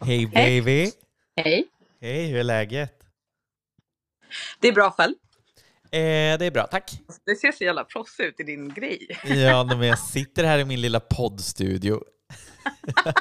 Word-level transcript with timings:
Hej 0.00 0.26
baby! 0.26 0.90
Hej. 1.36 1.68
Hej, 2.00 2.26
hur 2.26 2.38
är 2.38 2.44
läget? 2.44 2.94
Det 4.60 4.68
är 4.68 4.72
bra 4.72 4.90
själv. 4.90 5.14
Eh, 5.92 6.38
det 6.38 6.46
är 6.46 6.50
bra, 6.50 6.66
tack. 6.66 6.90
Det 7.24 7.36
ser 7.36 7.52
så 7.52 7.64
jävla 7.64 7.84
proffsigt 7.84 8.20
ut 8.28 8.40
i 8.40 8.42
din 8.42 8.74
grej. 8.74 9.18
Ja, 9.24 9.64
men 9.64 9.82
jag 9.82 9.98
sitter 9.98 10.44
här 10.44 10.58
i 10.58 10.64
min 10.64 10.80
lilla 10.80 11.00
poddstudio. 11.00 12.04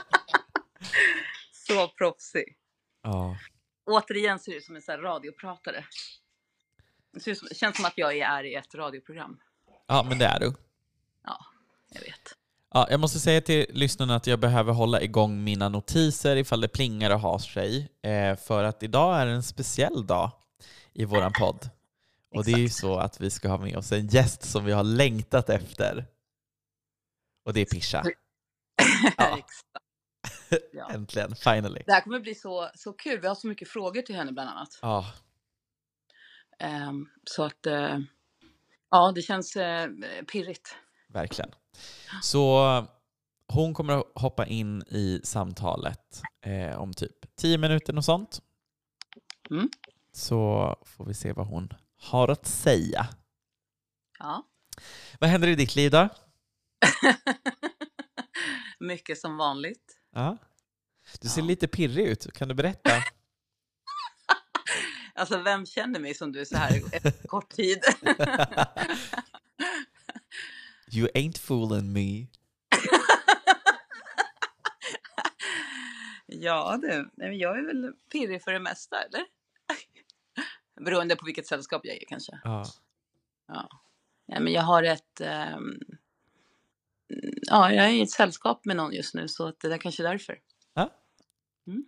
Så 1.52 1.88
proffsig. 1.88 2.58
Ja. 3.04 3.38
Återigen 3.86 4.40
ser 4.40 4.51
du 4.51 4.58
ut 4.58 4.63
som 4.65 4.76
en 4.76 4.81
sån 4.81 5.01
radiopratare. 5.01 5.86
Det 7.13 7.56
känns 7.56 7.76
som 7.76 7.86
att 7.86 7.97
jag 7.97 8.17
är 8.17 8.44
i 8.44 8.56
ett 8.56 8.76
radioprogram. 8.76 9.40
ja, 9.88 10.06
men 10.10 10.17
det 10.20 10.26
är 10.26 10.40
du. 10.40 10.54
Ja, 11.24 11.46
jag 11.90 12.01
vet. 12.01 12.36
Ja, 12.72 12.88
jag 12.90 12.99
måste 12.99 13.20
säga 13.20 13.42
till 13.42 13.65
lyssnarna 13.70 14.15
att 14.15 14.28
jag 14.28 14.40
behöver 14.40 14.74
hålla 14.74 15.02
igång 15.02 15.44
mina 15.44 15.70
notiser 15.70 16.35
ifall 16.35 16.62
det 16.62 16.67
plingar 16.67 17.12
och 17.12 17.20
har 17.20 17.40
sig. 17.40 17.91
Eh, 18.03 18.35
för 18.35 18.63
att 18.63 18.84
idag 18.84 19.21
är 19.21 19.27
en 19.27 19.43
speciell 19.43 20.07
dag 20.07 20.31
i 20.93 21.05
våran 21.05 21.31
podd. 21.40 21.70
Och 22.35 22.45
det 22.45 22.52
är 22.52 22.57
ju 22.57 22.70
så 22.70 22.98
att 22.98 23.21
vi 23.21 23.29
ska 23.29 23.49
ha 23.49 23.57
med 23.57 23.77
oss 23.77 23.91
en 23.91 24.07
gäst 24.07 24.43
som 24.43 24.66
vi 24.66 24.71
har 24.71 24.84
längtat 24.84 25.49
efter. 25.49 26.05
Och 27.45 27.53
det 27.53 27.62
är 27.62 27.66
Pisha. 27.66 28.03
Ja. 29.17 29.40
Ja. 30.71 30.90
Äntligen, 30.93 31.35
finally. 31.35 31.84
Det 31.85 31.91
här 31.91 32.01
kommer 32.01 32.20
bli 32.20 32.35
så, 32.35 32.70
så 32.76 32.93
kul. 32.93 33.20
Vi 33.21 33.27
har 33.27 33.35
så 33.35 33.48
mycket 33.48 33.70
frågor 33.70 34.01
till 34.01 34.15
henne 34.15 34.31
bland 34.31 34.49
annat. 34.49 34.79
Ja, 34.81 35.05
Ehm, 36.59 37.09
så 37.23 37.43
att, 37.43 37.65
eh, 37.65 37.99
ja, 38.90 39.12
det 39.15 39.21
känns 39.21 39.55
eh, 39.55 39.90
pirrigt. 40.31 40.76
Verkligen. 41.09 41.52
Så 42.22 42.66
hon 43.48 43.73
kommer 43.73 43.98
att 43.99 44.05
hoppa 44.16 44.45
in 44.45 44.84
i 44.88 45.22
samtalet 45.23 46.22
eh, 46.45 46.80
om 46.82 46.94
typ 46.94 47.35
10 47.35 47.58
minuter 47.58 47.98
och 47.98 48.05
sånt. 48.05 48.41
Mm. 49.49 49.70
Så 50.13 50.76
får 50.85 51.05
vi 51.05 51.13
se 51.13 51.34
vad 51.34 51.48
hon 51.48 51.70
har 51.98 52.27
att 52.27 52.48
säga. 52.48 53.07
Ja. 54.20 54.43
Vad 55.20 55.29
händer 55.29 55.48
i 55.48 55.55
ditt 55.55 55.76
liv 55.76 55.91
då? 55.91 56.10
mycket 58.79 59.20
som 59.20 59.38
vanligt. 59.38 59.98
Ja. 60.16 60.38
Du 61.21 61.29
ser 61.29 61.41
Ja. 61.41 61.48
lite 61.48 61.68
pirrig 61.68 62.05
ut. 62.07 62.34
Kan 62.34 62.48
du 62.48 62.54
berätta? 62.54 62.90
Alltså, 65.16 65.38
vem 65.38 65.66
känner 65.66 66.00
mig 66.00 66.14
som 66.14 66.32
du 66.32 66.46
så 66.46 66.58
här 66.58 66.82
kort 67.28 67.50
tid? 67.50 67.80
you 70.92 71.08
ain't 71.14 71.38
fooling 71.38 71.94
me. 71.94 72.28
Ja 76.32 76.78
du, 76.82 77.09
jag 77.16 77.59
är 77.59 77.66
väl 77.66 77.94
pirrig 78.12 78.44
för 78.44 78.54
det 78.54 78.59
mesta, 78.59 79.04
eller? 79.04 79.26
Beroende 80.86 81.16
på 81.16 81.26
vilket 81.26 81.48
sällskap 81.48 81.82
jag 81.86 81.95
är 81.95 82.06
kanske. 82.08 82.40
Ja. 82.44 82.66
Ja. 83.48 83.70
Nej, 84.28 84.40
men 84.42 84.54
jag 84.54 84.62
har 84.62 84.84
ett... 84.84 85.22
ehm, 85.22 85.80
ja, 87.42 87.73
jag 87.73 87.86
är 87.86 87.90
i 87.90 88.02
ett 88.02 88.12
sällskap 88.12 88.66
med 88.66 88.76
någon 88.76 88.94
just 88.94 89.14
nu, 89.14 89.28
så 89.28 89.48
att 89.48 89.60
det 89.60 89.73
är 89.73 89.78
kanske 89.78 90.04
därför. 90.04 90.40
Ja. 90.73 90.94
Mm. 91.67 91.86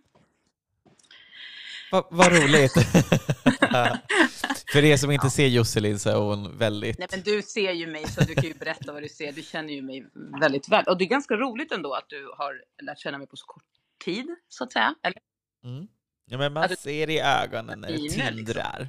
Va, 1.92 2.08
vad 2.10 2.32
roligt. 2.32 2.72
För 4.72 4.84
er 4.84 4.96
som 4.96 5.10
inte 5.10 5.30
ser 5.30 5.46
Josselin 5.46 5.98
så 5.98 6.10
är 6.10 6.14
hon 6.14 6.58
väldigt... 6.58 6.98
Nej, 6.98 7.08
men 7.10 7.20
du 7.20 7.42
ser 7.42 7.72
ju 7.72 7.86
mig, 7.86 8.08
så 8.08 8.20
du 8.24 8.34
kan 8.34 8.44
ju 8.44 8.54
berätta 8.54 8.92
vad 8.92 9.02
du 9.02 9.08
ser. 9.08 9.32
Du 9.32 9.42
känner 9.42 9.72
ju 9.72 9.82
mig 9.82 10.06
väldigt 10.40 10.68
väl. 10.68 10.84
Och 10.84 10.98
det 10.98 11.04
är 11.04 11.08
ganska 11.08 11.34
roligt 11.34 11.72
ändå 11.72 11.94
att 11.94 12.08
du 12.08 12.30
har 12.38 12.54
lärt 12.82 12.98
känna 12.98 13.18
mig 13.18 13.26
på 13.26 13.36
så 13.36 13.46
kort 13.46 13.64
tid, 14.04 14.26
så 14.48 14.64
att 14.64 14.72
säga. 14.72 14.94
Eller 15.02 15.18
Mm. 15.64 15.86
Ja, 16.26 16.38
men 16.38 16.52
man 16.52 16.62
Alltså, 16.62 16.76
ser 16.80 17.10
i 17.10 17.20
ögonen 17.20 17.80
när 17.80 17.88
det 17.88 17.98
liksom. 17.98 18.22
tindrar. 18.22 18.88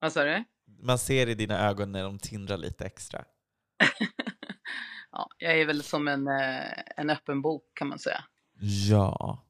vad 0.00 0.12
sa 0.12 0.24
du? 0.24 0.44
Man 0.82 0.98
ser 0.98 1.28
i 1.28 1.34
dina 1.34 1.68
ögon 1.68 1.92
när 1.92 2.02
de 2.02 2.18
tindrar 2.18 2.56
lite 2.56 2.84
extra. 2.84 3.24
Ja, 5.12 5.28
jag 5.38 5.60
är 5.60 5.66
väl 5.66 5.82
som 5.82 6.08
en, 6.08 6.28
eh, 6.28 6.72
en 6.96 7.10
öppen 7.10 7.42
bok 7.42 7.62
kan 7.74 7.88
man 7.88 7.98
säga. 7.98 8.24
Ja. 8.88 9.42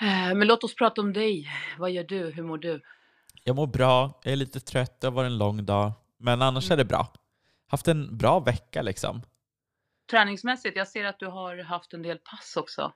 Eh, 0.00 0.34
Men 0.34 0.48
låt 0.48 0.64
oss 0.64 0.74
prata 0.74 1.00
om 1.00 1.12
dig. 1.12 1.48
Vad 1.78 1.90
gör 1.90 2.04
du? 2.04 2.30
Hur 2.30 2.42
mår 2.42 2.58
du? 2.58 2.82
Jag 3.44 3.56
mår 3.56 3.66
bra, 3.66 4.20
jag 4.22 4.32
är 4.32 4.36
lite 4.36 4.60
trött, 4.60 5.00
det 5.00 5.06
har 5.06 5.12
varit 5.12 5.26
en 5.26 5.38
lång 5.38 5.64
dag. 5.64 5.92
Men 6.18 6.42
annars 6.42 6.70
är 6.70 6.76
det 6.76 6.84
bra. 6.84 7.12
Haft 7.68 7.88
en 7.88 8.16
bra 8.16 8.40
vecka 8.40 8.82
liksom. 8.82 9.22
Träningsmässigt, 10.10 10.76
jag 10.76 10.88
ser 10.88 11.04
att 11.04 11.18
du 11.18 11.26
har 11.26 11.62
haft 11.62 11.92
en 11.92 12.02
del 12.02 12.18
pass 12.18 12.56
också. 12.56 12.92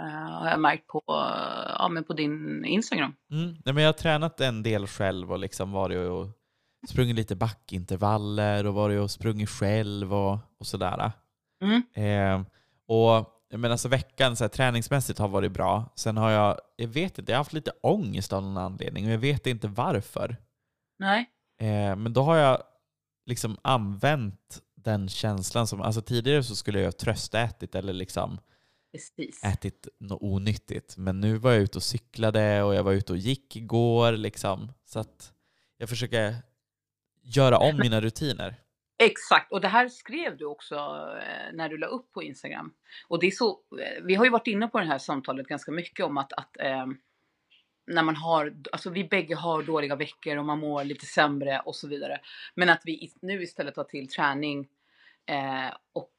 Uh, 0.00 0.40
har 0.40 0.50
jag 0.50 0.60
märkt 0.60 0.86
på, 0.86 1.02
eh, 1.08 1.74
ja, 1.78 1.88
men 1.88 2.04
på 2.04 2.12
din 2.12 2.64
Instagram. 2.64 3.14
Mm. 3.30 3.56
Nej, 3.64 3.74
men 3.74 3.82
jag 3.82 3.88
har 3.88 3.92
tränat 3.92 4.40
en 4.40 4.62
del 4.62 4.86
själv 4.86 5.32
och 5.32 5.38
liksom 5.38 5.72
varit 5.72 6.10
och 6.10 6.26
sprungit 6.88 7.16
lite 7.16 7.36
backintervaller 7.36 8.66
och 8.66 8.74
varit 8.74 9.00
och 9.00 9.10
sprungit 9.10 9.50
själv 9.50 10.14
och, 10.14 10.38
och 10.58 10.66
sådär. 10.66 11.12
Mm. 11.62 11.82
Eh, 11.94 12.46
och 12.86 13.33
menar, 13.50 13.70
alltså 13.70 13.88
veckan 13.88 14.36
så 14.36 14.44
här, 14.44 14.48
träningsmässigt 14.48 15.18
har 15.18 15.28
varit 15.28 15.52
bra. 15.52 15.92
Sen 15.96 16.16
har 16.16 16.30
jag, 16.30 16.60
jag 16.76 16.88
vet 16.88 17.18
inte, 17.18 17.32
jag 17.32 17.36
har 17.36 17.40
haft 17.40 17.52
lite 17.52 17.72
ångest 17.82 18.32
av 18.32 18.42
någon 18.42 18.56
anledning 18.56 19.06
och 19.06 19.12
jag 19.12 19.18
vet 19.18 19.46
inte 19.46 19.68
varför. 19.68 20.36
Nej. 20.98 21.30
Eh, 21.60 21.96
men 21.96 22.12
då 22.12 22.22
har 22.22 22.36
jag 22.36 22.62
liksom 23.26 23.56
använt 23.62 24.62
den 24.76 25.08
känslan 25.08 25.66
som, 25.66 25.80
alltså 25.80 26.02
tidigare 26.02 26.42
så 26.42 26.56
skulle 26.56 26.80
jag 26.80 26.96
tröstätit 26.96 27.74
eller 27.74 27.92
liksom 27.92 28.38
Precis. 28.92 29.44
ätit 29.44 29.88
något 30.00 30.22
onyttigt. 30.22 30.96
Men 30.96 31.20
nu 31.20 31.36
var 31.36 31.52
jag 31.52 31.62
ute 31.62 31.78
och 31.78 31.82
cyklade 31.82 32.62
och 32.62 32.74
jag 32.74 32.82
var 32.82 32.92
ute 32.92 33.12
och 33.12 33.18
gick 33.18 33.56
igår 33.56 34.12
liksom. 34.12 34.72
Så 34.84 34.98
att 34.98 35.32
jag 35.78 35.88
försöker 35.88 36.36
göra 37.22 37.58
om 37.58 37.76
mina 37.82 38.00
rutiner. 38.00 38.63
Exakt, 38.98 39.52
och 39.52 39.60
det 39.60 39.68
här 39.68 39.88
skrev 39.88 40.36
du 40.36 40.44
också 40.44 40.74
eh, 41.22 41.52
när 41.52 41.68
du 41.68 41.78
la 41.78 41.86
upp 41.86 42.12
på 42.12 42.22
Instagram. 42.22 42.74
Och 43.08 43.20
det 43.20 43.26
är 43.26 43.30
så, 43.30 43.50
eh, 43.80 44.02
vi 44.02 44.14
har 44.14 44.24
ju 44.24 44.30
varit 44.30 44.46
inne 44.46 44.68
på 44.68 44.78
det 44.80 44.86
här 44.86 44.98
samtalet 44.98 45.46
ganska 45.46 45.72
mycket 45.72 46.06
om 46.06 46.18
att, 46.18 46.32
att 46.32 46.56
eh, 46.60 46.86
när 47.86 48.02
man 48.02 48.16
har, 48.16 48.54
alltså 48.72 48.90
vi 48.90 49.04
bägge 49.04 49.34
har 49.34 49.62
dåliga 49.62 49.96
veckor 49.96 50.36
och 50.36 50.44
man 50.44 50.58
mår 50.58 50.84
lite 50.84 51.06
sämre 51.06 51.60
och 51.60 51.76
så 51.76 51.88
vidare. 51.88 52.20
Men 52.54 52.68
att 52.70 52.82
vi 52.84 53.12
nu 53.22 53.42
istället 53.42 53.74
tar 53.74 53.84
till 53.84 54.08
träning 54.08 54.68
eh, 55.26 55.74
och 55.92 56.12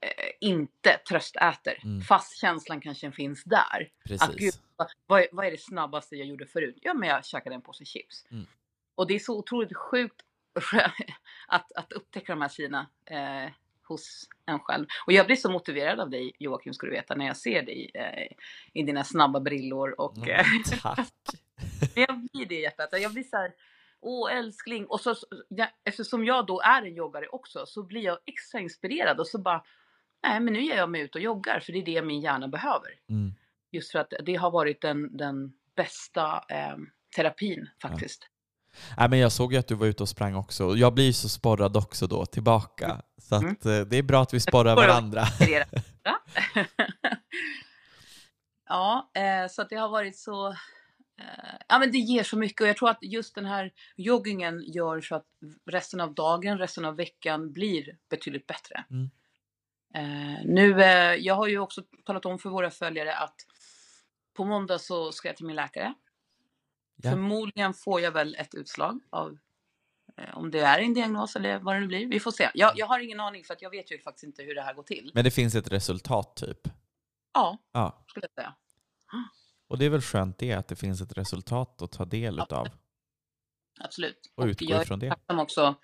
eh, 0.00 0.30
inte 0.40 0.98
tröstäter. 1.08 1.78
Mm. 1.84 2.00
Fast 2.00 2.36
känslan 2.40 2.80
kanske 2.80 3.12
finns 3.12 3.44
där. 3.44 3.90
Att 4.20 4.30
gud, 4.30 4.38
Precis. 4.38 4.60
vad- 4.76 5.26
vad, 5.32 5.46
är- 5.46 5.50
det 5.50 5.60
snabbaste 5.60 6.16
jag 6.16 6.26
gjorde 6.28 6.46
förut? 6.46 6.78
Ja, 6.82 6.94
men 6.94 7.08
jag 7.08 7.24
käkade 7.24 7.54
en 7.54 7.62
påse 7.62 7.84
chips. 7.84 8.24
Mm. 8.30 8.46
Och 8.94 9.06
det 9.06 9.14
är 9.14 9.18
så 9.18 9.38
otroligt 9.38 9.76
sjukt 9.76 10.22
att, 11.48 11.72
att 11.72 11.92
upptäcka 11.92 12.32
de 12.32 12.42
här 12.42 12.48
sidorna 12.48 12.86
eh, 13.04 13.52
hos 13.88 14.28
en 14.46 14.58
själv. 14.58 14.86
Och 15.06 15.12
jag 15.12 15.26
blir 15.26 15.36
så 15.36 15.50
motiverad 15.50 16.00
av 16.00 16.10
dig 16.10 16.32
Joakim, 16.38 16.74
ska 16.74 16.86
du 16.86 16.92
veta, 16.92 17.14
när 17.14 17.26
jag 17.26 17.36
ser 17.36 17.62
dig 17.62 17.90
eh, 17.94 18.36
i 18.72 18.82
dina 18.82 19.04
snabba 19.04 19.40
brillor. 19.40 20.00
Och, 20.00 20.28
eh, 20.28 20.46
Mm, 20.46 20.62
tack. 20.82 21.08
jag 21.94 22.18
blir 22.18 22.46
det 22.46 22.54
i 22.54 22.62
hjärtat. 22.62 22.88
Jag 22.92 23.12
blir 23.12 23.22
så 23.22 23.36
här, 23.36 23.52
åh 24.00 24.32
älskling. 24.32 24.86
Och 24.86 25.00
så, 25.00 25.14
ja, 25.48 25.68
eftersom 25.84 26.24
jag 26.24 26.46
då 26.46 26.60
är 26.60 26.82
en 26.82 26.94
joggare 26.94 27.28
också 27.28 27.66
så 27.66 27.82
blir 27.82 28.02
jag 28.02 28.18
extra 28.26 28.60
inspirerad 28.60 29.20
och 29.20 29.26
så 29.26 29.38
bara, 29.38 29.64
nej 30.22 30.40
men 30.40 30.52
nu 30.52 30.62
ger 30.62 30.76
jag 30.76 30.90
mig 30.90 31.00
ut 31.00 31.14
och 31.14 31.20
joggar 31.20 31.60
för 31.60 31.72
det 31.72 31.78
är 31.78 31.84
det 31.84 32.02
min 32.02 32.20
hjärna 32.20 32.48
behöver. 32.48 32.90
Mm. 33.08 33.34
Just 33.70 33.92
för 33.92 33.98
att 33.98 34.12
det 34.22 34.34
har 34.34 34.50
varit 34.50 34.80
den, 34.80 35.16
den 35.16 35.52
bästa 35.76 36.44
eh, 36.48 36.76
terapin 37.16 37.68
faktiskt. 37.82 38.28
Nej, 38.98 39.08
men 39.08 39.18
jag 39.18 39.32
såg 39.32 39.52
ju 39.52 39.58
att 39.58 39.68
du 39.68 39.74
var 39.74 39.86
ute 39.86 40.02
och 40.02 40.08
sprang 40.08 40.34
också. 40.34 40.76
Jag 40.76 40.94
blir 40.94 41.12
så 41.12 41.28
sporrad 41.28 41.76
också 41.76 42.06
då 42.06 42.26
tillbaka. 42.26 43.02
Så 43.18 43.34
att, 43.34 43.42
Mm. 43.42 43.80
eh, 43.80 43.86
det 43.86 43.96
är 43.96 44.02
bra 44.02 44.22
att 44.22 44.34
vi 44.34 44.40
sporrar 44.40 44.76
varandra. 44.76 45.24
Ja. 48.68 49.10
eh, 49.14 49.48
så 49.50 49.62
att 49.62 49.68
det 49.70 49.76
har 49.76 49.88
varit 49.88 50.18
så... 50.18 50.48
Eh, 51.18 51.54
ja, 51.68 51.78
men 51.78 51.92
det 51.92 51.98
ger 51.98 52.22
så 52.22 52.38
mycket 52.38 52.60
och 52.60 52.68
jag 52.68 52.76
tror 52.76 52.90
att 52.90 52.98
just 53.02 53.34
den 53.34 53.44
här 53.46 53.72
joggingen 53.96 54.62
gör 54.66 55.00
så 55.00 55.14
att 55.14 55.26
resten 55.70 56.00
av 56.00 56.14
dagen, 56.14 56.58
resten 56.58 56.84
av 56.84 56.96
veckan 56.96 57.52
blir 57.52 57.96
betydligt 58.10 58.46
bättre. 58.46 58.84
Mm. 58.90 59.10
Eh, 59.94 60.40
nu, 60.44 60.70
jag 61.18 61.34
har 61.34 61.46
ju 61.46 61.58
också 61.58 61.82
talat 62.04 62.26
om 62.26 62.38
för 62.38 62.50
våra 62.50 62.70
följare 62.70 63.16
att 63.16 63.34
på 64.36 64.44
måndag 64.44 64.78
så 64.78 65.12
ska 65.12 65.28
jag 65.28 65.36
till 65.36 65.46
min 65.46 65.56
läkare. 65.56 65.94
Ja. 66.96 67.10
Förmodligen 67.10 67.74
får 67.74 68.00
jag 68.00 68.12
väl 68.12 68.34
ett 68.38 68.54
utslag 68.54 69.00
av 69.10 69.38
eh, 70.16 70.38
om 70.38 70.50
det 70.50 70.60
är 70.60 70.78
en 70.78 70.94
diagnos 70.94 71.36
eller 71.36 71.58
vad 71.58 71.74
det 71.76 71.80
nu 71.80 71.86
blir. 71.86 72.06
Vi 72.06 72.20
får 72.20 72.30
se. 72.30 72.50
Jag, 72.54 72.72
jag 72.76 72.86
har 72.86 72.98
ingen 73.00 73.20
aning 73.20 73.44
för 73.44 73.54
att 73.54 73.62
jag 73.62 73.70
vet 73.70 73.92
ju 73.92 73.98
faktiskt 73.98 74.24
inte 74.24 74.42
hur 74.42 74.54
det 74.54 74.62
här 74.62 74.74
går 74.74 74.82
till. 74.82 75.10
Men 75.14 75.24
det 75.24 75.30
finns 75.30 75.54
ett 75.54 75.72
resultat 75.72 76.36
typ. 76.36 76.58
Ja, 77.34 77.58
Ja. 77.72 78.04
skulle 78.06 78.26
jag 78.26 78.44
säga. 78.44 78.54
Och 79.68 79.78
det 79.78 79.84
är 79.84 79.90
väl 79.90 80.00
skönt 80.00 80.38
det, 80.38 80.52
att 80.52 80.68
det 80.68 80.76
finns 80.76 81.00
ett 81.00 81.18
resultat 81.18 81.82
att 81.82 81.92
ta 81.92 82.04
del 82.04 82.38
utav. 82.40 82.68
Absolut. 83.80 84.32
Och 84.34 84.44
utgå 84.46 84.66
jag 84.70 84.82
ifrån 84.82 84.98
är 85.02 85.04
det. 85.06 85.10
tacksam 85.10 85.38
också 85.38 85.74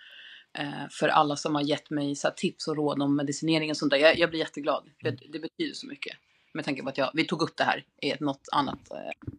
eh, 0.59 0.89
för 0.91 1.09
alla 1.09 1.37
som 1.37 1.55
har 1.55 1.63
gett 1.63 1.91
mig 1.91 2.15
så 2.17 2.29
här, 2.29 2.35
tips 2.35 2.69
och 2.69 2.77
råd 2.77 3.03
om 3.03 3.17
medicinering 3.17 3.71
och 3.71 3.77
sånt 3.77 3.91
där. 3.91 3.99
Jag, 3.99 4.19
jag 4.19 4.31
blir 4.31 4.41
jätteglad. 4.41 4.91
Mm. 5.05 5.17
Det 5.33 5.39
betyder 5.39 5.75
så 5.75 5.87
mycket. 5.87 6.17
med 6.55 6.65
tanke 6.65 6.83
på 6.83 6.89
att 6.89 6.99
jag, 6.99 7.11
vi 7.15 7.25
tog 7.27 7.43
upp 7.43 7.57
det 7.57 7.65
här 7.65 7.85
i 8.03 8.11
ett, 8.11 8.21
något 8.21 8.49
annat. 8.53 8.91
Eh. 8.91 9.33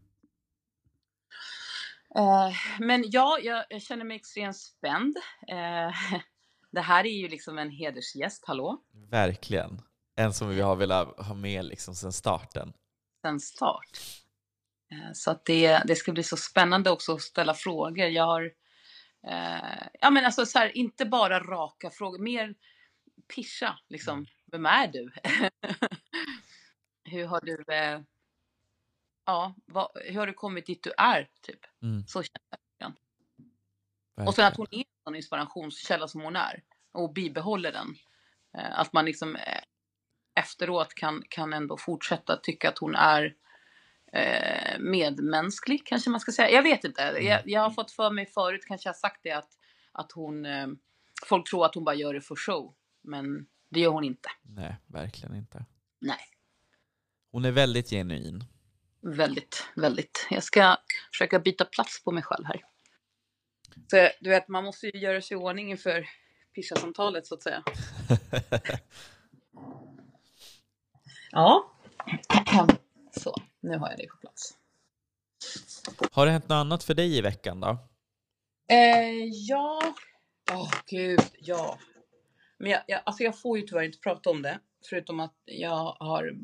Eh, 2.15 2.55
men 2.79 3.03
ja, 3.07 3.39
jag, 3.43 3.65
jag, 3.69 3.81
känner 3.81 4.05
mig 4.05 4.15
extremt 4.15 4.57
spänd. 4.57 5.17
Eh, 5.47 6.19
det 6.71 6.81
här 6.81 7.05
är 7.05 7.17
ju 7.17 7.27
liksom 7.27 7.57
en 7.57 7.69
hedersgäst, 7.69 8.43
hallå? 8.47 8.83
Verkligen. 9.09 9.81
En 10.15 10.33
som 10.33 10.49
vi 10.49 10.61
har 10.61 10.75
velat 10.75 11.19
ha 11.19 11.33
med 11.33 11.65
liksom 11.65 11.95
sedan 11.95 12.13
starten. 12.13 12.73
Sen 13.21 13.39
start. 13.39 13.99
Eh, 14.91 15.11
så 15.13 15.31
att 15.31 15.45
det, 15.45 15.81
det 15.85 15.95
ska 15.95 16.11
bli 16.11 16.23
så 16.23 16.37
spännande 16.37 16.91
också 16.91 17.13
att 17.13 17.21
ställa 17.21 17.53
frågor. 17.53 18.05
Jag 18.05 18.25
har, 18.25 18.43
eh, 19.27 19.87
ja 20.01 20.09
men 20.09 20.25
alltså 20.25 20.45
så 20.45 20.59
här, 20.59 20.77
inte 20.77 21.05
bara 21.05 21.39
raka 21.39 21.89
frågor, 21.89 22.19
mer 22.19 22.55
pischa 23.35 23.79
liksom. 23.89 24.13
Mm. 24.13 24.25
Vem 24.51 24.65
är 24.65 24.87
du? 24.87 25.11
hur 27.03 27.25
har 27.25 27.41
du, 27.41 27.73
eh, 27.73 28.01
ja, 29.25 29.55
vad, 29.65 29.89
hur 30.05 30.19
har 30.19 30.27
du 30.27 30.33
kommit 30.33 30.65
dit 30.65 30.83
du 30.83 30.93
är 30.97 31.29
typ? 31.41 31.59
Mm. 31.81 32.07
Så 32.07 32.23
känner 32.23 32.59
jag. 32.77 32.93
Verkligen. 34.15 34.27
Och 34.27 34.35
sen 34.35 34.45
att 34.45 34.57
hon 34.57 34.67
är 34.71 34.77
en 34.77 34.83
sån 35.03 35.15
inspirationskälla 35.15 36.07
som 36.07 36.21
hon 36.21 36.35
är 36.35 36.63
och 36.91 37.13
bibehåller 37.13 37.71
den. 37.71 37.95
Eh, 38.57 38.79
att 38.79 38.93
man 38.93 39.05
liksom 39.05 39.35
eh, 39.35 39.61
efteråt 40.35 40.93
kan, 40.93 41.23
kan 41.29 41.53
ändå 41.53 41.77
fortsätta 41.77 42.37
tycka 42.37 42.69
att 42.69 42.77
hon 42.77 42.95
är 42.95 43.35
eh, 44.13 44.79
medmänsklig, 44.79 45.85
kanske 45.85 46.09
man 46.09 46.19
ska 46.19 46.31
säga. 46.31 46.49
Jag 46.49 46.63
vet 46.63 46.83
inte. 46.83 47.03
Mm. 47.03 47.25
Jag, 47.25 47.41
jag, 47.45 47.61
har 47.61 47.71
fått 47.71 47.91
för 47.91 48.11
mig 48.11 48.25
förut, 48.25 48.65
kanske 48.67 48.89
jag 48.89 48.95
sagt 48.95 49.19
det, 49.23 49.31
att, 49.31 49.49
att 49.91 50.11
hon... 50.11 50.45
Eh, 50.45 50.67
folk 51.25 51.49
tror 51.49 51.65
att 51.65 51.75
hon 51.75 51.83
bara 51.83 51.95
gör 51.95 52.13
det 52.13 52.21
för 52.21 52.35
show. 52.35 52.73
Men 53.01 53.45
det 53.69 53.79
gör 53.79 53.91
hon 53.91 54.03
inte. 54.03 54.29
Nej, 54.41 54.75
verkligen 54.87 55.35
inte. 55.35 55.65
Nej. 55.99 56.19
Hon 57.31 57.45
är 57.45 57.51
väldigt 57.51 57.89
genuin. 57.89 58.43
Väldigt, 59.05 59.67
väldigt. 59.75 60.27
Jag 60.29 60.43
ska 60.43 60.77
försöka 61.11 61.39
byta 61.39 61.65
plats 61.65 62.03
på 62.03 62.11
mig 62.11 62.23
själv 62.23 62.45
här. 62.45 62.61
Så 63.87 64.09
du 64.21 64.29
vet, 64.29 64.47
man 64.47 64.63
måste 64.63 64.87
ju 64.87 64.99
göra 64.99 65.21
sig 65.21 65.37
i 65.37 65.39
ordning 65.39 65.71
inför 65.71 66.09
pischa-samtalet 66.55 67.27
så 67.27 67.35
att 67.35 67.43
säga. 67.43 67.63
ja. 71.31 71.71
Så, 73.11 73.35
nu 73.59 73.77
har 73.77 73.89
jag 73.89 73.97
dig 73.97 74.07
på 74.07 74.17
plats. 74.17 74.57
Har 76.11 76.25
det 76.25 76.31
hänt 76.31 76.49
något 76.49 76.55
annat 76.55 76.83
för 76.83 76.93
dig 76.93 77.17
i 77.17 77.21
veckan 77.21 77.59
då? 77.59 77.77
Eh, 78.67 79.23
ja, 79.31 79.81
åh 80.51 80.61
oh, 80.61 80.71
gud, 80.85 81.21
ja. 81.39 81.79
Men 82.57 82.71
jag, 82.71 82.81
jag, 82.87 83.01
alltså 83.05 83.23
jag 83.23 83.39
får 83.39 83.57
ju 83.57 83.67
tyvärr 83.67 83.83
inte 83.83 83.99
prata 83.99 84.29
om 84.29 84.41
det, 84.41 84.59
förutom 84.89 85.19
att 85.19 85.35
jag 85.45 85.95
har 85.99 86.35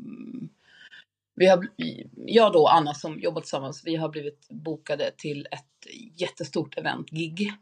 vi 1.40 1.48
har, 1.48 1.68
jag 2.16 2.54
då 2.54 2.68
Anna 2.68 2.94
som 2.94 3.20
jobbar 3.20 3.42
tillsammans, 3.42 3.82
vi 3.86 3.96
har 3.96 4.10
blivit 4.10 4.48
bokade 4.50 5.12
till 5.18 5.48
ett 5.52 5.94
jättestort 6.16 6.78
event-gig. 6.78 7.54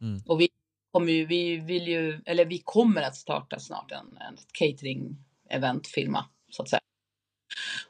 Mm. 0.00 0.22
Och 0.26 0.40
vi 0.40 0.48
kommer 0.92 1.12
ju, 1.12 1.26
vi 1.26 1.56
vill 1.56 1.88
ju, 1.88 2.22
eller 2.26 2.44
vi 2.44 2.58
kommer 2.58 3.02
att 3.02 3.16
starta 3.16 3.58
snart 3.58 3.92
en, 3.92 4.18
en 4.20 4.36
catering-event-firma, 4.52 6.24
så 6.50 6.62
att 6.62 6.68
säga. 6.68 6.80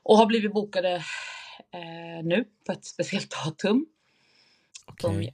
Och 0.03 0.17
har 0.17 0.27
blivit 0.27 0.53
bokade 0.53 0.95
eh, 1.71 2.25
nu 2.25 2.45
på 2.67 2.73
ett 2.73 2.85
speciellt 2.85 3.45
datum. 3.45 3.87
Okej. 4.87 5.11
Okay. 5.11 5.33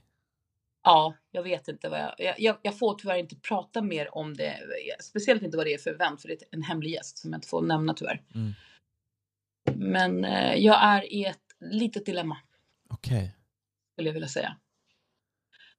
Ja, 0.83 1.15
jag 1.31 1.43
vet 1.43 1.67
inte 1.67 1.89
vad 1.89 1.99
jag, 1.99 2.35
jag, 2.39 2.57
jag... 2.61 2.79
får 2.79 2.95
tyvärr 2.95 3.17
inte 3.17 3.35
prata 3.35 3.81
mer 3.81 4.17
om 4.17 4.33
det. 4.33 4.59
Speciellt 4.99 5.43
inte 5.43 5.57
vad 5.57 5.65
det 5.65 5.73
är 5.73 5.77
för 5.77 5.93
event, 5.93 6.21
för 6.21 6.27
det 6.27 6.33
är 6.33 6.47
en 6.51 6.63
hemlig 6.63 6.91
gäst 6.91 7.17
som 7.17 7.31
jag 7.31 7.37
inte 7.37 7.47
får 7.47 7.61
nämna 7.61 7.93
tyvärr. 7.93 8.21
Mm. 8.35 8.53
Men 9.63 10.25
eh, 10.25 10.55
jag 10.55 10.83
är 10.83 11.13
i 11.13 11.25
ett 11.25 11.39
litet 11.59 12.05
dilemma. 12.05 12.37
Okej. 12.89 13.17
Okay. 13.17 13.29
Skulle 13.93 14.09
jag 14.09 14.13
vilja 14.13 14.27
säga. 14.27 14.57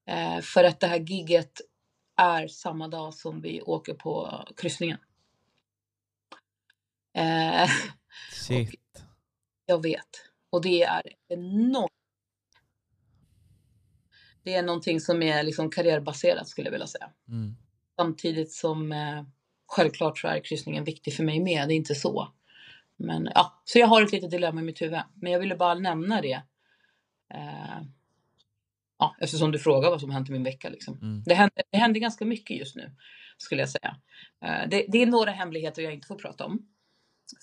Eh, 0.06 0.40
för 0.40 0.64
att 0.64 0.80
det 0.80 0.86
här 0.86 1.00
giget 1.00 1.60
är 2.16 2.48
samma 2.48 2.88
dag 2.88 3.14
som 3.14 3.40
vi 3.40 3.62
åker 3.62 3.94
på 3.94 4.44
kryssningen. 4.56 4.98
Eh, 7.14 7.70
Shit. 8.32 9.04
Jag 9.66 9.82
vet. 9.82 10.30
Och 10.50 10.62
det 10.62 10.82
är 10.82 11.02
enormt. 11.28 11.90
Det 14.42 14.54
är 14.54 14.62
någonting 14.62 15.00
som 15.00 15.22
är 15.22 15.42
liksom 15.42 15.70
karriärbaserat 15.70 16.48
skulle 16.48 16.66
jag 16.66 16.72
vilja 16.72 16.86
säga. 16.86 17.10
Mm. 17.28 17.56
Samtidigt 17.96 18.52
som 18.52 18.92
eh, 18.92 19.24
självklart 19.66 20.18
så 20.18 20.28
är 20.28 20.44
kryssningen 20.44 20.84
viktig 20.84 21.14
för 21.14 21.24
mig 21.24 21.40
med. 21.40 21.68
Det 21.68 21.74
är 21.74 21.76
inte 21.76 21.94
så. 21.94 22.32
Men 22.96 23.30
ja, 23.34 23.62
så 23.64 23.78
jag 23.78 23.86
har 23.86 24.02
ett 24.02 24.12
litet 24.12 24.30
dilemma 24.30 24.60
i 24.60 24.64
mitt 24.64 24.82
huvud. 24.82 25.00
Men 25.14 25.32
jag 25.32 25.40
ville 25.40 25.56
bara 25.56 25.74
nämna 25.74 26.20
det. 26.20 26.42
Eh, 27.34 27.82
ja, 28.98 29.16
eftersom 29.20 29.52
du 29.52 29.58
frågar 29.58 29.90
vad 29.90 30.00
som 30.00 30.10
hänt 30.10 30.28
i 30.28 30.32
min 30.32 30.44
vecka. 30.44 30.68
Liksom. 30.68 30.98
Mm. 31.02 31.22
Det, 31.26 31.34
händer, 31.34 31.62
det 31.70 31.78
händer 31.78 32.00
ganska 32.00 32.24
mycket 32.24 32.56
just 32.56 32.76
nu, 32.76 32.94
skulle 33.38 33.62
jag 33.62 33.68
säga. 33.68 33.96
Eh, 34.44 34.68
det, 34.68 34.84
det, 34.88 35.02
är 35.02 35.06
några 35.06 35.30
hemligheter 35.30 35.82
jag 35.82 35.94
inte 35.94 36.06
får 36.06 36.16
prata 36.16 36.44
om. 36.44 36.66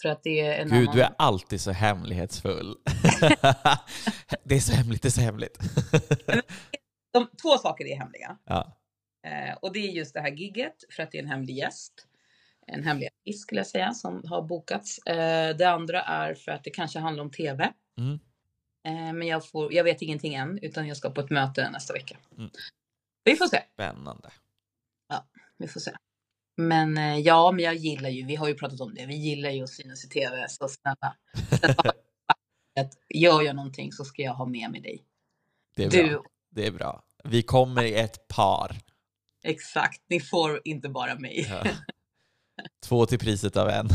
För 0.01 0.09
att 0.09 0.23
det 0.23 0.39
är 0.39 0.61
en 0.61 0.69
Gud, 0.69 0.79
annan... 0.81 0.95
du 0.95 1.01
är 1.01 1.15
alltid 1.17 1.61
så 1.61 1.71
hemlighetsfull. 1.71 2.75
det 4.43 4.55
är 4.55 4.59
så 4.59 4.73
hemligt, 4.73 5.01
det 5.01 5.07
är 5.07 5.09
så 5.09 5.21
hemligt. 5.21 5.59
De, 7.11 7.27
två 7.41 7.57
saker 7.57 7.85
är 7.85 7.97
hemliga. 7.97 8.37
Ja. 8.45 8.77
Eh, 9.27 9.57
och 9.61 9.73
det 9.73 9.79
är 9.79 9.91
just 9.91 10.13
det 10.13 10.21
här 10.21 10.31
gigget, 10.31 10.75
för 10.89 11.03
att 11.03 11.11
det 11.11 11.17
är 11.17 11.23
en 11.23 11.29
hemlig 11.29 11.57
gäst 11.57 12.07
en 12.67 12.83
hemlig 12.83 13.07
artist 13.07 13.41
skulle 13.41 13.59
jag 13.59 13.67
säga 13.67 13.93
som 13.93 14.23
har 14.25 14.41
bokats. 14.41 14.97
Eh, 14.97 15.55
det 15.55 15.69
andra 15.69 16.01
är 16.01 16.33
för 16.33 16.51
att 16.51 16.63
det 16.63 16.69
kanske 16.69 16.99
handlar 16.99 17.23
om 17.23 17.31
TV. 17.31 17.73
Mm. 17.97 18.19
Eh, 18.87 19.13
men 19.13 19.27
jag, 19.27 19.49
får, 19.49 19.73
jag 19.73 19.83
vet 19.83 20.01
ingenting 20.01 20.35
än 20.35 20.59
utan 20.61 20.87
jag 20.87 20.97
ska 20.97 21.09
på 21.09 21.21
ett 21.21 21.29
möte 21.29 21.69
nästa 21.69 21.93
vecka. 21.93 22.17
Mm. 22.37 22.49
Vi 23.23 23.35
får 23.35 23.45
se. 23.45 23.63
Spännande. 23.73 24.29
Ja, 25.07 25.25
vi 25.57 25.67
får 25.67 25.79
se. 25.79 25.91
Men 26.57 26.97
eh, 26.97 27.17
ja, 27.17 27.51
men 27.51 27.65
jag 27.65 27.75
gillar 27.75 28.09
ju, 28.09 28.25
vi 28.25 28.35
har 28.35 28.47
ju 28.47 28.55
pratat 28.55 28.81
om 28.81 28.93
det, 28.93 29.05
vi 29.05 29.15
gillar 29.15 29.49
ju 29.49 29.63
att 29.63 29.69
synas 29.69 30.05
i 30.05 30.09
TV, 30.09 30.45
så 30.49 30.67
snälla. 30.67 31.15
gör 33.09 33.41
jag 33.41 33.55
någonting 33.55 33.91
så 33.91 34.05
ska 34.05 34.21
jag 34.21 34.33
ha 34.33 34.45
med 34.45 34.71
mig 34.71 34.81
dig. 34.81 35.05
Det 35.75 35.83
är 35.83 35.89
bra. 35.89 36.01
Du. 36.03 36.21
Det 36.49 36.67
är 36.67 36.71
bra. 36.71 37.03
Vi 37.23 37.41
kommer 37.41 37.83
i 37.83 37.93
ett 37.93 38.27
par. 38.27 38.77
Exakt, 39.43 40.01
ni 40.09 40.19
får 40.19 40.61
inte 40.63 40.89
bara 40.89 41.15
mig. 41.15 41.47
Ja. 41.49 41.63
Två 42.83 43.05
till 43.05 43.19
priset 43.19 43.57
av 43.57 43.69
en. 43.69 43.87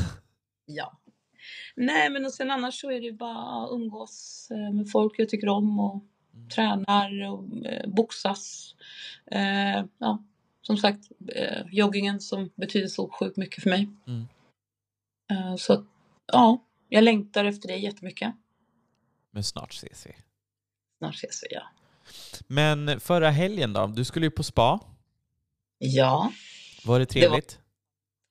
Ja. 0.66 1.00
Nej, 1.76 2.10
men 2.10 2.24
och 2.24 2.32
sen 2.32 2.50
annars 2.50 2.80
så 2.80 2.90
är 2.90 3.00
det 3.00 3.12
bara 3.12 3.68
umgås 3.70 4.48
eh, 4.50 4.72
med 4.72 4.90
folk 4.90 5.18
jag 5.18 5.28
tycker 5.28 5.48
om 5.48 5.80
och 5.80 6.04
mm. 6.34 6.48
tränar 6.48 7.32
och 7.32 7.66
eh, 7.66 7.88
boxas. 7.88 8.74
Eh, 9.30 9.84
ja, 9.98 10.24
som 10.62 10.76
sagt, 10.76 11.10
eh, 11.34 11.62
joggingen 11.70 12.20
som 12.20 12.50
betyder 12.54 12.88
så 12.88 13.08
sjukt 13.08 13.36
mycket 13.36 13.62
för 13.62 13.70
mig. 13.70 13.88
Mm. 14.06 14.26
Eh, 15.30 15.56
så 15.56 15.84
ja, 16.26 16.64
jag 16.88 17.04
längtar 17.04 17.44
efter 17.44 17.68
dig 17.68 17.84
jättemycket. 17.84 18.34
Men 19.30 19.44
snart 19.44 19.72
ses 19.72 20.06
vi. 20.06 20.12
Snart 20.98 21.14
ses 21.14 21.42
vi, 21.42 21.54
ja. 21.54 21.62
Men 22.46 23.00
förra 23.00 23.30
helgen 23.30 23.72
då? 23.72 23.86
Du 23.86 24.04
skulle 24.04 24.26
ju 24.26 24.30
på 24.30 24.42
spa. 24.42 24.80
Ja. 25.78 26.32
Var 26.84 26.98
det 26.98 27.06
trevligt? 27.06 27.48
Det 27.48 27.65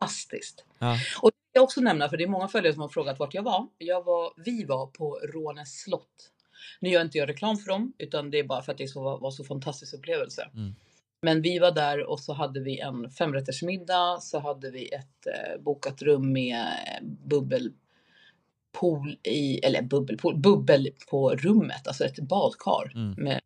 fantastiskt. 0.06 0.66
Ja. 0.80 0.98
Och 1.22 1.30
det 1.30 1.36
jag 1.54 1.64
också 1.64 1.82
nämna, 1.82 2.10
för 2.10 2.18
det 2.18 2.24
är 2.24 2.28
många 2.28 2.48
följare 2.48 2.74
som 2.74 2.82
har 2.82 2.90
frågat 2.90 3.20
vart 3.20 3.34
jag 3.34 3.44
var. 3.44 3.68
Jag 3.78 4.04
var 4.04 4.34
vi 4.46 4.66
var 4.66 4.88
på 4.88 5.20
Rånäs 5.34 5.82
slott. 5.82 6.32
Nu 6.80 6.90
gör 6.90 7.02
inte 7.02 7.18
jag 7.18 7.30
reklam 7.30 7.58
för 7.58 7.72
dem, 7.72 7.94
utan 7.98 8.32
det 8.32 8.40
är 8.40 8.44
bara 8.44 8.62
för 8.62 8.72
att 8.72 8.78
det 8.78 8.88
så, 8.88 9.18
var 9.18 9.32
så 9.32 9.44
fantastisk 9.44 9.94
upplevelse. 9.94 10.50
Mm. 10.54 10.76
Men 11.22 11.42
vi 11.42 11.60
var 11.60 11.72
där 11.72 12.04
och 12.04 12.20
så 12.20 12.34
hade 12.34 12.60
vi 12.60 12.80
en 12.80 13.10
femrättersmiddag, 13.10 14.18
så 14.22 14.40
hade 14.40 14.72
vi 14.72 14.88
ett 14.88 15.28
eh, 15.28 15.62
bokat 15.62 16.02
rum 16.02 16.34
med 16.34 16.62
eh, 16.62 17.04
bubbelpool 17.04 19.18
i, 19.24 19.60
eller 19.60 19.82
bubbelpool, 19.82 20.38
bubbel 20.38 20.90
på 21.10 21.30
rummet, 21.30 21.88
alltså 21.88 22.06
ett 22.06 22.20
badkar 22.20 22.92
mm. 22.96 23.14
med 23.18 23.42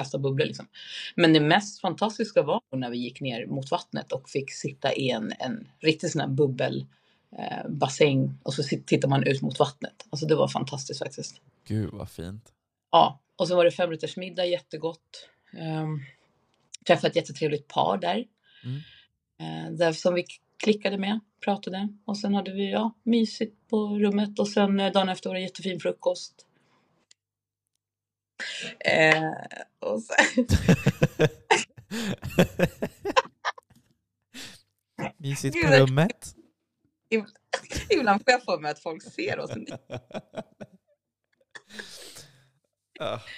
kasta 0.00 0.18
bubblor 0.18 0.46
liksom. 0.46 0.66
Men 1.14 1.32
det 1.32 1.40
mest 1.40 1.80
fantastiska 1.80 2.42
var 2.42 2.60
när 2.76 2.90
vi 2.90 2.98
gick 2.98 3.20
ner 3.20 3.46
mot 3.46 3.70
vattnet 3.70 4.12
och 4.12 4.28
fick 4.28 4.52
sitta 4.52 4.94
i 4.94 5.10
en, 5.10 5.32
en 5.38 5.68
riktig 5.78 6.10
sån 6.10 6.20
här 6.20 6.28
bubbelbassäng 6.28 8.24
eh, 8.24 8.30
och 8.42 8.54
så 8.54 8.62
tittar 8.62 9.08
man 9.08 9.26
ut 9.26 9.42
mot 9.42 9.58
vattnet. 9.58 10.06
Alltså 10.10 10.26
det 10.26 10.34
var 10.34 10.48
fantastiskt 10.48 10.98
faktiskt. 10.98 11.40
Gud 11.66 11.90
vad 11.92 12.10
fint. 12.10 12.52
Ja, 12.90 13.20
och 13.36 13.48
så 13.48 13.56
var 13.56 13.64
det 13.64 13.70
femrättersmiddag, 13.70 14.46
jättegott. 14.46 15.28
Um, 15.52 16.04
träffade 16.86 17.08
ett 17.08 17.16
jättetrevligt 17.16 17.68
par 17.68 17.98
där. 17.98 18.24
Mm. 18.64 18.76
Uh, 19.40 19.72
där 19.72 19.92
som 19.92 20.14
vi 20.14 20.24
klickade 20.64 20.98
med, 20.98 21.20
pratade 21.44 21.88
och 22.04 22.18
sen 22.18 22.34
hade 22.34 22.52
vi 22.52 22.70
ja, 22.70 22.94
mysigt 23.02 23.68
på 23.68 23.98
rummet 23.98 24.38
och 24.38 24.48
sen 24.48 24.80
uh, 24.80 24.92
dagen 24.92 25.08
efter 25.08 25.30
var 25.30 25.34
det 25.34 25.42
jättefin 25.42 25.80
frukost. 25.80 26.46
Eh, 28.80 29.32
och 29.80 30.02
så... 30.02 30.14
Mysigt 35.16 35.62
på 35.62 35.68
rummet. 35.72 36.34
Ibland 37.90 38.22
får 38.24 38.32
jag 38.32 38.42
för 38.44 38.58
mig 38.58 38.70
att 38.70 38.78
folk 38.82 39.02
ser 39.02 39.38
oss. 39.38 39.50
Ja. 42.98 43.20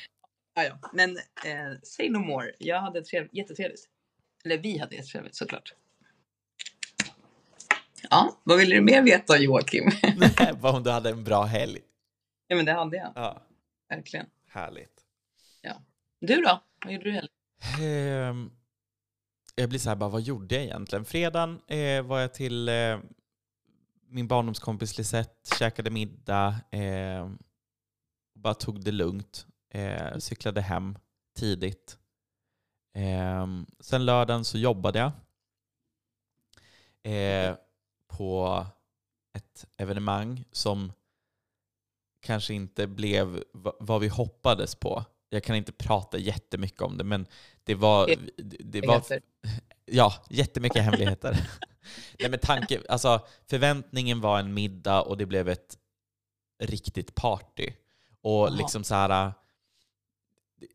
Ja, 0.55 0.65
ja. 0.65 0.91
Men 0.93 1.17
eh, 1.45 1.79
say 1.83 2.09
no 2.11 2.19
more. 2.19 2.53
Jag 2.59 2.81
hade 2.81 3.01
trev- 3.05 3.29
jättetrevligt. 3.33 3.89
Eller 4.45 4.59
vi 4.59 4.79
hade 4.79 4.95
jättetrevligt 4.97 5.35
såklart. 5.37 5.75
Ja, 8.11 8.41
vad 8.45 8.59
ville 8.59 8.75
du 8.75 8.81
mer 8.81 9.03
veta 9.03 9.39
Joakim? 9.39 9.85
Nej, 10.17 10.53
Bara 10.61 10.73
om 10.77 10.83
du 10.83 10.91
hade 10.91 11.11
en 11.11 11.25
bra 11.25 11.43
helg. 11.43 11.81
ja, 12.47 12.57
men 12.57 12.65
det 12.65 12.73
hade 12.73 12.97
jag. 12.97 13.13
Ja, 13.15 13.43
Verkligen. 13.89 14.27
Härligt. 14.53 15.03
Du 16.27 16.43
då? 16.43 16.63
Vad 16.85 16.93
gjorde 16.93 17.05
du 17.05 17.11
i 17.11 17.15
helgen? 17.15 17.31
Ehm, 17.81 18.51
jag 19.55 19.69
blir 19.69 19.79
så 19.79 19.89
här, 19.89 19.97
bara, 19.97 20.11
vad 20.11 20.23
gjorde 20.23 20.55
jag 20.55 20.65
egentligen? 20.65 21.05
Fredagen 21.05 21.61
eh, 21.67 22.03
var 22.03 22.21
jag 22.21 22.35
till 22.35 22.69
eh, 22.69 22.99
min 24.09 24.29
barndomskompis 24.29 24.99
Lisette, 24.99 25.57
käkade 25.59 25.91
middag, 25.91 26.55
eh, 26.71 27.31
bara 28.35 28.55
tog 28.55 28.85
det 28.85 28.93
lugnt, 28.93 29.47
eh, 29.71 30.19
cyklade 30.19 30.61
hem 30.61 30.99
tidigt. 31.37 31.99
Ehm, 32.95 33.67
sen 33.81 34.05
lördagen 34.05 34.45
så 34.45 34.59
jobbade 34.59 34.99
jag 34.99 35.13
eh, 37.13 37.57
på 38.07 38.67
ett 39.35 39.67
evenemang 39.77 40.45
som 40.53 40.93
kanske 42.23 42.55
inte 42.55 42.87
blev 42.87 43.43
va- 43.53 43.77
vad 43.81 44.01
vi 44.01 44.09
hoppades 44.09 44.75
på. 44.75 45.05
Jag 45.29 45.45
kan 45.45 45.57
inte 45.57 45.73
prata 45.73 46.19
jättemycket 46.19 46.83
om 46.83 46.99
det, 46.99 47.05
men 47.05 47.27
det 47.65 47.75
var... 47.75 48.15
Det, 48.37 48.87
var 48.87 49.03
ja, 49.87 50.15
jättemycket 50.31 50.83
hemligheter. 50.83 51.31
Nej, 52.21 52.31
men 52.31 52.39
tanke, 52.39 52.81
alltså, 52.89 53.21
förväntningen 53.47 54.21
var 54.21 54.39
en 54.39 54.55
middag 54.55 55.03
och 55.03 55.17
det 55.17 55.27
blev 55.27 55.49
ett 55.49 55.79
riktigt 56.63 57.15
party. 57.15 57.73
Och 58.21 58.49
Jaha. 58.49 58.49
liksom 58.51 58.85
så 58.85 58.95
här... 58.95 59.33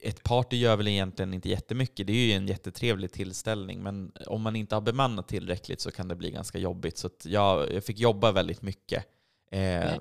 Ett 0.01 0.23
party 0.23 0.57
gör 0.57 0.75
väl 0.75 0.87
egentligen 0.87 1.33
inte 1.33 1.49
jättemycket. 1.49 2.07
Det 2.07 2.13
är 2.13 2.27
ju 2.27 2.33
en 2.33 2.47
jättetrevlig 2.47 3.11
tillställning, 3.11 3.83
men 3.83 4.11
om 4.27 4.41
man 4.41 4.55
inte 4.55 4.75
har 4.75 4.81
bemannat 4.81 5.27
tillräckligt 5.27 5.81
så 5.81 5.91
kan 5.91 6.07
det 6.07 6.15
bli 6.15 6.31
ganska 6.31 6.57
jobbigt. 6.57 6.97
Så 6.97 7.09
jag, 7.23 7.73
jag 7.73 7.83
fick 7.83 7.99
jobba 7.99 8.31
väldigt 8.31 8.61
mycket. 8.61 9.05
Eh, 9.51 9.93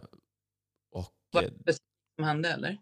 Eh, 1.44 1.50
det 1.58 1.76
som 2.16 2.24
hände 2.24 2.48
eller? 2.52 2.78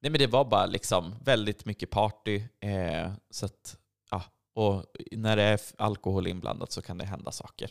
Nej 0.00 0.10
men 0.10 0.18
det 0.18 0.26
var 0.26 0.44
bara 0.44 0.66
liksom 0.66 1.14
väldigt 1.24 1.64
mycket 1.64 1.90
party. 1.90 2.42
Eh, 2.60 3.12
så 3.30 3.46
att, 3.46 3.78
ja, 4.10 4.22
och 4.54 4.84
när 5.12 5.36
det 5.36 5.42
är 5.42 5.60
alkohol 5.78 6.26
inblandat 6.26 6.72
så 6.72 6.82
kan 6.82 6.98
det 6.98 7.04
hända 7.04 7.32
saker. 7.32 7.70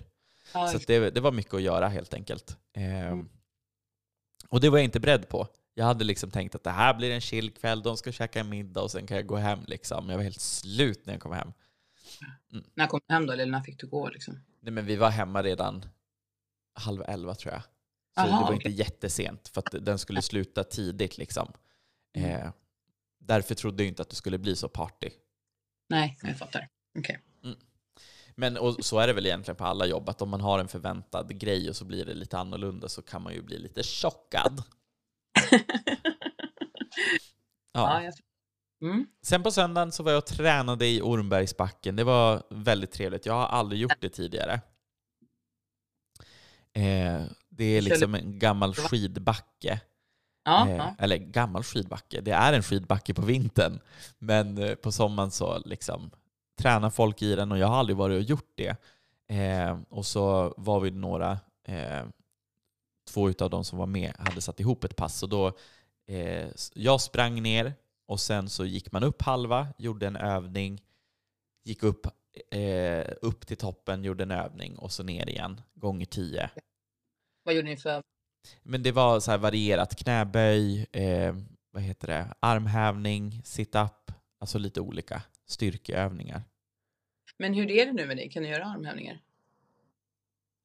Ja, 0.54 0.68
Så 0.68 0.78
det, 0.88 1.10
det 1.10 1.22
var 1.22 1.32
mycket 1.32 1.54
att 1.54 1.62
göra 1.62 1.88
helt 1.88 2.14
enkelt. 2.14 2.58
Eh, 2.74 3.08
Mm. 3.08 3.30
Och 4.50 4.62
det 4.62 4.70
var 4.70 4.78
jag 4.78 4.86
inte 4.86 5.00
beredd 5.00 5.30
på. 5.30 5.48
Jag 5.74 5.86
hade 5.86 6.04
liksom 6.06 6.32
tänkt 6.32 6.56
att 6.56 6.64
det 6.64 6.70
här 6.70 6.94
blir 6.94 7.12
en 7.12 7.22
chill 7.22 7.52
kväll, 7.54 7.82
de 7.84 7.98
ska 7.98 8.12
käka 8.12 8.40
en 8.40 8.50
middag 8.50 8.82
och 8.82 8.92
sen 8.92 9.08
kan 9.08 9.18
jag 9.18 9.28
gå 9.28 9.36
hem. 9.36 9.60
Liksom. 9.68 10.10
Jag 10.10 10.18
var 10.18 10.24
helt 10.24 10.42
slut 10.42 11.06
när 11.06 11.14
jag 11.14 11.22
kom 11.22 11.32
hem. 11.32 11.54
När 12.74 12.88
kom 12.88 13.00
du 13.08 13.14
hem 13.14 13.26
då? 13.26 13.34
Eller 13.34 13.46
när 13.46 13.62
fick 13.62 13.80
du 13.80 13.88
gå 13.88 14.10
liksom? 14.10 14.40
Nej, 14.60 14.72
men 14.74 14.86
vi 14.86 14.96
var 14.96 15.10
hemma 15.10 15.44
redan 15.44 15.86
halv 16.74 17.02
elva 17.08 17.36
tror 17.36 17.54
jag. 17.54 17.62
Så 18.16 18.22
Aha, 18.22 18.28
det 18.28 18.32
var 18.32 18.44
okej. 18.44 18.56
inte 18.56 18.70
jättesent 18.70 19.48
för 19.48 19.62
att 19.62 19.86
den 19.86 20.00
skulle 20.00 20.22
sluta 20.22 20.64
tidigt. 20.64 21.18
Liksom. 21.18 21.52
Mm. 22.18 22.32
Eh, 22.32 22.52
därför 23.20 23.56
trodde 23.56 23.84
jag 23.84 23.88
inte 23.88 24.02
att 24.02 24.10
det 24.10 24.16
skulle 24.16 24.38
bli 24.38 24.56
så 24.56 24.70
party. 24.70 25.10
Nej, 25.90 26.18
jag 26.22 26.38
fattar. 26.38 26.70
Okej. 27.00 27.20
Men 28.36 28.58
och 28.58 28.86
så 28.86 29.00
är 29.00 29.08
det 29.08 29.14
väl 29.14 29.26
egentligen 29.26 29.56
på 29.56 29.66
alla 29.66 29.86
jobb, 29.86 30.10
att 30.10 30.22
om 30.22 30.30
man 30.30 30.42
har 30.42 30.60
en 30.60 30.68
förväntad 30.68 31.40
grej 31.40 31.70
och 31.70 31.76
så 31.76 31.86
blir 31.86 32.06
det 32.06 32.14
lite 32.14 32.38
annorlunda 32.38 32.90
så 32.90 33.02
kan 33.02 33.22
man 33.22 33.34
ju 33.34 33.42
bli 33.42 33.60
lite 33.60 33.84
chockad. 33.84 34.64
Ja, 37.78 38.12
mm. 38.82 39.08
Sen 39.22 39.44
på 39.44 39.52
söndagen 39.52 39.92
så 39.92 40.04
var 40.04 40.12
jag 40.12 40.18
och 40.18 40.26
tränade 40.26 40.88
i 40.88 41.02
Ormbergsbacken. 41.02 41.96
Det 41.96 42.04
var 42.04 42.44
väldigt 42.50 42.92
trevligt. 42.92 43.26
Jag 43.26 43.34
har 43.34 43.46
aldrig 43.46 43.82
gjort 43.82 44.02
det 44.02 44.10
tidigare. 44.10 44.62
Eh, 46.74 47.24
det 47.58 47.66
är 47.66 47.82
liksom 47.82 48.16
en 48.16 48.40
gammal 48.40 48.76
skidbacke. 48.76 49.82
Ja, 50.44 50.70
Eh, 50.70 50.76
ja. 50.76 50.96
Eller 51.00 51.18
gammal 51.18 51.64
skidbacke. 51.64 52.22
Det 52.22 52.32
är 52.32 52.54
en 52.54 52.64
skidbacke 52.64 53.14
på 53.14 53.22
vintern. 53.22 53.80
Men 54.18 54.58
eh, 54.58 54.76
på 54.76 54.92
sommaren 54.92 55.32
så 55.32 55.60
liksom 55.66 56.12
tränar 56.60 56.90
folk 56.90 57.22
i 57.22 57.36
den 57.36 57.52
och 57.52 57.58
jag 57.58 57.68
har 57.68 57.76
aldrig 57.76 57.98
varit 57.98 58.16
och 58.16 58.22
gjort 58.30 58.52
det. 58.56 58.76
Eh, 59.28 59.80
och 59.90 60.06
så 60.06 60.54
var 60.58 60.80
vi 60.80 60.92
några, 60.92 61.32
eh, 61.68 62.06
två 63.10 63.30
utav 63.30 63.50
de 63.50 63.66
som 63.66 63.78
var 63.80 63.86
med 63.86 64.14
hade 64.20 64.42
satt 64.42 64.60
ihop 64.60 64.84
ett 64.84 64.96
pass. 64.96 65.18
Så 65.18 65.28
då, 65.28 65.48
eh, 66.08 66.48
jag 66.74 67.02
sprang 67.02 67.42
ner 67.42 67.74
och 68.08 68.20
sen 68.20 68.50
så 68.50 68.66
gick 68.66 68.92
man 68.92 69.04
upp 69.04 69.22
halva, 69.22 69.68
gjorde 69.78 70.08
en 70.08 70.16
övning, 70.16 70.82
gick 71.64 71.84
upp, 71.84 72.08
eh, 72.52 73.06
upp 73.22 73.48
till 73.48 73.58
toppen, 73.58 74.04
gjorde 74.04 74.24
en 74.24 74.32
övning 74.32 74.78
och 74.78 74.92
så 74.92 75.04
ner 75.04 75.30
igen, 75.30 75.62
gånger 75.74 76.06
tio. 76.06 76.50
Vad 77.46 77.56
gjorde 77.56 77.70
ni 77.70 77.78
för... 77.78 78.02
Men 78.64 78.84
det 78.84 78.92
var 78.92 79.20
så 79.20 79.32
här 79.32 79.38
varierat. 79.38 79.96
Knäböj, 79.96 80.86
eh, 80.92 81.36
vad 81.72 81.84
heter 81.84 82.08
det? 82.08 82.34
armhävning, 82.40 83.42
sit-up. 83.44 84.12
Alltså 84.40 84.58
lite 84.58 84.82
olika 84.82 85.22
styrkeövningar. 85.48 86.44
Men 87.38 87.54
hur 87.54 87.72
är 87.72 87.86
det 87.86 87.94
nu 87.94 88.08
med 88.08 88.18
dig? 88.18 88.30
Kan 88.30 88.44
du 88.44 88.50
göra 88.50 88.66
armhävningar? 88.66 89.22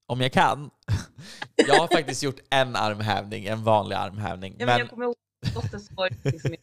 Om 0.07 0.21
jag 0.21 0.33
kan. 0.33 0.71
Jag 1.69 1.81
har 1.81 1.89
faktiskt 1.89 2.23
gjort 2.23 2.41
en 2.51 2.77
armhävning, 2.77 3.47
en 3.47 3.65
vanlig 3.65 3.97
armhävning. 3.97 4.57
Ja, 4.59 4.67
men 4.67 4.75
men, 4.75 4.79
jag 4.79 4.91
kommer 4.91 5.05
ihåg 5.05 5.17
liksom 6.25 6.57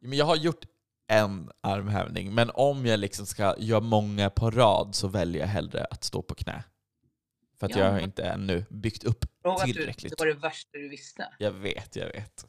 men 0.00 0.18
jag 0.18 0.26
har 0.26 0.36
gjort 0.36 0.64
en 1.06 1.50
armhävning. 1.60 2.34
Men 2.34 2.50
om 2.54 2.86
jag 2.86 3.00
liksom 3.00 3.26
ska 3.26 3.54
göra 3.58 3.80
många 3.80 4.30
på 4.30 4.50
rad 4.50 4.94
så 4.94 5.08
väljer 5.08 5.40
jag 5.40 5.48
hellre 5.48 5.84
att 5.84 6.04
stå 6.04 6.22
på 6.22 6.34
knä. 6.34 6.64
För 7.58 7.66
att 7.66 7.76
Ja. 7.76 7.78
jag 7.78 7.92
har 7.92 8.00
inte 8.00 8.24
ännu 8.24 8.64
byggt 8.70 9.04
upp 9.04 9.24
Fråga 9.42 9.54
att 9.62 9.66
du, 9.66 9.72
tillräckligt. 9.72 10.12
det 10.18 10.24
var 10.24 10.26
det 10.26 10.40
värsta 10.40 10.70
du 10.78 10.88
visste. 10.88 11.34
Jag 11.38 11.52
vet, 11.52 11.96
jag 11.96 12.06
vet. 12.06 12.46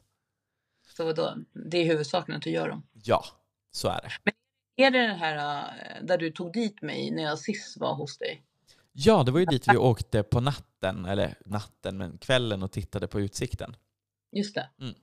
Så 0.96 1.04
vadå? 1.04 1.36
Det 1.70 1.78
är 1.78 1.84
huvudsaken 1.84 2.34
att 2.34 2.42
du 2.42 2.50
gör 2.50 2.68
dem. 2.68 2.86
Ja, 2.92 3.24
så 3.70 3.88
är 3.88 4.00
det. 4.24 4.32
Är 4.84 4.90
det 4.90 4.98
den 5.06 5.16
här 5.18 5.36
äh, 5.36 6.04
där 6.04 6.18
du 6.18 6.30
tog 6.30 6.52
dit 6.52 6.82
mig 6.82 7.10
när 7.10 7.22
jag 7.22 7.38
sist 7.38 7.76
var 7.76 7.94
hos 7.94 8.18
dig? 8.18 8.42
Ja, 8.92 9.22
det 9.22 9.30
var 9.32 9.38
ju 9.40 9.46
dit 9.46 9.68
vi 9.68 9.76
åkte 9.76 10.22
på 10.22 10.40
natten, 10.40 11.04
eller 11.04 11.34
natten, 11.46 11.98
men 11.98 12.18
kvällen 12.18 12.62
och 12.62 12.72
tittade 12.72 13.06
på 13.08 13.20
utsikten. 13.20 13.76
Just 14.32 14.54
det. 14.54 14.70
Mm. 14.80 14.94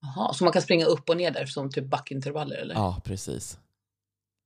Jaha, 0.00 0.32
så 0.32 0.44
man 0.44 0.52
kan 0.52 0.62
springa 0.62 0.84
upp 0.86 1.08
och 1.08 1.16
ner 1.16 1.30
där 1.30 1.46
som 1.46 1.70
typ 1.70 1.84
backintervaller 1.84 2.56
eller? 2.56 2.74
Ja, 2.74 3.00
precis. 3.04 3.58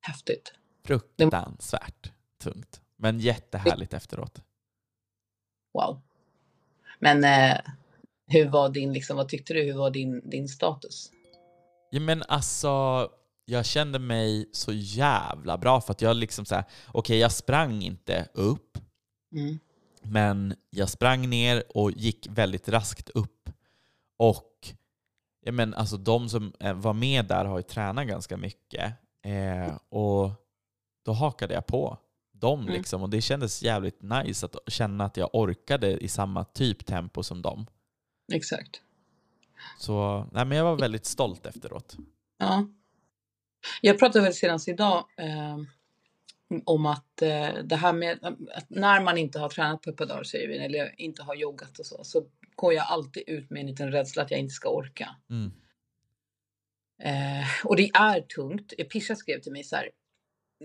Häftigt. 0.00 0.52
Fruktansvärt 0.84 2.12
tungt. 2.38 2.80
Men 2.98 3.20
jättehärligt 3.20 3.94
efteråt. 3.94 4.42
Wow. 5.74 6.00
Men 6.98 7.24
eh, 7.24 7.58
hur 8.26 8.48
var 8.48 8.68
din, 8.68 8.92
liksom, 8.92 9.16
vad 9.16 9.28
tyckte 9.28 9.54
du, 9.54 9.62
hur 9.62 9.74
var 9.78 9.90
din, 9.90 10.30
din 10.30 10.48
status? 10.48 11.10
Ja, 11.90 12.00
men 12.00 12.22
alltså, 12.28 13.08
jag 13.44 13.66
kände 13.66 13.98
mig 13.98 14.48
så 14.52 14.72
jävla 14.72 15.58
bra 15.58 15.80
för 15.80 15.92
att 15.92 16.02
jag 16.02 16.16
liksom 16.16 16.44
så 16.44 16.54
här, 16.54 16.64
okej, 16.86 17.18
jag 17.18 17.32
sprang 17.32 17.82
inte 17.82 18.28
upp, 18.34 18.78
Mm. 19.32 19.58
men 20.02 20.54
jag 20.70 20.88
sprang 20.88 21.28
ner 21.28 21.62
och 21.74 21.90
gick 21.90 22.26
väldigt 22.30 22.68
raskt 22.68 23.08
upp. 23.08 23.50
Och 24.18 24.74
ja, 25.44 25.52
men 25.52 25.74
alltså, 25.74 25.96
de 25.96 26.28
som 26.28 26.52
eh, 26.60 26.74
var 26.74 26.92
med 26.92 27.24
där 27.26 27.44
har 27.44 27.58
ju 27.58 27.62
tränat 27.62 28.06
ganska 28.06 28.36
mycket. 28.36 28.92
Eh, 29.24 29.76
och 29.88 30.30
då 31.04 31.12
hakade 31.12 31.54
jag 31.54 31.66
på 31.66 31.98
dem. 32.40 32.60
Mm. 32.60 32.72
Liksom, 32.72 33.02
och 33.02 33.10
det 33.10 33.20
kändes 33.20 33.62
jävligt 33.62 34.02
nice 34.02 34.46
att 34.46 34.56
känna 34.66 35.04
att 35.04 35.16
jag 35.16 35.30
orkade 35.32 36.04
i 36.04 36.08
samma 36.08 36.44
typ 36.44 36.86
tempo 36.86 37.22
som 37.22 37.42
dem. 37.42 37.66
Exakt. 38.32 38.82
Så 39.78 40.26
nej, 40.32 40.44
men 40.44 40.58
jag 40.58 40.64
var 40.64 40.76
väldigt 40.76 41.06
stolt 41.06 41.46
efteråt. 41.46 41.96
Ja. 42.38 42.68
Jag 43.80 43.98
pratade 43.98 44.24
väl 44.24 44.34
senast 44.34 44.68
idag 44.68 45.04
eh, 45.16 45.58
om 46.64 46.86
att 46.86 47.22
eh, 47.22 47.54
det 47.64 47.76
här 47.76 47.92
med 47.92 48.18
att 48.54 48.70
när 48.70 49.00
man 49.00 49.18
inte 49.18 49.38
har 49.38 49.48
tränat 49.48 49.82
på 49.82 49.90
ett 49.90 49.96
par 49.96 50.06
dagar 50.06 50.22
säger 50.22 50.48
vi, 50.48 50.58
eller 50.58 51.00
inte 51.00 51.22
har 51.22 51.34
joggat 51.34 51.78
och 51.78 51.86
så, 51.86 52.04
så 52.04 52.26
går 52.54 52.74
jag 52.74 52.86
alltid 52.86 53.22
ut 53.26 53.50
med 53.50 53.60
en 53.60 53.66
liten 53.66 53.92
rädsla 53.92 54.22
att 54.22 54.30
jag 54.30 54.40
inte 54.40 54.54
ska 54.54 54.68
orka. 54.68 55.16
Mm. 55.30 55.52
Eh, 57.02 57.46
och 57.64 57.76
det 57.76 57.90
är 57.94 58.20
tungt. 58.20 58.72
Pisha 58.92 59.14
skrev 59.14 59.40
till 59.40 59.52
mig 59.52 59.64
så 59.64 59.76
här, 59.76 59.90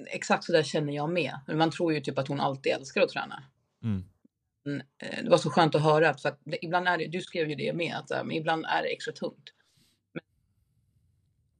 exakt 0.08 0.44
så 0.44 0.52
där 0.52 0.64
känner 0.64 0.94
jag 0.94 1.10
med. 1.10 1.40
Men 1.48 1.58
Man 1.58 1.72
tror 1.72 1.94
ju 1.94 2.00
typ 2.00 2.18
att 2.18 2.28
hon 2.28 2.40
alltid 2.40 2.72
älskar 2.72 3.02
att 3.02 3.10
träna. 3.10 3.44
Mm. 3.84 4.04
Men, 4.66 4.82
eh, 4.98 5.24
det 5.24 5.30
var 5.30 5.38
så 5.38 5.50
skönt 5.50 5.76
att 5.76 5.84
höra, 5.84 6.14
för 6.14 6.30
att 6.30 6.40
ibland 6.62 6.88
är 6.88 6.98
det, 6.98 7.08
du 7.08 7.22
skrev 7.22 7.50
ju 7.50 7.56
det 7.56 7.74
med, 7.74 7.96
att 7.96 8.12
eh, 8.12 8.24
men 8.24 8.32
ibland 8.32 8.66
är 8.66 8.82
det 8.82 8.94
extra 8.94 9.14
tungt. 9.14 9.54
Men 10.14 10.24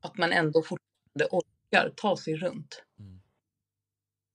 att 0.02 0.18
man 0.18 0.32
ändå 0.32 0.62
fortfarande 0.62 1.28
orkar 1.32 1.94
ta 1.96 2.18
sig 2.18 2.36
runt. 2.36 2.84
Mm. 3.00 3.22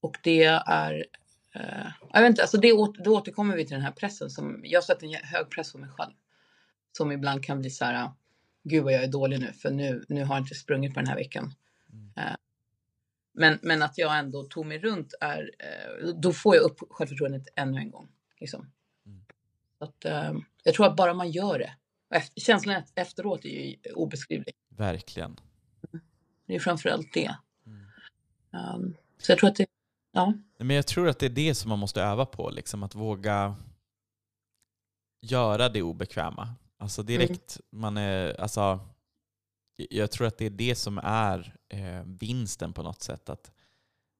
Och 0.00 0.16
det 0.22 0.44
är 0.66 1.06
eh, 1.54 1.86
jag 2.12 2.20
vet 2.20 2.28
inte, 2.28 2.42
alltså 2.42 2.58
det, 2.58 2.72
då 3.04 3.16
återkommer 3.16 3.56
vi 3.56 3.66
till 3.66 3.74
den 3.74 3.84
här 3.84 3.92
pressen 3.92 4.30
som, 4.30 4.60
jag 4.64 4.84
sätter 4.84 5.06
en 5.06 5.24
hög 5.24 5.50
press 5.50 5.72
på 5.72 5.78
mig 5.78 5.90
själv. 5.90 6.12
Som 6.92 7.12
ibland 7.12 7.44
kan 7.44 7.60
bli 7.60 7.70
så 7.70 7.84
här, 7.84 8.10
gud 8.64 8.84
vad 8.84 8.92
jag 8.92 9.04
är 9.04 9.08
dålig 9.08 9.40
nu, 9.40 9.52
för 9.52 9.70
nu, 9.70 10.04
nu 10.08 10.24
har 10.24 10.34
jag 10.34 10.44
inte 10.44 10.54
sprungit 10.54 10.94
på 10.94 11.00
den 11.00 11.08
här 11.08 11.16
veckan. 11.16 11.54
Mm. 11.92 12.12
Eh, 12.16 12.36
men, 13.38 13.58
men 13.62 13.82
att 13.82 13.98
jag 13.98 14.18
ändå 14.18 14.44
tog 14.44 14.66
mig 14.66 14.78
runt 14.78 15.14
är, 15.20 15.50
eh, 15.58 16.08
då 16.08 16.32
får 16.32 16.56
jag 16.56 16.64
upp 16.64 16.78
självförtroendet 16.90 17.42
ännu 17.54 17.78
en 17.78 17.90
gång. 17.90 18.08
Liksom. 18.40 18.70
Mm. 19.06 19.24
Att, 19.78 20.04
eh, 20.04 20.32
jag 20.64 20.74
tror 20.74 20.86
att 20.86 20.96
bara 20.96 21.14
man 21.14 21.30
gör 21.30 21.58
det, 21.58 21.74
efter, 22.10 22.40
känslan 22.40 22.82
efteråt 22.94 23.44
är 23.44 23.48
ju 23.48 23.76
obeskrivlig. 23.94 24.54
Verkligen. 24.68 25.40
Det 26.46 26.54
är 26.54 26.60
framförallt 26.60 27.12
det. 27.12 27.36
Mm. 27.66 27.86
Um, 28.74 28.96
så 29.18 29.32
jag 29.32 29.38
tror 29.38 29.50
att 29.50 29.56
det, 29.56 29.66
ja. 30.12 30.34
Men 30.58 30.76
jag 30.76 30.86
tror 30.86 31.08
att 31.08 31.18
det 31.18 31.26
är 31.26 31.30
det 31.30 31.54
som 31.54 31.68
man 31.68 31.78
måste 31.78 32.02
öva 32.02 32.26
på, 32.26 32.50
liksom, 32.50 32.82
att 32.82 32.94
våga 32.94 33.56
göra 35.20 35.68
det 35.68 35.82
obekväma. 35.82 36.54
Alltså 36.76 37.02
direkt 37.02 37.60
man 37.70 37.96
är, 37.96 38.40
alltså, 38.40 38.80
jag 39.90 40.10
tror 40.10 40.26
att 40.26 40.38
det 40.38 40.46
är 40.46 40.50
det 40.50 40.74
som 40.74 40.98
är 41.02 41.54
eh, 41.68 42.02
vinsten 42.04 42.72
på 42.72 42.82
något 42.82 43.02
sätt. 43.02 43.28
Att, 43.28 43.52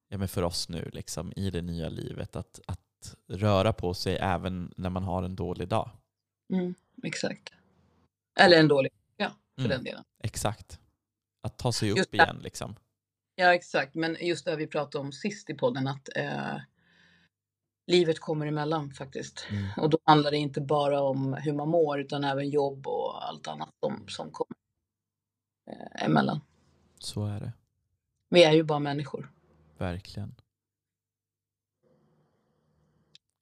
ja, 0.09 0.17
men 0.17 0.27
för 0.27 0.43
oss 0.43 0.69
nu 0.69 0.89
liksom, 0.93 1.33
i 1.35 1.49
det 1.49 1.61
nya 1.61 1.89
livet, 1.89 2.35
att, 2.35 2.59
att 2.67 3.15
röra 3.27 3.73
på 3.73 3.93
sig 3.93 4.17
även 4.17 4.73
när 4.77 4.89
man 4.89 5.03
har 5.03 5.23
en 5.23 5.35
dålig 5.35 5.67
dag. 5.67 5.89
Mm, 6.53 6.75
exakt. 7.03 7.53
Eller 8.39 8.59
en 8.59 8.67
dålig 8.67 8.91
vecka 9.17 9.33
för 9.55 9.61
Mm. 9.65 9.69
den 9.69 9.83
delen. 9.83 10.03
Exakt. 10.23 10.79
Att 11.43 11.57
ta 11.57 11.71
sig 11.71 11.91
upp 11.91 11.97
Just 11.97 12.13
igen. 12.13 12.39
Liksom. 12.43 12.75
Ja, 13.35 13.53
exakt. 13.53 13.95
Men 13.95 14.17
just 14.21 14.45
det 14.45 14.55
vi 14.55 14.67
pratade 14.67 15.01
om 15.05 15.11
sist 15.11 15.49
i 15.49 15.53
podden, 15.53 15.87
att 15.87 16.09
eh, 16.15 16.57
livet 17.91 18.19
kommer 18.19 18.45
emellan 18.47 18.91
faktiskt. 18.93 19.47
Mm. 19.49 19.67
Och 19.77 19.89
då 19.89 19.97
handlar 20.03 20.31
det 20.31 20.37
inte 20.37 20.61
bara 20.61 21.01
om 21.01 21.33
hur 21.33 21.53
man 21.53 21.69
mår, 21.69 21.99
utan 21.99 22.23
även 22.23 22.49
jobb 22.49 22.87
och 22.87 23.27
allt 23.27 23.47
annat 23.47 23.69
som, 23.79 24.05
som 24.07 24.31
kommer 24.31 24.55
eh, 25.69 26.05
emellan. 26.05 26.41
Så 26.99 27.25
är 27.25 27.39
det. 27.39 27.53
Vi 28.29 28.43
är 28.43 28.53
ju 28.53 28.63
bara 28.63 28.79
människor. 28.79 29.31
Verkligen. 29.77 30.35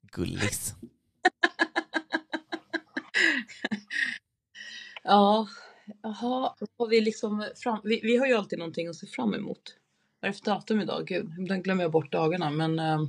Gullis. 0.01 0.75
Ja, 5.07 5.47
jaha, 6.01 6.55
har 6.77 6.87
vi 6.87 7.01
liksom 7.01 7.49
fram, 7.55 7.81
vi, 7.83 7.99
vi 8.03 8.17
har 8.17 8.27
ju 8.27 8.33
alltid 8.33 8.59
någonting 8.59 8.87
att 8.87 8.95
se 8.95 9.07
fram 9.07 9.33
emot. 9.33 9.77
Vad 10.19 10.29
är 10.29 10.33
det 10.33 10.39
för 10.39 10.45
datum 10.45 10.81
idag? 10.81 11.07
Gud, 11.07 11.33
ibland 11.39 11.63
glömmer 11.63 11.83
jag 11.83 11.91
bort 11.91 12.11
dagarna, 12.11 12.49
men 12.49 12.79
eh, 12.79 12.99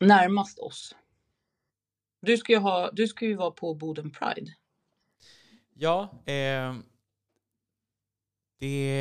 närmast 0.00 0.58
oss. 0.58 0.94
Du 2.20 2.36
ska 2.36 2.52
ju, 2.52 2.58
ha, 2.58 2.90
du 2.92 3.08
ska 3.08 3.26
ju 3.26 3.34
vara 3.34 3.50
på 3.50 3.74
Boden 3.74 4.10
Pride. 4.10 4.54
Ja, 5.74 6.22
eh, 6.26 6.74
det 8.60 9.00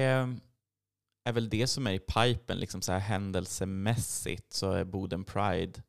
är 1.24 1.34
väl 1.34 1.50
det 1.50 1.68
som 1.68 1.88
är 1.88 1.92
i 1.92 2.00
pipen, 2.00 2.58
liksom 2.58 2.82
så 2.82 2.92
här 2.92 3.00
händelsemässigt 3.00 4.54
så 4.54 4.72
är 4.72 4.84
Boden 4.84 5.24
Pride 5.24 5.84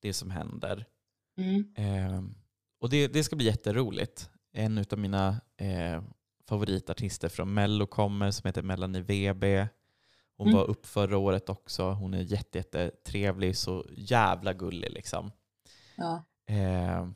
det 0.00 0.12
som 0.12 0.30
händer. 0.30 0.84
Mm. 1.38 1.74
Eh, 1.76 2.22
och 2.80 2.90
det, 2.90 3.08
det 3.08 3.24
ska 3.24 3.36
bli 3.36 3.46
jätteroligt. 3.46 4.30
En 4.52 4.84
av 4.92 4.98
mina 4.98 5.40
eh, 5.56 6.02
favoritartister 6.48 7.28
från 7.28 7.54
Mello 7.54 7.86
kommer 7.86 8.30
som 8.30 8.46
heter 8.48 8.62
Melanie 8.62 9.02
Webe. 9.02 9.68
Hon 10.36 10.46
Mm. 10.48 10.58
var 10.58 10.64
upp 10.70 10.86
förra 10.86 11.18
året 11.18 11.48
också. 11.48 11.90
Hon 11.90 12.14
är 12.14 12.20
jätte, 12.22 12.58
jättetrevlig, 12.58 13.56
så 13.56 13.86
jävla 13.96 14.52
gullig 14.52 14.90
liksom. 14.92 15.32
Ja. 15.96 16.24
Eh, 16.46 17.08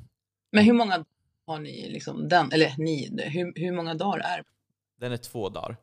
Men 0.52 0.64
hur 0.64 0.72
många 0.72 1.04
har 1.46 1.58
ni 1.60 1.90
liksom 1.90 2.28
den, 2.28 2.52
eller 2.52 2.74
ni, 2.78 3.22
hur, 3.30 3.52
hur 3.56 3.72
många 3.72 3.94
dagar 3.94 4.18
är? 4.18 4.44
Den 5.02 5.12
är 5.12 5.16
två 5.16 5.48
dagar. 5.48 5.76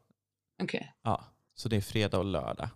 Okej. 0.63 0.93
Ja, 1.03 1.23
så 1.55 1.69
det 1.69 1.75
är 1.75 1.81
fredag 1.81 2.17
och 2.17 2.25
lördag. 2.25 2.69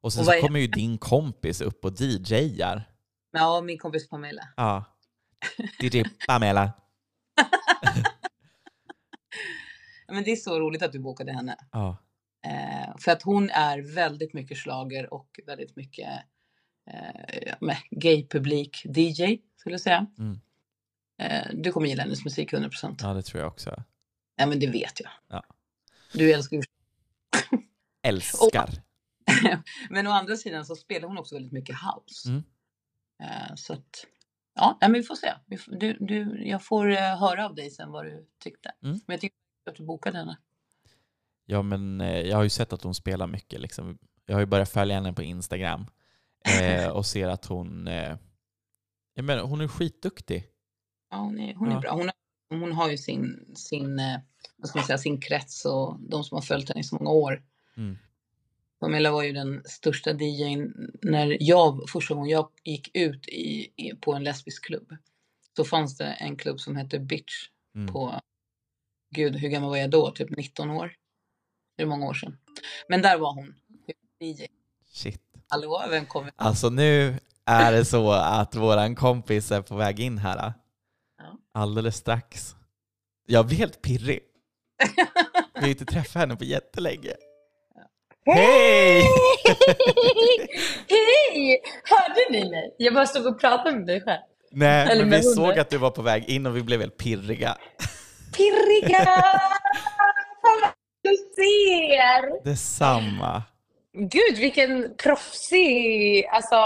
Och 0.00 0.12
sen 0.12 0.20
Och 0.20 0.26
så 0.26 0.40
kommer 0.40 0.60
ju 0.60 0.66
din 0.66 0.98
kompis 0.98 1.60
upp 1.60 1.84
och 1.84 2.00
DJar. 2.00 2.84
Ja, 3.32 3.60
min 3.60 3.78
kompis 3.78 4.08
Pamela. 4.08 4.48
Ja. 4.56 4.84
DJ 5.82 6.02
Pamela. 6.28 6.72
Ja, 7.36 7.44
Men 10.14 10.24
det 10.24 10.32
är 10.32 10.36
så 10.36 10.60
roligt 10.60 10.82
att 10.82 10.92
du 10.92 10.98
bokade 10.98 11.32
henne. 11.32 11.56
Ja. 11.72 11.96
Eh, 12.46 12.96
för 12.98 13.12
att 13.12 13.22
hon 13.22 13.50
är 13.50 13.94
väldigt 13.94 14.34
mycket 14.34 14.58
slager 14.58 15.14
och 15.14 15.40
väldigt 15.46 15.76
mycket 15.76 16.08
eh, 16.90 17.54
med 17.60 17.76
gay-publik 17.90 18.82
DJ, 18.84 19.38
skulle 19.56 19.74
jag 19.74 19.80
säga. 19.80 20.06
Mm. 20.18 20.40
Eh, 21.18 21.54
du 21.54 21.72
kommer 21.72 21.86
gilla 21.86 22.02
hennes 22.02 22.24
musik 22.24 22.52
100%. 22.52 22.70
Ja. 22.82 22.94
ja, 23.08 23.14
det 23.14 23.22
tror 23.22 23.42
jag 23.42 23.48
också. 23.48 23.82
men 24.36 24.60
det 24.60 24.66
vet 24.66 25.00
jag. 25.00 25.10
Ja. 25.28 25.55
Du 26.16 26.32
älskar 26.32 26.56
ju 26.56 26.62
Älskar. 28.02 28.70
Men 29.90 30.06
å 30.06 30.10
andra 30.10 30.36
sidan 30.36 30.66
så 30.66 30.76
spelar 30.76 31.08
hon 31.08 31.18
också 31.18 31.34
väldigt 31.34 31.52
mycket 31.52 31.76
house. 31.76 32.28
Mm. 32.28 32.42
Eh, 33.22 33.54
så 33.56 33.72
att, 33.72 34.06
ja, 34.54 34.78
men 34.80 34.92
vi 34.92 35.02
får 35.02 35.14
se. 35.14 35.32
Du, 35.66 35.96
du, 36.00 36.42
jag 36.48 36.64
får 36.64 36.90
eh, 36.90 37.18
höra 37.18 37.46
av 37.46 37.54
dig 37.54 37.70
sen 37.70 37.90
vad 37.92 38.04
du 38.04 38.26
tyckte. 38.44 38.72
Mm. 38.82 39.00
Men 39.06 39.14
jag 39.14 39.20
tycker 39.20 39.36
att 39.70 39.76
du 39.76 39.84
bokade 39.84 40.18
henne. 40.18 40.38
Ja, 41.46 41.62
men 41.62 42.00
eh, 42.00 42.20
jag 42.20 42.36
har 42.36 42.42
ju 42.42 42.50
sett 42.50 42.72
att 42.72 42.82
hon 42.82 42.94
spelar 42.94 43.26
mycket. 43.26 43.60
Liksom. 43.60 43.98
Jag 44.26 44.34
har 44.34 44.40
ju 44.40 44.46
börjat 44.46 44.68
följa 44.70 44.94
henne 44.94 45.12
på 45.12 45.22
Instagram 45.22 45.86
eh, 46.60 46.88
och 46.88 47.06
ser 47.06 47.28
att 47.28 47.46
hon, 47.46 47.88
eh, 47.88 48.16
jag 49.14 49.24
menar, 49.24 49.42
hon 49.42 49.60
är 49.60 49.68
skitduktig. 49.68 50.46
Ja, 51.10 51.16
hon 51.16 51.38
är, 51.38 51.54
hon 51.54 51.68
är 51.68 51.72
Ja. 51.72 51.80
bra. 51.80 51.90
Hon, 51.92 52.00
har- 52.00 52.14
hon 52.48 52.72
har 52.72 52.90
ju 52.90 52.98
sin, 52.98 53.52
sin, 53.56 53.98
eh, 53.98 54.18
vad 54.56 54.68
ska 54.68 54.78
man 54.78 54.86
säga, 54.86 54.98
sin 54.98 55.20
krets 55.20 55.64
och 55.64 55.96
de 56.00 56.24
som 56.24 56.34
har 56.34 56.42
följt 56.42 56.68
henne 56.68 56.80
i 56.80 56.84
så 56.84 56.96
många 56.96 57.10
år. 57.10 57.42
Mm. 57.76 57.98
Pamela 58.80 59.10
var 59.10 59.22
ju 59.22 59.32
den 59.32 59.62
största 59.64 60.12
DJn 60.12 60.90
när 61.02 61.36
jag, 61.40 61.88
första 61.88 62.14
gången 62.14 62.30
jag 62.30 62.50
gick 62.64 62.96
ut 62.96 63.28
i, 63.28 63.72
i, 63.76 63.94
på 64.00 64.14
en 64.14 64.24
lesbisk 64.24 64.64
klubb. 64.64 64.96
Så 65.56 65.64
fanns 65.64 65.96
det 65.96 66.04
en 66.04 66.36
klubb 66.36 66.60
som 66.60 66.76
hette 66.76 66.98
Bitch 66.98 67.48
Mm. 67.76 67.92
på, 67.92 68.20
gud 69.10 69.36
hur 69.36 69.48
gammal 69.48 69.70
var 69.70 69.76
jag 69.76 69.90
då? 69.90 70.10
Typ 70.10 70.30
19 70.30 70.70
år. 70.70 70.92
Det 71.76 71.82
är 71.82 71.86
många 71.86 72.06
år 72.06 72.14
sedan. 72.14 72.38
Men 72.88 73.02
där 73.02 73.18
var 73.18 73.34
hon, 73.34 73.54
DJ. 74.20 74.46
Shit. 74.92 75.22
Hallå, 75.48 75.84
vem 75.90 76.06
kommer? 76.06 76.32
Alltså 76.36 76.70
nu 76.70 77.18
är 77.44 77.72
det 77.72 77.84
så 77.84 78.12
att 78.12 78.54
våran 78.54 78.94
kompis 78.94 79.52
är 79.52 79.62
på 79.62 79.76
väg 79.76 80.00
in 80.00 80.18
här. 80.18 80.54
Alldeles 81.56 81.96
strax. 81.96 82.54
Jag 83.26 83.46
blir 83.46 83.56
helt 83.56 83.82
pirrig. 83.82 84.20
Vi 85.54 85.60
har 85.60 85.68
inte 85.68 85.84
träffat 85.84 86.20
henne 86.20 86.36
på 86.36 86.44
jättelänge. 86.44 87.12
Hej! 88.26 89.02
Hej! 90.88 91.62
Hörde 91.84 92.30
ni 92.30 92.50
mig? 92.50 92.74
Jag 92.78 92.94
bara 92.94 93.06
stod 93.06 93.26
och 93.26 93.40
pratade 93.40 93.72
med 93.76 93.86
mig 93.86 94.00
själv. 94.00 94.20
Nej, 94.50 94.88
Eller 94.90 95.04
men 95.04 95.10
vi 95.10 95.16
hunden. 95.16 95.34
såg 95.34 95.58
att 95.58 95.70
du 95.70 95.78
var 95.78 95.90
på 95.90 96.02
väg 96.02 96.24
in 96.28 96.46
och 96.46 96.56
vi 96.56 96.62
blev 96.62 96.80
helt 96.80 96.96
pirriga. 96.96 97.56
Pirriga! 98.36 99.04
Fan 100.42 100.60
vad 100.62 100.70
du 101.02 101.16
ser! 101.16 102.44
Detsamma. 102.44 103.42
Gud, 103.92 104.38
vilken 104.38 104.94
proffsig, 104.96 106.26
alltså 106.26 106.56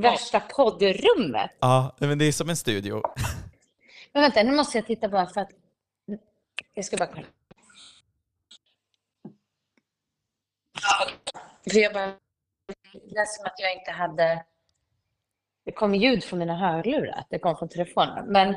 värsta 0.00 0.40
poddrummet. 0.40 1.50
Ja, 1.60 1.96
men 1.98 2.18
det 2.18 2.24
är 2.24 2.32
som 2.32 2.50
en 2.50 2.56
studio. 2.56 3.02
Men 4.16 4.22
vänta, 4.22 4.42
nu 4.42 4.56
måste 4.56 4.78
jag 4.78 4.86
titta 4.86 5.08
bara 5.08 5.26
för 5.26 5.40
att... 5.40 5.50
Jag 6.74 6.84
ska 6.84 6.96
bara 6.96 7.08
kolla. 7.08 7.26
För 11.70 11.78
jag 11.78 11.92
bara... 11.92 12.06
Det 12.92 13.14
lät 13.14 13.28
som 13.28 13.46
att 13.46 13.54
jag 13.58 13.72
inte 13.72 13.90
hade... 13.90 14.44
Det 15.64 15.72
kom 15.72 15.94
ljud 15.94 16.24
från 16.24 16.38
mina 16.38 16.56
hörlurar, 16.56 17.24
det 17.30 17.38
kom 17.38 17.56
från 17.56 17.68
telefonen. 17.68 18.26
Men 18.26 18.56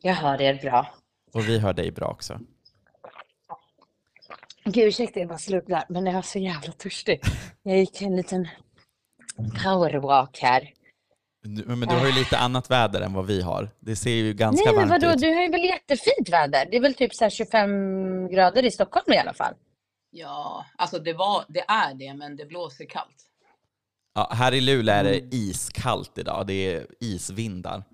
jag 0.00 0.14
hör 0.14 0.40
er 0.40 0.54
bra. 0.54 0.94
Och 1.32 1.48
vi 1.48 1.58
hör 1.58 1.72
dig 1.72 1.90
bra 1.90 2.08
också. 2.08 2.40
Gud, 4.64 4.88
ursäkta, 4.88 5.20
jag 5.20 5.28
bara 5.28 5.38
sluddrar, 5.38 5.84
men 5.88 6.06
jag 6.06 6.12
var 6.12 6.22
så 6.22 6.38
jävla 6.38 6.72
törstig. 6.72 7.20
Jag 7.62 7.78
gick 7.78 8.02
en 8.02 8.16
liten 8.16 8.48
powerwalk 9.64 10.38
här. 10.38 10.72
Du- 11.42 11.64
Men 11.66 11.80
du 11.88 11.94
har 11.94 12.06
ju 12.06 12.12
lite 12.12 12.38
annat 12.38 12.70
väder 12.70 13.00
än 13.00 13.12
vad 13.12 13.26
vi 13.26 13.42
har. 13.42 13.70
Det 13.80 13.96
ser 13.96 14.10
ju 14.10 14.32
ganska 14.34 14.64
Nej, 14.70 14.74
men 14.80 14.88
varmt 14.88 15.02
vadå, 15.02 15.14
ut. 15.14 15.20
du 15.20 15.34
har 15.34 15.42
ju 15.42 15.48
väl 15.48 15.64
jättefint 15.64 16.28
väder? 16.28 16.68
Det 16.70 16.76
är 16.76 16.80
väl 16.80 16.94
typ 16.94 17.14
så 17.14 17.24
här 17.24 17.30
25 17.30 18.28
grader 18.28 18.64
i 18.64 18.70
Stockholm 18.70 19.12
i 19.12 19.18
alla 19.18 19.34
fall. 19.34 19.54
Ja, 20.10 20.64
alltså 20.78 20.98
det, 20.98 21.12
var, 21.12 21.44
det 21.48 21.60
är 21.68 21.94
det, 21.94 22.14
men 22.14 22.36
det 22.36 22.46
blåser 22.46 22.84
kallt. 22.84 23.26
Ja, 24.14 24.30
här 24.34 24.54
i 24.54 24.60
Luleå 24.60 24.94
är 24.94 25.04
det 25.04 25.18
Mm. 25.18 25.28
iskallt 25.32 26.18
idag. 26.18 26.46
Det 26.46 26.74
är 26.74 26.86
isvindar. 27.00 27.84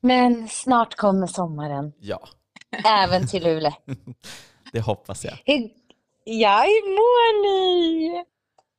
Men 0.00 0.48
snart 0.48 0.94
kommer 0.94 1.26
sommaren, 1.26 1.92
Ja, 1.98 2.28
även 2.84 3.26
till 3.26 3.42
Luleå. 3.44 3.72
det 4.72 4.80
hoppas 4.80 5.24
jag. 5.24 5.38
Hur... 5.44 5.70
Ja, 6.24 6.58
hur 6.62 6.88
mår 6.94 7.42
ni? 7.42 8.24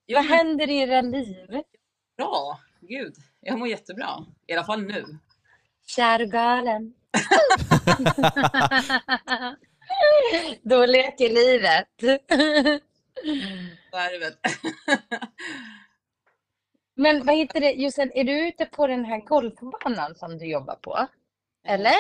Jo, 0.08 0.16
Vad 0.18 0.26
händer 0.26 0.70
i 0.70 0.78
era 0.78 1.02
liv? 1.02 1.62
Bra. 2.18 2.60
Gud, 2.82 3.16
jag 3.42 3.60
mår 3.60 3.68
jättebra. 3.68 4.26
I 4.48 4.54
alla 4.54 4.64
fall 4.64 4.82
nu. 4.82 5.06
Kär 5.88 6.22
och 6.22 6.30
galen. 6.32 6.94
Då 10.62 10.86
leker 10.86 11.30
livet. 11.30 11.88
Så 13.92 13.98
är 13.98 14.12
det 14.12 14.18
väl. 14.20 14.34
Men 16.96 17.26
vad 17.26 17.36
heter 17.36 17.60
det, 17.60 17.72
Jossan, 17.72 18.12
är 18.16 18.24
du 18.24 18.48
ute 18.48 18.66
på 18.66 18.88
den 18.88 19.06
här 19.06 19.20
golfbanan 19.20 20.16
som 20.16 20.38
du 20.38 20.46
jobbar 20.46 20.76
på? 20.76 21.08
Eller? 21.68 21.94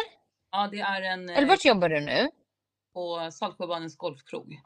Ja, 0.51 0.67
det 0.71 0.79
är 0.79 1.01
en 1.01 1.29
Eller 1.29 1.41
eh, 1.41 1.47
vart 1.47 1.65
jobbar 1.65 1.89
du 1.89 1.99
nu? 2.01 2.29
på 2.93 3.29
Saltsjöbadens 3.31 3.97
golfkrog. 3.97 4.59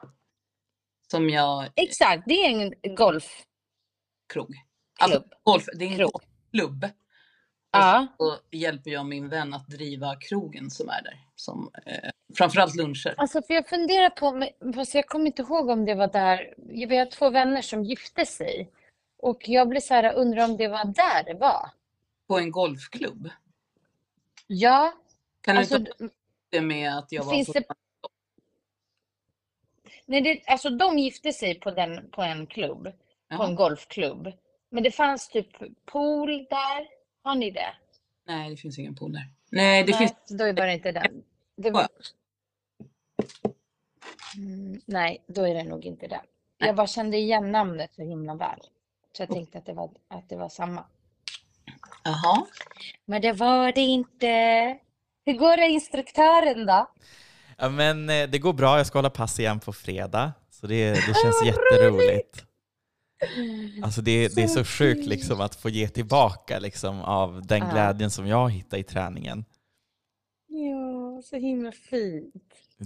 Som 1.10 1.30
jag... 1.30 1.68
Exakt, 1.76 2.22
det 2.26 2.34
är 2.34 2.50
en 2.50 2.74
golfklubb. 2.94 4.52
Alltså, 5.00 5.24
golf, 5.42 5.64
det 5.74 5.84
är 5.84 5.88
en 5.88 5.96
Krog. 5.96 6.10
golfklubb. 6.12 6.88
Ja. 7.72 8.06
Och 8.16 8.38
hjälper 8.50 8.90
jag 8.90 9.06
min 9.06 9.28
vän 9.28 9.54
att 9.54 9.68
driva 9.68 10.16
krogen 10.16 10.70
som 10.70 10.88
är 10.88 11.02
där. 11.02 11.18
Som, 11.36 11.70
eh, 11.86 12.10
framförallt 12.36 12.74
luncher. 12.76 13.14
Alltså 13.16 13.42
för 13.42 13.54
jag 13.54 13.68
funderar 13.68 14.10
på, 14.10 14.48
fast 14.74 14.94
jag 14.94 15.06
kommer 15.06 15.26
inte 15.26 15.42
ihåg 15.42 15.68
om 15.68 15.84
det 15.84 15.94
var 15.94 16.08
där. 16.08 16.54
Vi 16.56 16.96
har 16.96 17.06
två 17.06 17.30
vänner 17.30 17.62
som 17.62 17.84
gifte 17.84 18.26
sig. 18.26 18.70
Och 19.18 19.48
jag 19.48 19.68
blir 19.68 19.80
så 19.80 19.94
här, 19.94 20.14
undrar 20.14 20.44
om 20.44 20.56
det 20.56 20.68
var 20.68 20.84
där 20.84 21.24
det 21.24 21.34
var. 21.34 21.70
På 22.28 22.38
en 22.38 22.50
golfklubb. 22.50 23.30
Ja, 24.46 24.92
Kan 25.40 25.56
alltså, 25.58 25.78
du 25.78 25.84
ta 25.84 26.08
det 26.50 26.60
med 26.60 26.98
att 26.98 27.12
jag 27.12 27.24
var 27.24 27.44
på... 27.44 27.52
det- 27.52 27.64
nej, 30.06 30.20
det, 30.20 30.42
alltså 30.46 30.70
de 30.70 30.98
gifte 30.98 31.32
sig 31.32 31.60
på, 31.60 31.70
den, 31.70 32.10
på 32.10 32.22
en 32.22 32.46
klubb, 32.46 32.84
på 32.84 32.92
Jaha. 33.28 33.46
en 33.48 33.54
golfklubb. 33.54 34.32
Men 34.70 34.82
det 34.82 34.90
fanns 34.90 35.28
typ 35.28 35.48
pool 35.84 36.46
där. 36.50 36.88
Har 37.22 37.34
ni 37.34 37.50
det? 37.50 37.74
Nej, 38.26 38.50
det 38.50 38.56
finns 38.56 38.78
ingen 38.78 38.94
pool 38.94 39.12
där. 39.12 39.28
Nej, 39.50 39.84
det 39.84 39.92
nej, 39.92 39.98
finns... 39.98 40.38
då 40.38 40.44
är 40.44 40.52
det 40.52 40.74
inte 40.74 40.92
den. 40.92 41.22
Det 41.56 41.70
var... 41.70 41.88
Mm, 44.36 44.80
nej, 44.86 45.24
då 45.26 45.46
är 45.46 45.54
det 45.54 45.64
nog 45.64 45.84
inte 45.84 46.06
den. 46.06 46.20
Jag 46.58 46.76
bara 46.76 46.86
kände 46.86 47.16
igen 47.16 47.52
namnet 47.52 47.94
så 47.94 48.02
himla 48.02 48.34
väl. 48.34 48.60
Så 49.16 49.22
jag 49.22 49.28
tänkte 49.28 49.58
att 49.58 49.66
det 49.66 49.72
var, 49.72 49.90
att 50.08 50.28
det 50.28 50.36
var 50.36 50.48
samma. 50.48 50.84
Jaha. 52.04 52.46
Men 53.04 53.22
det 53.22 53.32
var 53.32 53.72
det 53.72 53.80
inte. 53.80 54.26
Hur 55.24 55.32
går 55.32 55.56
det 55.56 55.68
instruktören 55.68 56.66
då? 56.66 56.90
Ja, 57.56 57.68
men 57.68 58.10
eh, 58.10 58.28
det 58.28 58.38
går 58.38 58.52
bra, 58.52 58.76
jag 58.76 58.86
ska 58.86 58.98
hålla 58.98 59.10
pass 59.10 59.40
igen 59.40 59.60
på 59.60 59.72
fredag. 59.72 60.32
Så 60.50 60.66
det, 60.66 60.90
det 60.90 61.14
känns 61.22 61.44
jätteroligt. 61.44 62.44
Alltså 63.82 64.02
det, 64.02 64.28
det 64.34 64.42
är 64.42 64.48
Så 64.48 64.64
sjukt 64.64 65.06
liksom 65.06 65.40
att 65.40 65.54
få 65.54 65.68
ge 65.68 65.88
tillbaka 65.88 66.58
liksom 66.58 67.00
av 67.00 67.46
den 67.46 67.58
Ja. 67.58 67.70
glädjen 67.72 68.10
som 68.10 68.26
jag 68.26 68.50
hittar 68.50 68.78
i 68.78 68.82
träningen. 68.82 69.44
Ja, 70.48 71.22
så 71.22 71.36
himla 71.36 71.72
fint. 71.72 72.34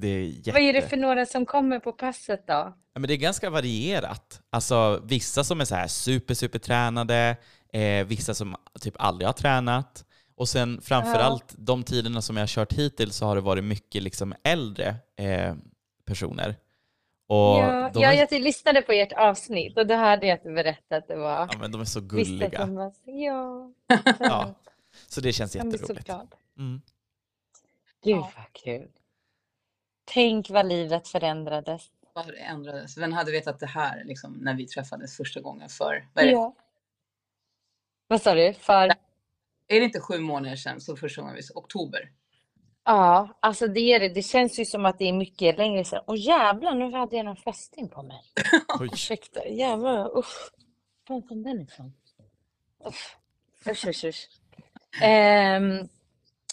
Är 0.02 0.06
jätte... 0.08 0.52
Vad 0.52 0.62
är 0.62 0.72
det 0.72 0.82
för 0.82 0.96
några 0.96 1.26
som 1.26 1.46
kommer 1.46 1.78
på 1.78 1.92
passet 1.92 2.46
då? 2.46 2.52
Ja, 2.52 3.00
men 3.00 3.02
det 3.02 3.14
är 3.14 3.16
ganska 3.18 3.50
varierat. 3.50 4.40
Alltså 4.50 5.00
vissa 5.04 5.44
som 5.44 5.60
är 5.60 5.64
så 5.64 5.74
här 5.74 5.86
super, 5.88 6.34
super 6.34 6.58
tränade, 6.58 7.36
eh, 7.72 8.06
vissa 8.06 8.34
som 8.34 8.56
typ 8.80 8.94
aldrig 8.98 9.28
har 9.28 9.32
tränat. 9.32 10.04
Och 10.36 10.48
sen 10.48 10.80
framförallt 10.82 11.54
de 11.58 11.82
tiderna 11.82 12.22
som 12.22 12.36
jag 12.36 12.42
har 12.42 12.46
kört 12.48 12.72
hittills 12.72 13.16
så 13.16 13.26
har 13.26 13.34
det 13.34 13.40
varit 13.40 13.64
mycket 13.64 14.02
liksom 14.02 14.34
äldre 14.44 14.96
eh, 15.16 15.54
personer. 16.06 16.56
Och 17.34 17.58
Ja, 17.58 17.90
de, 17.94 18.02
ja, 18.02 18.12
jag 18.12 18.32
lyssnade 18.32 18.82
på 18.82 18.92
ert 18.92 19.12
avsnitt 19.12 19.78
och 19.78 19.86
då 19.86 19.94
hörde 19.94 20.26
jag 20.26 20.34
att 20.36 20.42
du 20.42 20.54
berättade 20.54 20.96
att 20.98 21.08
det 21.08 21.16
var 21.16 21.30
ja, 21.30 21.58
men 21.60 21.72
de 21.72 21.80
är 21.80 21.84
så 21.84 22.00
gulliga. 22.00 22.66
var 22.66 22.92
ja. 23.04 23.72
Ja, 24.18 24.54
så 25.08 25.20
det 25.20 25.32
känns 25.32 25.56
Jag 25.56 25.66
blir 25.68 25.78
så 25.78 25.82
jätteroligt. 25.82 26.06
glad. 26.06 26.34
Mm. 26.58 26.82
Gud 28.04 28.16
Ja. 28.16 28.32
vad 28.36 28.52
kul. 28.52 28.88
Tänk 30.04 30.50
vad 30.50 30.66
livet 30.66 31.08
förändrades. 31.08 31.90
Vad 32.14 32.26
det 32.26 32.38
ändrades. 32.38 32.98
Vem 32.98 33.12
hade 33.12 33.32
vetat 33.32 33.60
det 33.60 33.66
här 33.66 34.04
liksom, 34.04 34.32
när 34.32 34.54
vi 34.54 34.66
träffades 34.66 35.16
första 35.16 35.40
gången 35.40 35.68
för... 35.68 36.08
Vad 36.14 36.24
är, 36.24 36.28
det? 36.28 36.32
Ja. 36.32 36.54
Vad 38.08 38.22
sa 38.22 38.34
du? 38.34 38.54
För? 38.54 38.88
är 39.68 39.80
det 39.80 39.84
inte 39.84 40.00
sju 40.00 40.18
månader 40.18 40.56
sedan? 40.56 40.80
Så 40.80 40.96
första 40.96 41.22
gången 41.22 41.36
vi... 41.36 41.42
Oktober. 41.54 42.10
Ja, 42.84 43.38
alltså 43.40 43.66
det 43.66 43.80
är 43.80 44.00
det. 44.00 44.08
Det 44.08 44.22
känns 44.22 44.58
ju 44.58 44.64
som 44.64 44.86
att 44.86 44.98
det 44.98 45.08
är 45.08 45.12
mycket 45.12 45.58
längre 45.58 45.84
sedan. 45.84 46.04
Åh 46.06 46.18
jävlar, 46.18 46.74
nu 46.74 46.92
hade 46.92 47.16
jag 47.16 47.24
någon 47.24 47.36
fästing 47.36 47.88
på 47.88 48.02
mig. 48.02 48.20
Ursäkta, 48.92 49.48
jävlar, 49.48 50.18
usch. 50.18 50.50
Var 51.08 51.20
kom 51.20 51.42
den 51.42 51.60
ifrån? 51.60 51.92
Usch, 52.86 53.16
usch, 53.70 53.86
usch. 53.86 54.04
usch. 54.04 54.28
Ehm, 55.02 55.88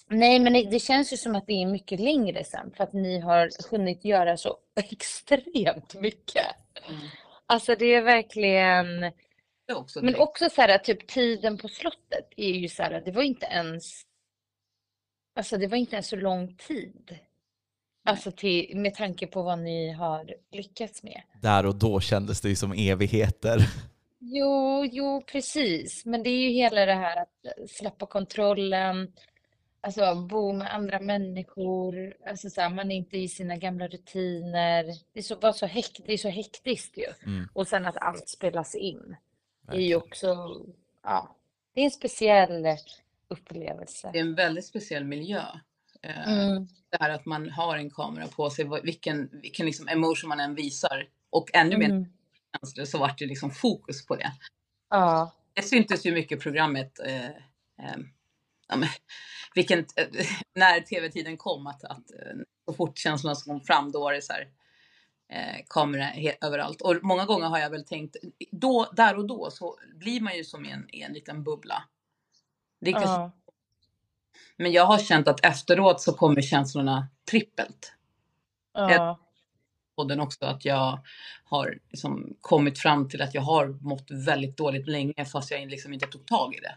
nej, 0.08 0.40
men 0.40 0.54
det, 0.54 0.64
det 0.64 0.80
känns 0.80 1.14
ju 1.14 1.18
som 1.18 1.36
att 1.36 1.48
det 1.48 1.62
är 1.62 1.66
mycket 1.66 2.00
längre 2.00 2.44
sedan 2.44 2.72
för 2.78 2.84
att 2.84 2.94
ni 2.94 3.20
har 3.20 3.70
hunnit 3.72 4.06
göra 4.06 4.38
så 4.38 4.58
extremt 4.76 5.96
mycket. 5.96 6.46
Mm. 6.90 7.02
Alltså 7.46 7.76
det 7.76 7.86
är 7.86 8.02
verkligen, 8.02 9.02
Det 9.02 9.12
är 9.74 9.78
också 9.78 10.02
men 10.02 10.16
också 10.16 10.50
så 10.50 10.62
här 10.62 10.78
typ 10.78 11.08
tiden 11.08 11.58
på 11.58 11.68
slottet 11.68 12.30
är 12.38 12.52
ju 12.52 12.68
så 12.68 12.84
här, 12.84 13.02
det 13.06 13.12
var 13.12 13.24
inte 13.24 13.46
ens, 13.46 14.02
alltså 15.36 15.58
det 15.58 15.68
var 15.68 15.78
inte 15.78 15.96
ens 15.96 16.08
så 16.08 16.16
lång 16.16 16.56
tid. 16.56 17.20
Alltså 18.04 18.32
till, 18.32 18.78
med 18.78 18.96
tanke 18.96 19.28
på 19.28 19.42
vad 19.42 19.60
ni 19.60 19.92
har 19.92 20.36
lyckats 20.52 21.04
med. 21.04 21.22
Där 21.42 21.66
och 21.66 21.76
då 21.76 22.00
kändes 22.00 22.42
det 22.42 22.50
ju 22.50 22.56
som 22.56 22.72
evigheter. 22.74 23.58
Jo, 24.20 24.86
jo, 24.92 25.22
precis. 25.32 26.06
Men 26.06 26.24
det 26.24 26.30
är 26.30 26.42
ju 26.42 26.50
hela 26.50 26.86
det 26.86 26.94
här 26.94 27.22
att 27.22 27.70
släppa 27.70 28.06
kontrollen, 28.06 29.14
alltså 29.82 30.16
bo 30.16 30.54
med 30.54 30.74
andra 30.74 31.00
människor, 31.00 32.14
alltså 32.28 32.50
så 32.50 32.62
här, 32.62 32.70
man 32.70 32.92
är 32.92 32.96
inte 32.96 33.18
i 33.18 33.28
sina 33.28 33.58
gamla 33.58 33.88
rutiner. 33.88 34.84
Det 35.14 35.20
är 35.20 35.24
så, 35.24 35.36
bara 35.36 35.54
så, 35.54 35.66
hekt, 35.66 36.00
det 36.06 36.14
är 36.14 36.18
så 36.18 36.30
hektiskt 36.30 36.98
ju. 36.98 37.08
Mm, 37.26 37.50
Och 37.54 37.68
sen 37.68 37.86
att 37.86 37.98
allt 37.98 38.30
spelas 38.30 38.76
in. 38.76 39.16
Det 39.72 39.78
är 39.78 39.82
ju 39.82 39.96
också, 39.96 40.36
ja, 41.04 41.36
det 41.74 41.82
är 41.82 41.86
en 41.86 41.92
speciell 41.92 42.66
upplevelse. 43.32 44.10
Det 44.14 44.20
är 44.20 44.22
en 44.24 44.36
väldigt 44.36 44.66
speciell 44.66 45.04
miljö. 45.06 45.44
Eh, 46.02 46.28
Mm, 46.34 46.68
Det 46.90 46.98
här 47.00 47.10
att 47.10 47.26
man 47.26 47.50
har 47.50 47.78
en 47.78 47.90
kamera 47.90 48.28
på 48.28 48.50
sig, 48.50 48.70
vilken, 48.84 49.30
vilken 49.42 49.66
liksom 49.66 49.88
emotion 49.88 50.30
man 50.30 50.40
än 50.40 50.56
visar. 50.56 51.08
Och 51.30 51.50
ännu 51.54 51.78
mer 51.78 51.90
mm, 51.90 52.06
känslor 52.60 52.86
så 52.86 52.98
vart 52.98 53.18
det 53.20 53.26
liksom 53.26 53.52
fokus 53.52 54.06
på 54.06 54.16
det. 54.16 54.32
ja, 54.90 55.32
Det 55.54 55.62
syntes 55.62 56.06
ju 56.06 56.12
mycket 56.14 56.38
i 56.38 56.42
programmet, 56.42 57.00
eh, 57.00 57.26
eh, 57.26 57.98
ja, 58.68 58.76
men, 58.76 58.90
vilken, 59.56 59.80
eh, 59.80 60.08
när 60.56 60.80
tv-tiden 60.80 61.38
kom, 61.38 61.68
att, 61.68 61.84
att 61.84 62.12
eh, 62.12 62.36
så 62.66 62.74
fort 62.74 62.98
känslorna 62.98 63.36
kom 63.46 63.62
fram 63.62 63.92
då 63.92 64.00
var 64.00 64.14
det 64.14 64.22
så 64.22 64.34
här, 64.34 64.48
eh, 65.30 65.66
kamera 65.68 66.12
överallt. 66.42 66.82
Och 66.82 66.96
många 67.02 67.26
gånger 67.26 67.48
har 67.48 67.60
jag 67.60 67.70
väl 67.70 67.86
tänkt, 67.86 68.16
då, 68.52 68.92
där 68.96 69.18
och 69.18 69.28
då 69.28 69.52
så 69.52 69.78
blir 69.96 70.22
man 70.22 70.38
ju 70.38 70.44
som 70.44 70.66
i 70.66 70.72
en, 70.72 70.90
i 70.90 71.02
en 71.02 71.14
liten 71.14 71.44
bubbla. 71.44 71.84
Det 72.82 72.92
kanske, 72.92 73.10
ja, 73.10 73.32
Men 74.58 74.72
jag 74.72 74.86
har 74.86 74.98
känt 74.98 75.28
att 75.28 75.46
efteråt 75.46 76.02
så 76.02 76.14
kommer 76.14 76.42
känslorna 76.42 77.08
trippelt. 77.32 77.94
ja, 78.74 79.20
podden 79.96 80.20
också 80.20 80.46
att 80.46 80.66
jag 80.66 81.00
har 81.46 81.80
liksom 81.90 82.38
kommit 82.42 82.80
fram 82.80 83.10
till 83.10 83.22
att 83.22 83.34
jag 83.34 83.42
har 83.42 83.68
mått 83.68 84.12
väldigt 84.12 84.58
dåligt 84.58 84.88
länge 84.88 85.26
fast 85.32 85.52
jag 85.52 85.70
liksom 85.70 85.94
inte 85.94 86.08
tog 86.08 86.26
tag 86.26 86.56
i 86.56 86.60
det. 86.60 86.76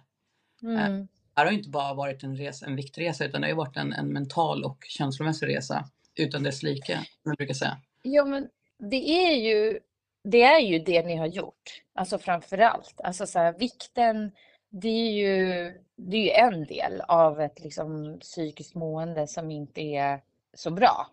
mm, 0.67 1.01
Det 1.01 1.09
här 1.41 1.47
har 1.47 1.53
inte 1.53 1.69
bara 1.69 1.95
varit 1.95 2.23
en, 2.23 2.37
resa, 2.37 2.67
en 2.67 2.77
viktresa 2.77 3.25
utan 3.25 3.41
det 3.41 3.47
har 3.47 3.51
ju 3.51 3.57
varit 3.57 3.77
en, 3.77 3.93
en 3.93 4.13
mental 4.13 4.65
och 4.65 4.85
känslomässig 4.89 5.47
resa 5.47 5.85
utan 6.15 6.43
dess 6.43 6.63
like, 6.63 6.95
som 6.97 7.31
jag 7.31 7.37
brukar 7.37 7.55
säga. 7.55 7.79
Ja, 8.03 8.25
men 8.25 8.49
det 8.91 9.11
är 9.11 9.37
ju 9.37 9.81
det, 10.25 10.43
är 10.43 10.61
ju 10.61 10.79
det 10.79 11.07
ni 11.07 11.17
har 11.17 11.27
gjort. 11.27 11.83
Alltså 11.95 12.19
framför 12.19 12.59
allt. 12.59 13.01
Alltså 13.05 13.27
så 13.27 13.39
här, 13.39 13.59
vikten, 13.59 14.33
det 14.71 14.89
är 14.89 15.13
ju, 15.13 15.75
det 15.97 16.17
är 16.17 16.23
ju 16.23 16.31
en 16.31 16.65
del 16.65 17.01
av 17.01 17.41
ett 17.41 17.61
liksom, 17.61 18.19
psykiskt 18.21 18.75
mående 18.75 19.27
som 19.27 19.51
inte 19.51 19.81
är 19.81 20.21
så 20.55 20.71
bra. 20.71 21.07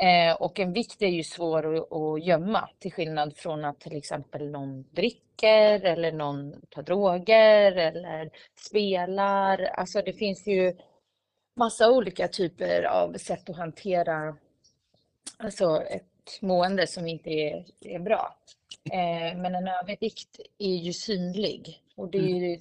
Eh, 0.00 0.34
och 0.36 0.60
en 0.60 0.72
vikt 0.72 1.02
är 1.02 1.08
ju 1.08 1.22
svår 1.22 1.76
att, 1.76 1.92
att 1.92 2.24
gömma 2.24 2.68
till 2.78 2.92
skillnad 2.92 3.36
från 3.36 3.64
att 3.64 3.80
till 3.80 3.96
exempel 3.96 4.50
någon 4.50 4.82
dricker 4.82 5.84
eller 5.84 6.12
någon 6.12 6.60
tar 6.68 6.82
droger 6.82 7.72
eller 7.72 8.30
spelar. 8.68 9.62
Alltså 9.64 10.02
det 10.02 10.12
finns 10.12 10.46
ju 10.46 10.76
massa 11.56 11.90
olika 11.90 12.28
typer 12.28 12.82
av 12.82 13.12
sätt 13.12 13.50
att 13.50 13.56
hantera 13.56 14.36
alltså 15.36 15.82
ett 15.82 16.38
mående 16.40 16.86
som 16.86 17.06
inte 17.06 17.30
är, 17.30 17.64
är 17.80 17.98
bra. 17.98 18.36
Eh, 18.92 19.38
men 19.38 19.54
en 19.54 19.68
övervikt 19.68 20.40
är 20.58 20.76
ju 20.76 20.92
synlig 20.92 21.82
och 21.96 22.10
det 22.10 22.18
är 22.18 22.50
ju 22.50 22.58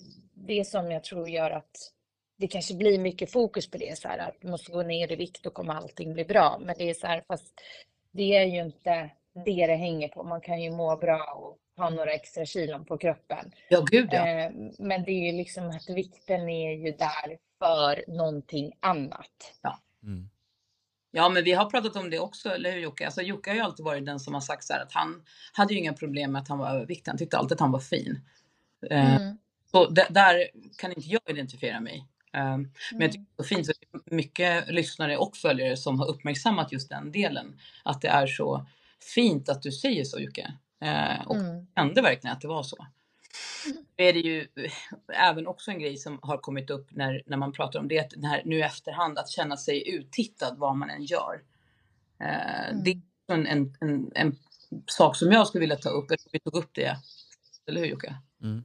det 0.47 0.67
som 0.67 0.91
jag 0.91 1.04
tror 1.04 1.30
gör 1.30 1.52
att 1.52 1.91
det 2.38 2.47
kanske 2.47 2.73
blir 2.75 2.99
mycket 2.99 3.32
fokus 3.32 3.71
på 3.71 3.78
det, 3.78 3.97
så 3.97 4.08
här, 4.08 4.17
att 4.17 4.36
du 4.41 4.47
måste 4.47 4.71
gå 4.71 4.84
ner 4.84 5.12
i 5.12 5.15
vikt 5.15 5.45
och 5.45 5.54
kommer 5.54 5.73
allting 5.73 6.13
bli 6.13 6.25
bra. 6.25 6.60
Men 6.62 6.75
det 6.78 6.89
är 6.89 6.93
så 6.93 7.08
här, 7.08 7.23
fast 7.28 7.54
det 8.12 8.36
är 8.36 8.45
ju 8.45 8.62
inte 8.62 9.10
det 9.45 9.67
det 9.67 9.75
hänger 9.75 10.08
på. 10.08 10.23
Man 10.23 10.41
kan 10.41 10.62
ju 10.62 10.71
må 10.71 10.97
bra 10.97 11.23
och 11.36 11.58
ha 11.84 11.89
några 11.89 12.12
extra 12.12 12.45
kilon 12.45 12.86
på 12.86 12.97
kroppen. 12.97 13.52
Ja, 13.69 13.82
gud 13.91 14.10
ja. 14.12 14.28
Eh, 14.28 14.52
men 14.80 15.04
det 15.04 15.12
är 15.12 15.32
ju 15.32 15.38
liksom 15.38 15.69
att 15.69 15.89
vikten 15.89 16.49
är 16.49 16.71
ju 16.71 16.91
där 16.91 17.38
för 17.60 18.04
någonting 18.08 18.71
annat. 18.80 19.54
Mm. 20.04 20.30
Ja, 21.12 21.30
men 21.30 21.43
vi 21.43 21.52
har 21.52 21.69
pratat 21.69 21.95
om 21.95 22.10
det 22.10 22.19
också, 22.19 22.49
eller 22.49 22.71
hur 22.71 22.80
Jocke? 22.80 23.06
Alltså 23.06 23.21
Jocke 23.21 23.49
har 23.49 23.56
ju 23.56 23.62
alltid 23.62 23.86
varit 23.86 24.06
den 24.06 24.19
som 24.19 24.34
har 24.34 24.41
sagt 24.41 24.63
så 24.63 24.73
här 24.73 24.82
att 24.82 24.91
han 24.93 25.23
hade 25.54 25.73
ju 25.73 25.80
inga 25.80 25.93
problem 25.93 26.32
med 26.32 26.41
att 26.41 26.47
han 26.47 26.60
var 26.60 26.69
överviktig. 26.69 27.12
Han 27.12 27.17
tyckte 27.17 27.38
alltid 27.38 27.56
att 27.56 27.60
han 27.60 27.71
var 27.71 27.80
fin. 27.80 28.21
Eh, 28.89 29.15
Mm. 29.15 29.38
Så 29.71 29.89
där 29.89 30.49
kan 30.77 30.91
inte 30.93 31.10
jag 31.10 31.21
identifiera 31.27 31.79
mig. 31.79 32.05
Eh, 32.34 32.43
Men 32.58 32.71
jag 32.91 33.01
Mm. 33.01 33.12
tycker 33.12 33.25
det 33.38 33.41
är 33.41 33.43
så 33.43 33.47
fint, 33.47 33.67
det 33.67 34.12
är 34.12 34.15
mycket 34.15 34.67
lyssnare 34.73 35.17
och 35.17 35.38
följare 35.38 35.77
som 35.77 35.99
har 35.99 36.08
uppmärksammat 36.08 36.71
just 36.71 36.89
den 36.89 37.12
delen. 37.12 37.60
Att 37.84 38.01
det 38.01 38.08
är 38.08 38.27
så 38.27 38.65
fint 39.15 39.49
att 39.49 39.62
du 39.62 39.71
säger 39.71 40.03
så 40.03 40.19
Jocke. 40.19 40.53
Eh, 40.82 41.27
Och 41.27 41.36
Mm. 41.36 41.67
kände 41.77 42.01
verkligen 42.01 42.34
att 42.36 42.41
det 42.41 42.47
var 42.47 42.63
så. 42.63 42.88
Nu 43.97 44.05
är 44.05 44.13
det 44.13 44.19
ju 44.19 44.39
eh, 44.55 45.29
även 45.29 45.47
också 45.47 45.71
en 45.71 45.79
grej 45.79 45.97
som 45.97 46.19
har 46.21 46.38
kommit 46.38 46.69
upp 46.69 46.88
när, 46.91 47.23
när 47.25 47.38
man 47.38 47.51
pratar 47.51 47.79
om 47.79 47.88
det, 47.88 47.99
att 47.99 48.13
här, 48.23 48.41
nu 48.45 48.58
i 48.58 48.62
efterhand, 48.62 49.17
att 49.19 49.29
känna 49.29 49.58
sig 49.58 49.89
uttittad 49.89 50.55
vad 50.58 50.75
man 50.77 50.89
än 50.89 51.03
gör. 51.03 51.41
Eh, 52.19 52.75
Det 52.84 52.91
är 52.91 53.01
en, 53.27 53.47
en, 53.47 53.75
en, 53.82 54.12
en 54.15 54.36
sak 54.88 55.15
som 55.15 55.32
jag 55.32 55.47
skulle 55.47 55.60
vilja 55.60 55.75
ta 55.75 55.89
upp, 55.89 56.12
vi 56.32 56.39
tog 56.39 56.55
upp 56.55 56.69
det, 56.73 56.97
eller 57.67 57.79
hur 57.82 57.88
Jocke? 57.88 58.15
Mm. 58.43 58.63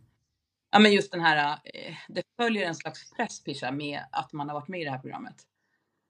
Ja 0.74 0.80
men 0.80 0.92
just 0.92 1.12
den 1.12 1.20
här, 1.20 1.58
eh, 1.64 1.94
det 2.08 2.22
följer 2.36 2.66
en 2.66 2.74
slags 2.74 3.10
press 3.10 3.44
Pisha 3.44 3.70
med 3.70 4.00
att 4.12 4.32
man 4.32 4.48
har 4.48 4.54
varit 4.54 4.68
med 4.68 4.80
i 4.80 4.84
det 4.84 4.90
här 4.90 4.98
programmet. 4.98 5.34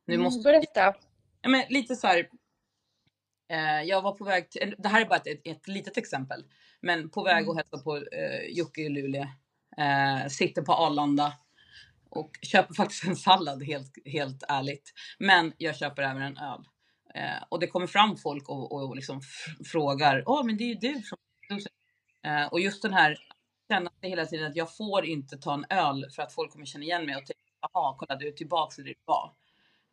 Nu 0.06 0.14
Mm, 0.14 0.24
måste 0.24 0.42
Berätta. 0.42 0.94
Ja, 1.42 1.48
men 1.48 1.64
lite 1.68 1.96
så 1.96 2.06
här. 2.06 2.28
Eh, 3.50 3.82
jag 3.82 4.02
var 4.02 4.12
på 4.12 4.24
väg 4.24 4.50
till, 4.50 4.74
det 4.78 4.88
här 4.88 5.00
är 5.00 5.06
bara 5.06 5.16
ett, 5.16 5.40
ett, 5.44 5.68
litet 5.68 5.96
exempel, 5.96 6.44
men 6.80 7.10
på 7.10 7.22
väg 7.22 7.44
Mm. 7.44 7.50
att 7.50 7.56
hälsa 7.56 7.78
på 7.78 7.96
eh, 7.96 8.46
Jocke 8.50 8.80
i 8.80 8.88
Luleå. 8.88 9.26
Eh, 9.78 10.28
sitter 10.28 10.62
på 10.62 10.72
Arlanda 10.72 11.32
och 12.10 12.30
köper 12.42 12.74
faktiskt 12.82 13.04
en 13.04 13.16
sallad 13.16 13.62
helt, 13.62 13.92
helt 14.06 14.42
ärligt. 14.48 14.92
Men 15.18 15.52
jag 15.58 15.76
köper 15.76 16.02
även 16.02 16.22
en 16.22 16.38
öl. 16.38 16.64
Eh, 17.14 17.44
och 17.48 17.60
det 17.60 17.66
kommer 17.66 17.86
fram 17.86 18.16
folk 18.16 18.48
och, 18.48 18.72
och 18.72 18.96
liksom 18.96 19.20
frågar, 19.72 20.22
åh 20.26 20.44
men 20.44 20.56
det 20.56 20.64
är 20.64 20.68
ju 20.68 20.74
du 20.74 21.02
från 21.02 21.18
eh, 22.26 22.46
Och 22.46 22.60
just 22.60 22.82
den 22.82 22.94
här, 22.94 23.18
känna 23.70 23.90
hela 24.02 24.26
tiden 24.26 24.46
att 24.50 24.56
jag 24.56 24.76
får 24.76 25.04
inte 25.06 25.36
ta 25.38 25.54
en 25.54 25.64
öl 25.70 26.10
för 26.10 26.22
att 26.22 26.32
folk 26.32 26.52
kommer 26.52 26.66
känna 26.66 26.84
igen 26.84 27.06
mig 27.06 27.16
och 27.16 27.26
tänka, 27.26 27.40
jaha 27.60 27.96
kolla 27.98 28.16
du 28.16 28.28
är 28.28 28.32
tillbaka 28.32 28.82
där 28.82 28.84
du 28.84 28.94
var. 29.04 29.32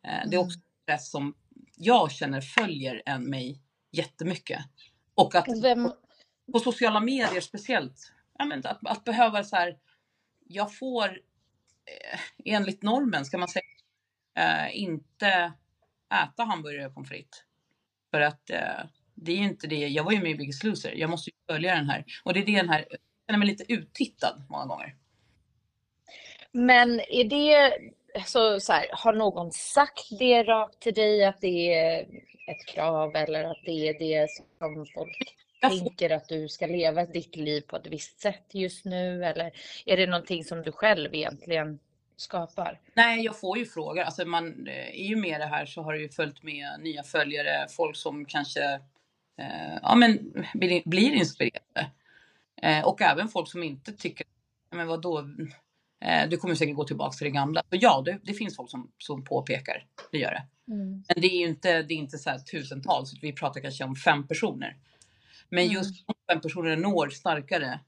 Eh, 0.06 0.10
det 0.30 0.36
är 0.36 0.40
Mm. 0.40 0.46
också 0.46 0.58
en 0.58 0.62
press 0.86 1.10
som 1.10 1.34
jag 1.76 2.12
känner 2.12 2.40
följer 2.40 3.02
en 3.06 3.24
mig 3.30 3.60
jättemycket. 3.92 4.60
Och 5.14 5.34
att 5.34 5.46
Vem, 5.62 5.92
på 6.52 6.58
sociala 6.58 7.00
medier 7.00 7.40
speciellt, 7.40 8.12
ja, 8.38 8.44
men 8.44 8.58
att, 8.66 8.78
att 8.86 9.04
behöva 9.04 9.44
så 9.44 9.56
här, 9.56 9.78
jag 10.48 10.76
får 10.78 11.08
eh, 11.84 12.20
enligt 12.44 12.82
normen 12.82 13.24
ska 13.24 13.38
man 13.38 13.48
säga, 13.48 13.64
eh, 14.38 14.76
inte 14.76 15.52
äta 16.24 16.44
hamburgare 16.44 16.86
och 16.86 16.94
pommes 16.94 17.08
frites. 17.08 17.44
För 18.10 18.20
att 18.20 18.50
eh, 18.50 18.84
det 19.14 19.32
är 19.32 19.36
inte 19.36 19.66
det, 19.66 19.88
jag 19.88 20.04
var 20.04 20.12
ju 20.12 20.22
med 20.22 20.30
i 20.30 20.34
Biggest 20.34 20.64
Loser, 20.64 20.92
jag 20.92 21.10
måste 21.10 21.30
ju 21.30 21.36
följa 21.54 21.74
den 21.74 21.88
här. 21.88 22.04
Och 22.24 22.34
det 22.34 22.40
är 22.40 22.46
det 22.46 22.56
den 22.56 22.68
här, 22.68 22.86
känner 23.32 23.38
mig 23.38 23.48
lite 23.48 23.72
uttittad 23.72 24.42
många 24.48 24.66
gånger. 24.66 24.94
men 26.52 27.00
är 27.00 27.24
det 27.24 27.72
så, 28.26 28.60
så 28.60 28.72
här, 28.72 28.86
har 28.92 29.12
någon 29.12 29.52
sagt 29.52 30.18
det 30.18 30.42
rakt 30.42 30.80
till 30.80 30.94
dig 30.94 31.24
att 31.24 31.40
det 31.40 31.74
är 31.74 32.00
ett 32.46 32.66
krav 32.66 33.16
eller 33.16 33.44
att 33.44 33.62
det 33.64 33.88
är 33.88 33.98
det 33.98 34.28
som 34.58 34.86
folk 34.94 35.34
Jag 35.60 35.78
tänker 35.78 36.10
att 36.10 36.28
du 36.28 36.48
ska 36.48 36.66
leva 36.66 37.06
ditt 37.06 37.36
liv 37.36 37.60
på 37.60 37.76
ett 37.76 37.86
visst 37.86 38.20
sätt 38.20 38.46
just 38.52 38.84
nu? 38.84 39.24
Eller 39.24 39.52
är 39.86 39.96
det 39.96 40.06
någonting 40.06 40.44
som 40.44 40.62
du 40.62 40.72
själv 40.72 41.14
egentligen 41.14 41.78
skapar? 42.16 42.80
nej, 42.94 43.24
jag 43.24 43.40
får 43.40 43.58
ju 43.58 43.66
frågor, 43.66 44.02
alltså 44.02 44.24
man 44.24 44.66
eh, 44.66 45.00
är 45.00 45.08
ju 45.08 45.16
med 45.16 45.40
det 45.40 45.46
här 45.46 45.66
så 45.66 45.82
har 45.82 45.92
det 45.92 46.00
ju 46.00 46.08
följt 46.08 46.42
med 46.42 46.80
nya 46.80 47.02
följare, 47.02 47.68
folk 47.76 47.96
som 47.96 48.24
kanske 48.24 48.64
eh, 49.38 49.76
ja, 49.82 49.94
men 49.94 50.32
blir, 50.54 50.82
blir 50.84 51.12
inspirerade. 51.12 51.90
Eh, 52.62 52.84
och 52.84 53.02
även 53.02 53.28
folk 53.28 53.48
som 53.50 53.62
inte 53.62 53.92
tycker, 53.92 54.26
"Ja, 54.70 54.76
men 54.76 54.86
vadå, 54.86 55.18
eh, 56.04 56.28
du 56.28 56.36
kommer 56.36 56.54
säkert 56.54 56.76
gå 56.76 56.84
tillbaka 56.84 57.12
till 57.16 57.24
det 57.24 57.30
gamla. 57.30 57.60
Så 57.70 57.76
ja, 57.80 58.02
det, 58.04 58.18
det 58.22 58.34
finns 58.34 58.56
folk 58.56 58.70
som, 58.70 58.90
som 58.98 59.24
påpekar, 59.24 59.86
det 60.12 60.18
gör 60.18 60.30
det. 60.30 60.46
Mm. 60.72 61.04
Men 61.08 61.20
det 61.22 61.26
är 61.26 61.38
ju 61.40 61.46
inte, 61.48 61.82
det 61.82 61.94
är 61.94 61.98
inte 61.98 62.18
så 62.18 62.30
här 62.30 62.38
tusentals, 62.38 63.12
vi 63.22 63.32
pratar 63.32 63.60
kanske 63.60 63.84
om 63.84 63.96
fem 63.96 64.26
personer. 64.28 64.76
Men 65.48 65.64
Mm. 65.64 65.72
just 65.74 66.06
de 66.06 66.14
fem 66.32 66.40
personerna 66.40 66.88
når 66.88 67.08
starkare. 67.08 67.80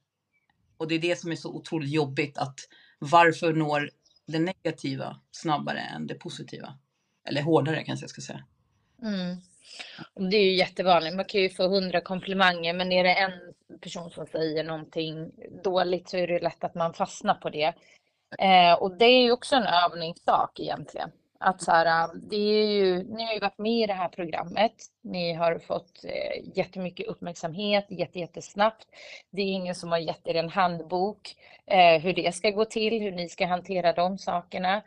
Och 0.77 0.89
det 0.89 0.95
är 0.95 0.99
det 0.99 1.19
som 1.21 1.33
är 1.33 1.37
så 1.37 1.55
otroligt 1.55 1.91
jobbigt 1.91 2.39
att 2.39 2.59
varför 2.99 3.53
når 3.53 3.91
det 4.27 4.39
negativa 4.39 5.21
snabbare 5.31 5.81
än 5.81 6.07
det 6.07 6.15
positiva? 6.15 6.79
Eller 7.29 7.43
hårdare 7.43 7.85
kanske 7.85 8.03
jag 8.05 8.11
ska 8.11 8.21
säga. 8.21 8.45
Mm. 9.03 9.37
Och 10.15 10.23
Det 10.31 10.37
är 10.37 10.45
ju 10.45 10.57
jättevanligt. 10.57 11.17
Man 11.17 11.25
kan 11.25 11.41
ju 11.41 11.51
få 11.51 11.69
hundra 11.69 12.01
komplimanger, 12.01 12.75
men 12.75 12.93
är 12.93 13.05
det 13.05 13.15
en 13.15 13.33
person 13.81 14.11
som 14.11 14.27
säger 14.27 14.65
någonting 14.65 15.31
dåligt 15.65 16.09
så 16.09 16.17
är 16.17 16.27
det 16.27 16.39
lätt 16.39 16.65
att 16.65 16.75
man 16.75 16.95
fastnar 16.95 17.35
på 17.35 17.51
det. 17.51 17.75
Eh, 18.39 18.73
och 18.73 18.99
det 18.99 19.05
är 19.05 19.23
ju 19.23 19.33
också 19.33 19.57
en 19.57 19.67
övningssak 19.67 20.61
egentligen. 20.61 21.11
Att 21.41 21.63
så 21.63 21.71
här, 21.71 21.87
eh, 21.87 22.15
det 22.15 22.37
är 22.37 22.67
ju, 22.67 23.03
ni 23.03 23.25
har 23.25 23.33
ju 23.35 23.41
varit 23.41 23.59
med 23.59 23.83
i 23.83 23.87
det 23.87 23.93
här 23.95 24.09
programmet. 24.09 24.73
Ni 25.03 25.33
har 25.33 25.59
fått 25.59 26.05
eh, 26.05 26.57
jättemycket 26.59 27.07
uppmärksamhet 27.07 27.87
jätte, 27.89 28.19
jättesnabbt. 28.19 28.87
Det 29.31 29.43
är 29.43 29.47
ingen 29.47 29.75
som 29.75 29.91
har 29.91 29.99
gett 29.99 30.27
er 30.27 30.35
en 30.35 30.49
handbok 30.49 31.37
eh, 31.67 32.03
hur 32.03 32.13
det 32.13 32.35
ska 32.35 32.51
gå 32.51 32.65
till, 32.65 33.01
hur 33.03 33.13
ni 33.13 33.29
ska 33.29 33.47
hantera 33.47 33.93
de 33.93 34.19
sakerna. 34.19 34.83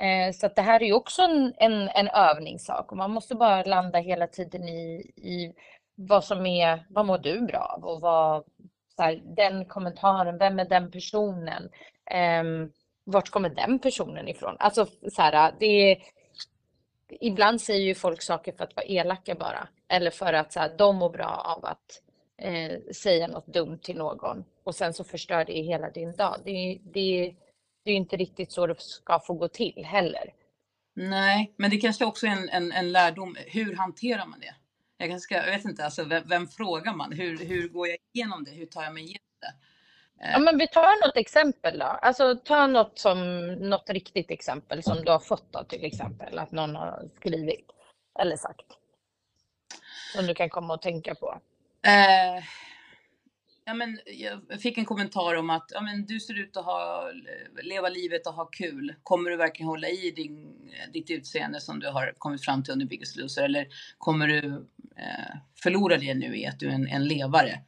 Eh, 0.00 0.32
Så 0.32 0.46
att 0.46 0.56
det 0.56 0.62
här 0.62 0.82
är 0.82 0.86
ju 0.86 0.92
också 0.92 1.22
en, 1.22 1.54
en, 1.58 1.88
en 1.88 2.08
övningssak 2.08 2.90
och 2.92 2.96
man 2.98 3.10
måste 3.10 3.34
bara 3.34 3.62
landa 3.64 3.98
hela 3.98 4.26
tiden 4.26 4.68
i, 4.68 5.12
i 5.16 5.54
vad 5.94 6.24
som 6.24 6.46
är, 6.46 6.86
vad 6.90 7.06
mår 7.06 7.18
du 7.18 7.40
bra 7.40 7.58
av 7.76 7.84
och 7.84 8.00
vad, 8.00 8.44
så 8.96 9.02
här, 9.02 9.22
den 9.36 9.64
kommentaren, 9.64 10.38
vem 10.38 10.58
är 10.58 10.64
den 10.64 10.90
personen? 10.90 11.70
Ehm, 12.10 12.72
vart 13.04 13.30
kommer 13.30 13.48
den 13.50 13.78
personen 13.78 14.28
ifrån? 14.28 14.56
Alltså 14.58 14.86
så 14.86 15.22
här, 15.22 15.54
det 15.60 15.66
är, 15.66 15.98
ibland 17.20 17.60
säger 17.60 17.80
ju 17.86 17.94
folk 17.94 18.22
saker 18.22 18.52
för 18.52 18.64
att 18.64 18.76
vara 18.76 18.86
elaka 18.86 19.34
bara 19.34 19.68
eller 19.88 20.10
för 20.10 20.32
att 20.32 20.52
så 20.52 20.60
här, 20.60 20.74
de 20.78 20.96
mår 20.96 21.10
bra 21.10 21.56
av 21.56 21.64
att 21.64 22.02
eh, 22.38 22.78
säga 22.94 23.26
något 23.26 23.46
dumt 23.46 23.78
till 23.82 23.96
någon 23.96 24.44
och 24.64 24.74
sen 24.74 24.94
så 24.94 25.04
förstör 25.04 25.44
det 25.44 25.62
hela 25.62 25.90
din 25.90 26.16
dag. 26.16 26.36
Det, 26.44 26.78
det, 26.82 27.34
det 27.84 27.90
är 27.90 27.92
ju 27.92 27.98
inte 28.00 28.16
riktigt 28.16 28.52
så 28.52 28.66
det 28.66 28.80
ska 28.80 29.20
få 29.20 29.34
gå 29.34 29.48
till 29.48 29.84
heller. 29.84 30.32
Nej, 30.94 31.54
men 31.56 31.70
det 31.70 31.76
kanske 31.76 32.04
också 32.04 32.26
är 32.26 32.30
en, 32.30 32.48
en, 32.48 32.72
en 32.72 32.92
lärdom. 32.92 33.36
Hur 33.46 33.76
hanterar 33.76 34.26
man 34.26 34.40
det? 34.40 34.54
Jag, 34.96 35.08
kanske 35.08 35.24
ska, 35.24 35.34
jag 35.34 35.56
vet 35.56 35.64
inte, 35.64 35.84
alltså, 35.84 36.04
vem, 36.04 36.22
vem 36.28 36.48
frågar 36.48 36.94
man? 36.94 37.12
Hur, 37.12 37.38
hur 37.38 37.68
går 37.68 37.88
jag 37.88 37.98
igenom 38.12 38.44
det? 38.44 38.50
Hur 38.50 38.66
tar 38.66 38.82
jag 38.82 38.94
mig 38.94 39.02
igenom 39.02 39.26
det? 39.40 39.54
Ja, 40.32 40.38
men 40.38 40.58
vi 40.58 40.68
tar 40.68 41.06
något 41.06 41.16
exempel 41.16 41.78
då. 41.78 41.84
Alltså 41.84 42.36
ta 42.36 42.66
något 42.66 42.98
som 42.98 43.46
något 43.54 43.90
riktigt 43.90 44.30
exempel 44.30 44.82
som 44.82 45.04
du 45.04 45.10
har 45.10 45.18
fått 45.18 45.52
då, 45.52 45.64
till 45.64 45.84
exempel 45.84 46.38
att 46.38 46.52
någon 46.52 46.76
har 46.76 47.08
skrivit 47.16 47.70
eller 48.20 48.36
sagt. 48.36 48.66
Som 50.16 50.26
du 50.26 50.34
kan 50.34 50.50
komma 50.50 50.74
och 50.74 50.82
tänka 50.82 51.14
på. 51.14 51.40
Eh, 51.82 52.44
ja, 53.70 53.74
men 53.74 53.98
jag 54.50 54.60
fick 54.60 54.78
en 54.78 54.84
kommentar 54.84 55.34
om 55.34 55.50
att 55.50 55.70
ja, 55.74 55.80
men 55.80 56.06
du 56.06 56.20
ser 56.20 56.38
ut 56.40 56.56
att 56.56 56.64
ha, 56.64 57.10
leva 57.62 57.88
livet 57.88 58.26
och 58.26 58.34
ha 58.34 58.44
kul. 58.44 58.94
Kommer 59.02 59.30
du 59.30 59.36
verkligen 59.36 59.68
hålla 59.68 59.88
i 59.88 60.10
din, 60.10 60.52
ditt 60.92 61.10
utseende 61.10 61.60
som 61.60 61.80
du 61.80 61.88
har 61.88 62.14
kommit 62.18 62.44
fram 62.44 62.62
till 62.62 62.72
under 62.72 62.86
Biggest 62.86 63.16
Loser? 63.16 63.42
Eller 63.42 63.66
kommer 63.98 64.28
du 64.28 64.38
eh, 64.96 65.36
förlora 65.62 65.96
det 65.96 66.14
nu 66.14 66.36
i 66.36 66.46
att 66.46 66.58
du 66.58 66.68
är 66.68 66.72
en, 66.72 66.88
en 66.88 67.08
levare? 67.08 67.60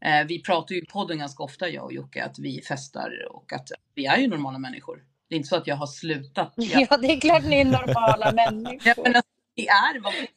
Eh, 0.00 0.26
vi 0.26 0.42
pratar 0.42 0.74
ju 0.74 0.80
i 0.80 0.86
podden 0.86 1.18
ganska 1.18 1.42
ofta, 1.42 1.68
jag 1.68 1.84
och 1.84 1.92
Jocke, 1.92 2.24
att 2.24 2.38
vi 2.38 2.62
festar 2.62 3.26
och 3.30 3.52
att 3.52 3.68
vi 3.94 4.06
är 4.06 4.18
ju 4.18 4.28
normala 4.28 4.58
människor. 4.58 5.04
Det 5.28 5.34
är 5.34 5.36
inte 5.36 5.48
så 5.48 5.56
att 5.56 5.66
jag 5.66 5.76
har 5.76 5.86
slutat. 5.86 6.52
Jag, 6.56 6.80
Ja, 6.90 6.96
det 6.96 7.12
är 7.12 7.20
klart 7.20 7.44
ni 7.44 7.60
är 7.60 7.64
normala 7.64 8.26
Ja, 8.36 8.50
människor. 8.50 9.02
men 9.02 9.16
alltså, 9.16 9.30
vi 9.54 9.66
är 9.66 10.00
vad 10.00 10.12
vi 10.12 10.28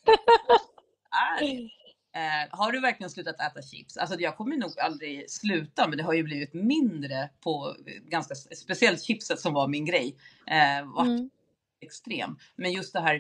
är. 1.42 1.81
Eh, 2.16 2.58
har 2.58 2.72
du 2.72 2.82
verkligen 2.82 3.10
slutat 3.10 3.42
äta 3.42 3.62
chips? 3.62 3.98
Alltså 3.98 4.20
jag 4.20 4.38
kommer 4.38 4.58
nog 4.58 4.80
aldrig 4.80 5.32
sluta, 5.32 5.88
men 5.88 5.98
det 5.98 6.04
har 6.04 6.14
ju 6.14 6.24
blivit 6.24 6.54
mindre 6.54 7.30
på 7.44 7.76
ganska 8.10 8.36
speciellt 8.36 9.02
chipset 9.04 9.40
som 9.40 9.54
var 9.54 9.68
min 9.68 9.86
grej. 9.86 10.16
Eh, 10.48 10.86
vart 10.96 11.08
Mm. 11.08 11.30
extrem. 11.82 12.38
Men 12.56 12.72
just 12.72 12.94
det 12.94 13.00
här, 13.00 13.16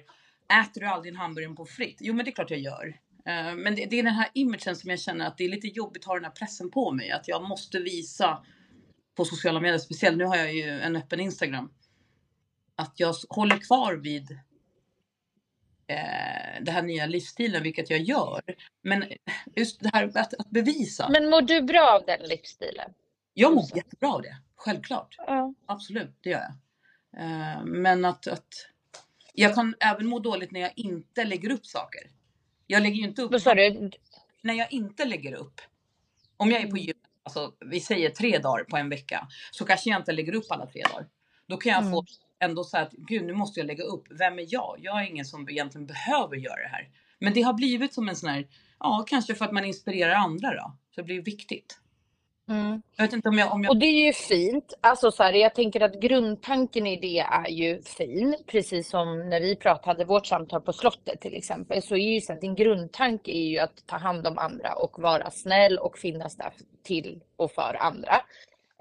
äter 0.63 0.81
du 0.81 0.87
aldrig 0.87 1.13
en 1.13 1.19
hamburgare 1.19 1.53
på 1.55 1.65
fritt? 1.65 1.97
Jo, 1.99 2.13
men 2.13 2.25
det 2.25 2.31
är 2.31 2.35
klart 2.35 2.51
jag 2.51 2.59
gör. 2.59 2.87
Eh, 3.25 3.55
men 3.55 3.75
det, 3.75 3.85
det 3.85 3.99
är 3.99 4.03
den 4.03 4.13
här 4.13 4.29
imagen 4.33 4.75
som 4.75 4.89
jag 4.89 4.99
känner 4.99 5.27
att 5.27 5.37
det 5.37 5.43
är 5.43 5.49
lite 5.49 5.67
jobbigt 5.67 6.03
att 6.03 6.07
ha 6.07 6.15
den 6.15 6.23
här 6.23 6.31
pressen 6.31 6.71
på 6.71 6.91
mig. 6.91 7.11
Att 7.11 7.27
jag 7.27 7.43
måste 7.43 7.79
visa 7.79 8.43
på 9.15 9.25
sociala 9.25 9.59
medier, 9.59 9.77
speciellt 9.77 10.17
nu 10.17 10.25
har 10.25 10.35
jag 10.35 10.53
ju 10.53 10.69
en 10.69 10.95
öppen 10.95 11.19
Instagram. 11.19 11.71
Att 12.75 12.93
jag 12.99 13.15
håller 13.29 13.57
kvar 13.57 13.93
vid 13.93 14.39
eh, 15.91 16.63
den 16.63 16.73
här 16.75 16.81
nya 16.81 17.05
livsstilen, 17.05 17.63
vilket 17.63 17.89
jag 17.89 17.99
gör. 17.99 18.41
Men 18.81 19.03
just 19.55 19.79
det 19.79 19.89
här 19.93 20.11
att, 20.17 20.33
att 20.33 20.49
bevisa. 20.49 21.09
Men 21.09 21.29
mår 21.29 21.41
du 21.41 21.61
bra 21.61 21.89
av 21.91 22.05
den 22.05 22.19
livsstilen? 22.29 22.93
jag 23.33 23.55
mår 23.55 23.65
jättebra 23.75 24.09
av 24.13 24.21
det, 24.21 24.37
självklart. 24.55 25.15
Ja. 25.17 25.53
Absolut, 25.65 26.15
det 26.21 26.29
gör 26.29 26.39
jag. 26.41 26.51
Eh, 27.25 27.63
Men 27.63 28.05
att, 28.05 28.27
att 28.27 28.47
jag 29.33 29.55
kan 29.55 29.75
även 29.79 30.07
må 30.07 30.19
dåligt 30.19 30.51
när 30.51 30.59
jag 30.59 30.71
inte 30.75 31.23
lägger 31.25 31.51
upp 31.51 31.65
saker. 31.65 32.01
Jag 32.67 32.83
lägger 32.83 32.95
ju 32.95 33.03
inte 33.07 33.21
upp 33.21 33.31
Vad 33.31 33.41
sa 33.41 33.53
du? 33.55 33.91
när 34.41 34.53
jag 34.53 34.73
inte 34.73 35.05
lägger 35.05 35.33
upp. 35.33 35.61
Om 36.37 36.51
jag 36.51 36.57
är 36.61 36.65
på 36.65 36.69
Mm. 36.75 36.81
gym, 36.83 36.97
alltså 37.23 37.53
vi 37.59 37.79
säger 37.79 38.09
tre 38.09 38.37
dagar 38.37 38.63
på 38.63 38.77
en 38.77 38.89
vecka, 38.89 39.27
så 39.51 39.65
kanske 39.65 39.89
jag 39.89 39.99
inte 39.99 40.11
lägger 40.11 40.35
upp 40.35 40.45
alla 40.51 40.65
tre 40.65 40.83
dagar. 40.83 41.07
Då 41.47 41.57
kan 41.57 41.71
jag 41.71 41.81
få 41.83 41.87
Mm. 41.87 42.05
Ändå 42.41 42.63
säga 42.63 42.83
att 42.83 42.91
gud, 42.91 43.25
nu 43.25 43.33
måste 43.33 43.59
jag 43.59 43.67
lägga 43.67 43.83
upp. 43.83 44.03
Vem 44.09 44.39
är 44.39 44.45
jag? 44.47 44.75
Jag 44.79 45.01
är 45.01 45.09
ingen 45.09 45.25
som 45.25 45.49
egentligen 45.49 45.87
behöver 45.87 46.35
göra 46.35 46.61
det 46.61 46.69
här. 46.71 46.89
Men 47.19 47.33
det 47.33 47.41
har 47.41 47.53
blivit 47.53 47.93
som 47.93 48.09
en 48.09 48.15
sån 48.15 48.29
här, 48.29 48.47
ja, 48.79 49.05
kanske 49.07 49.35
för 49.35 49.45
att 49.45 49.51
man 49.51 49.65
inspirerar 49.65 50.13
andra 50.13 50.49
då. 50.49 50.77
Så 50.95 51.01
det 51.01 51.03
blir 51.03 51.21
viktigt. 51.21 51.77
Mm. 52.49 52.81
Jag 52.95 53.03
vet 53.03 53.13
inte 53.13 53.29
om 53.29 53.37
jag, 53.37 53.53
om 53.53 53.63
jag 53.63 53.71
Och 53.71 53.77
det 53.77 53.85
är 53.85 54.05
ju 54.05 54.13
fint. 54.13 54.73
Alltså 54.81 55.11
så 55.11 55.23
här, 55.23 55.33
jag 55.33 55.55
tänker 55.55 55.81
att 55.81 55.99
grundtanken 55.99 56.87
i 56.87 56.99
det 56.99 57.19
är 57.19 57.49
ju 57.49 57.81
fin. 57.81 58.35
Precis 58.47 58.89
som 58.89 59.29
när 59.29 59.41
vi 59.41 59.55
pratade 59.55 60.05
vårt 60.05 60.25
samtal 60.25 60.61
på 60.61 60.73
slottet 60.73 61.21
till 61.21 61.35
exempel. 61.35 61.81
Så 61.81 61.95
är 61.95 62.13
ju 62.13 62.21
så 62.21 62.33
att 62.33 62.41
din 62.41 62.55
grundtanke 62.55 63.31
är 63.31 63.49
ju 63.49 63.59
att 63.59 63.87
ta 63.87 63.97
hand 63.97 64.27
om 64.27 64.37
andra 64.37 64.73
och 64.73 64.99
vara 64.99 65.31
snäll 65.31 65.77
och 65.77 65.97
finnas 65.97 66.35
där 66.35 66.53
till 66.83 67.23
och 67.35 67.51
för 67.51 67.77
andra. 67.79 68.21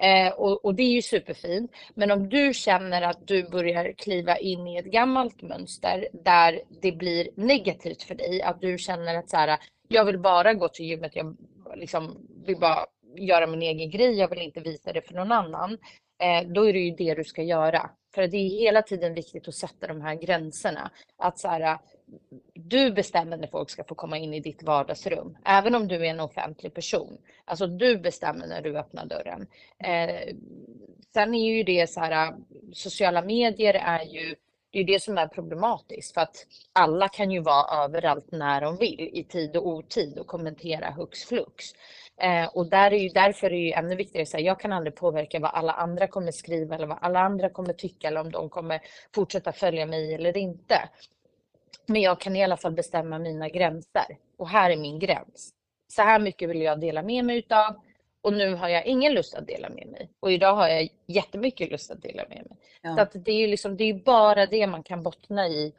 Eh, 0.00 0.32
och, 0.32 0.64
och 0.64 0.74
det 0.74 0.82
är 0.82 0.92
ju 0.92 1.02
superfint. 1.02 1.72
Men 1.94 2.10
om 2.10 2.28
du 2.28 2.54
känner 2.54 3.02
att 3.02 3.26
du 3.26 3.42
börjar 3.42 3.92
kliva 3.92 4.36
in 4.36 4.66
i 4.66 4.76
ett 4.76 4.84
gammalt 4.84 5.42
mönster 5.42 6.08
där 6.12 6.60
det 6.82 6.92
blir 6.92 7.28
negativt 7.34 8.02
för 8.02 8.14
dig, 8.14 8.42
att 8.42 8.60
du 8.60 8.78
känner 8.78 9.14
att 9.14 9.30
så 9.30 9.36
här, 9.36 9.58
jag 9.88 10.04
vill 10.04 10.18
bara 10.18 10.54
gå 10.54 10.68
till 10.68 10.86
gymmet, 10.86 11.16
jag 11.16 11.36
liksom 11.74 12.28
vill 12.46 12.56
bara 12.56 12.86
göra 13.16 13.46
min 13.46 13.62
egen 13.62 13.90
grej, 13.90 14.18
jag 14.18 14.28
vill 14.28 14.42
inte 14.42 14.60
visa 14.60 14.92
det 14.92 15.02
för 15.02 15.14
någon 15.14 15.32
annan. 15.32 15.78
Eh, 16.22 16.48
då 16.48 16.68
är 16.68 16.72
det 16.72 16.78
ju 16.78 16.90
det 16.90 17.14
du 17.14 17.24
ska 17.24 17.42
göra. 17.42 17.90
För 18.14 18.26
det 18.26 18.36
är 18.36 18.48
hela 18.48 18.82
tiden 18.82 19.14
viktigt 19.14 19.48
att 19.48 19.54
sätta 19.54 19.86
de 19.86 20.00
här 20.00 20.14
gränserna. 20.14 20.90
Att 21.18 21.38
så 21.38 21.48
här, 21.48 21.78
du 22.54 22.92
bestämmer 22.92 23.36
när 23.36 23.48
folk 23.48 23.70
ska 23.70 23.84
få 23.84 23.94
komma 23.94 24.18
in 24.18 24.34
i 24.34 24.40
ditt 24.40 24.62
vardagsrum, 24.62 25.36
även 25.44 25.74
om 25.74 25.88
du 25.88 25.94
är 25.94 26.10
en 26.10 26.20
offentlig 26.20 26.74
person. 26.74 27.18
Alltså 27.44 27.66
du 27.66 27.98
bestämmer 27.98 28.46
när 28.46 28.62
du 28.62 28.78
öppnar 28.78 29.06
dörren. 29.06 29.46
Eh, 29.78 30.34
sen 31.14 31.34
är 31.34 31.52
ju 31.56 31.62
det 31.62 31.90
så 31.90 32.00
här, 32.00 32.26
äh, 32.26 32.34
sociala 32.72 33.22
medier 33.22 33.74
är 33.74 34.04
ju, 34.04 34.34
det 34.70 34.78
är 34.78 34.84
det 34.84 35.02
som 35.02 35.18
är 35.18 35.26
problematiskt 35.26 36.14
för 36.14 36.20
att 36.20 36.46
alla 36.72 37.08
kan 37.08 37.30
ju 37.30 37.40
vara 37.40 37.84
överallt 37.84 38.32
när 38.32 38.60
de 38.60 38.76
vill 38.76 39.10
i 39.12 39.24
tid 39.24 39.56
och 39.56 39.66
otid 39.66 40.18
och 40.18 40.26
kommentera 40.26 40.90
hux 40.90 41.24
flux. 41.24 41.64
Eh, 42.20 42.46
och 42.46 42.70
där 42.70 42.90
är 42.90 42.98
ju, 42.98 43.08
därför 43.08 43.46
är 43.46 43.50
det 43.50 43.56
ju 43.56 43.72
ännu 43.72 43.96
viktigare 43.96 44.22
att 44.22 44.28
säga, 44.28 44.46
jag 44.46 44.60
kan 44.60 44.72
aldrig 44.72 44.94
påverka 44.94 45.40
vad 45.40 45.50
alla 45.50 45.72
andra 45.72 46.06
kommer 46.06 46.32
skriva 46.32 46.74
eller 46.74 46.86
vad 46.86 46.98
alla 47.00 47.20
andra 47.20 47.50
kommer 47.50 47.72
tycka 47.72 48.08
eller 48.08 48.20
om 48.20 48.32
de 48.32 48.48
kommer 48.48 48.80
fortsätta 49.14 49.52
följa 49.52 49.86
mig 49.86 50.14
eller 50.14 50.36
inte. 50.36 50.88
Men 51.90 52.02
jag 52.02 52.20
kan 52.20 52.36
i 52.36 52.44
alla 52.44 52.56
fall 52.56 52.72
bestämma 52.72 53.18
mina 53.18 53.48
gränser. 53.48 54.18
Och 54.36 54.48
här 54.48 54.70
är 54.70 54.76
min 54.76 54.98
gräns. 54.98 55.50
Så 55.88 56.02
här 56.02 56.20
mycket 56.20 56.48
vill 56.48 56.60
jag 56.60 56.80
dela 56.80 57.02
med 57.02 57.24
mig 57.24 57.38
utav. 57.38 57.80
Och 58.20 58.32
nu 58.32 58.54
har 58.54 58.68
jag 58.68 58.86
ingen 58.86 59.12
lust 59.12 59.34
att 59.34 59.46
dela 59.46 59.68
med 59.68 59.86
mig. 59.86 60.10
Och 60.20 60.32
idag 60.32 60.54
har 60.54 60.68
jag 60.68 60.88
jättemycket 61.06 61.70
lust 61.70 61.90
att 61.90 62.02
dela 62.02 62.22
med 62.28 62.46
mig. 62.48 62.58
Ja. 62.82 62.94
Så 62.94 63.00
att 63.00 63.12
det 63.12 63.30
är 63.30 63.38
ju 63.38 63.46
liksom, 63.46 63.76
det 63.76 63.84
är 63.84 63.94
bara 63.94 64.46
det 64.46 64.66
man 64.66 64.82
kan 64.82 65.02
bottna 65.02 65.48
i 65.48 65.72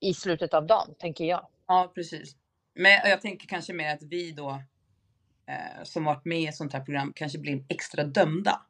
i 0.00 0.14
slutet 0.14 0.54
av 0.54 0.66
dagen, 0.66 0.94
tänker 0.98 1.24
jag. 1.24 1.48
Ja, 1.66 1.92
precis. 1.94 2.36
Men 2.74 2.92
jag 2.92 3.20
tänker 3.20 3.48
kanske 3.48 3.72
mer 3.72 3.94
att 3.94 4.02
vi 4.02 4.32
då 4.32 4.50
eh, 5.46 5.82
som 5.84 6.04
varit 6.04 6.24
med 6.24 6.40
i 6.40 6.46
ett 6.46 6.56
sånt 6.56 6.72
här 6.72 6.80
program 6.80 7.12
kanske 7.16 7.38
blir 7.38 7.64
extra 7.68 8.04
dömda. 8.04 8.62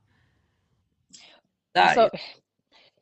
Där. 1.75 1.83
Alltså, 1.83 2.11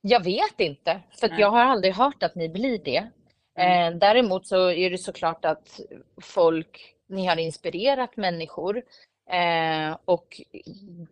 jag 0.08 0.24
vet 0.24 0.60
inte, 0.60 1.00
för 1.20 1.40
jag 1.40 1.50
har 1.50 1.64
aldrig 1.64 1.94
hört 1.94 2.22
att 2.22 2.34
ni 2.34 2.48
blir 2.48 2.78
det. 2.78 3.06
Mm. 3.54 3.92
Eh, 3.92 3.98
däremot 3.98 4.46
så 4.46 4.70
är 4.70 4.90
det 4.90 4.98
såklart 4.98 5.44
att 5.44 5.80
folk, 6.22 6.94
ni 7.06 7.26
har 7.26 7.36
inspirerat 7.36 8.16
människor. 8.16 8.82
Eh, 9.30 9.96
och 10.04 10.40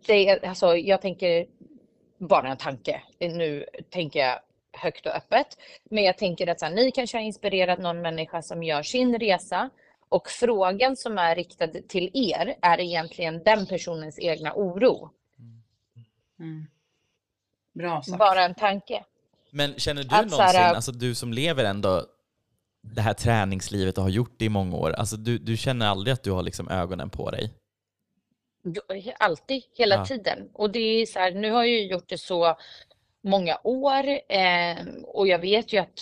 det, 0.07 0.39
alltså, 0.43 0.75
jag 0.75 1.01
tänker 1.01 1.47
bara 2.17 2.51
en 2.51 2.57
tanke. 2.57 3.01
Nu 3.19 3.65
tänker 3.89 4.19
jag 4.19 4.39
högt 4.71 5.05
och 5.05 5.15
öppet. 5.15 5.47
Men 5.83 6.03
jag 6.03 6.17
tänker 6.17 6.47
att 6.47 6.59
så 6.59 6.65
här, 6.65 6.73
ni 6.73 6.91
kanske 6.91 7.17
har 7.17 7.23
inspirerat 7.23 7.79
någon 7.79 8.01
människa 8.01 8.41
som 8.41 8.63
gör 8.63 8.83
sin 8.83 9.19
resa. 9.19 9.69
Och 10.09 10.29
frågan 10.29 10.95
som 10.95 11.17
är 11.17 11.35
riktad 11.35 11.67
till 11.67 12.11
er 12.13 12.55
är 12.61 12.79
egentligen 12.79 13.43
den 13.43 13.65
personens 13.65 14.19
egna 14.19 14.53
oro. 14.55 15.09
Mm. 16.39 16.67
Bra 17.75 18.01
sagt. 18.01 18.19
Bara 18.19 18.45
en 18.45 18.55
tanke. 18.55 19.03
Men 19.51 19.73
känner 19.79 20.03
du 20.03 20.15
Att 20.15 20.31
någonsin, 20.31 20.39
här- 20.61 20.73
alltså 20.75 20.91
du 20.91 21.15
som 21.15 21.33
lever 21.33 21.63
ändå 21.65 22.05
det 22.95 23.01
här 23.01 23.13
träningslivet 23.13 23.97
och 23.97 24.03
har 24.03 24.09
gjort 24.09 24.33
det 24.37 24.45
i 24.45 24.49
många 24.49 24.77
år, 24.77 24.91
alltså 24.91 25.17
du, 25.17 25.37
du 25.37 25.57
känner 25.57 25.87
aldrig 25.87 26.13
att 26.13 26.23
du 26.23 26.31
har 26.31 26.43
liksom 26.43 26.69
ögonen 26.69 27.09
på 27.09 27.31
dig? 27.31 27.51
Alltid, 29.19 29.63
hela 29.77 29.95
Ja. 29.95 30.05
tiden. 30.05 30.49
Och 30.53 30.69
det 30.71 30.79
är 30.79 31.05
så 31.05 31.19
här, 31.19 31.31
nu 31.31 31.51
har 31.51 31.63
jag 31.63 31.67
ju 31.67 31.87
gjort 31.87 32.09
det 32.09 32.17
så 32.17 32.57
många 33.23 33.57
år 33.63 34.07
eh, 34.29 34.77
och 35.03 35.27
jag 35.27 35.39
vet 35.39 35.73
ju 35.73 35.77
att 35.77 35.99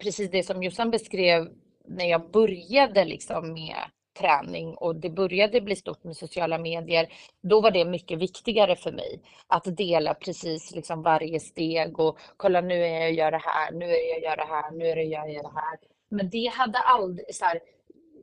precis 0.00 0.30
det 0.30 0.42
som 0.42 0.62
Jossan 0.62 0.90
beskrev 0.90 1.48
när 1.88 2.04
jag 2.04 2.30
började 2.30 3.04
liksom 3.04 3.52
med 3.52 3.76
träning 4.18 4.74
och 4.74 4.96
det 4.96 5.10
började 5.10 5.60
bli 5.60 5.76
stort 5.76 6.04
med 6.04 6.16
sociala 6.16 6.58
medier, 6.58 7.12
då 7.42 7.60
var 7.60 7.70
det 7.70 7.84
mycket 7.84 8.18
viktigare 8.18 8.76
för 8.76 8.92
mig 8.92 9.20
att 9.46 9.76
dela 9.76 10.14
precis 10.14 10.74
liksom 10.74 11.02
varje 11.02 11.40
steg 11.40 11.98
och 11.98 12.18
kolla 12.36 12.60
nu 12.60 12.84
är 12.84 12.98
jag 12.98 13.08
och 13.08 13.14
gör 13.14 13.30
det 13.30 13.42
här, 13.44 13.72
nu 13.72 13.84
är 13.84 14.10
jag 14.10 14.16
och 14.16 14.22
gör 14.22 14.36
det 14.36 14.46
här, 14.48 14.70
nu 14.70 14.84
är 14.86 14.96
jag 14.96 15.24
och 15.24 15.30
gör 15.30 15.42
det 15.42 15.54
här. 15.54 15.78
Men 16.08 16.30
det 16.30 16.46
hade 16.46 16.78
aldrig 16.78 17.34
så 17.34 17.44
här, 17.44 17.60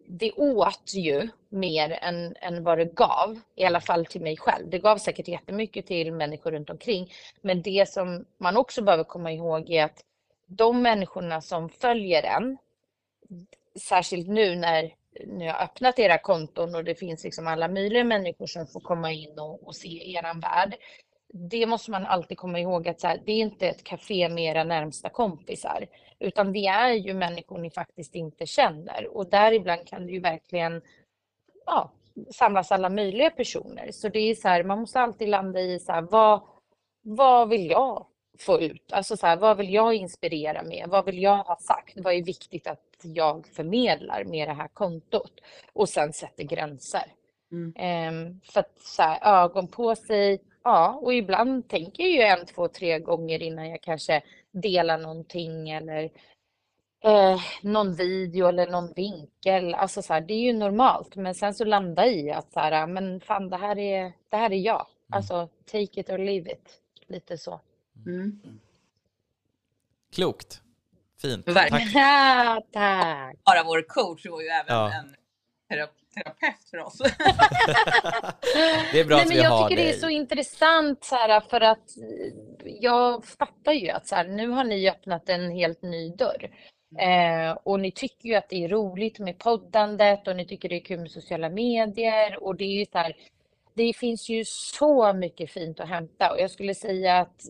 det 0.07 0.31
åt 0.31 0.93
ju 0.93 1.29
mer 1.49 1.91
än, 1.91 2.35
än 2.41 2.63
vad 2.63 2.77
det 2.77 2.85
gav, 2.85 3.39
i 3.55 3.63
alla 3.63 3.81
fall 3.81 4.05
till 4.05 4.21
mig 4.21 4.37
själv. 4.37 4.69
Det 4.69 4.79
gav 4.79 4.97
säkert 4.97 5.27
jättemycket 5.27 5.87
till 5.87 6.13
människor 6.13 6.51
runt 6.51 6.69
omkring. 6.69 7.11
Men 7.41 7.61
det 7.61 7.89
som 7.89 8.25
man 8.37 8.57
också 8.57 8.81
behöver 8.81 9.03
komma 9.03 9.31
ihåg 9.31 9.69
är 9.69 9.83
att 9.83 10.03
de 10.47 10.81
människorna 10.81 11.41
som 11.41 11.69
följer 11.69 12.23
en, 12.23 12.57
särskilt 13.79 14.27
nu 14.27 14.55
när 14.55 14.93
ni 15.25 15.47
har 15.47 15.63
öppnat 15.63 15.99
era 15.99 16.17
konton 16.17 16.75
och 16.75 16.83
det 16.83 16.95
finns 16.95 17.23
liksom 17.23 17.47
alla 17.47 17.67
möjliga 17.67 18.03
människor 18.03 18.45
som 18.45 18.67
får 18.67 18.79
komma 18.79 19.11
in 19.11 19.39
och, 19.39 19.67
och 19.67 19.75
se 19.75 20.13
eran 20.13 20.39
värld. 20.39 20.75
Det 21.33 21.65
måste 21.65 21.91
man 21.91 22.05
alltid 22.05 22.37
komma 22.37 22.59
ihåg 22.59 22.87
att 22.87 23.01
så 23.01 23.07
här, 23.07 23.21
det 23.25 23.31
är 23.31 23.37
inte 23.37 23.67
ett 23.67 23.83
café 23.83 24.29
med 24.29 24.43
era 24.43 24.63
närmsta 24.63 25.09
kompisar, 25.09 25.87
utan 26.19 26.53
det 26.53 26.67
är 26.67 26.93
ju 26.93 27.13
människor 27.13 27.57
ni 27.57 27.69
faktiskt 27.69 28.15
inte 28.15 28.45
känner 28.45 29.17
och 29.17 29.29
däribland 29.29 29.87
kan 29.87 30.05
det 30.05 30.11
ju 30.11 30.19
verkligen 30.19 30.81
ja, 31.65 31.91
samlas 32.31 32.71
alla 32.71 32.89
möjliga 32.89 33.29
personer. 33.29 33.91
Så 33.91 34.09
det 34.09 34.19
är 34.19 34.35
så 34.35 34.47
här, 34.47 34.63
man 34.63 34.79
måste 34.79 34.99
alltid 34.99 35.29
landa 35.29 35.59
i 35.59 35.79
så 35.79 35.91
här, 35.91 36.01
vad, 36.01 36.41
vad 37.01 37.49
vill 37.49 37.69
jag 37.69 38.05
få 38.39 38.61
ut? 38.61 38.93
Alltså 38.93 39.17
så 39.17 39.27
här, 39.27 39.37
vad 39.37 39.57
vill 39.57 39.73
jag 39.73 39.93
inspirera 39.93 40.63
med? 40.63 40.85
Vad 40.89 41.05
vill 41.05 41.21
jag 41.21 41.37
ha 41.37 41.57
sagt? 41.59 41.93
Vad 41.95 42.13
är 42.13 42.23
viktigt 42.23 42.67
att 42.67 42.95
jag 43.01 43.47
förmedlar 43.47 44.23
med 44.23 44.47
det 44.47 44.53
här 44.53 44.67
kontot? 44.67 45.31
Och 45.73 45.89
sen 45.89 46.13
sätter 46.13 46.43
gränser. 46.43 47.13
Mm. 47.51 47.73
Ehm, 47.75 48.41
för 48.43 48.59
att 48.59 48.79
så 48.79 49.01
här, 49.01 49.43
ögon 49.43 49.67
på 49.67 49.95
sig, 49.95 50.41
ja, 50.63 50.99
och 51.01 51.13
ibland 51.13 51.69
tänker 51.69 52.03
jag 52.03 52.11
ju 52.11 52.21
en, 52.21 52.45
två, 52.45 52.67
tre 52.67 52.99
gånger 52.99 53.41
innan 53.43 53.69
jag 53.69 53.81
kanske 53.81 54.21
delar 54.51 54.97
någonting 54.97 55.69
eller 55.69 56.03
eh, 57.03 57.39
någon 57.61 57.95
video 57.95 58.47
eller 58.47 58.67
någon 58.67 58.93
vinkel. 58.93 59.73
Alltså 59.73 60.01
så 60.01 60.13
här, 60.13 60.21
det 60.21 60.33
är 60.33 60.41
ju 60.41 60.53
normalt, 60.53 61.15
men 61.15 61.35
sen 61.35 61.53
så 61.53 61.65
landa 61.65 62.07
i 62.07 62.31
att 62.31 62.51
så 62.51 62.59
här, 62.59 62.87
men 62.87 63.21
fan, 63.21 63.49
det 63.49 63.57
här 63.57 63.77
är, 63.77 64.13
det 64.29 64.37
här 64.37 64.51
är 64.51 64.59
jag. 64.59 64.87
Alltså, 65.09 65.49
take 65.65 65.99
it 65.99 66.09
or 66.09 66.17
leave 66.17 66.51
it. 66.51 66.81
Lite 67.07 67.37
så. 67.37 67.59
Mm. 68.05 68.41
Klokt. 70.15 70.61
Fint. 71.21 71.47
Verkligen. 71.47 71.93
Tack. 71.93 72.63
Tack. 72.73 73.35
Bara 73.45 73.63
vår 73.63 73.81
coach 73.87 74.25
var 74.25 74.41
ju 74.41 74.47
även 74.47 74.75
Ja. 74.75 74.93
en 74.93 75.15
tera- 75.69 75.87
terapeut 76.15 76.69
för 76.69 76.77
oss. 76.77 76.97
Det 78.91 78.99
är 78.99 79.05
bra 79.05 79.15
Nej, 79.15 79.21
att 79.23 79.27
men 79.27 79.37
vi 79.37 79.43
jag 79.43 79.49
har 79.49 79.69
tycker 79.69 79.81
det 79.81 79.87
är 79.89 79.91
dig. 79.91 79.99
så 80.01 80.09
intressant 80.09 81.03
så 81.03 81.15
här, 81.15 81.41
för 81.41 81.61
att 81.61 81.89
jag 82.65 83.25
fattar 83.25 83.71
ju 83.73 83.89
att 83.89 84.07
så 84.07 84.15
här, 84.15 84.27
nu 84.27 84.47
har 84.49 84.63
ni 84.63 84.89
öppnat 84.89 85.29
en 85.29 85.51
helt 85.51 85.81
ny 85.81 86.09
dörr. 86.09 86.49
Eh, 86.99 87.51
och 87.63 87.79
ni 87.79 87.91
tycker 87.91 88.29
ju 88.29 88.35
att 88.35 88.49
det 88.49 88.63
är 88.63 88.69
roligt 88.69 89.19
med 89.19 89.37
poddandet 89.37 90.27
och 90.27 90.35
ni 90.35 90.45
tycker 90.47 90.69
det 90.69 90.75
är 90.75 90.85
kul 90.85 90.99
med 90.99 91.11
sociala 91.11 91.49
medier 91.49 92.43
och 92.43 92.55
det 92.55 92.63
är 92.63 92.79
ju 92.79 92.85
så 92.91 92.97
här, 92.97 93.15
det 93.77 93.93
finns 93.93 94.29
ju 94.29 94.43
så 94.45 95.13
mycket 95.13 95.51
fint 95.51 95.79
att 95.79 95.89
hämta 95.89 96.31
och 96.31 96.39
jag 96.39 96.51
skulle 96.51 96.75
säga 96.75 97.17
att 97.17 97.41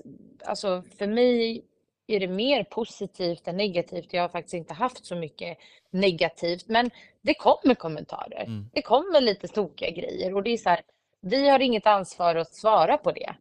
alltså 0.46 0.84
för 0.98 1.08
mig 1.08 1.66
är 2.08 2.20
det 2.20 2.28
mer 2.28 2.64
positivt 2.64 3.48
än 3.48 3.58
negativt? 3.58 4.14
Jag 4.14 4.22
har 4.22 4.30
faktiskt 4.30 4.54
inte 4.54 4.74
haft 4.74 5.06
så 5.06 5.16
mycket 5.16 5.58
negativt, 5.90 6.68
men 6.68 6.92
det 7.22 7.34
kommer 7.34 7.76
kommentarer. 7.76 8.44
Mm. 8.44 8.70
Det 8.74 8.82
kommer 8.82 9.22
lite 9.22 9.48
tokiga 9.48 9.90
grejer 9.90 10.36
och 10.36 10.44
det 10.44 10.50
är 10.50 10.58
så 10.58 10.70
här, 10.70 10.82
vi 11.22 11.50
har 11.50 11.60
inget 11.60 11.88
ansvar 11.88 12.36
att 12.36 12.56
svara 12.56 12.98
på 12.98 13.12
det. 13.12 13.36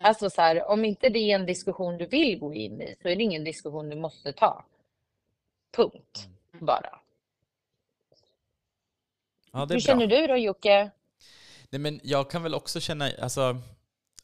Alltså 0.00 0.30
så 0.30 0.42
här, 0.42 0.70
om 0.70 0.84
inte 0.84 1.08
det 1.08 1.18
är 1.18 1.34
en 1.34 1.46
diskussion 1.46 1.98
du 1.98 2.06
vill 2.06 2.38
gå 2.38 2.54
in 2.54 2.82
i 2.82 2.96
så 3.02 3.08
är 3.08 3.16
det 3.16 3.22
ingen 3.22 3.44
diskussion 3.44 3.88
du 3.88 3.96
måste 3.96 4.32
ta. 4.32 4.64
Punkt. 5.76 6.28
Bara. 6.60 7.00
Ja, 9.52 9.58
Hur 9.58 9.66
bra. 9.66 9.78
känner 9.78 10.06
du 10.06 10.26
då 10.26 10.36
Jocke? 10.36 10.90
Nej, 11.70 11.80
men 11.80 12.00
jag 12.02 12.30
kan 12.30 12.42
väl 12.42 12.54
också 12.54 12.80
känna 12.80 13.10
alltså, 13.22 13.56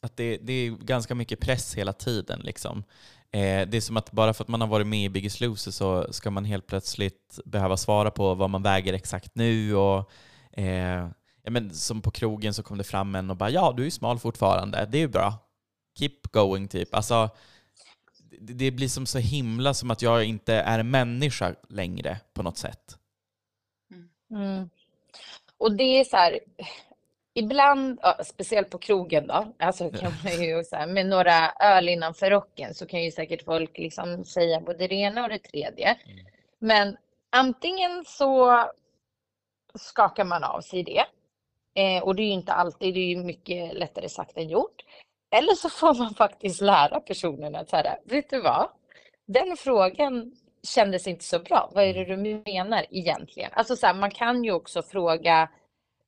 att 0.01 0.17
det, 0.17 0.37
det 0.37 0.53
är 0.53 0.71
ganska 0.71 1.15
mycket 1.15 1.39
press 1.39 1.75
hela 1.75 1.93
tiden. 1.93 2.39
Liksom. 2.43 2.83
Eh, 3.31 3.67
det 3.67 3.77
är 3.77 3.81
som 3.81 3.97
att 3.97 4.11
bara 4.11 4.33
för 4.33 4.43
att 4.43 4.47
man 4.47 4.61
har 4.61 4.67
varit 4.67 4.87
med 4.87 5.05
i 5.05 5.09
Biggest 5.09 5.41
Loser 5.41 5.71
så 5.71 6.13
ska 6.13 6.31
man 6.31 6.45
helt 6.45 6.67
plötsligt 6.67 7.39
behöva 7.45 7.77
svara 7.77 8.11
på 8.11 8.35
vad 8.35 8.49
man 8.49 8.63
väger 8.63 8.93
exakt 8.93 9.35
nu. 9.35 9.75
Och, 9.75 10.11
eh, 10.51 11.09
ja, 11.43 11.51
men 11.51 11.73
som 11.73 12.01
på 12.01 12.11
krogen 12.11 12.53
så 12.53 12.63
kom 12.63 12.77
det 12.77 12.83
fram 12.83 13.15
en 13.15 13.29
och 13.29 13.37
bara 13.37 13.49
ja, 13.49 13.73
du 13.77 13.85
är 13.85 13.89
smal 13.89 14.19
fortfarande, 14.19 14.85
det 14.91 14.97
är 14.97 14.99
ju 14.99 15.07
bra. 15.07 15.33
Keep 15.99 16.19
going, 16.31 16.67
typ. 16.67 16.95
Alltså, 16.95 17.29
det, 18.39 18.71
blir 18.71 18.87
som 18.87 19.05
så 19.05 19.19
himla 19.19 19.73
som 19.73 19.91
att 19.91 20.01
jag 20.01 20.23
inte 20.23 20.53
är 20.53 20.79
en 20.79 20.91
människa 20.91 21.55
längre 21.69 22.19
på 22.33 22.43
något 22.43 22.57
sätt. 22.57 22.97
Mm. 24.31 24.69
Och 25.57 25.71
det 25.77 25.83
är 25.83 26.03
så 26.03 26.17
här, 26.17 26.39
ibland, 27.35 27.99
ja, 28.01 28.17
speciellt 28.23 28.69
på 28.69 28.77
krogen 28.77 29.27
då, 29.27 29.53
alltså 29.59 29.89
kan 29.89 30.11
man 30.23 30.43
ju 30.43 30.63
så 30.63 30.75
här, 30.75 30.87
med 30.87 31.05
några 31.05 31.51
öl 31.51 31.89
innanför 31.89 32.31
rocken 32.31 32.73
så 32.73 32.85
kan 32.85 33.03
ju 33.03 33.11
säkert 33.11 33.43
folk 33.43 33.77
liksom 33.77 34.25
säga 34.25 34.59
både 34.59 34.87
det 34.87 34.95
ena 34.95 35.23
och 35.23 35.29
det 35.29 35.39
tredje. 35.39 35.87
Mm. 35.87 36.25
Men 36.59 36.97
antingen 37.29 38.05
så 38.05 38.63
skakar 39.73 40.25
man 40.25 40.43
av 40.43 40.61
sig 40.61 40.83
det. 40.83 41.05
Eh, 41.81 42.03
och 42.03 42.15
det 42.15 42.21
är 42.21 42.27
ju 42.27 42.31
inte 42.31 42.53
alltid, 42.53 42.93
det 42.93 42.99
är 42.99 43.07
ju 43.07 43.23
mycket 43.23 43.73
lättare 43.73 44.09
sagt 44.09 44.37
än 44.37 44.49
gjort. 44.49 44.81
Eller 45.31 45.53
så 45.53 45.69
får 45.69 45.93
man 45.93 46.13
faktiskt 46.13 46.61
lära 46.61 46.99
personen 46.99 47.55
att 47.55 47.69
så 47.69 47.75
här, 47.75 47.99
vet 48.05 48.29
du 48.29 48.41
vad? 48.41 48.69
Den 49.25 49.57
frågan 49.57 50.31
kändes 50.67 51.07
inte 51.07 51.23
så 51.23 51.39
bra. 51.39 51.71
Vad 51.73 51.83
är 51.83 51.93
det 51.93 52.05
du 52.05 52.17
menar 52.53 52.85
egentligen? 52.89 53.49
Alltså 53.53 53.75
så 53.75 53.87
här, 53.87 53.93
man 53.93 54.11
kan 54.11 54.43
ju 54.43 54.51
också 54.51 54.81
fråga, 54.83 55.49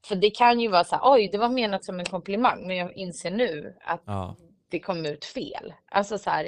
för 0.08 0.16
det 0.16 0.30
kan 0.30 0.60
ju 0.60 0.68
vara 0.68 0.84
så 0.84 0.96
här, 0.96 1.02
oj, 1.14 1.30
det 1.32 1.38
var 1.38 1.50
menat 1.50 1.86
som 1.86 2.00
en 2.00 2.06
komplimang, 2.06 2.68
men 2.68 2.76
jag 2.78 2.94
inser 2.98 3.32
nu 3.32 3.78
att 3.82 4.02
Ja. 4.06 4.36
det 4.70 4.80
kom 4.80 5.06
ut 5.06 5.26
fel. 5.26 5.74
Alltså 5.92 6.18
så 6.18 6.30
här, 6.30 6.48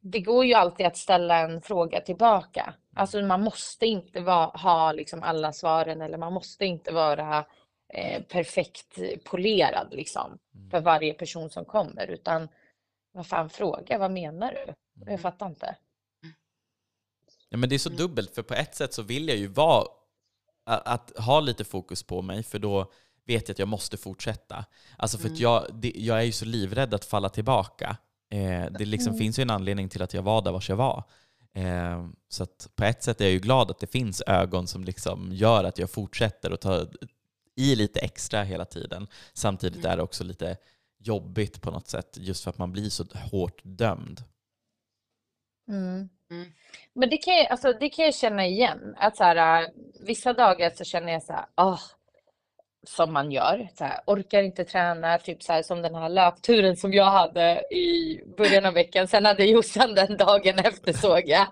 det 0.00 0.20
går 0.20 0.44
ju 0.44 0.54
alltid 0.54 0.86
att 0.86 0.96
ställa 0.96 1.38
en 1.38 1.62
fråga 1.62 2.00
tillbaka. 2.00 2.74
Alltså 2.96 3.22
man 3.22 3.42
måste 3.42 3.86
inte 3.86 4.20
va, 4.20 4.46
ha 4.54 4.92
liksom 4.92 5.22
alla 5.22 5.52
svaren 5.52 6.00
eller 6.02 6.18
man 6.18 6.32
måste 6.32 6.64
inte 6.64 6.92
vara 6.92 7.44
eh, 7.94 8.22
perfekt 8.22 8.98
polerad 9.24 9.88
liksom 9.90 10.38
för 10.70 10.80
varje 10.80 11.14
person 11.14 11.50
som 11.50 11.64
kommer 11.64 12.06
utan 12.06 12.48
vad 13.12 13.26
fan 13.26 13.50
fråga, 13.50 13.98
vad 13.98 14.10
menar 14.10 14.52
du? 14.52 14.74
Jag 15.10 15.20
fattar 15.20 15.46
inte. 15.46 15.76
Ja, 17.48 17.56
men 17.56 17.68
det 17.68 17.74
är 17.74 17.78
så 17.78 17.88
dubbelt, 17.88 18.34
för 18.34 18.42
på 18.42 18.54
ett 18.54 18.74
sätt 18.74 18.94
så 18.94 19.02
vill 19.02 19.28
jag 19.28 19.36
ju 19.36 19.46
vara, 19.46 19.86
att, 20.68 20.86
att 20.86 21.24
ha 21.24 21.40
lite 21.40 21.64
fokus 21.64 22.02
på 22.02 22.22
mig, 22.22 22.42
för 22.42 22.58
då 22.58 22.92
vet 23.26 23.48
jag 23.48 23.54
att 23.54 23.58
jag 23.58 23.68
måste 23.68 23.96
fortsätta. 23.96 24.64
Alltså 24.96 25.18
för 25.18 25.28
att 25.28 25.38
jag, 25.38 25.66
det, 25.72 25.92
jag 25.96 26.18
är 26.18 26.22
ju 26.22 26.32
så 26.32 26.44
livrädd 26.44 26.94
att 26.94 27.04
falla 27.04 27.28
tillbaka. 27.28 27.96
Eh, 28.30 28.66
det 28.78 28.84
liksom 28.84 29.18
finns 29.18 29.38
ju 29.38 29.42
en 29.42 29.50
anledning 29.50 29.88
till 29.88 30.02
att 30.02 30.14
jag 30.14 30.22
var 30.22 30.42
där 30.42 30.52
vars 30.52 30.68
jag 30.68 30.76
var. 30.76 31.04
Eh, 31.52 32.08
så 32.28 32.46
på 32.74 32.84
ett 32.84 33.02
sätt 33.02 33.20
är 33.20 33.24
jag 33.24 33.32
ju 33.32 33.38
glad 33.38 33.70
att 33.70 33.80
det 33.80 33.86
finns 33.86 34.22
ögon 34.26 34.66
som 34.66 34.84
liksom 34.84 35.32
gör 35.32 35.64
att 35.64 35.78
jag 35.78 35.90
fortsätter 35.90 36.52
och 36.52 36.60
tar 36.60 36.88
i 37.56 37.76
lite 37.76 38.00
extra 38.00 38.42
hela 38.42 38.64
tiden. 38.64 39.06
Samtidigt 39.32 39.84
är 39.84 39.96
det 39.96 40.02
också 40.02 40.24
lite 40.24 40.56
jobbigt 40.98 41.62
på 41.62 41.70
något 41.70 41.88
sätt, 41.88 42.18
just 42.20 42.44
för 42.44 42.50
att 42.50 42.58
man 42.58 42.72
blir 42.72 42.90
så 42.90 43.04
hårt 43.30 43.60
dömd. 43.64 44.22
Mm. 45.68 46.08
Mm. 46.30 46.52
Men 46.92 47.10
det 47.10 47.16
kan, 47.16 47.36
jag, 47.36 47.46
alltså, 47.46 47.72
det 47.72 47.88
kan 47.88 48.04
jag 48.04 48.14
känna 48.14 48.46
igen. 48.46 48.94
Att 48.98 49.16
så 49.16 49.24
här, 49.24 49.62
äh, 49.62 49.68
vissa 50.00 50.32
dagar 50.32 50.70
så 50.70 50.84
känner 50.84 51.12
jag 51.12 51.22
så 51.22 51.32
här, 51.32 51.46
åh, 51.56 51.80
som 52.86 53.12
man 53.12 53.32
gör. 53.32 53.68
Så 53.78 53.84
här, 53.84 54.00
orkar 54.06 54.42
inte 54.42 54.64
träna, 54.64 55.18
typ 55.18 55.42
så 55.42 55.52
här, 55.52 55.62
som 55.62 55.82
den 55.82 55.94
här 55.94 56.08
löpturen 56.08 56.76
som 56.76 56.92
jag 56.92 57.04
hade 57.04 57.74
i 57.74 58.20
början 58.36 58.66
av 58.66 58.74
veckan. 58.74 59.08
Sen 59.08 59.24
hade 59.24 59.44
Jossan 59.44 59.94
den 59.94 60.16
dagen 60.16 60.58
efter 60.58 60.92
såg 60.92 61.22
jag. 61.26 61.46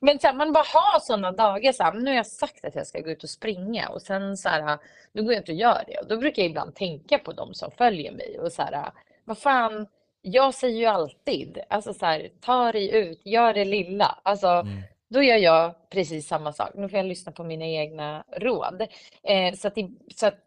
Men 0.00 0.18
så 0.18 0.26
här, 0.26 0.34
man 0.34 0.52
bara 0.52 0.64
har 0.66 1.00
sådana 1.00 1.32
dagar. 1.32 1.72
Så 1.72 1.82
här, 1.82 1.92
nu 1.92 2.10
har 2.10 2.16
jag 2.16 2.26
sagt 2.26 2.64
att 2.64 2.74
jag 2.74 2.86
ska 2.86 3.00
gå 3.00 3.10
ut 3.10 3.22
och 3.22 3.30
springa 3.30 3.88
och 3.88 4.02
sen 4.02 4.36
så 4.36 4.48
här, 4.48 4.78
nu 5.12 5.22
går 5.22 5.32
jag 5.32 5.40
inte 5.40 5.52
och 5.52 5.58
gör 5.58 5.84
det. 5.86 5.98
Och 5.98 6.08
då 6.08 6.16
brukar 6.16 6.42
jag 6.42 6.50
ibland 6.50 6.74
tänka 6.74 7.18
på 7.18 7.32
de 7.32 7.54
som 7.54 7.70
följer 7.70 8.12
mig 8.12 8.38
och 8.38 8.52
så 8.52 8.62
här, 8.62 8.92
vad 9.24 9.38
fan, 9.38 9.86
jag 10.26 10.54
säger 10.54 10.78
ju 10.78 10.86
alltid, 10.86 11.58
alltså 11.70 11.94
så 11.94 12.06
här, 12.06 12.30
ta 12.40 12.72
dig 12.72 12.94
ut, 12.94 13.20
gör 13.24 13.54
det 13.54 13.64
lilla. 13.64 14.18
Alltså, 14.22 14.46
Mm. 14.46 14.82
då 15.08 15.22
gör 15.22 15.36
jag 15.36 15.90
precis 15.90 16.28
samma 16.28 16.52
sak. 16.52 16.70
Nu 16.74 16.88
får 16.88 16.96
jag 16.96 17.06
lyssna 17.06 17.32
på 17.32 17.44
mina 17.44 17.64
egna 17.66 18.24
råd. 18.36 18.86
Eh, 19.22 19.54
så, 19.54 19.68
att 19.68 19.74
det, 19.74 19.90
så 20.14 20.26
att 20.26 20.38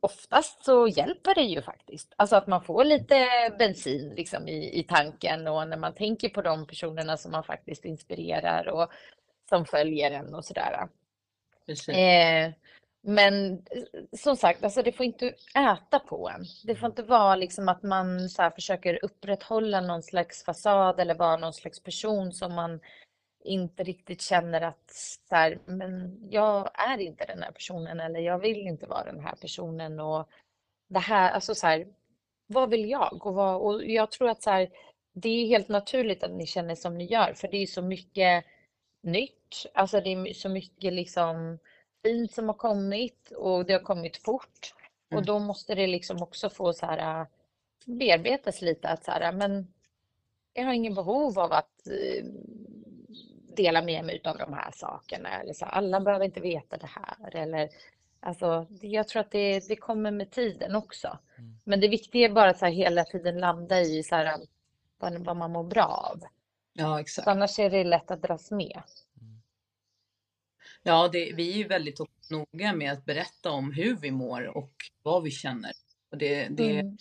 oftast 0.00 0.64
så 0.64 0.88
hjälper 0.88 1.34
det 1.34 1.42
ju 1.42 1.62
faktiskt. 1.62 2.12
Alltså 2.16 2.36
att 2.36 2.46
man 2.46 2.62
får 2.62 2.84
lite 2.84 3.26
bensin 3.58 4.14
liksom 4.16 4.48
i, 4.48 4.78
i 4.80 4.82
tanken 4.82 5.48
och 5.48 5.68
när 5.68 5.76
man 5.76 5.94
tänker 5.94 6.28
på 6.28 6.42
de 6.42 6.66
personerna 6.66 7.16
som 7.16 7.32
man 7.32 7.44
faktiskt 7.44 7.84
inspirerar 7.84 8.68
och 8.68 8.90
som 9.48 9.64
följer 9.64 10.10
en 10.10 10.34
och 10.34 10.44
sådär. 10.44 10.88
Precis. 11.66 11.96
Eh, 11.96 12.50
men 13.08 13.62
som 14.12 14.36
sagt, 14.36 14.64
alltså 14.64 14.82
det 14.82 14.92
får 14.92 15.06
inte 15.06 15.34
äta 15.54 15.98
på 15.98 16.28
en. 16.28 16.44
Det 16.64 16.76
får 16.76 16.86
inte 16.86 17.02
vara 17.02 17.36
liksom 17.36 17.68
att 17.68 17.82
man 17.82 18.28
så 18.28 18.50
försöker 18.50 19.04
upprätthålla 19.04 19.80
någon 19.80 20.02
slags 20.02 20.44
fasad 20.44 21.00
eller 21.00 21.14
vara 21.14 21.36
någon 21.36 21.52
slags 21.52 21.80
person 21.82 22.32
som 22.32 22.54
man 22.54 22.80
inte 23.44 23.82
riktigt 23.82 24.20
känner 24.22 24.60
att 24.60 24.90
så 25.28 25.36
här, 25.36 25.58
men 25.66 26.18
jag 26.30 26.70
är 26.74 26.98
inte 26.98 27.24
den 27.24 27.42
här 27.42 27.52
personen 27.52 28.00
eller 28.00 28.20
jag 28.20 28.38
vill 28.38 28.56
inte 28.56 28.86
vara 28.86 29.04
den 29.04 29.20
här 29.20 29.34
personen 29.34 30.00
och 30.00 30.28
det 30.88 30.98
här, 30.98 31.30
alltså 31.30 31.54
så 31.54 31.66
här, 31.66 31.86
vad 32.46 32.70
vill 32.70 32.90
jag? 32.90 33.26
Och, 33.26 33.34
vad, 33.34 33.60
och 33.60 33.84
jag 33.84 34.10
tror 34.10 34.28
att 34.28 34.42
så 34.42 34.50
här, 34.50 34.70
det 35.12 35.28
är 35.28 35.46
helt 35.46 35.68
naturligt 35.68 36.22
att 36.22 36.32
ni 36.32 36.46
känner 36.46 36.74
som 36.74 36.98
ni 36.98 37.04
gör 37.04 37.32
för 37.34 37.48
det 37.48 37.56
är 37.56 37.66
så 37.66 37.82
mycket 37.82 38.44
nytt, 39.02 39.66
alltså 39.74 40.00
det 40.00 40.10
är 40.10 40.34
så 40.34 40.48
mycket 40.48 40.92
liksom 40.92 41.58
fint 42.06 42.32
som 42.32 42.46
har 42.46 42.54
kommit 42.54 43.30
och 43.30 43.66
det 43.66 43.72
har 43.72 43.80
kommit 43.80 44.16
fort. 44.16 44.74
Och 45.06 45.12
Mm. 45.12 45.24
då 45.24 45.38
måste 45.38 45.74
det 45.74 45.86
liksom 45.86 46.22
också 46.22 46.50
få 46.50 46.72
så 46.72 46.86
här 46.86 47.20
äh, 47.20 47.26
bearbetas 47.84 48.62
lite 48.62 48.88
att 48.88 49.04
så 49.04 49.10
här, 49.10 49.32
men 49.32 49.72
jag 50.52 50.64
har 50.64 50.72
ingen 50.72 50.94
behov 50.94 51.38
av 51.38 51.52
att 51.52 51.86
eh, 51.86 52.24
dela 53.56 53.82
med 53.82 54.04
mig 54.04 54.20
av 54.24 54.38
de 54.38 54.52
här 54.52 54.70
sakerna. 54.74 55.40
Eller 55.40 55.52
så, 55.52 55.64
alla 55.64 56.00
behöver 56.00 56.24
inte 56.24 56.40
veta 56.40 56.76
det 56.76 56.86
här. 56.90 57.36
Eller, 57.36 57.68
alltså, 58.20 58.66
jag 58.80 59.08
tror 59.08 59.20
att 59.20 59.30
det, 59.30 59.68
det 59.68 59.76
kommer 59.76 60.10
med 60.10 60.30
tiden 60.30 60.76
också. 60.76 61.18
Mm. 61.38 61.58
Men 61.64 61.80
det 61.80 61.88
viktiga 61.88 62.28
är 62.28 62.32
bara 62.32 62.50
att 62.50 62.62
hela 62.62 63.04
tiden 63.04 63.38
landa 63.38 63.80
i 63.80 64.02
så 64.02 64.14
här, 64.14 64.40
vad, 64.98 65.24
vad 65.24 65.36
man 65.36 65.52
mår 65.52 65.64
bra 65.64 66.10
av. 66.12 66.22
Ja, 66.72 67.00
exakt. 67.00 67.28
Annars 67.28 67.58
är 67.58 67.70
det 67.70 67.84
lätt 67.84 68.10
att 68.10 68.22
dras 68.22 68.50
med. 68.50 68.82
Ja, 70.88 71.08
det, 71.12 71.32
vi 71.34 71.52
är 71.52 71.56
ju 71.56 71.64
väldigt 71.64 72.00
noga 72.30 72.72
med 72.72 72.92
att 72.92 73.04
berätta 73.04 73.50
om 73.50 73.72
hur 73.72 73.96
vi 73.96 74.10
mår 74.10 74.56
och 74.56 74.72
vad 75.02 75.22
vi 75.22 75.30
känner. 75.30 75.72
Och 76.12 76.18
det, 76.18 76.48
det, 76.48 76.78
Mm. 76.80 76.96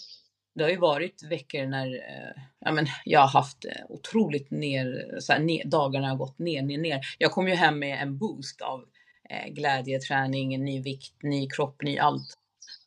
det 0.55 0.63
har 0.63 0.69
ju 0.69 0.77
varit 0.77 1.23
veckor 1.23 1.65
när 1.65 1.87
eh, 1.95 2.41
ja, 2.59 2.71
men 2.71 2.87
jag 3.05 3.19
har 3.19 3.27
haft 3.27 3.65
eh, 3.65 3.85
otroligt 3.89 4.51
ner, 4.51 5.15
så 5.19 5.33
här, 5.33 5.39
ner, 5.39 5.63
dagarna 5.65 6.09
har 6.09 6.15
gått 6.15 6.39
ner, 6.39 6.61
ner, 6.61 6.77
ner. 6.77 7.01
Jag 7.17 7.31
kom 7.31 7.47
ju 7.47 7.53
hem 7.53 7.79
med 7.79 8.01
en 8.01 8.17
boost 8.17 8.61
av 8.61 8.85
eh, 9.29 9.53
glädje, 9.53 9.99
träning, 9.99 10.63
ny 10.63 10.81
vikt, 10.81 11.23
ny 11.23 11.49
kropp, 11.49 11.81
ny 11.81 11.97
allt. 11.97 12.33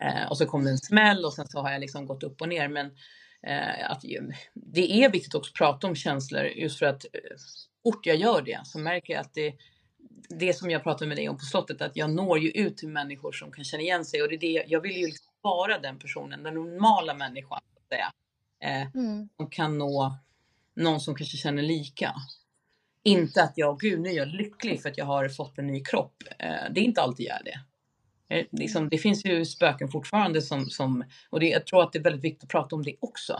Eh, 0.02 0.30
och 0.30 0.38
så 0.38 0.46
kom 0.46 0.64
det 0.64 0.70
en 0.70 0.78
smäll 0.78 1.24
och 1.24 1.34
sen 1.34 1.46
så 1.46 1.60
har 1.60 1.70
jag 1.70 1.80
liksom 1.80 2.06
gått 2.06 2.22
upp 2.22 2.40
och 2.40 2.48
ner. 2.48 2.68
Men 2.68 2.86
eh, 3.46 3.90
att, 3.90 4.02
det 4.54 4.92
är 5.04 5.10
viktigt 5.10 5.34
också 5.34 5.50
att 5.50 5.58
prata 5.58 5.86
om 5.86 5.94
känslor 5.94 6.44
just 6.44 6.78
för 6.78 6.86
att 6.86 7.04
eh, 7.04 7.36
fort 7.82 8.06
jag 8.06 8.16
gör 8.16 8.42
det 8.42 8.60
så 8.64 8.78
märker 8.78 9.12
jag 9.12 9.20
att 9.20 9.34
det 9.34 9.54
det 10.28 10.54
som 10.54 10.70
jag 10.70 10.82
pratade 10.82 11.08
med 11.08 11.16
dig 11.16 11.28
om 11.28 11.36
på 11.36 11.44
slottet, 11.44 11.82
att 11.82 11.96
jag 11.96 12.10
når 12.10 12.38
ju 12.38 12.50
ut 12.50 12.76
till 12.76 12.88
människor 12.88 13.32
som 13.32 13.52
kan 13.52 13.64
känna 13.64 13.82
igen 13.82 14.04
sig 14.04 14.22
och 14.22 14.28
det 14.28 14.34
är 14.34 14.38
det, 14.38 14.64
jag 14.68 14.80
vill 14.80 14.96
ju 14.96 15.06
liksom 15.06 15.32
vara 15.40 15.78
den 15.78 15.98
personen, 15.98 16.42
den 16.42 16.54
normala 16.54 17.14
människan, 17.14 17.60
så 17.88 17.94
att. 17.94 18.14
Eh, 18.60 18.86
Mm. 18.94 19.28
som 19.36 19.50
kan 19.50 19.78
nå 19.78 20.18
någon 20.76 21.00
som 21.00 21.14
kanske 21.14 21.36
känner 21.36 21.62
lika. 21.62 22.14
Inte 23.02 23.42
att 23.42 23.52
jag, 23.56 23.80
gud 23.80 24.00
nu 24.00 24.08
är 24.08 24.12
jag 24.16 24.28
lycklig 24.28 24.82
för 24.82 24.88
att 24.88 24.98
jag 24.98 25.04
har 25.04 25.28
fått 25.28 25.58
en 25.58 25.66
ny 25.66 25.84
kropp. 25.84 26.22
Eh, 26.38 26.72
det 26.74 26.80
är 26.80 26.84
inte 26.84 27.00
alltid 27.02 27.26
jag 27.26 27.36
är 27.36 27.44
det. 27.44 27.60
Eh, 28.36 28.46
liksom, 28.50 28.88
det 28.88 28.98
finns 28.98 29.24
ju 29.24 29.44
spöken 29.44 29.88
fortfarande 29.88 30.42
som, 30.42 30.70
som 30.70 31.04
och 31.30 31.40
det, 31.40 31.48
jag 31.48 31.66
tror 31.66 31.82
att 31.82 31.92
det 31.92 31.98
är 31.98 32.02
väldigt 32.02 32.24
viktigt 32.24 32.42
att 32.42 32.48
prata 32.48 32.76
om 32.76 32.82
det 32.82 32.96
också. 33.00 33.36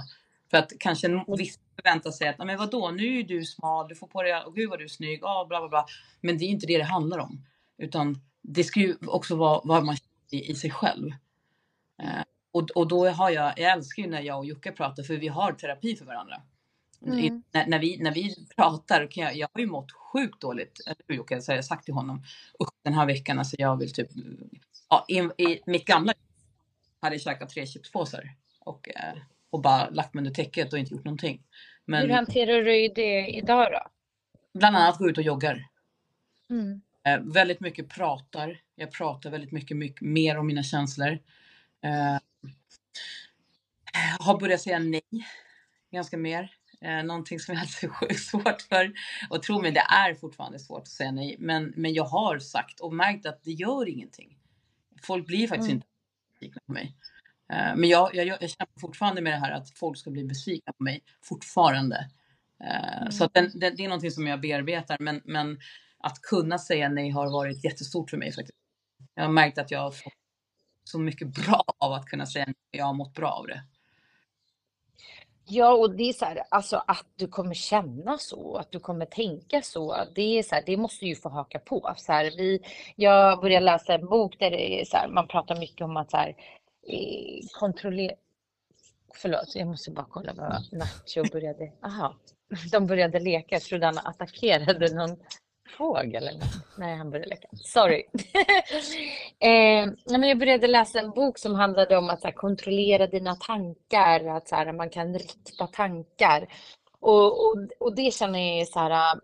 För 0.51 0.59
att 0.59 0.73
kanske 0.81 1.25
vissa 1.39 1.61
förväntar 1.77 2.11
sig 2.11 2.29
att, 2.29 2.39
men 2.39 2.59
vadå, 2.59 2.91
nu 2.91 3.19
är 3.19 3.23
du 3.23 3.45
smal, 3.45 3.89
du 3.89 3.95
får 3.95 4.07
på 4.07 4.23
dig, 4.23 4.43
och 4.45 4.55
gud 4.55 4.71
vad 4.71 4.79
du 4.79 4.85
är 4.85 4.89
snygg, 4.89 5.25
ah, 5.25 5.45
bla 5.45 5.61
bla 5.61 5.69
bla. 5.69 5.87
Men 6.21 6.39
det 6.39 6.45
är 6.45 6.49
inte 6.49 6.67
det 6.67 6.79
det 6.79 6.85
handlar 6.85 7.19
om. 7.19 7.47
Utan 7.79 8.21
det 8.43 8.65
ska 8.65 8.81
ju 8.81 8.97
också 9.07 9.37
vara 9.37 9.61
vad 9.65 9.85
man 9.85 9.97
känner 9.97 10.45
i, 10.45 10.51
i 10.51 10.55
sig 10.55 10.71
själv. 10.71 11.11
Eh, 12.03 12.23
och, 12.53 12.71
och 12.71 12.89
då 12.89 13.09
har 13.09 13.31
jag, 13.31 13.59
jag 13.59 13.73
älskar 13.73 14.03
ju 14.03 14.09
när 14.09 14.21
jag 14.21 14.39
och 14.39 14.47
Jocke 14.47 14.73
pratar 14.73 15.03
för 15.03 15.17
vi 15.17 15.29
har 15.29 15.53
terapi 15.53 15.97
för 15.97 16.05
varandra. 16.05 16.43
Mm. 17.07 17.43
När, 17.53 17.67
när, 17.67 17.79
vi, 17.79 17.99
när 17.99 18.15
vi 18.15 18.47
pratar, 18.57 19.09
jag, 19.11 19.37
jag 19.37 19.49
har 19.53 19.61
ju 19.61 19.67
mått 19.67 19.93
sjukt 19.93 20.41
dåligt, 20.41 20.81
eller 20.87 20.97
hur 21.09 21.15
Jocke? 21.15 21.41
Så 21.41 21.53
jag 21.53 21.57
har 21.57 21.63
sagt 21.63 21.85
till 21.85 21.95
honom, 21.95 22.23
den 22.85 22.95
här 22.95 23.07
veckan, 23.07 23.39
alltså 23.39 23.57
jag 23.59 23.77
vill 23.77 23.93
typ, 23.93 24.09
ja, 24.89 25.05
i, 25.09 25.19
i 25.19 25.63
mitt 25.67 25.85
gamla 25.85 26.15
hade 27.01 27.15
jag 27.15 27.23
käkat 27.23 27.49
tre 27.49 27.67
chipspåsar 27.67 28.35
och, 28.61 28.89
eh, 28.89 29.15
och 29.51 29.61
bara 29.63 29.91
lagt 29.91 30.15
mig 30.15 30.21
under 30.21 30.35
täcket 30.35 30.73
och 30.73 30.79
inte 30.79 30.95
gjort 30.95 31.05
någonting. 31.05 31.37
Hur 31.87 31.93
Men 31.93 32.11
hanterar 32.11 32.63
du 32.63 32.89
det 32.89 33.27
idag 33.29 33.69
då? 33.73 33.81
bland 34.59 34.77
annat 34.77 34.99
gå 34.99 35.09
ut 35.09 35.19
och 35.19 35.25
joggar. 35.25 35.67
Mm. 36.51 36.81
Eh, 37.07 37.21
väldigt 37.35 37.61
mycket 37.61 37.89
pratar. 37.89 38.61
Jag 38.75 38.93
pratar 38.93 39.31
väldigt 39.31 39.53
mycket, 39.53 39.77
mycket 39.77 40.01
mer 40.01 40.39
om 40.39 40.47
mina 40.47 40.63
känslor. 40.63 41.19
Eh, 41.85 42.19
har 44.19 44.41
börjat 44.41 44.61
säga 44.61 44.79
nej 44.79 45.03
ganska 45.91 46.17
mer. 46.17 46.51
Eh, 46.81 47.03
någonting 47.05 47.41
som 47.41 47.55
jag 47.55 47.69
så 47.69 47.89
sjukt 47.89 48.21
svårt 48.21 48.63
för. 48.63 48.93
Och 49.31 49.43
tro 49.43 49.63
mig, 49.63 49.71
det 49.73 49.81
är 49.81 50.15
fortfarande 50.15 50.59
svårt 50.59 50.83
att 50.83 50.89
säga 50.89 51.11
nej. 51.13 51.37
Men, 51.39 51.73
men 51.77 51.95
jag 51.95 52.05
har 52.05 52.39
sagt 52.39 52.81
och 52.81 52.95
märkt 52.95 53.27
att 53.27 53.45
det 53.45 53.51
gör 53.53 53.89
ingenting. 53.89 54.39
Folk 55.03 55.27
blir 55.27 55.49
faktiskt 55.49 55.69
Mm. 55.69 55.77
inte 55.77 55.87
besvikna 56.33 56.61
på 56.67 56.73
mig. 56.73 56.95
Eh, 57.53 57.77
men 57.77 57.89
jag, 57.89 58.15
jag, 58.15 58.27
jag 58.27 58.51
kämpar 58.51 58.81
fortfarande 58.81 59.23
med 59.23 59.33
det 59.33 59.39
här 59.39 59.53
att 59.53 59.71
folk 59.79 59.99
ska 59.99 60.11
bli 60.11 60.25
besvikna 60.25 60.73
på 60.73 60.83
mig. 60.85 61.01
Fortfarande. 61.25 62.11
Eh, 62.65 63.11
Så 63.11 63.25
att 63.25 63.35
den, 63.35 63.51
den, 63.55 63.77
det 63.77 63.85
är 63.85 63.89
någonting 63.89 64.11
som 64.11 64.27
jag 64.27 64.41
bearbetar. 64.41 64.97
Men, 65.01 65.23
men 65.25 65.59
att 65.99 66.23
kunna 66.23 66.59
säga 66.59 66.89
nej 66.89 67.11
har 67.11 67.33
varit 67.33 67.65
jättestort 67.65 68.11
för 68.11 68.17
mig 68.17 68.33
faktiskt. 68.33 68.59
Jag 69.15 69.23
har 69.25 69.33
märkt 69.33 69.59
att 69.59 69.71
jag 69.71 69.81
har 69.81 69.91
fått 69.91 70.13
så 70.85 70.99
mycket 70.99 71.29
bra 71.29 71.65
av 71.79 71.93
att 71.93 72.07
kunna 72.07 72.27
säga 72.27 72.45
nej. 72.47 72.55
Jag 72.71 72.85
har 72.85 72.95
mått 72.95 73.15
bra 73.15 73.31
av 73.31 73.47
det. 73.47 73.63
Ja, 75.51 75.73
och 75.73 75.97
det 75.97 76.09
är 76.09 76.13
så 76.13 76.25
här, 76.25 76.43
alltså 76.51 76.85
att 76.87 77.07
du 77.17 77.29
kommer 77.29 77.55
känna 77.55 78.19
så, 78.19 78.57
att 78.57 78.73
du 78.73 78.81
kommer 78.81 79.07
tänka 79.07 79.63
så, 79.63 79.97
det 80.15 80.39
är 80.39 80.43
så 80.43 80.55
här, 80.55 80.63
det 80.67 80.77
måste 80.77 81.07
ju 81.07 81.15
få 81.15 81.29
haka 81.29 81.59
på. 81.59 81.95
Så 81.97 82.13
här, 82.13 82.25
vi, 82.37 82.61
jag 82.97 83.41
började 83.41 83.67
läsa 83.67 83.95
en 83.95 84.07
bok 84.07 84.39
där 84.39 84.51
det 84.51 84.81
är 84.81 84.85
så 84.85 84.97
här, 84.97 85.09
man 85.09 85.29
pratar 85.29 85.57
mycket 85.57 85.81
om 85.81 85.97
att 85.97 86.11
så 86.11 86.17
här, 86.17 86.35
kontrollera... 87.53 88.15
Förlåt, 89.15 89.55
jag 89.55 89.69
måste 89.69 89.91
bara 89.91 90.07
kolla 90.11 90.33
vad 90.33 90.79
Nacho 90.79 91.33
började... 91.33 91.73
Aha, 91.83 92.17
de 92.73 92.87
började 92.87 93.21
leka. 93.21 93.55
Jag 93.55 93.63
trodde 93.63 93.87
han 93.87 93.99
attackerade 93.99 94.95
någon 94.95 95.17
fågel 95.77 96.29
eller 96.29 96.39
något. 96.39 96.79
Nej, 96.79 96.97
han 96.97 97.11
började 97.11 97.29
leka. 97.29 97.49
Sorry. 97.53 98.05
eh, 99.39 99.93
men 100.11 100.23
jag 100.23 100.39
började 100.39 100.67
läsa 100.67 101.01
en 101.01 101.11
bok 101.11 101.39
som 101.39 101.55
handlade 101.55 101.97
om 101.97 102.11
att 102.11 102.21
så 102.21 102.27
här, 102.27 102.35
kontrollera 102.35 103.07
dina 103.07 103.35
tankar, 103.35 104.25
att 104.25 104.49
så 104.49 104.57
här, 104.57 104.73
man 104.73 104.91
kan 104.91 105.19
rikta 105.19 105.67
tankar. 105.67 106.49
Och, 107.01 107.47
och, 107.47 107.69
och 107.79 107.95
det 107.95 108.15
känner 108.15 108.39
jag 108.39 108.61
är 108.61 108.65
så 108.65 108.79
här, 108.79 109.21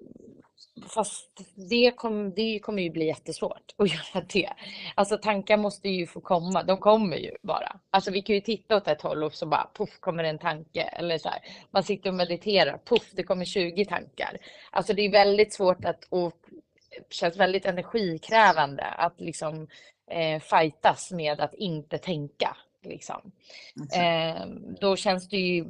fast 0.88 1.42
det, 1.70 1.90
kom, 1.96 2.34
det 2.34 2.58
kommer 2.58 2.82
ju 2.82 2.90
bli 2.90 3.06
jättesvårt 3.06 3.74
att 3.76 3.88
göra 4.14 4.24
det. 4.32 4.50
Alltså 4.94 5.18
tankar 5.18 5.56
måste 5.56 5.88
ju 5.88 6.06
få 6.06 6.20
komma, 6.20 6.62
de 6.62 6.78
kommer 6.78 7.16
ju 7.16 7.30
bara. 7.42 7.80
Alltså 7.90 8.10
vi 8.10 8.22
kan 8.22 8.34
ju 8.34 8.40
titta 8.40 8.76
åt 8.76 8.88
ett 8.88 9.02
håll 9.02 9.24
och 9.24 9.34
så 9.34 9.46
bara 9.46 9.70
puff 9.74 10.00
kommer 10.00 10.24
en 10.24 10.38
tanke. 10.38 10.82
Eller 10.82 11.18
så 11.18 11.28
här, 11.28 11.38
man 11.70 11.82
sitter 11.82 12.10
och 12.10 12.16
mediterar, 12.16 12.80
puff 12.84 13.10
det 13.12 13.22
kommer 13.22 13.44
20 13.44 13.84
tankar. 13.84 14.38
Alltså 14.70 14.92
det 14.92 15.02
är 15.02 15.10
väldigt 15.10 15.52
svårt 15.52 15.84
att, 15.84 16.04
och 16.08 16.32
känns 17.10 17.36
väldigt 17.36 17.66
energikrävande 17.66 18.84
att 18.84 19.20
liksom 19.20 19.68
eh, 20.10 20.40
fightas 20.40 21.10
med 21.12 21.40
att 21.40 21.54
inte 21.54 21.98
tänka. 21.98 22.56
Liksom. 22.82 23.32
Eh, 23.96 24.46
då 24.80 24.96
känns 24.96 25.28
det 25.28 25.36
ju, 25.36 25.64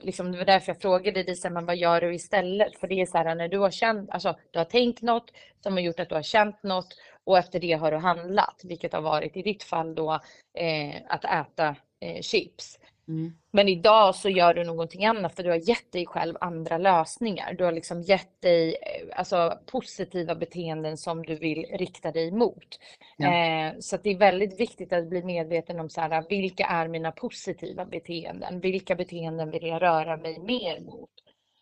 liksom, 0.00 0.32
det 0.32 0.38
var 0.38 0.44
därför 0.44 0.72
jag 0.72 0.82
frågade 0.82 1.22
dig, 1.22 1.36
så 1.36 1.50
men 1.50 1.66
vad 1.66 1.76
gör 1.76 2.00
du 2.00 2.14
istället? 2.14 2.78
För 2.80 2.86
det 2.86 3.00
är 3.00 3.06
så 3.06 3.18
här, 3.18 3.34
när 3.34 3.48
du 3.48 3.58
har 3.58 3.70
känt, 3.70 4.10
alltså 4.10 4.36
du 4.50 4.58
har 4.58 4.64
tänkt 4.64 5.02
något 5.02 5.32
som 5.62 5.72
har 5.72 5.80
gjort 5.80 6.00
att 6.00 6.08
du 6.08 6.14
har 6.14 6.22
känt 6.22 6.62
något 6.62 6.94
och 7.24 7.38
efter 7.38 7.60
det 7.60 7.72
har 7.72 7.90
du 7.90 7.96
handlat, 7.96 8.60
vilket 8.64 8.92
har 8.92 9.00
varit 9.00 9.36
i 9.36 9.42
ditt 9.42 9.62
fall 9.62 9.94
då 9.94 10.12
eh, 10.58 10.96
att 11.08 11.24
äta 11.24 11.76
eh, 12.00 12.20
chips. 12.20 12.78
Mm. 13.08 13.32
Men 13.50 13.68
idag 13.68 14.14
så 14.14 14.28
gör 14.28 14.54
du 14.54 14.64
någonting 14.64 15.04
annat 15.04 15.36
för 15.36 15.42
du 15.42 15.50
har 15.50 15.68
gett 15.68 15.92
dig 15.92 16.06
själv 16.06 16.36
andra 16.40 16.78
lösningar. 16.78 17.52
Du 17.52 17.64
har 17.64 17.72
liksom 17.72 18.02
gett 18.02 18.40
dig 18.42 18.68
eh, 18.74 19.18
alltså, 19.18 19.58
positiva 19.66 20.34
beteenden 20.34 20.96
som 20.96 21.22
du 21.22 21.34
vill 21.34 21.66
rikta 21.72 22.12
dig 22.12 22.30
mot. 22.32 22.78
Ja. 23.16 23.34
Eh, 23.34 23.72
så 23.80 23.96
det 23.96 24.10
är 24.10 24.18
väldigt 24.18 24.60
viktigt 24.60 24.92
att 24.92 25.08
bli 25.08 25.22
medveten 25.22 25.80
om 25.80 25.90
så 25.90 26.00
här, 26.00 26.24
vilka 26.28 26.66
är 26.66 26.88
mina 26.88 27.12
positiva 27.12 27.84
beteenden? 27.84 28.60
Vilka 28.60 28.94
beteenden 28.94 29.50
vill 29.50 29.66
jag 29.66 29.82
röra 29.82 30.16
mig 30.16 30.38
mer 30.38 30.80
mot? 30.80 31.10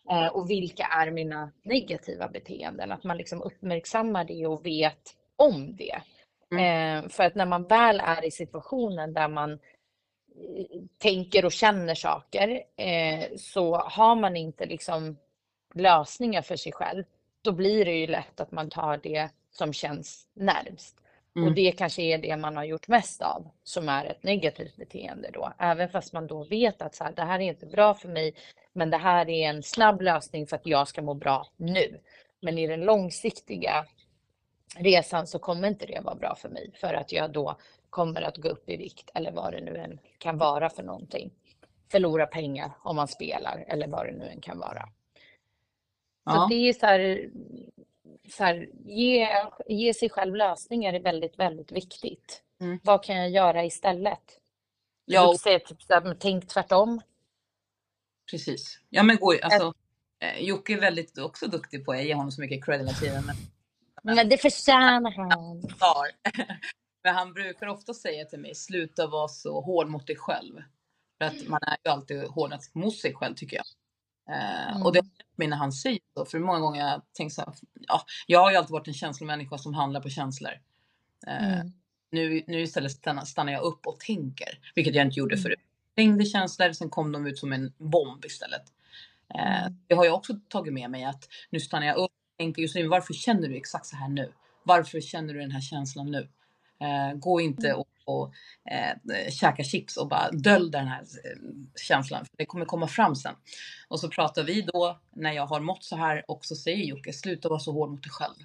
Eh, 0.09 0.27
och 0.27 0.49
vilka 0.49 0.83
är 0.83 1.11
mina 1.11 1.51
negativa 1.63 2.27
beteenden? 2.27 2.91
Att 2.91 3.03
man 3.03 3.17
liksom 3.17 3.41
uppmärksammar 3.41 4.25
det 4.25 4.47
och 4.47 4.65
vet 4.65 5.15
om 5.35 5.75
det. 5.75 6.01
Eh, 6.51 7.09
för 7.09 7.23
att 7.23 7.35
när 7.35 7.45
man 7.45 7.63
väl 7.63 8.01
är 8.05 8.25
i 8.25 8.31
situationen 8.31 9.13
där 9.13 9.27
man 9.27 9.59
tänker 10.97 11.45
och 11.45 11.51
känner 11.51 11.95
saker 11.95 12.63
eh, 12.75 13.25
så 13.37 13.75
har 13.75 14.15
man 14.15 14.37
inte 14.37 14.65
liksom 14.65 15.17
lösningar 15.73 16.41
för 16.41 16.55
sig 16.55 16.71
själv, 16.71 17.03
då 17.41 17.51
blir 17.51 17.85
det 17.85 17.91
ju 17.91 18.07
lätt 18.07 18.39
att 18.39 18.51
man 18.51 18.69
tar 18.69 18.97
det 18.97 19.29
som 19.51 19.73
känns 19.73 20.27
närmst. 20.33 21.01
Mm. 21.35 21.47
Och 21.47 21.55
det 21.55 21.71
kanske 21.71 22.01
är 22.01 22.17
det 22.17 22.37
man 22.37 22.57
har 22.57 22.63
gjort 22.63 22.87
mest 22.87 23.21
av, 23.21 23.49
som 23.63 23.89
är 23.89 24.05
ett 24.05 24.23
negativt 24.23 24.75
beteende 24.75 25.29
då. 25.33 25.53
Även 25.57 25.89
fast 25.89 26.13
man 26.13 26.27
då 26.27 26.43
vet 26.43 26.81
att 26.81 26.95
så 26.95 27.03
här, 27.03 27.11
det 27.11 27.21
här 27.21 27.39
är 27.39 27.43
inte 27.43 27.65
bra 27.65 27.93
för 27.93 28.09
mig, 28.09 28.35
men 28.73 28.89
det 28.89 28.97
här 28.97 29.29
är 29.29 29.49
en 29.49 29.63
snabb 29.63 30.01
lösning 30.01 30.47
för 30.47 30.55
att 30.55 30.65
jag 30.65 30.87
ska 30.87 31.01
må 31.01 31.13
bra 31.13 31.47
nu. 31.57 31.99
Men 32.41 32.57
i 32.57 32.67
den 32.67 32.81
långsiktiga 32.81 33.85
resan 34.77 35.27
så 35.27 35.39
kommer 35.39 35.67
inte 35.67 35.85
det 35.85 36.01
vara 36.03 36.15
bra 36.15 36.35
för 36.35 36.49
mig 36.49 36.71
för 36.75 36.93
att 36.93 37.11
jag 37.11 37.31
då 37.31 37.57
kommer 37.95 38.21
att 38.21 38.37
gå 38.37 38.49
upp 38.49 38.69
i 38.69 38.77
vikt 38.77 39.09
eller 39.13 39.31
vad 39.31 39.53
det 39.53 39.61
nu 39.61 39.77
än 39.77 39.99
kan 40.17 40.37
vara 40.37 40.69
för 40.69 40.83
någonting. 40.83 41.31
Förlora 41.91 42.27
pengar 42.27 42.71
om 42.83 42.95
man 42.95 43.07
spelar 43.07 43.65
eller 43.67 43.87
vad 43.87 44.05
det 44.05 44.11
nu 44.11 44.27
än 44.27 44.41
kan 44.41 44.59
vara. 44.59 44.81
Så 44.83 46.35
Ja. 46.35 46.47
det 46.49 46.55
är 46.55 46.73
så 46.73 46.85
här, 46.85 47.29
så 48.29 48.43
här 48.43 48.69
ge, 48.85 49.29
ge 49.67 49.93
sig 49.93 50.09
själv 50.09 50.35
lösningar 50.35 50.93
är 50.93 50.99
väldigt, 50.99 51.39
väldigt 51.39 51.71
viktigt. 51.71 52.43
Mm. 52.61 52.79
Vad 52.83 53.03
kan 53.03 53.15
jag 53.15 53.29
göra 53.29 53.65
istället? 53.65 54.39
Ja, 55.05 55.31
Du 55.31 55.37
säger 55.37 55.59
typ 55.59 55.81
så 55.81 55.93
här, 55.93 56.15
tänk 56.19 56.47
tvärtom. 56.47 57.01
Precis. 58.31 58.79
Ja 58.89 59.03
men 59.03 59.17
gå, 59.17 59.33
alltså, 59.43 59.73
eh, 60.19 60.39
Jocke 60.39 60.73
är 60.73 60.79
väldigt 60.79 61.17
också 61.17 61.47
duktig 61.47 61.85
på, 61.85 61.95
jag 61.95 62.05
ger 62.05 62.15
honom 62.15 62.31
så 62.31 62.41
mycket 62.41 62.65
cred 62.65 62.79
hela 62.79 62.91
tiden, 62.91 63.23
men 63.25 63.35
Men 64.15 64.29
det 64.29 64.37
förtjänar 64.37 65.11
han. 65.11 65.61
Men 67.05 67.15
han 67.15 67.33
brukar 67.33 67.67
ofta 67.67 67.93
säga 67.93 68.25
till 68.25 68.39
mig, 68.39 68.55
sluta 68.55 69.07
vara 69.07 69.27
så 69.27 69.61
hård 69.61 69.89
mot 69.89 70.07
dig 70.07 70.15
själv. 70.15 70.55
För 71.17 71.25
att 71.25 71.47
man 71.47 71.59
är 71.63 71.77
ju 71.85 71.91
alltid 71.91 72.23
hårdast 72.23 72.75
mot 72.75 72.95
sig 72.97 73.13
själv 73.15 73.35
tycker 73.35 73.57
jag. 73.57 73.65
Eh, 74.35 74.85
Och 74.85 74.93
det 74.93 74.99
har 74.99 75.05
hjälpt 75.05 75.37
mig 75.37 75.47
när 75.47 75.57
han 75.57 75.71
säger 75.71 75.99
så, 76.17 76.25
för 76.25 76.39
många 76.39 76.59
gånger 76.59 76.83
har 76.83 76.89
jag 76.91 77.01
tänkt 77.13 77.33
så 77.33 77.41
här, 77.41 77.53
ja, 77.87 78.01
jag 78.27 78.39
har 78.39 78.51
ju 78.51 78.57
alltid 78.57 78.71
varit 78.71 78.87
en 78.87 78.93
känslomänniska 78.93 79.57
som 79.57 79.73
handlar 79.73 80.01
på 80.01 80.09
känslor. 80.09 80.51
Eh, 81.27 81.53
Mm. 81.59 81.73
nu, 82.11 82.43
nu 82.47 82.61
istället 82.61 82.91
stannar, 82.91 83.25
stannar 83.25 83.53
jag 83.53 83.63
upp 83.63 83.87
och 83.87 83.99
tänker, 83.99 84.59
vilket 84.75 84.95
jag 84.95 85.05
inte 85.07 85.19
gjorde 85.19 85.35
Mm. 85.35 85.43
förut. 85.43 85.59
Tänkte 85.95 86.25
känslor, 86.25 86.73
sen 86.73 86.89
kom 86.89 87.11
de 87.11 87.27
ut 87.27 87.39
som 87.39 87.53
en 87.53 87.73
bomb 87.77 88.25
istället. 88.25 88.63
Eh, 89.35 89.65
Mm. 89.65 89.77
Det 89.87 89.95
har 89.95 90.05
jag 90.05 90.15
också 90.15 90.33
tagit 90.49 90.73
med 90.73 90.89
mig 90.91 91.03
att 91.05 91.27
nu 91.49 91.59
stannar 91.59 91.87
jag 91.87 91.95
upp 91.97 92.03
och 92.11 92.37
tänker 92.37 92.61
Josefin, 92.61 92.89
varför 92.89 93.13
känner 93.13 93.47
du 93.49 93.55
exakt 93.57 93.85
så 93.85 93.95
här 93.95 94.09
nu? 94.09 94.33
Varför 94.63 95.01
känner 95.01 95.33
du 95.33 95.39
den 95.39 95.51
här 95.51 95.61
känslan 95.61 96.11
nu? 96.11 96.29
Eh, 96.79 97.17
gå 97.17 97.41
inte 97.41 97.67
Mm. 97.67 97.79
och, 97.79 97.87
och 98.05 98.33
eh, 98.71 99.29
käka 99.31 99.63
chips 99.63 99.97
och 99.97 100.07
bara 100.07 100.31
dölj 100.31 100.71
den 100.71 100.87
här 100.87 101.01
eh, 101.01 101.39
känslan, 101.87 102.25
för 102.25 102.37
det 102.37 102.45
kommer 102.45 102.65
komma 102.65 102.87
fram 102.87 103.15
sen. 103.15 103.35
Och 103.87 103.99
så 103.99 104.09
pratar 104.09 104.43
vi 104.43 104.61
då 104.61 104.99
när 105.15 105.31
jag 105.31 105.45
har 105.47 105.59
mått 105.59 105.83
så 105.83 105.95
här 105.95 106.23
och 106.31 106.45
så 106.45 106.55
säger 106.55 106.85
Jocke, 106.85 107.13
sluta 107.13 107.49
vara 107.49 107.59
så 107.59 107.71
hård 107.71 107.89
mot 107.91 108.03
dig 108.03 108.11
själv. 108.11 108.35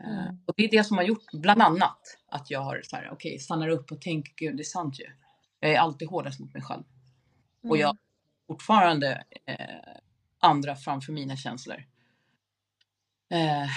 Eh, 0.00 0.24
Mm. 0.24 0.38
och 0.46 0.54
det 0.56 0.64
är 0.64 0.70
det 0.70 0.84
som 0.84 0.96
har 0.96 1.04
gjort 1.04 1.32
bland 1.32 1.62
annat 1.62 1.98
att 2.28 2.50
jag 2.50 2.60
har 2.60 2.80
så 2.84 2.96
här, 2.96 3.10
okej, 3.12 3.38
stannar 3.38 3.68
upp 3.68 3.92
och 3.92 4.00
tänker, 4.00 4.32
gud 4.36 4.56
det 4.56 4.62
är 4.62 4.64
sant 4.64 5.00
ju. 5.00 5.04
Jag 5.60 5.70
är 5.72 5.78
alltid 5.78 6.08
hårdast 6.08 6.40
mot 6.40 6.54
mig 6.54 6.62
själv. 6.62 6.82
Och 7.68 7.76
jag 7.76 7.90
Mm. 7.90 7.96
fortfarande 8.46 9.24
eh, 9.46 9.56
andra 10.40 10.76
framför 10.76 11.12
mina 11.12 11.36
känslor. 11.36 11.84
Eh, 13.30 13.68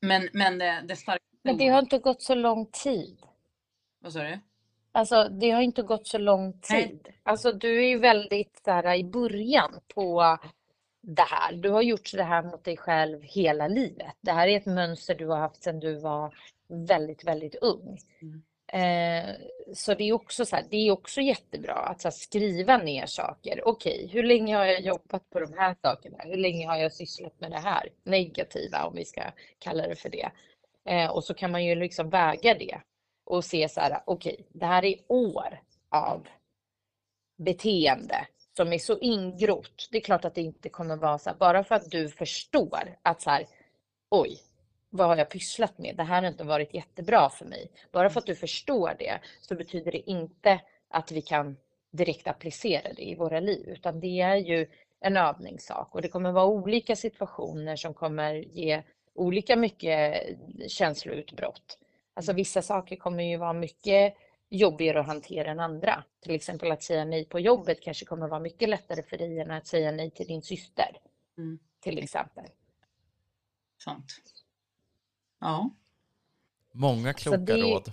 men 0.00 0.28
men 0.32 0.58
det, 0.58 0.84
det 0.88 0.96
starka... 0.96 1.24
Men 1.42 1.56
det 1.56 1.68
har 1.68 1.78
inte 1.78 1.98
gått 1.98 2.22
så 2.22 2.34
lång 2.34 2.66
tid. 2.66 3.18
Vad 4.00 4.12
sa 4.12 4.22
du? 4.22 4.38
Alltså, 4.92 5.28
det 5.28 5.50
har 5.50 5.62
inte 5.62 5.82
gått 5.82 6.06
så 6.06 6.18
lång 6.18 6.60
tid. 6.60 7.08
Alltså, 7.22 7.52
du 7.52 7.84
är 7.84 7.88
ju 7.88 7.98
väldigt 7.98 8.60
så 8.64 8.70
här, 8.70 8.94
i 8.94 9.04
början 9.04 9.80
på 9.94 10.38
det 11.00 11.22
här. 11.22 11.52
Du 11.52 11.70
har 11.70 11.82
gjort 11.82 12.12
det 12.14 12.22
här 12.22 12.42
mot 12.42 12.64
dig 12.64 12.76
själv 12.76 13.22
hela 13.22 13.68
livet. 13.68 14.14
Det 14.20 14.32
här 14.32 14.48
är 14.48 14.56
ett 14.56 14.66
mönster 14.66 15.14
du 15.14 15.26
har 15.26 15.38
haft 15.38 15.62
sedan 15.62 15.80
du 15.80 16.00
var 16.00 16.34
väldigt, 16.68 17.24
väldigt 17.24 17.54
ung. 17.54 17.98
Mm. 18.22 18.42
Eh, 18.72 19.34
så 19.74 19.94
det 19.94 20.04
är 20.04 20.12
också 20.12 20.44
så 20.44 20.56
här, 20.56 20.64
det 20.70 20.76
är 20.76 20.90
också 20.90 21.20
jättebra 21.20 21.74
att 21.74 22.00
så 22.00 22.08
här, 22.08 22.12
skriva 22.12 22.76
ner 22.76 23.06
saker. 23.06 23.68
Okej, 23.68 24.08
hur 24.12 24.22
länge 24.22 24.56
har 24.56 24.64
jag 24.64 24.80
jobbat 24.80 25.30
på 25.30 25.40
de 25.40 25.52
här 25.58 25.76
sakerna? 25.82 26.18
Hur 26.18 26.36
länge 26.36 26.66
har 26.66 26.76
jag 26.76 26.92
sysslat 26.92 27.40
med 27.40 27.50
det 27.50 27.58
här 27.58 27.88
negativa, 28.04 28.84
om 28.84 28.94
vi 28.94 29.04
ska 29.04 29.22
kalla 29.58 29.88
det 29.88 29.96
för 29.96 30.08
det? 30.08 30.30
Eh, 30.84 31.10
och 31.10 31.24
så 31.24 31.34
kan 31.34 31.50
man 31.50 31.64
ju 31.64 31.74
liksom 31.74 32.10
väga 32.10 32.54
det 32.54 32.80
och 33.24 33.44
se 33.44 33.68
så 33.68 33.80
här, 33.80 34.02
okej, 34.06 34.46
det 34.48 34.66
här 34.66 34.84
är 34.84 34.96
år 35.08 35.60
av 35.90 36.28
beteende 37.38 38.26
som 38.56 38.72
är 38.72 38.78
så 38.78 38.98
ingrott. 38.98 39.88
Det 39.90 39.98
är 39.98 40.02
klart 40.02 40.24
att 40.24 40.34
det 40.34 40.40
inte 40.40 40.68
kommer 40.68 40.96
vara 40.96 41.18
så 41.18 41.30
här, 41.30 41.36
bara 41.36 41.64
för 41.64 41.74
att 41.74 41.90
du 41.90 42.08
förstår 42.08 42.96
att 43.02 43.22
så 43.22 43.30
här, 43.30 43.46
oj, 44.10 44.38
vad 44.90 45.06
har 45.06 45.16
jag 45.16 45.30
pysslat 45.30 45.78
med? 45.78 45.96
Det 45.96 46.02
här 46.02 46.22
har 46.22 46.28
inte 46.28 46.44
varit 46.44 46.74
jättebra 46.74 47.30
för 47.30 47.44
mig. 47.44 47.70
Bara 47.92 48.10
för 48.10 48.20
att 48.20 48.26
du 48.26 48.34
förstår 48.34 48.94
det 48.98 49.20
så 49.40 49.54
betyder 49.54 49.92
det 49.92 50.10
inte 50.10 50.60
att 50.90 51.12
vi 51.12 51.22
kan 51.22 51.56
direkt 51.90 52.26
applicera 52.26 52.92
det 52.92 53.02
i 53.02 53.14
våra 53.14 53.40
liv, 53.40 53.68
utan 53.68 54.00
det 54.00 54.20
är 54.20 54.36
ju 54.36 54.66
en 55.00 55.16
övningssak 55.16 55.94
och 55.94 56.02
det 56.02 56.08
kommer 56.08 56.32
vara 56.32 56.46
olika 56.46 56.96
situationer 56.96 57.76
som 57.76 57.94
kommer 57.94 58.34
ge 58.34 58.82
olika 59.18 59.56
mycket 59.56 60.22
känsloutbrott. 60.68 61.78
Alltså 62.14 62.32
vissa 62.32 62.62
saker 62.62 62.96
kommer 62.96 63.22
ju 63.22 63.36
vara 63.36 63.52
mycket 63.52 64.14
jobbigare 64.50 65.00
att 65.00 65.06
hantera 65.06 65.50
än 65.50 65.60
andra. 65.60 66.04
Till 66.20 66.34
exempel 66.34 66.70
att 66.70 66.82
säga 66.82 67.04
nej 67.04 67.24
på 67.24 67.40
jobbet 67.40 67.80
kanske 67.82 68.04
kommer 68.04 68.28
vara 68.28 68.40
mycket 68.40 68.68
lättare 68.68 69.02
för 69.02 69.18
dig 69.18 69.40
än 69.40 69.50
att 69.50 69.66
säga 69.66 69.92
nej 69.92 70.10
till 70.10 70.26
din 70.26 70.42
syster. 70.42 70.98
Mm. 71.38 71.58
Till 71.80 71.98
exempel. 71.98 72.44
Sant. 73.84 74.12
Ja. 75.40 75.70
Många 76.72 77.12
kloka 77.12 77.36
det- 77.38 77.56
råd. 77.56 77.92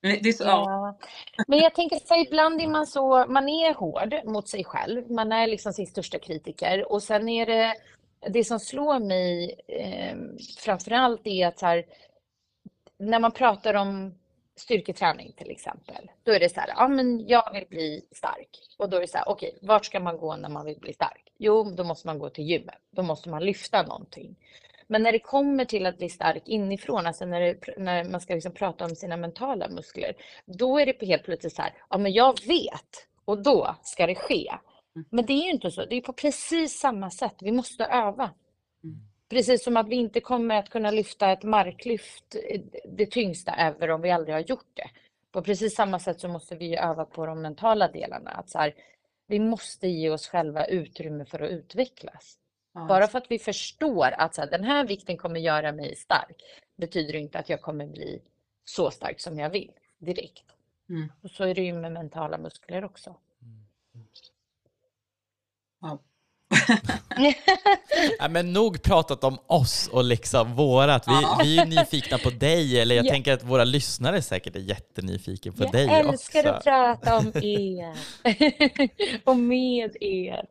Men 0.00 0.18
det 0.22 0.28
är 0.28 0.32
så, 0.32 0.44
ja. 0.44 0.96
Ja. 1.36 1.44
Men 1.46 1.58
jag 1.58 1.74
tänker 1.74 1.96
så 1.96 2.14
ibland 2.14 2.60
är 2.60 2.68
man 2.68 2.86
så, 2.86 3.26
man 3.28 3.48
är 3.48 3.74
hård 3.74 4.14
mot 4.24 4.48
sig 4.48 4.64
själv. 4.64 5.10
Man 5.10 5.32
är 5.32 5.46
liksom 5.46 5.72
sin 5.72 5.86
största 5.86 6.18
kritiker 6.18 6.92
och 6.92 7.02
sen 7.02 7.28
är 7.28 7.46
det, 7.46 7.74
det 8.20 8.44
som 8.44 8.60
slår 8.60 8.98
mig 8.98 9.60
eh, 9.68 10.16
framför 10.58 10.90
allt 10.90 11.26
är 11.26 11.46
att 11.46 11.58
så 11.58 11.66
här, 11.66 11.84
när 12.98 13.18
man 13.18 13.32
pratar 13.32 13.74
om 13.74 14.14
styrketräning 14.56 15.32
till 15.32 15.50
exempel, 15.50 16.10
då 16.22 16.32
är 16.32 16.40
det 16.40 16.48
så 16.48 16.60
här, 16.60 16.68
ja 16.76 16.88
men 16.88 17.26
jag 17.28 17.52
vill 17.52 17.66
bli 17.68 18.06
stark. 18.12 18.48
Och 18.76 18.90
då 18.90 18.96
är 18.96 19.00
det 19.00 19.08
så 19.08 19.18
här, 19.18 19.28
okej, 19.28 19.58
vart 19.62 19.84
ska 19.84 20.00
man 20.00 20.18
gå 20.18 20.36
när 20.36 20.48
man 20.48 20.64
vill 20.64 20.78
bli 20.78 20.92
stark? 20.92 21.32
Jo, 21.38 21.70
då 21.70 21.84
måste 21.84 22.06
man 22.06 22.18
gå 22.18 22.30
till 22.30 22.44
gymmet. 22.44 22.78
Då 22.90 23.02
måste 23.02 23.28
man 23.28 23.44
lyfta 23.44 23.82
någonting. 23.82 24.36
Men 24.86 25.02
när 25.02 25.12
det 25.12 25.18
kommer 25.18 25.64
till 25.64 25.86
att 25.86 25.98
bli 25.98 26.08
stark 26.08 26.48
inifrån, 26.48 27.06
alltså 27.06 27.26
när, 27.26 27.40
det, 27.40 27.78
när 27.78 28.04
man 28.04 28.20
ska 28.20 28.34
liksom 28.34 28.52
prata 28.52 28.84
om 28.84 28.90
sina 28.90 29.16
mentala 29.16 29.68
muskler, 29.68 30.14
då 30.44 30.78
är 30.78 30.86
det 30.86 31.06
helt 31.06 31.24
plötsligt 31.24 31.54
så 31.54 31.62
här, 31.62 31.74
ja 31.90 31.98
men 31.98 32.12
jag 32.12 32.46
vet 32.46 33.06
och 33.24 33.42
då 33.42 33.76
ska 33.82 34.06
det 34.06 34.14
ske. 34.14 34.52
Men 35.10 35.26
det 35.26 35.32
är 35.32 35.44
ju 35.44 35.50
inte 35.50 35.70
så, 35.70 35.84
det 35.84 35.96
är 35.96 36.00
på 36.00 36.12
precis 36.12 36.78
samma 36.78 37.10
sätt, 37.10 37.34
vi 37.40 37.52
måste 37.52 37.84
öva. 37.84 38.30
Mm. 38.84 38.96
Precis 39.28 39.64
som 39.64 39.76
att 39.76 39.88
vi 39.88 39.96
inte 39.96 40.20
kommer 40.20 40.54
att 40.54 40.70
kunna 40.70 40.90
lyfta 40.90 41.32
ett 41.32 41.42
marklyft, 41.42 42.36
eh, 42.50 42.60
det 42.88 43.06
tyngsta, 43.06 43.52
även 43.52 43.90
om 43.90 44.00
vi 44.00 44.10
aldrig 44.10 44.34
har 44.34 44.40
gjort 44.40 44.70
det. 44.74 44.90
På 45.32 45.42
precis 45.42 45.74
samma 45.74 45.98
sätt 45.98 46.20
så 46.20 46.28
måste 46.28 46.56
vi 46.56 46.76
öva 46.76 47.04
på 47.04 47.26
de 47.26 47.42
mentala 47.42 47.88
delarna. 47.88 48.30
Att 48.30 48.50
så 48.50 48.58
här, 48.58 48.74
vi 49.26 49.38
måste 49.38 49.88
ge 49.88 50.10
oss 50.10 50.28
själva 50.28 50.66
utrymme 50.66 51.24
för 51.24 51.40
att 51.40 51.50
utvecklas. 51.50 52.38
ja. 52.74 52.86
Bara 52.88 53.06
för 53.06 53.18
att 53.18 53.30
vi 53.30 53.38
förstår 53.38 54.14
att 54.18 54.34
så 54.34 54.40
här, 54.40 54.50
den 54.50 54.64
här 54.64 54.86
vikten 54.86 55.16
kommer 55.16 55.40
göra 55.40 55.72
mig 55.72 55.96
stark 55.96 56.42
betyder 56.76 57.16
inte 57.16 57.38
att 57.38 57.48
jag 57.48 57.62
kommer 57.62 57.86
bli 57.86 58.22
så 58.64 58.90
stark 58.90 59.20
som 59.20 59.38
jag 59.38 59.50
vill 59.50 59.72
direkt. 59.98 60.44
Mm. 60.88 61.12
Och 61.22 61.30
så 61.30 61.44
är 61.44 61.54
det 61.54 61.62
ju 61.62 61.72
med 61.72 61.92
mentala 61.92 62.38
muskler 62.38 62.84
också. 62.84 63.16
Ja. 65.82 65.98
Ja, 68.18 68.28
men 68.28 68.52
nog 68.52 68.82
pratat 68.82 69.24
om 69.24 69.38
oss 69.46 69.88
och 69.92 70.04
liksom 70.04 70.54
vårat. 70.56 71.08
Vi, 71.08 71.12
Ja. 71.22 71.38
vi 71.42 71.58
är 71.58 71.64
ju 71.64 71.70
nyfikna 71.70 72.18
på 72.18 72.30
dig, 72.30 72.80
eller 72.80 72.94
jag 72.94 73.06
Ja. 73.06 73.10
tänker 73.10 73.32
att 73.32 73.42
våra 73.44 73.64
lyssnare 73.64 74.22
säkert 74.22 74.56
är 74.56 74.60
jättenyfiken 74.60 75.52
på 75.52 75.64
Jag 75.64 75.72
dig 75.72 75.88
älskar 75.88 76.40
också. 76.40 76.50
att 76.50 76.64
prata 76.64 77.16
om 77.18 77.26
er 77.42 77.94
och 79.24 79.36
med 79.36 79.96
er. 80.00 80.44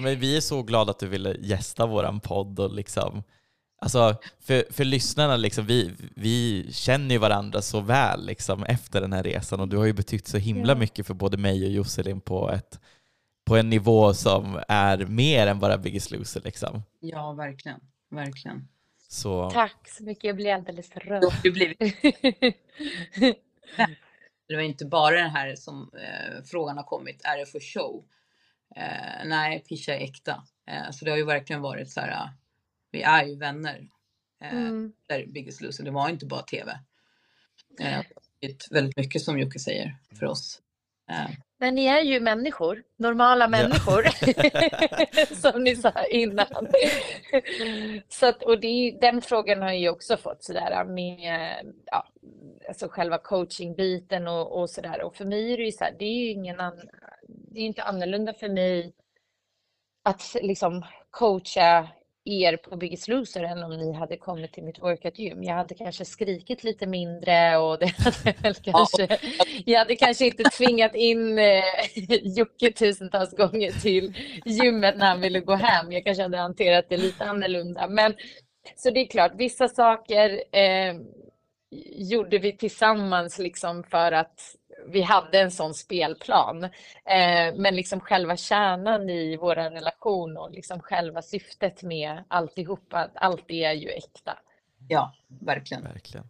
Men 0.00 0.20
vi 0.20 0.36
är 0.36 0.40
så 0.40 0.62
glada 0.62 0.90
att 0.90 0.98
du 0.98 1.06
ville 1.08 1.36
gästa 1.40 1.86
våran 1.86 2.20
podd 2.20 2.60
och 2.60 2.74
liksom 2.74 3.22
Alltså 3.78 4.14
för, 4.40 4.64
för 4.72 4.84
lyssnarna, 4.84 5.36
liksom, 5.36 5.66
vi, 5.66 5.92
vi 6.14 6.66
känner 6.72 7.14
ju 7.14 7.18
varandra 7.18 7.62
så 7.62 7.80
väl 7.80 8.26
liksom, 8.26 8.64
efter 8.64 9.00
den 9.00 9.12
här 9.12 9.22
resan 9.22 9.60
och 9.60 9.68
du 9.68 9.76
har 9.76 9.84
ju 9.84 9.92
betytt 9.92 10.28
så 10.28 10.36
himla 10.38 10.72
Ja. 10.72 10.78
mycket 10.78 11.06
för 11.06 11.14
både 11.14 11.36
mig 11.36 11.64
och 11.64 11.70
Josselin 11.70 12.20
på, 12.20 12.50
ett, 12.50 12.80
på 13.46 13.56
en 13.56 13.70
nivå 13.70 14.14
som 14.14 14.60
är 14.68 14.98
mer 15.06 15.46
än 15.46 15.58
bara 15.58 15.78
Biggest 15.78 16.10
Loser. 16.10 16.40
Liksom. 16.44 16.82
ja, 17.00 17.32
verkligen. 17.32 17.80
Verkligen. 18.10 18.68
Så, 19.08 19.50
Tack 19.50 19.88
så 19.88 20.04
mycket, 20.04 20.24
jag 20.24 20.36
blir 20.36 20.54
alldeles 20.54 20.96
rörd. 20.96 21.22
det 21.42 21.50
blivit 21.50 21.78
Det 24.48 24.54
var 24.56 24.62
inte 24.62 24.84
bara 24.86 25.16
den 25.16 25.30
här 25.30 25.54
som 25.56 25.90
eh, 25.94 26.42
frågan 26.44 26.76
har 26.76 26.84
kommit, 26.84 27.24
är 27.24 27.38
det 27.38 27.46
för 27.46 27.60
show? 27.60 28.04
Eh, 28.76 29.24
nej, 29.28 29.64
Pisha 29.68 29.94
är 29.94 30.00
äkta. 30.04 30.42
Eh, 30.70 30.90
så 30.90 31.04
det 31.04 31.10
har 31.10 31.18
ju 31.18 31.24
verkligen 31.24 31.62
varit 31.62 31.90
så 31.90 32.00
här, 32.00 32.10
eh, 32.10 32.28
vi 32.90 33.02
är 33.02 33.24
ju 33.24 33.36
vänner. 33.36 33.88
Eh, 34.42 34.52
Mm. 34.52 34.92
där 35.08 35.26
Biggest 35.26 35.60
Loser, 35.60 35.84
det 35.84 35.90
var 35.90 36.08
inte 36.08 36.26
bara 36.26 36.42
TV. 36.42 36.70
Eh, 37.80 38.00
det 38.40 38.46
är 38.46 38.74
väldigt 38.74 38.96
mycket 38.96 39.22
som 39.22 39.38
Jocke 39.38 39.58
säger 39.58 39.96
för 40.18 40.26
oss. 40.26 40.60
Men 41.58 41.74
ni 41.74 41.86
är 41.86 42.00
ju 42.00 42.20
människor, 42.20 42.82
normala 42.96 43.48
människor, 43.48 44.02
som 45.34 45.64
ni 45.64 45.76
sa 45.76 46.04
innan. 46.10 46.68
Så 48.08 48.26
att, 48.26 48.42
och 48.42 48.60
det 48.60 48.98
den 49.00 49.22
frågan 49.22 49.62
har 49.62 49.68
jag 49.68 49.78
ju 49.78 49.88
också 49.88 50.16
fått 50.16 50.44
sådär 50.44 50.84
med 50.84 51.74
ja, 51.84 52.06
alltså 52.68 52.88
själva 52.88 53.18
coachingbiten 53.18 54.28
och, 54.28 54.60
och 54.60 54.70
sådär. 54.70 55.02
Och 55.02 55.16
för 55.16 55.24
mig 55.24 55.52
är 55.52 55.56
det 55.56 55.64
ju 55.64 55.72
så 55.72 55.84
här, 55.84 55.94
det 55.98 56.04
är 56.04 56.24
ju 56.24 56.30
ingen 56.30 56.60
an, 56.60 56.80
det 57.28 57.60
är 57.60 57.64
inte 57.64 57.82
annorlunda 57.82 58.34
för 58.34 58.48
mig 58.48 58.92
att 60.02 60.36
liksom 60.42 60.84
coacha 61.10 61.88
er 62.26 62.56
på 62.56 62.76
Biggest 62.76 63.08
Loser 63.08 63.44
än 63.44 63.62
om 63.62 63.70
ni 63.70 63.92
hade 63.92 64.16
kommit 64.16 64.52
till 64.52 64.64
mitt 64.64 64.82
workout 64.82 65.18
gym. 65.18 65.42
Jag 65.42 65.54
hade 65.54 65.74
kanske 65.74 66.04
skrikit 66.04 66.64
lite 66.64 66.86
mindre 66.86 67.56
och 67.56 67.78
det 67.78 67.86
hade 67.98 68.34
väl 68.42 68.54
kanske, 68.54 69.18
jag 69.66 69.78
hade 69.78 69.96
kanske 69.96 70.26
inte 70.26 70.44
tvingat 70.44 70.94
in 70.94 71.38
eh, 71.38 71.62
Jocke 72.22 72.72
tusentals 72.72 73.36
gånger 73.36 73.70
till 73.70 74.14
gymmet 74.44 74.96
när 74.96 75.06
han 75.06 75.20
ville 75.20 75.40
gå 75.40 75.54
hem. 75.54 75.92
Jag 75.92 76.04
kanske 76.04 76.22
hade 76.22 76.38
hanterat 76.38 76.86
det 76.88 76.96
lite 76.96 77.24
annorlunda. 77.24 77.88
Men 77.88 78.14
så 78.76 78.90
det 78.90 79.00
är 79.00 79.06
klart, 79.06 79.32
vissa 79.34 79.68
saker 79.68 80.42
eh, 80.52 80.94
gjorde 81.96 82.38
vi 82.38 82.56
tillsammans 82.56 83.38
liksom 83.38 83.84
för 83.84 84.12
att 84.12 84.40
vi 84.88 85.02
hade 85.02 85.40
en 85.40 85.50
sån 85.50 85.74
spelplan. 85.74 86.64
Eh, 86.64 87.54
men 87.56 87.76
liksom 87.76 88.00
själva 88.00 88.36
kärnan 88.36 89.10
i 89.10 89.36
vår 89.36 89.54
relation 89.54 90.36
och 90.36 90.50
liksom 90.50 90.80
själva 90.80 91.22
syftet 91.22 91.82
med 91.82 92.24
alltihopa, 92.28 93.10
allt 93.14 93.44
det 93.48 93.64
är 93.64 93.72
ju 93.72 93.88
äkta. 93.88 94.38
ja, 94.88 95.14
verkligen. 95.28 95.82
verkligen. 95.82 96.28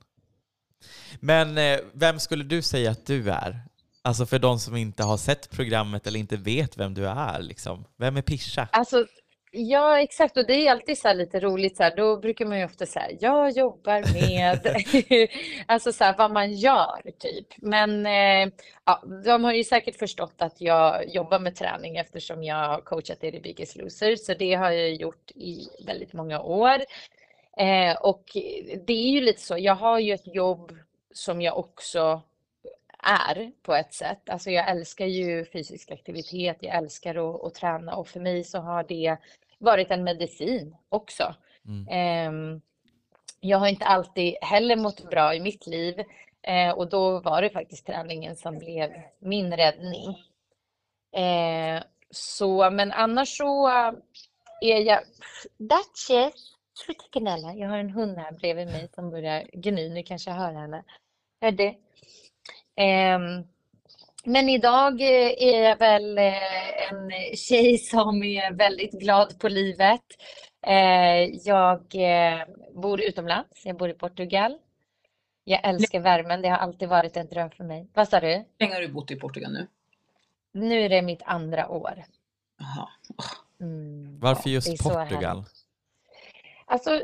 Men 1.20 1.58
eh, 1.58 1.78
vem 1.92 2.20
skulle 2.20 2.44
du 2.44 2.62
säga 2.62 2.90
att 2.90 3.06
du 3.06 3.30
är? 3.30 3.60
Alltså 4.02 4.26
för 4.26 4.38
de 4.38 4.58
som 4.58 4.76
inte 4.76 5.02
har 5.02 5.16
sett 5.16 5.50
programmet 5.50 6.06
eller 6.06 6.20
inte 6.20 6.36
vet 6.36 6.78
vem 6.78 6.94
du 6.94 7.08
är. 7.08 7.40
Liksom. 7.40 7.84
Vem 7.96 8.16
är 8.16 8.22
Pisha? 8.22 8.68
Alltså, 8.72 9.06
ja 9.56 10.00
exakt 10.00 10.36
och 10.36 10.46
det 10.46 10.66
är 10.66 10.70
alltid 10.70 10.98
så 10.98 11.08
här 11.08 11.14
lite 11.14 11.40
roligt 11.40 11.76
så 11.76 11.82
här, 11.82 11.96
då 11.96 12.16
brukar 12.16 12.46
man 12.46 12.58
ju 12.58 12.64
ofta 12.64 12.86
säga 12.86 13.18
jag 13.20 13.50
jobbar 13.50 14.00
med, 14.12 14.76
alltså 15.66 15.92
så 15.92 16.04
här 16.04 16.14
vad 16.18 16.30
man 16.30 16.52
gör 16.52 17.02
typ. 17.18 17.46
Men 17.56 18.06
eh, 18.06 18.52
ja, 18.84 19.02
de 19.24 19.44
har 19.44 19.52
ju 19.52 19.64
säkert 19.64 19.96
förstått 19.96 20.34
att 20.38 20.60
jag 20.60 21.08
jobbar 21.14 21.38
med 21.38 21.56
träning 21.56 21.96
eftersom 21.96 22.42
jag 22.44 22.68
har 22.68 22.80
coachat 22.80 23.24
er 23.24 23.34
i 23.34 23.40
Biggest 23.40 23.76
Loser, 23.76 24.16
så 24.16 24.34
det 24.34 24.54
har 24.54 24.70
jag 24.70 24.94
gjort 24.94 25.30
i 25.30 25.68
väldigt 25.86 26.12
många 26.12 26.40
år. 26.40 26.78
Eh, 27.58 27.96
och 27.96 28.24
det 28.86 28.92
är 28.92 29.10
ju 29.10 29.20
lite 29.20 29.40
så, 29.40 29.58
jag 29.58 29.74
har 29.74 29.98
ju 29.98 30.12
ett 30.12 30.34
jobb 30.34 30.78
som 31.12 31.42
jag 31.42 31.58
också 31.58 32.22
är 32.98 33.52
på 33.62 33.74
ett 33.74 33.94
sätt. 33.94 34.30
Alltså 34.30 34.50
jag 34.50 34.70
älskar 34.70 35.06
ju 35.06 35.44
fysisk 35.44 35.90
aktivitet, 35.90 36.56
jag 36.60 36.74
älskar 36.74 37.14
att, 37.14 37.44
att 37.44 37.54
träna 37.54 37.96
och 37.96 38.08
för 38.08 38.20
mig 38.20 38.44
så 38.44 38.58
har 38.58 38.84
det 38.88 39.16
varit 39.66 39.90
en 39.90 40.04
medicin 40.04 40.76
också. 40.88 41.34
Mm. 41.66 41.88
Ehm, 41.90 42.60
jag 43.40 43.58
har 43.58 43.68
inte 43.68 43.84
alltid 43.84 44.34
heller 44.40 44.76
mått 44.76 45.10
bra 45.10 45.34
i 45.34 45.40
mitt 45.40 45.66
liv 45.66 46.04
Eh, 46.46 46.70
och 46.70 46.88
då 46.88 47.20
var 47.20 47.42
det 47.42 47.50
faktiskt 47.50 47.86
träningen 47.86 48.36
som 48.36 48.58
blev 48.58 48.90
min 49.18 49.56
räddning. 49.56 50.08
Eh, 51.12 51.82
så, 52.10 52.70
men 52.70 52.92
annars 52.92 53.36
så 53.36 53.68
är 54.60 54.80
jag... 54.80 55.00
Duchess, 55.58 56.54
sluta 56.74 57.04
gnälla. 57.12 57.54
Jag 57.54 57.68
har 57.68 57.78
en 57.78 57.90
hund 57.90 58.18
här 58.18 58.32
bredvid 58.32 58.66
mig 58.66 58.88
som 58.94 59.10
börjar 59.10 59.50
gny. 59.52 59.88
Ni 59.88 60.02
kanske 60.02 60.30
hör 60.30 60.52
henne. 60.52 60.84
Hör 61.40 61.50
det? 61.50 61.74
Eh, 64.26 64.32
men 64.32 64.48
idag 64.48 65.00
är 65.00 65.62
jag 65.62 65.78
väl 65.78 66.18
eh, 66.18 66.92
en 66.92 67.36
tjej 67.36 67.78
som 67.78 68.22
är 68.22 68.52
väldigt 68.52 68.92
glad 68.92 69.38
på 69.38 69.48
livet. 69.48 70.04
Eh, 70.66 71.24
jag 71.44 71.80
eh, 71.94 72.46
bor 72.74 73.00
utomlands, 73.00 73.66
jag 73.66 73.76
bor 73.76 73.90
i 73.90 73.94
Portugal. 73.94 74.58
Jag 75.44 75.60
älskar 75.64 76.00
värmen, 76.00 76.42
det 76.42 76.48
har 76.48 76.58
alltid 76.58 76.88
varit 76.88 77.16
en 77.16 77.28
dröm 77.28 77.50
för 77.50 77.64
mig. 77.64 77.88
Vad 77.94 78.08
sa 78.08 78.20
du? 78.20 78.26
Hur 78.26 78.44
länge 78.58 78.74
har 78.74 78.80
du 78.80 78.88
bott 78.88 79.10
i 79.10 79.16
Portugal 79.16 79.52
nu? 79.52 79.66
Nu 80.52 80.80
är 80.80 80.88
det 80.88 81.02
mitt 81.02 81.22
andra 81.24 81.68
år. 81.68 82.04
Jaha. 82.58 82.88
Mm, 83.60 84.18
Varför 84.20 84.50
just 84.50 84.82
Portugal? 84.82 85.44
Alltså, 86.68 87.02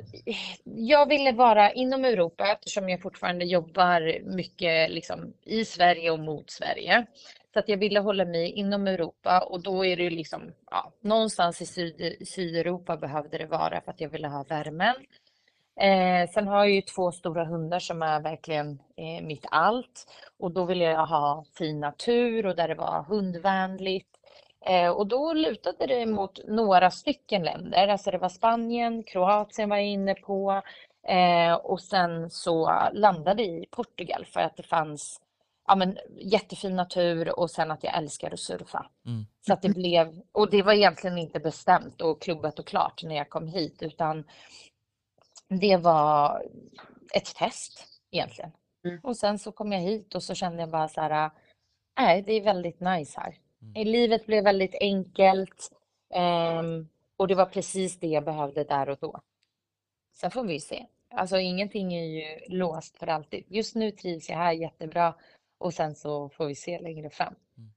jag 0.65 1.09
ville 1.09 1.33
vara 1.33 1.73
inom 1.73 2.05
Europa 2.05 2.53
eftersom 2.53 2.89
jag 2.89 3.03
fortfarande 3.03 3.45
jobbar 3.45 4.21
mycket 4.37 4.91
liksom, 4.91 5.33
i 5.45 5.65
Sverige 5.65 6.11
och 6.11 6.19
mot 6.19 6.51
Sverige. 6.51 7.07
Så 7.53 7.59
att 7.59 7.69
jag 7.69 7.77
ville 7.77 8.01
hålla 8.01 8.25
mig 8.25 8.51
inom 8.51 8.87
Europa 8.87 9.41
och 9.41 9.63
då 9.63 9.85
är 9.85 9.97
det 9.97 10.03
ju 10.03 10.11
liksom, 10.11 10.53
ja, 10.71 10.93
någonstans 11.01 11.63
i 11.63 11.67
Syd, 11.67 12.29
Sydeuropa 12.29 12.97
behövde 12.97 13.39
det 13.39 13.47
vara 13.47 13.81
för 13.81 13.91
att 13.91 14.01
jag 14.01 14.09
ville 14.09 14.29
ha 14.29 14.43
värmen. 14.43 14.95
Eh, 15.81 16.31
sen 16.31 16.49
har 16.49 16.57
jag 16.59 16.71
ju 16.71 16.83
två 16.83 17.13
stora 17.13 17.45
hundar 17.45 17.79
som 17.79 18.03
är 18.03 18.21
verkligen 18.21 18.71
eh, 18.97 19.25
mitt 19.27 19.47
allt 19.51 20.07
och 20.39 20.53
då 20.53 20.65
ville 20.65 20.85
jag 20.85 21.07
ha 21.07 21.45
fin 21.59 21.81
natur 21.81 22.47
och 22.47 22.57
där 22.57 22.69
det 22.69 22.75
var 22.75 23.03
hundvänligt. 23.03 24.09
Eh, 24.67 24.91
och 24.91 25.07
då 25.07 25.33
lutade 25.33 25.87
det 25.87 26.07
mot 26.07 26.41
några 26.49 26.91
stycken 26.91 27.43
länder, 27.43 27.89
alltså 27.89 28.11
det 28.11 28.19
var 28.19 28.29
Spanien, 28.29 29.03
Kroatien 29.03 29.69
var 29.69 29.77
jag 29.77 29.87
inne 29.87 30.15
på 30.15 30.63
eh, 31.09 31.55
och 31.55 31.81
sen 31.81 32.31
så 32.31 32.73
landade 32.93 33.43
i 33.43 33.67
Portugal 33.71 34.25
för 34.25 34.41
att 34.41 34.57
det 34.57 34.63
fanns 34.63 35.21
ja, 35.67 35.75
men, 35.75 35.99
jättefin 36.21 36.77
natur 36.77 37.39
och 37.39 37.51
sen 37.51 37.71
att 37.71 37.85
jag 37.85 37.97
älskar 37.97 38.33
att 38.33 38.41
surfa. 38.41 38.87
Mm. 39.07 39.27
Så 39.47 39.53
att 39.53 39.63
det 39.63 39.69
blev, 39.69 40.23
och 40.33 40.51
det 40.51 40.63
var 40.63 40.73
egentligen 40.73 41.19
inte 41.19 41.41
bestämt 41.41 42.01
och 42.01 42.23
klubbat 42.23 42.59
och 42.59 42.67
klart 42.67 43.03
när 43.05 43.17
jag 43.17 43.31
kom 43.31 43.49
hit 43.49 43.83
utan 43.83 44.25
det 45.49 45.77
var 45.77 46.43
ett 47.15 47.35
test 47.35 47.87
egentligen. 48.11 48.51
Mm. 48.85 49.01
Och 49.03 49.17
sen 49.17 49.39
så 49.39 49.53
kom 49.53 49.73
jag 49.73 49.81
hit 49.81 50.15
och 50.15 50.23
så 50.23 50.35
kände 50.35 50.63
jag 50.63 50.71
bara 50.71 50.89
så 50.89 51.01
här, 51.01 51.31
nej 51.99 52.23
det 52.23 52.33
är 52.33 52.43
väldigt 52.43 52.81
nice 52.81 53.21
här. 53.21 53.39
Mm. 53.63 53.89
Livet 53.89 54.27
blev 54.27 54.45
väldigt 54.45 54.75
enkelt 54.81 55.71
um, 56.61 56.89
och 57.17 57.29
det 57.29 57.35
var 57.35 57.47
precis 57.47 57.99
det 57.99 58.07
jag 58.07 58.25
behövde 58.25 58.65
där 58.65 58.89
och 58.89 58.99
då. 59.01 59.21
Sen 60.15 60.31
får 60.31 60.45
vi 60.45 60.61
se. 60.61 60.87
Alltså 61.15 61.39
ingenting 61.39 61.95
är 61.95 62.05
ju 62.05 62.57
låst 62.59 62.99
för 62.99 63.07
alltid. 63.07 63.45
Just 63.49 63.75
nu 63.75 63.91
trivs 63.91 64.29
jag 64.29 64.37
här 64.37 64.53
jättebra 64.53 65.15
och 65.59 65.75
sen 65.75 65.95
så 65.95 66.29
får 66.29 66.47
vi 66.47 66.55
se 66.55 66.81
längre 66.81 67.11
fram. 67.11 67.35
Mm. 67.59 67.71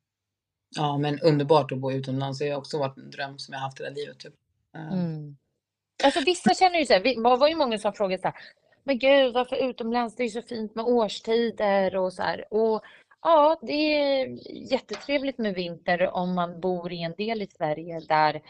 Ja, 0.75 0.97
men 0.97 1.19
underbart 1.19 1.71
att 1.71 1.77
bo 1.77 1.91
utomlands. 1.91 2.39
Det 2.39 2.49
har 2.49 2.57
också 2.57 2.79
varit 2.79 2.97
en 2.97 3.11
dröm 3.11 3.39
som 3.39 3.53
jag 3.53 3.59
haft 3.59 3.79
hela 3.79 3.89
livet. 3.89 4.19
Typ. 4.19 4.33
Ehm. 4.75 4.99
Mm. 4.99 5.38
Alltså 6.03 6.19
vissa 6.25 6.53
känner 6.53 6.79
ju 6.79 6.86
så 6.86 6.93
här, 6.93 7.03
det 7.03 7.38
var 7.38 7.47
ju 7.47 7.55
många 7.55 7.77
som 7.77 7.93
frågade 7.93 8.21
så 8.21 8.27
här, 8.27 8.38
men 8.83 8.99
gud 8.99 9.33
varför 9.33 9.55
utomlands? 9.55 10.15
Det 10.15 10.23
är 10.23 10.29
så 10.29 10.41
fint 10.41 10.75
med 10.75 10.86
årstider 10.86 11.95
och 11.95 12.13
så 12.13 12.21
här. 12.21 12.53
Och 12.53 12.83
ja, 13.26 13.57
det 13.61 13.73
är 13.73 14.38
jättetrevligt 14.71 15.38
med 15.38 15.55
vinter 15.55 16.15
om 16.15 16.36
man 16.36 16.59
bor 16.59 16.91
i 16.91 17.01
en 17.01 17.13
del 17.17 17.41
i 17.41 17.47
Sverige 17.47 17.99
där 17.99 18.41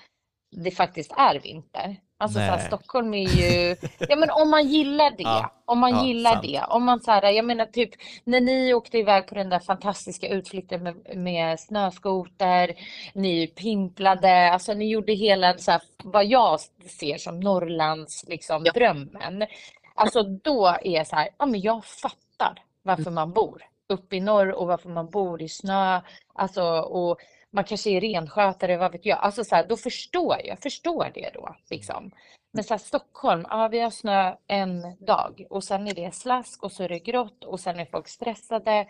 det 0.55 0.71
faktiskt 0.71 1.11
är 1.17 1.39
vinter. 1.39 1.97
Alltså 2.17 2.39
så 2.39 2.45
här, 2.45 2.59
Stockholm 2.59 3.13
är 3.13 3.29
ju, 3.29 3.75
ja 3.99 4.15
men 4.15 4.29
om 4.29 4.49
man 4.49 4.67
gillar 4.67 5.11
det, 5.11 5.23
ja, 5.23 5.51
om 5.65 5.79
man 5.79 5.91
ja, 5.91 6.05
gillar 6.05 6.31
sant. 6.31 6.43
det, 6.43 6.61
om 6.69 6.83
man 6.83 6.99
så 6.99 7.11
här, 7.11 7.31
jag 7.31 7.45
menar 7.45 7.65
typ 7.65 7.89
när 8.23 8.41
ni 8.41 8.73
åkte 8.73 8.97
iväg 8.97 9.27
på 9.27 9.35
den 9.35 9.49
där 9.49 9.59
fantastiska 9.59 10.27
utflykten 10.27 10.83
med, 10.83 11.17
med 11.17 11.59
snöskoter, 11.59 12.75
ni 13.13 13.47
pimplade, 13.47 14.51
alltså 14.51 14.73
ni 14.73 14.89
gjorde 14.89 15.13
hela 15.13 15.57
så 15.57 15.71
här, 15.71 15.81
vad 16.03 16.25
jag 16.25 16.59
ser 16.99 17.17
som 17.17 17.39
Norrlands 17.39 18.25
liksom 18.27 18.65
ja. 18.65 18.71
drömmen. 18.71 19.47
Alltså 19.95 20.23
då 20.23 20.67
är 20.67 20.91
jag 20.91 21.07
så 21.07 21.15
här, 21.15 21.29
ja 21.37 21.45
men 21.45 21.61
jag 21.61 21.85
fattar 21.85 22.63
varför 22.83 23.01
mm. 23.01 23.13
man 23.13 23.33
bor 23.33 23.63
uppe 23.87 24.15
i 24.15 24.19
norr 24.19 24.51
och 24.51 24.67
varför 24.67 24.89
man 24.89 25.09
bor 25.09 25.41
i 25.41 25.49
snö, 25.49 26.01
alltså 26.33 26.63
och 26.79 27.19
man 27.51 27.63
kanske 27.63 27.89
är 27.89 28.01
renskötare, 28.01 28.77
vad 28.77 28.91
vet 28.91 29.05
jag. 29.05 29.19
Alltså 29.19 29.43
så 29.43 29.55
här, 29.55 29.67
då 29.67 29.77
förstår 29.77 30.35
jag, 30.43 30.59
förstår 30.59 31.11
det 31.13 31.31
då. 31.33 31.55
Liksom. 31.69 32.11
Men 32.51 32.63
så 32.63 32.73
här, 32.73 32.79
Stockholm, 32.79 33.45
ja 33.49 33.67
vi 33.67 33.79
har 33.79 33.89
snö 33.89 34.35
en 34.47 35.05
dag 35.05 35.45
och 35.49 35.63
sen 35.63 35.87
är 35.87 35.93
det 35.93 36.15
slask 36.15 36.63
och 36.63 36.71
så 36.71 36.83
är 36.83 36.89
det 36.89 36.99
grått 36.99 37.43
och 37.43 37.59
sen 37.59 37.79
är 37.79 37.85
folk 37.85 38.07
stressade. 38.07 38.87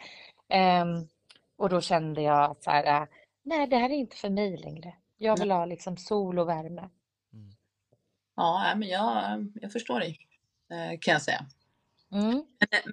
Um, 0.53 1.07
och 1.57 1.69
då 1.69 1.81
kände 1.81 2.21
jag 2.21 2.55
så 2.59 2.71
här, 2.71 3.07
nej 3.43 3.67
det 3.67 3.77
här 3.77 3.89
är 3.89 3.93
inte 3.93 4.15
för 4.15 4.29
mig 4.29 4.57
längre. 4.57 4.93
Jag 5.17 5.39
vill 5.39 5.51
ha 5.51 5.65
liksom 5.65 5.97
sol 5.97 6.39
och 6.39 6.49
värme. 6.49 6.89
Mm. 7.33 7.51
Ja, 8.35 8.73
men 8.75 8.89
jag, 8.89 9.47
jag 9.61 9.71
förstår 9.71 9.99
dig, 9.99 10.19
eh, 10.71 10.99
kan 11.01 11.11
jag 11.11 11.21
säga. 11.21 11.45
Mm. 12.16 12.43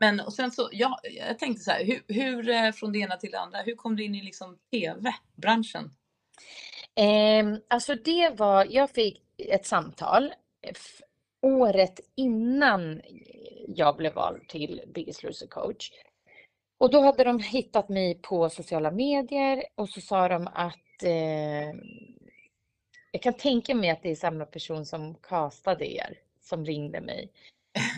Men, 0.01 0.21
och 0.21 0.33
sen 0.33 0.51
så, 0.51 0.69
ja, 0.73 1.01
jag 1.03 1.39
tänkte 1.39 1.65
så 1.65 1.71
här, 1.71 1.85
hur, 1.85 2.03
hur, 2.09 2.49
eh, 2.49 2.73
från 2.73 2.93
det 2.93 2.99
ena 2.99 3.17
till 3.17 3.31
det 3.31 3.41
andra, 3.41 3.63
hur 3.63 3.75
kom 3.75 3.97
du 3.97 4.05
in 4.05 4.15
i 4.15 4.23
liksom 4.23 4.59
tv-branschen? 4.71 5.91
Eh, 6.95 7.59
alltså 7.69 7.95
det 7.95 8.31
var, 8.39 8.67
jag 8.71 8.91
fick 8.91 9.23
ett 9.39 9.67
samtal 9.67 10.35
året 11.43 12.01
innan 12.15 13.01
jag 13.67 13.97
blev 13.97 14.15
vald 14.15 14.49
till 14.49 14.83
Biggest 14.95 15.23
Loser 15.23 15.47
coach. 15.47 15.91
Och 16.79 16.91
då 16.91 17.01
hade 17.01 17.25
de 17.25 17.39
hittat 17.39 17.89
mig 17.89 18.15
på 18.23 18.51
sociala 18.51 18.91
medier 18.91 19.65
och 19.75 19.89
så 19.89 20.01
sa 20.01 20.29
de 20.29 20.49
att 20.55 21.03
eh, 21.03 21.81
jag 23.13 23.23
kan 23.23 23.35
tänka 23.35 23.75
mig 23.75 23.91
att 23.91 24.03
det 24.03 24.11
är 24.11 24.15
samma 24.15 24.45
person 24.45 24.87
som 24.87 25.15
castade 25.15 25.95
er 25.95 26.19
som 26.41 26.65
ringde 26.65 27.01
mig. 27.01 27.31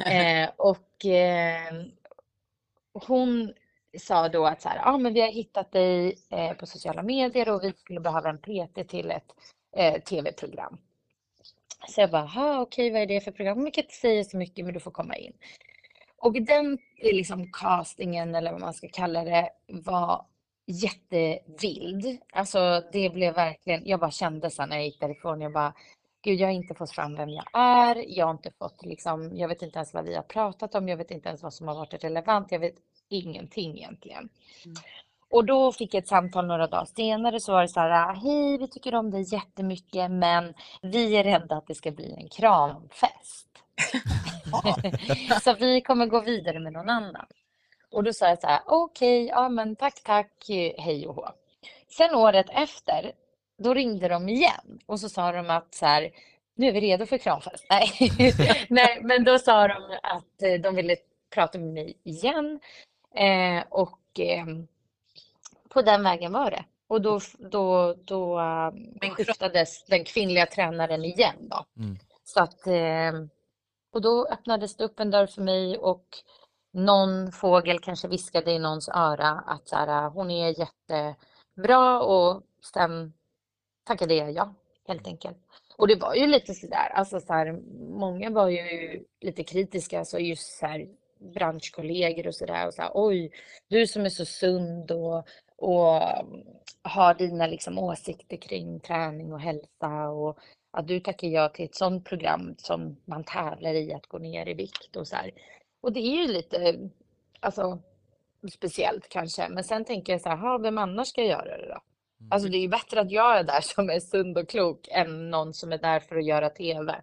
Eh, 0.07 0.51
och 0.57 1.07
eh, 1.07 1.85
hon 2.93 3.55
sa 3.99 4.29
då 4.29 4.47
att 4.47 4.62
så 4.62 4.68
här, 4.68 4.81
ah, 4.85 4.99
men 4.99 5.14
vi 5.14 5.20
har 5.20 5.29
hittat 5.29 5.72
dig 5.72 6.18
eh, 6.31 6.53
på 6.53 6.66
sociala 6.66 7.03
medier 7.03 7.49
och 7.49 7.64
vi 7.64 7.72
skulle 7.72 8.01
behöva 8.01 8.31
en 8.31 8.39
PT 8.39 8.89
till 8.89 9.11
ett 9.11 9.35
eh, 9.77 10.03
tv-program. 10.03 10.79
Så 11.89 12.01
jag 12.01 12.11
bara, 12.11 12.25
okej, 12.25 12.61
okay, 12.61 12.93
vad 12.93 13.03
är 13.03 13.07
det 13.07 13.20
för 13.20 13.33
program? 13.33 13.64
Jag 13.64 13.75
kan 13.75 13.85
inte 13.85 13.95
säga 13.95 14.25
så 14.25 14.37
mycket, 14.37 14.64
men 14.64 14.75
du 14.75 14.81
får 14.81 14.91
komma 14.91 15.16
in. 15.16 15.33
Och 16.16 16.43
den 16.43 16.79
liksom 16.97 17.53
castingen, 17.53 18.35
eller 18.35 18.53
vad 18.53 18.61
man 18.61 18.75
ska 18.75 18.89
kalla 18.89 19.25
det, 19.25 19.51
var 19.66 20.27
jättevild. 20.66 22.18
Alltså 22.33 22.83
det 22.93 23.11
blev 23.11 23.35
verkligen, 23.35 23.83
jag 23.87 24.01
bara 24.01 24.11
kände 24.11 24.51
så 24.51 24.66
när 24.66 24.77
jag 24.77 24.85
gick 24.85 25.01
därifrån, 25.01 25.41
jag 25.41 25.53
bara, 25.53 25.75
gud, 26.25 26.41
jag 26.41 26.47
har 26.49 26.53
inte 26.53 26.75
fått 26.75 26.91
fram 26.91 27.16
vem 27.16 27.29
jag 27.29 27.45
är. 27.53 28.05
Jag 28.09 28.27
har 28.27 28.33
inte 28.33 28.51
fått 28.51 28.85
liksom, 28.85 29.37
jag 29.37 29.49
vet 29.49 29.62
inte 29.62 29.79
ens 29.79 29.95
vad 29.95 30.05
vi 30.05 30.14
har 30.14 30.22
pratat 30.22 30.75
om. 30.75 30.89
Jag 30.89 30.97
vet 30.97 31.11
inte 31.11 31.29
ens 31.29 31.43
vad 31.43 31.55
som 31.55 31.68
har 31.68 31.75
varit 31.75 32.05
relevant. 32.05 32.53
Jag 32.53 32.59
vet 32.59 32.75
ingenting 33.09 33.79
egentligen. 33.79 34.29
Mm. 34.64 34.77
Och 35.31 35.45
då 35.45 35.72
fick 35.72 35.95
jag 35.95 36.03
ett 36.03 36.09
samtal 36.09 36.47
några 36.47 36.66
dagar 36.66 36.85
senare 36.85 37.41
så 37.41 37.53
var 37.53 37.62
det 37.62 37.68
så 37.68 37.81
här, 37.81 38.14
hej, 38.14 38.59
vi 38.59 38.68
tycker 38.68 38.95
om 38.95 39.11
dig 39.11 39.35
jättemycket, 39.35 40.11
men 40.11 40.55
vi 40.83 41.16
är 41.16 41.25
rädda 41.25 41.57
att 41.57 41.66
det 41.66 41.75
ska 41.75 41.91
bli 41.91 42.14
en 42.18 42.29
kramfest. 42.29 43.49
så 45.43 45.55
vi 45.55 45.81
kommer 45.81 46.07
gå 46.07 46.20
vidare 46.20 46.61
med 46.61 46.72
någon 46.72 46.89
annan. 46.89 47.27
Och 47.91 48.05
då 48.05 48.12
sa 48.12 48.29
jag 48.29 48.41
så 48.41 48.47
här, 48.47 48.61
okej, 48.66 49.25
okay, 49.25 49.37
ja 49.37 49.49
men 49.49 49.77
tack, 49.77 50.03
tack, 50.03 50.33
hej 50.79 51.07
och 51.09 51.14
hå. 51.14 51.29
Sen 51.89 52.14
året 52.14 52.47
efter 52.51 53.12
då 53.59 53.74
ringde 53.74 54.09
de 54.09 54.28
igen 54.28 54.78
och 54.86 55.00
så 55.00 55.09
sa 55.09 55.32
de 55.32 55.50
att 55.50 55.74
så 55.74 55.86
här, 55.86 56.11
nu 56.57 56.66
är 56.66 56.72
vi 56.72 56.80
redo 56.80 57.07
för 57.07 57.18
kramfest. 57.18 57.66
Nej. 57.70 57.90
Nej, 58.68 59.00
men 59.02 59.24
då 59.24 59.38
sa 59.38 59.68
de 59.68 59.98
att 60.02 60.42
eh, 60.42 60.61
de 60.61 60.74
ville 60.74 60.96
prata 61.34 61.59
med 61.59 61.72
mig 61.72 61.98
igen 62.02 62.61
eh, 63.14 63.64
och 63.70 64.20
eh, 64.20 64.46
på 65.68 65.82
den 65.82 66.02
vägen 66.02 66.32
var 66.32 66.50
det. 66.50 66.64
Och 66.86 67.02
då, 67.02 67.20
då, 67.38 67.94
då 68.05 68.40
uh, 68.40 69.11
skiftades 69.11 69.84
den 69.84 70.05
kvinnliga 70.05 70.46
tränaren 70.46 71.05
igen. 71.05 71.36
Då. 71.40 71.64
Mm. 71.76 71.98
Så 72.24 72.42
att, 72.42 72.66
eh, 72.66 73.12
och 73.92 74.02
då 74.02 74.26
öppnades 74.26 74.76
det 74.76 74.84
upp 74.84 75.00
en 75.00 75.11
dörr 75.11 75.26
för 75.26 75.42
mig 75.42 75.78
och 75.78 76.05
någon 76.72 77.32
fågel 77.32 77.78
kanske 77.78 78.09
viskade 78.09 78.52
i 78.52 78.59
någons 78.59 78.88
öra 78.88 79.30
att 79.30 79.68
så 79.68 79.76
här, 79.76 80.11
hon 80.11 80.30
är 80.30 80.61
jättebra 80.61 82.00
och 82.00 82.42
sen 82.74 83.12
tackade 83.85 84.14
jag 84.14 84.32
ja, 84.32 84.55
helt 84.89 85.07
enkelt. 85.07 85.37
Och 85.76 85.89
det 85.89 85.97
var 85.97 86.14
ju 86.14 86.26
lite 86.26 86.55
sådär, 86.55 86.89
alltså 86.95 87.20
så 87.20 87.32
här, 87.32 87.53
många 87.99 88.30
var 88.30 88.49
ju 88.49 89.05
lite 89.20 89.45
kritiska, 89.45 90.05
så 90.05 90.18
just 90.18 90.59
så 90.59 90.66
här, 90.66 90.89
branschkollegor 91.35 92.26
och 92.26 92.35
sådär 92.35 92.70
så 92.70 92.82
här, 92.82 92.91
oj, 92.95 93.30
du 93.68 93.87
som 93.87 94.05
är 94.05 94.09
så 94.09 94.24
sund 94.24 94.91
och, 94.91 95.28
och 95.57 96.03
har 96.82 97.14
dina 97.14 97.47
liksom 97.47 97.78
åsikter 97.78 98.37
kring 98.37 98.80
träning 98.80 99.32
och 99.32 99.41
hälsa 99.41 100.09
och 100.09 100.39
att 100.70 100.89
du 100.89 101.01
tackar 101.01 101.28
ja 101.28 101.49
till 101.49 101.64
ett 101.64 101.74
sådant 101.74 102.05
program 102.05 102.55
som 102.59 102.97
man 103.05 103.24
tävlar 103.24 103.74
i 103.74 103.93
att 103.95 104.07
gå 104.07 104.18
ner 104.18 104.49
i 104.49 104.55
vikt 104.55 104.97
och 104.97 105.09
så 105.09 105.16
här. 105.16 105.30
Och 105.80 105.93
det 105.93 106.01
är 106.01 106.26
ju 106.26 106.32
lite, 106.32 106.91
alltså 107.41 107.78
speciellt 108.53 109.09
kanske. 109.09 109.49
Men 109.49 109.64
sen 109.64 109.85
tänker 109.85 110.12
jag 110.12 110.20
så 110.20 110.28
här, 110.28 110.59
vem 110.59 110.78
annars 110.78 111.09
ska 111.09 111.22
göra 111.22 111.59
det 111.59 111.68
då? 111.68 111.80
Mm. 112.21 112.33
Alltså 112.33 112.49
det 112.49 112.57
är 112.57 112.61
ju 112.61 112.69
bättre 112.69 113.01
att 113.01 113.11
jag 113.11 113.39
är 113.39 113.45
där 113.45 113.61
som 113.75 113.91
är 113.91 114.01
sund 114.01 114.39
och 114.39 114.49
klok 114.49 114.89
än 114.91 115.31
någon 115.31 115.55
som 115.55 115.73
är 115.73 115.79
där 115.79 116.01
för 116.01 116.17
att 116.17 116.27
göra 116.27 116.51
TV 116.51 117.03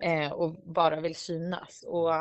eh, 0.00 0.32
och 0.32 0.54
bara 0.54 1.00
vill 1.00 1.16
synas 1.16 1.84
och 1.86 2.12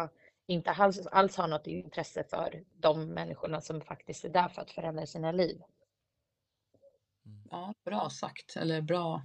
inte 0.47 0.71
alls, 0.71 1.07
alls 1.07 1.37
har 1.37 1.47
något 1.47 1.67
intresse 1.67 2.23
för 2.29 2.63
de 2.73 3.05
människorna 3.05 3.61
som 3.61 3.81
faktiskt 3.81 4.25
är 4.25 4.29
där 4.29 4.47
för 4.47 4.61
att 4.61 4.71
förändra 4.71 5.05
sina 5.05 5.31
liv. 5.31 5.61
Ja, 7.49 7.73
bra 7.85 8.09
sagt. 8.09 8.55
Eller 8.55 8.81
bra. 8.81 9.21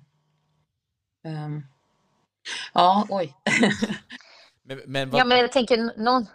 Um. 1.25 1.67
Ja, 2.75 3.07
oj. 3.11 3.35
men, 4.63 4.81
men 4.87 5.11
vad... 5.11 5.21
Ja, 5.21 5.25
men 5.25 5.39
jag 5.39 5.53
tänker 5.53 5.99
någon... 5.99 6.27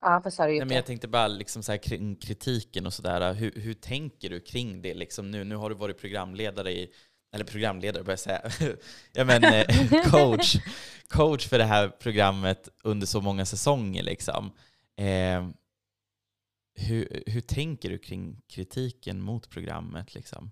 Ja, 0.00 0.20
vad 0.24 0.32
sa 0.32 0.46
du? 0.46 0.52
Nej, 0.52 0.66
men 0.66 0.76
jag 0.76 0.86
tänkte 0.86 1.08
bara 1.08 1.28
liksom 1.28 1.62
så 1.62 1.72
här, 1.72 1.78
kring 1.78 2.16
kritiken 2.16 2.86
och 2.86 2.94
sådär. 2.94 3.32
Hur, 3.32 3.52
hur 3.56 3.74
tänker 3.74 4.30
du 4.30 4.40
kring 4.40 4.82
det 4.82 4.94
liksom 4.94 5.30
nu? 5.30 5.44
Nu 5.44 5.56
har 5.56 5.70
du 5.70 5.76
varit 5.76 6.00
programledare 6.00 6.72
i 6.72 6.92
eller 7.32 7.44
programledare 7.44 8.04
börjar 8.04 8.20
jag 8.26 8.50
säga, 8.52 8.74
ja 9.12 9.24
men 9.24 9.44
eh, 9.44 9.66
coach, 10.10 10.56
coach 11.08 11.48
för 11.48 11.58
det 11.58 11.64
här 11.64 11.88
programmet 11.88 12.68
under 12.84 13.06
så 13.06 13.20
många 13.20 13.46
säsonger 13.46 14.02
liksom. 14.02 14.52
Eh, 14.96 15.48
hur, 16.74 17.22
hur 17.26 17.40
tänker 17.40 17.90
du 17.90 17.98
kring 17.98 18.40
kritiken 18.48 19.20
mot 19.20 19.50
programmet 19.50 20.14
liksom? 20.14 20.50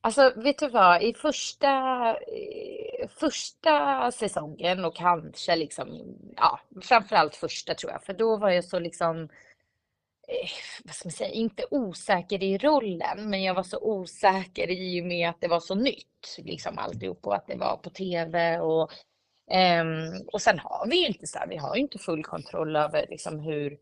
Alltså, 0.00 0.32
vet 0.36 0.58
du 0.58 0.68
vad? 0.68 1.02
I 1.02 1.14
första, 1.14 1.68
första 3.08 4.10
säsongen 4.12 4.84
och 4.84 4.96
kanske 4.96 5.56
liksom, 5.56 6.16
ja, 6.36 6.60
framförallt 6.82 7.36
första 7.36 7.74
tror 7.74 7.92
jag, 7.92 8.02
för 8.04 8.12
då 8.12 8.36
var 8.36 8.50
jag 8.50 8.64
så 8.64 8.78
liksom, 8.78 9.22
eh, 10.28 10.48
vad 10.84 10.94
ska 10.94 11.06
man 11.06 11.12
säga, 11.12 11.30
inte 11.30 11.64
osäker 11.70 12.42
i 12.42 12.58
rollen, 12.58 13.30
men 13.30 13.42
jag 13.42 13.54
var 13.54 13.62
så 13.62 13.78
osäker 13.82 14.70
i 14.70 15.02
och 15.02 15.06
med 15.06 15.30
att 15.30 15.40
det 15.40 15.48
var 15.48 15.60
så 15.60 15.74
nytt, 15.74 16.36
liksom 16.38 16.78
alltihop 16.78 17.26
och 17.26 17.34
att 17.34 17.46
det 17.46 17.56
var 17.56 17.76
på 17.76 17.90
tv 17.90 18.58
och, 18.60 18.90
um, 19.82 20.26
och 20.32 20.42
sen 20.42 20.58
har 20.58 20.86
vi 20.90 20.96
ju 21.00 21.06
inte 21.06 21.26
så 21.26 21.38
här, 21.38 21.46
vi 21.48 21.56
har 21.56 21.76
inte 21.76 21.98
full 21.98 22.24
kontroll 22.24 22.76
över 22.76 23.06
liksom 23.10 23.40
hur, 23.40 23.78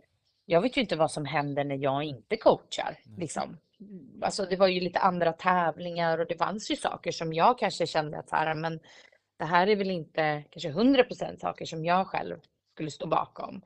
jag 0.47 0.61
vet 0.61 0.77
ju 0.77 0.81
inte 0.81 0.97
vad 0.97 1.11
som 1.11 1.25
händer 1.25 1.65
när 1.65 1.77
jag 1.77 2.05
inte 2.05 2.37
coachar, 2.37 2.99
liksom 3.17 3.59
alltså 4.23 4.47
det 4.47 4.57
var 4.57 4.69
ju 4.69 4.81
lite 4.81 4.99
andra 4.99 5.33
tävlingar 5.33 6.19
och 6.19 6.27
det 6.27 6.39
fanns 6.39 6.71
ju 6.71 6.77
saker 6.77 7.13
som 7.13 7.33
jag 7.33 7.59
kanske 7.59 7.87
kände 7.87 8.19
att 8.19 8.29
så 8.29 8.37
här, 8.37 8.55
men 8.55 8.81
det 9.39 9.45
här 9.45 9.67
är 9.67 9.77
väl 9.77 9.91
inte 9.91 10.45
kanske 10.51 10.71
100% 10.71 11.39
saker 11.39 11.65
som 11.65 11.85
jag 11.85 12.07
själv 12.07 12.37
skulle 12.75 12.91
stå 12.91 13.07
bakom. 13.07 13.63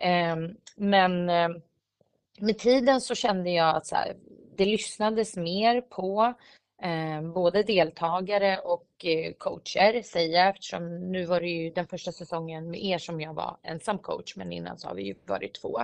Ehm, 0.00 0.56
men 0.76 1.30
eh, 1.30 1.48
med 2.38 2.58
tiden 2.58 3.00
så 3.00 3.14
kände 3.14 3.50
jag 3.50 3.76
att 3.76 3.86
så 3.86 3.94
här, 3.94 4.16
det 4.56 4.64
lyssnades 4.64 5.36
mer 5.36 5.80
på 5.80 6.34
Eh, 6.82 7.22
både 7.22 7.62
deltagare 7.62 8.58
och 8.58 9.04
eh, 9.04 9.32
coacher 9.32 10.02
säger 10.02 10.38
jag 10.38 10.48
eftersom 10.48 11.12
nu 11.12 11.24
var 11.24 11.40
det 11.40 11.48
ju 11.48 11.70
den 11.70 11.86
första 11.86 12.12
säsongen 12.12 12.70
med 12.70 12.84
er 12.84 12.98
som 12.98 13.20
jag 13.20 13.34
var 13.34 13.56
ensam 13.62 13.98
coach 13.98 14.36
men 14.36 14.52
innan 14.52 14.78
så 14.78 14.88
har 14.88 14.94
vi 14.94 15.02
ju 15.02 15.14
varit 15.26 15.54
två. 15.54 15.80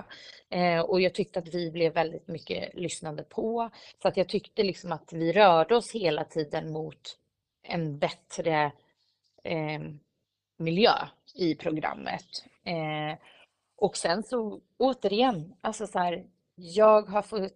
Eh, 0.49 0.79
och 0.79 1.01
jag 1.01 1.13
tyckte 1.13 1.39
att 1.39 1.53
vi 1.53 1.71
blev 1.71 1.93
väldigt 1.93 2.27
mycket 2.27 2.73
lyssnade 2.75 3.23
på 3.23 3.69
så 4.01 4.07
att 4.07 4.17
jag 4.17 4.29
tyckte 4.29 4.63
liksom 4.63 4.91
att 4.91 5.13
vi 5.13 5.33
rörde 5.33 5.75
oss 5.75 5.91
hela 5.91 6.23
tiden 6.23 6.71
mot 6.71 7.17
en 7.63 7.99
bättre 7.99 8.71
eh, 9.43 9.81
miljö 10.57 10.93
i 11.35 11.55
programmet. 11.55 12.45
Eh, 12.63 13.17
och 13.77 13.97
sen 13.97 14.23
så 14.23 14.61
återigen, 14.77 15.53
alltså 15.61 15.87
så 15.87 15.99
här, 15.99 16.25
jag 16.55 17.01
har 17.09 17.21
fått 17.21 17.53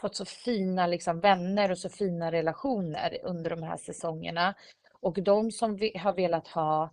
fått 0.00 0.16
så 0.16 0.24
fina 0.24 0.86
liksom, 0.86 1.20
vänner 1.20 1.70
och 1.70 1.78
så 1.78 1.88
fina 1.88 2.32
relationer 2.32 3.18
under 3.22 3.50
de 3.50 3.62
här 3.62 3.76
säsongerna. 3.76 4.54
Och 5.00 5.22
de 5.22 5.52
som 5.52 5.70
har 5.94 6.12
velat 6.12 6.48
ha 6.48 6.90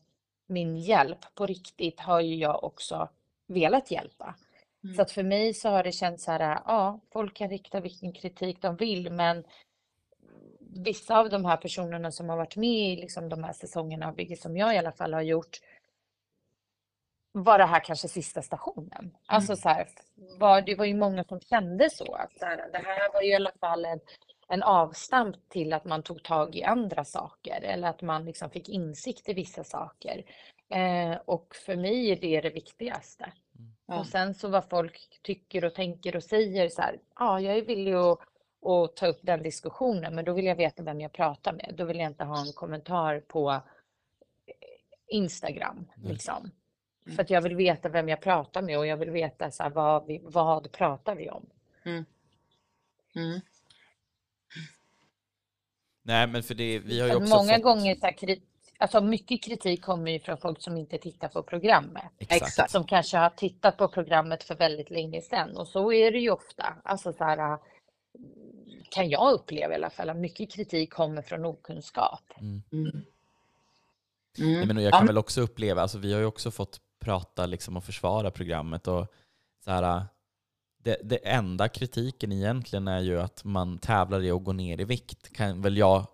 min 0.47 0.77
hjälp 0.77 1.35
på 1.35 1.45
riktigt 1.45 1.99
har 1.99 2.21
ju 2.21 2.35
jag 2.35 2.63
också 2.63 3.09
velat 3.47 3.91
hjälpa. 3.91 4.35
Mm. 4.83 4.95
Så 4.95 5.01
att 5.01 5.11
för 5.11 5.23
mig 5.23 5.53
så 5.53 5.69
har 5.69 5.83
det 5.83 5.91
känts 5.91 6.23
så 6.23 6.31
här, 6.31 6.59
ja, 6.65 6.99
folk 7.11 7.33
kan 7.33 7.49
rikta 7.49 7.79
vilken 7.79 8.13
kritik 8.13 8.61
de 8.61 8.75
vill, 8.75 9.11
men 9.11 9.43
vissa 10.59 11.19
av 11.19 11.29
de 11.29 11.45
här 11.45 11.57
personerna 11.57 12.11
som 12.11 12.29
har 12.29 12.37
varit 12.37 12.55
med 12.55 12.93
i 12.93 12.95
liksom 12.95 13.29
de 13.29 13.43
här 13.43 13.53
säsongerna, 13.53 14.11
vilket 14.11 14.41
som 14.41 14.57
jag 14.57 14.75
i 14.75 14.77
alla 14.77 14.91
fall 14.91 15.13
har 15.13 15.21
gjort, 15.21 15.59
var 17.31 17.57
det 17.57 17.65
här 17.65 17.79
kanske 17.79 18.07
sista 18.07 18.41
stationen? 18.41 18.99
Mm. 18.99 19.11
Alltså 19.25 19.55
så 19.55 19.69
här, 19.69 19.87
var, 20.39 20.61
det 20.61 20.75
var 20.75 20.85
ju 20.85 20.95
många 20.95 21.23
som 21.23 21.39
kände 21.39 21.89
så. 21.89 22.15
Att 22.15 22.39
så 22.39 22.45
här, 22.45 22.69
det 22.71 22.77
här 22.77 23.13
var 23.13 23.21
ju 23.21 23.31
i 23.31 23.35
alla 23.35 23.51
fall 23.59 23.85
en, 23.85 23.99
en 24.47 24.63
avstamp 24.63 25.35
till 25.49 25.73
att 25.73 25.85
man 25.85 26.03
tog 26.03 26.23
tag 26.23 26.55
i 26.55 26.63
andra 26.63 27.03
saker 27.03 27.61
eller 27.61 27.87
att 27.87 28.01
man 28.01 28.25
liksom 28.25 28.49
fick 28.49 28.69
insikt 28.69 29.29
i 29.29 29.33
vissa 29.33 29.63
saker. 29.63 30.23
Eh, 30.69 31.17
och 31.25 31.55
för 31.65 31.75
mig 31.75 32.11
är 32.11 32.15
det 32.15 32.41
det 32.41 32.49
viktigaste. 32.49 33.31
Mm. 33.59 33.99
Och 33.99 34.05
sen 34.05 34.33
så 34.33 34.47
vad 34.47 34.69
folk 34.69 35.19
tycker 35.21 35.65
och 35.65 35.75
tänker 35.75 36.15
och 36.15 36.23
säger 36.23 36.69
så 36.69 36.81
här, 36.81 36.99
ja, 37.15 37.39
jag 37.39 37.57
är 37.57 37.65
villig 37.65 37.93
att, 37.93 38.19
att 38.65 38.95
ta 38.95 39.07
upp 39.07 39.19
den 39.21 39.43
diskussionen, 39.43 40.15
men 40.15 40.25
då 40.25 40.33
vill 40.33 40.45
jag 40.45 40.55
veta 40.55 40.83
vem 40.83 41.01
jag 41.01 41.13
pratar 41.13 41.53
med. 41.53 41.73
Då 41.77 41.85
vill 41.85 41.97
jag 41.97 42.07
inte 42.07 42.23
ha 42.23 42.41
en 42.41 42.53
kommentar 42.53 43.19
på 43.19 43.61
Instagram. 45.07 45.85
Liksom. 45.95 46.51
För 47.15 47.21
att 47.21 47.29
jag 47.29 47.41
vill 47.41 47.55
veta 47.55 47.89
vem 47.89 48.09
jag 48.09 48.21
pratar 48.21 48.61
med 48.61 48.77
och 48.77 48.87
jag 48.87 48.97
vill 48.97 49.09
veta 49.09 49.51
så 49.51 49.63
här, 49.63 49.69
vad, 49.69 50.05
vi, 50.05 50.21
vad 50.23 50.71
pratar 50.71 51.15
vi 51.15 51.29
om. 51.29 51.45
Mm. 51.85 52.05
Mm. 53.15 53.39
Nej, 56.03 56.27
men 56.27 56.43
för 56.43 56.55
det, 56.55 56.79
vi 56.79 56.99
har 56.99 57.07
ju 57.07 57.15
också 57.15 57.35
Många 57.35 57.53
fått... 57.53 57.63
gånger 57.63 57.95
så 57.95 58.05
här, 58.05 58.37
alltså 58.77 59.01
mycket 59.01 59.43
kritik 59.43 59.81
kommer 59.81 60.11
ju 60.11 60.19
från 60.19 60.37
folk 60.37 60.61
som 60.61 60.77
inte 60.77 60.97
tittar 60.97 61.27
på 61.27 61.43
programmet. 61.43 62.03
Exakt. 62.17 62.71
Som 62.71 62.83
kanske 62.83 63.17
har 63.17 63.29
tittat 63.29 63.77
på 63.77 63.87
programmet 63.87 64.43
för 64.43 64.55
väldigt 64.55 64.89
länge 64.89 65.21
sedan 65.21 65.57
och 65.57 65.67
så 65.67 65.93
är 65.93 66.11
det 66.11 66.19
ju 66.19 66.29
ofta. 66.29 66.77
Alltså 66.83 67.13
så 67.13 67.23
här, 67.23 67.57
kan 68.89 69.09
jag 69.09 69.33
uppleva 69.33 69.73
i 69.73 69.75
alla 69.75 69.89
fall 69.89 70.09
att 70.09 70.17
mycket 70.17 70.51
kritik 70.51 70.93
kommer 70.93 71.21
från 71.21 71.45
okunskap. 71.45 72.33
Mm. 72.39 72.63
Mm. 72.71 73.03
Nej, 74.37 74.65
men 74.65 74.83
jag 74.83 74.93
kan 74.93 75.07
väl 75.07 75.17
också 75.17 75.41
uppleva, 75.41 75.81
alltså 75.81 75.97
vi 75.97 76.13
har 76.13 76.19
ju 76.19 76.25
också 76.25 76.51
fått 76.51 76.81
prata 77.07 77.45
liksom 77.45 77.77
och 77.77 77.83
försvara 77.83 78.31
programmet. 78.31 78.87
Och 78.87 79.07
så 79.63 79.71
här, 79.71 80.05
det, 80.83 80.97
det 81.03 81.17
enda 81.27 81.67
kritiken 81.67 82.31
egentligen 82.31 82.87
är 82.87 82.99
ju 82.99 83.21
att 83.21 83.43
man 83.43 83.77
tävlar 83.77 84.23
i 84.23 84.31
att 84.31 84.43
gå 84.43 84.53
ner 84.53 84.81
i 84.81 84.83
vikt, 84.83 85.33
kan 85.33 85.61
väl 85.61 85.77
jag 85.77 86.07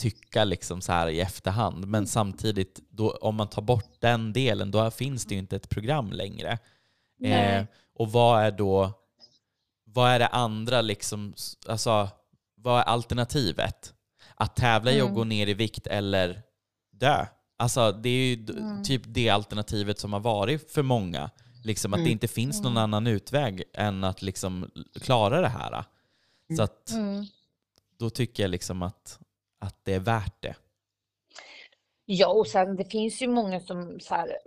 tycka 0.00 0.44
liksom 0.44 0.80
så 0.80 0.92
här 0.92 1.08
i 1.08 1.20
efterhand. 1.20 1.78
Men 1.78 1.98
mm. 1.98 2.06
samtidigt, 2.06 2.80
då, 2.90 3.10
om 3.10 3.34
man 3.34 3.48
tar 3.48 3.62
bort 3.62 4.00
den 4.00 4.32
delen, 4.32 4.70
då 4.70 4.90
finns 4.90 5.24
det 5.26 5.34
ju 5.34 5.38
inte 5.38 5.56
ett 5.56 5.68
program 5.68 6.12
längre. 6.12 6.58
Eh, 7.22 7.64
och 7.94 8.12
vad 8.12 8.42
är 8.42 8.50
då 8.50 8.92
vad 9.84 10.10
är 10.10 10.18
det 10.18 10.26
andra 10.26 10.80
liksom, 10.80 11.34
alltså 11.68 12.08
vad 12.54 12.80
är 12.80 12.84
alternativet? 12.84 13.94
Att 14.34 14.56
tävla 14.56 14.92
i 14.92 15.00
att 15.00 15.02
mm. 15.02 15.14
gå 15.14 15.24
ner 15.24 15.46
i 15.46 15.54
vikt 15.54 15.86
eller 15.86 16.42
dö? 16.92 17.26
Alltså 17.56 17.92
det 17.92 18.08
är 18.08 18.36
ju 18.36 18.46
mm. 18.50 18.82
typ 18.82 19.02
det 19.06 19.28
alternativet 19.28 19.98
som 19.98 20.12
har 20.12 20.20
varit 20.20 20.70
för 20.70 20.82
många. 20.82 21.30
Liksom 21.64 21.92
att 21.92 21.98
mm. 21.98 22.04
det 22.04 22.12
inte 22.12 22.28
finns 22.28 22.62
någon 22.62 22.72
mm. 22.72 22.82
annan 22.82 23.06
utväg 23.06 23.62
än 23.72 24.04
att 24.04 24.22
liksom 24.22 24.70
klara 25.00 25.40
det 25.40 25.48
här. 25.48 25.84
Så 26.56 26.62
att 26.62 26.90
mm. 26.90 27.24
då 27.98 28.10
tycker 28.10 28.42
jag 28.42 28.50
liksom 28.50 28.82
att, 28.82 29.18
att 29.58 29.84
det 29.84 29.94
är 29.94 30.00
värt 30.00 30.42
det. 30.42 30.54
Ja, 32.08 32.28
och 32.28 32.46
sen 32.46 32.76
det 32.76 32.84
finns 32.84 33.22
ju 33.22 33.28
många 33.28 33.60
som 33.60 34.00
så 34.00 34.14
här, 34.14 34.38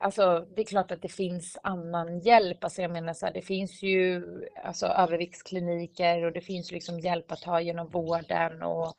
alltså 0.00 0.46
det 0.56 0.62
är 0.62 0.66
klart 0.66 0.90
att 0.90 1.02
det 1.02 1.08
finns 1.08 1.58
annan 1.62 2.20
hjälp. 2.20 2.64
Alltså 2.64 2.82
jag 2.82 2.90
menar 2.90 3.14
så 3.14 3.26
här, 3.26 3.32
det 3.32 3.42
finns 3.42 3.82
ju 3.82 4.24
alltså 4.64 4.86
överviktskliniker 4.86 6.24
och 6.24 6.32
det 6.32 6.40
finns 6.40 6.72
liksom 6.72 7.00
hjälp 7.00 7.32
att 7.32 7.40
ta 7.40 7.60
genom 7.60 7.88
vården 7.88 8.62
och 8.62 8.94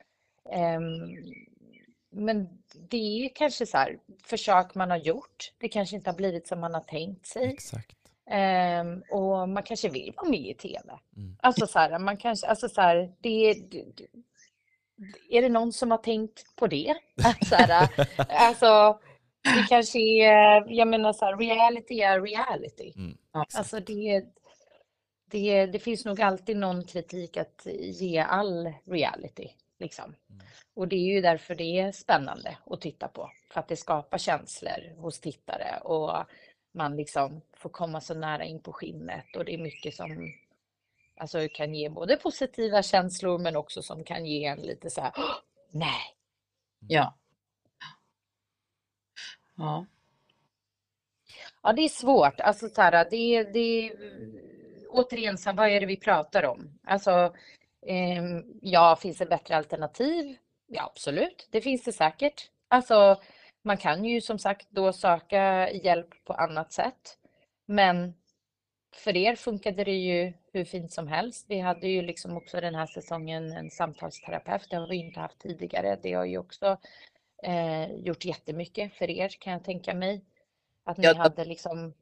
um, 0.78 1.18
men 2.12 2.50
det 2.90 3.26
är 3.26 3.30
kanske 3.36 3.66
så 3.66 3.78
här, 3.78 4.00
försök 4.24 4.76
man 4.76 4.92
har 4.92 4.98
gjort. 4.98 5.52
Det 5.58 5.70
kanske 5.70 5.96
inte 5.96 6.10
har 6.10 6.18
blivit 6.18 6.48
som 6.48 6.60
man 6.60 6.74
har 6.74 6.82
tänkt 6.82 7.26
sig. 7.26 7.46
Exakt. 7.46 7.98
Um, 8.32 9.04
och 9.10 9.50
man 9.50 9.64
kanske 9.64 9.90
vill 9.90 10.14
vara 10.18 10.30
med 10.30 10.48
i 10.48 10.54
tv. 10.54 11.00
Mm. 11.18 11.38
Alltså 11.42 11.68
så 11.68 11.80
här, 11.80 12.00
man 12.00 12.18
kanske, 12.18 12.48
alltså 12.48 12.70
så 12.70 12.82
här, 12.82 13.14
det, 13.22 13.54
det, 13.54 13.86
är 15.30 15.42
det 15.42 15.50
någon 15.50 15.74
som 15.74 15.92
har 15.92 15.98
tänkt 15.98 16.56
på 16.56 16.68
det? 16.68 16.96
så 17.50 17.56
här, 17.56 17.90
alltså, 18.30 19.00
det 19.44 19.66
kanske 19.70 20.00
är, 20.00 20.66
jag 20.72 20.88
menar 20.88 21.14
så 21.14 21.26
här, 21.26 21.38
reality 21.38 22.02
är 22.02 22.22
reality. 22.22 22.94
Mm. 22.96 23.18
Alltså 23.32 23.80
det, 23.80 24.26
det, 25.32 25.66
det 25.66 25.80
finns 25.80 26.06
nog 26.06 26.22
alltid 26.22 26.58
någon 26.58 26.84
kritik 26.84 27.38
att 27.38 27.68
ge 27.84 28.20
all 28.20 28.74
reality. 28.86 29.50
Liksom. 29.82 30.16
Mm. 30.30 30.46
Och 30.74 30.88
det 30.88 30.96
är 30.96 31.16
ju 31.16 31.22
därför 31.22 31.56
det 31.56 31.80
är 31.80 31.92
spännande 31.92 32.58
att 32.66 32.82
titta 32.82 33.08
på. 33.08 33.32
För 33.52 33.60
att 33.60 33.68
det 33.68 33.76
skapar 33.76 34.18
känslor 34.18 34.96
hos 35.02 35.20
tittare 35.20 35.80
och 35.84 36.26
man 36.74 36.96
liksom 36.96 37.42
får 37.54 37.70
komma 37.70 38.02
så 38.02 38.14
nära 38.14 38.46
in 38.46 38.62
på 38.62 38.74
skinnet 38.74 39.36
och 39.36 39.46
det 39.46 39.54
är 39.54 39.58
mycket 39.58 39.96
som 39.96 40.34
alltså, 41.18 41.48
kan 41.54 41.76
ge 41.76 41.90
både 41.90 42.18
positiva 42.18 42.84
känslor 42.84 43.38
men 43.38 43.56
också 43.56 43.82
som 43.82 44.04
kan 44.04 44.26
ge 44.26 44.46
en 44.46 44.60
lite 44.60 44.90
så 44.90 45.02
här, 45.02 45.12
"Åh, 45.18 45.36
nej, 45.72 46.16
Ja. 46.88 47.18
Ja. 49.56 49.86
Ja, 51.64 51.74
det 51.74 51.82
är 51.82 51.90
svårt. 51.90 52.40
Alltså, 52.40 52.70
så 52.70 52.82
här, 52.82 53.08
det, 53.12 53.44
det, 53.44 53.94
återigen, 54.90 55.38
så 55.38 55.54
vad 55.54 55.70
är 55.70 55.80
det 55.80 55.86
vi 55.86 55.98
pratar 55.98 56.44
om? 56.46 56.80
Alltså, 56.84 57.36
ja, 58.62 58.96
finns 59.02 59.18
det 59.18 59.26
bättre 59.26 59.56
alternativ? 59.58 60.38
Ja, 60.68 60.84
absolut, 60.84 61.48
det 61.52 61.62
finns 61.62 61.84
det 61.84 61.92
säkert. 61.92 62.50
Alltså, 62.68 63.22
man 63.64 63.78
kan 63.78 64.06
ju 64.06 64.22
som 64.22 64.40
sagt 64.40 64.68
då 64.70 64.94
söka 64.94 65.72
hjälp 65.72 66.26
på 66.26 66.34
annat 66.34 66.74
sätt. 66.74 67.18
Men 67.66 68.14
för 68.96 69.18
er 69.18 69.36
funkade 69.36 69.84
det 69.84 69.96
ju 69.96 70.34
hur 70.54 70.66
fint 70.66 70.94
som 70.94 71.08
helst. 71.08 71.46
Vi 71.50 71.60
hade 71.60 71.88
ju 71.88 72.02
liksom 72.02 72.38
också 72.38 72.62
den 72.62 72.76
här 72.76 72.86
säsongen 72.86 73.52
en 73.52 73.72
samtalsterapeut. 73.72 74.70
Det 74.70 74.76
har 74.76 74.88
vi 74.88 74.96
inte 74.96 75.20
haft 75.20 75.40
tidigare. 75.40 76.00
Det 76.04 76.14
har 76.14 76.26
ju 76.26 76.38
också 76.38 76.78
eh, 77.44 77.92
gjort 77.92 78.26
jättemycket 78.26 78.94
för 78.94 79.10
er 79.10 79.30
kan 79.30 79.54
jag 79.54 79.64
tänka 79.64 79.94
mig. 79.94 80.26
Att 80.84 80.98
ni 80.98 81.08
Ja, 81.08 81.16
hade 81.18 81.46
liksom, 81.46 81.94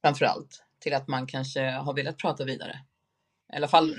Framför 0.00 0.24
allt 0.24 0.64
till 0.78 0.94
att 0.94 1.08
man 1.08 1.26
kanske 1.26 1.60
har 1.70 1.94
velat 1.94 2.18
prata 2.18 2.44
vidare. 2.44 2.80
I 3.52 3.56
alla 3.56 3.68
fall, 3.68 3.94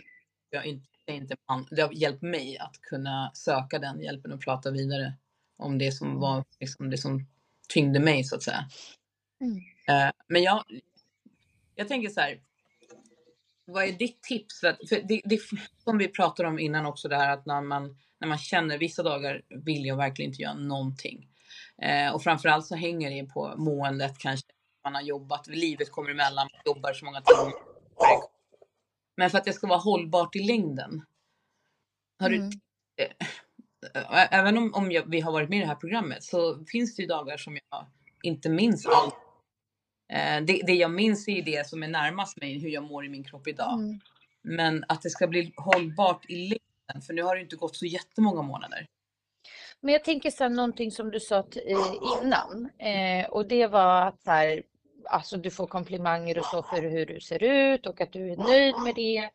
jag 0.49 0.65
inte, 0.65 0.88
inte 1.11 1.35
man, 1.49 1.67
det 1.71 1.81
har 1.81 1.91
hjälpt 1.93 2.21
mig 2.21 2.57
att 2.57 2.81
kunna 2.81 3.31
söka 3.33 3.79
den 3.79 4.01
hjälpen 4.01 4.31
och 4.31 4.41
prata 4.41 4.71
vidare 4.71 5.13
om 5.57 5.77
det 5.77 5.91
som 5.91 6.19
var 6.19 6.43
liksom 6.59 6.89
det 6.89 6.97
som 6.97 7.25
tyngde 7.69 7.99
mig 7.99 8.23
så 8.23 8.35
att 8.35 8.43
säga. 8.43 8.69
Mm. 9.41 9.57
Eh, 9.87 10.13
men 10.27 10.43
jag, 10.43 10.63
jag 11.75 11.87
tänker 11.87 12.09
så 12.09 12.21
här. 12.21 12.41
Vad 13.65 13.83
är 13.83 13.91
ditt 13.91 14.23
tips? 14.23 14.59
För, 14.59 14.67
att, 14.67 14.89
för 14.89 15.01
det, 15.07 15.21
det 15.25 15.39
som 15.83 15.97
vi 15.97 16.07
pratade 16.07 16.49
om 16.49 16.59
innan 16.59 16.85
också 16.85 17.07
det 17.07 17.15
här 17.15 17.33
att 17.33 17.45
när 17.45 17.61
man, 17.61 17.97
när 18.19 18.27
man 18.27 18.37
känner 18.37 18.77
vissa 18.77 19.03
dagar 19.03 19.41
vill 19.49 19.85
jag 19.85 19.97
verkligen 19.97 20.31
inte 20.31 20.41
göra 20.41 20.53
någonting. 20.53 21.27
Eh, 21.81 22.13
och 22.13 22.23
framförallt 22.23 22.65
så 22.65 22.75
hänger 22.75 23.09
det 23.09 23.33
på 23.33 23.53
måendet 23.57 24.17
kanske. 24.17 24.47
Man 24.83 24.95
har 24.95 25.01
jobbat, 25.01 25.47
livet 25.47 25.91
kommer 25.91 26.09
emellan, 26.09 26.47
man 26.51 26.75
jobbar 26.75 26.93
så 26.93 27.05
många 27.05 27.21
timmar. 27.21 27.53
Men 29.18 29.30
för 29.30 29.38
att 29.38 29.43
det 29.43 29.53
ska 29.53 29.68
vara 29.68 29.80
hållbart 29.80 30.36
i 30.36 30.43
längden. 30.43 31.05
Har 32.20 32.30
du 32.30 32.36
Mm. 32.36 32.49
Ä- 33.01 34.28
Även 34.32 34.57
om, 34.57 34.74
om 34.74 34.91
jag, 34.91 35.09
vi 35.09 35.20
har 35.20 35.32
varit 35.32 35.49
med 35.49 35.57
i 35.57 35.61
det 35.61 35.68
här 35.68 35.76
programmet 35.76 36.24
så 36.24 36.66
finns 36.66 36.95
det 36.95 37.01
ju 37.01 37.07
dagar 37.07 37.38
som 37.38 37.57
jag 37.70 37.86
inte 38.24 38.49
minns 38.49 38.86
allt. 38.86 39.16
Eh, 40.14 40.41
det, 40.45 40.61
det 40.68 40.74
jag 40.74 40.91
minns 40.91 41.28
är 41.28 41.32
ju 41.32 41.41
det 41.41 41.68
som 41.68 41.84
är 41.84 41.88
närmast 41.88 42.38
mig, 42.41 42.59
hur 42.59 42.70
jag 42.70 42.84
mår 42.84 43.05
i 43.05 43.09
min 43.09 43.24
kropp 43.24 43.47
idag. 43.47 43.74
Mm. 43.74 43.99
Men 44.41 44.86
att 44.88 45.01
det 45.01 45.09
ska 45.09 45.28
bli 45.28 45.53
hållbart 45.57 46.26
i 46.30 46.36
längden, 46.36 47.01
för 47.07 47.14
nu 47.14 47.24
har 47.24 47.36
det 47.36 47.41
inte 47.41 47.55
gått 47.55 47.76
så 47.76 47.86
jättemånga 47.86 48.41
månader. 48.41 48.86
Men 49.82 49.93
jag 49.93 50.03
tänker 50.03 50.32
så 50.32 50.43
här, 50.43 50.49
någonting 50.49 50.91
som 50.91 51.11
du 51.11 51.20
sa 51.20 51.38
eh, 51.39 52.24
innan 52.24 52.70
eh, 52.80 53.30
och 53.30 53.47
det 53.47 53.68
var 53.68 54.07
att 54.07 54.24
så 54.24 54.32
här, 54.32 54.64
alltså 55.05 55.37
du 55.37 55.51
får 55.51 55.67
komplimanger 55.67 56.37
och 56.39 56.45
så 56.45 56.63
för 56.63 56.81
hur 56.81 57.05
du 57.05 57.19
ser 57.19 57.43
ut 57.43 57.85
och 57.85 58.01
att 58.01 58.13
du 58.13 58.31
är 58.31 58.37
nöjd 58.37 58.75
med 58.83 58.95
det. 58.95 59.29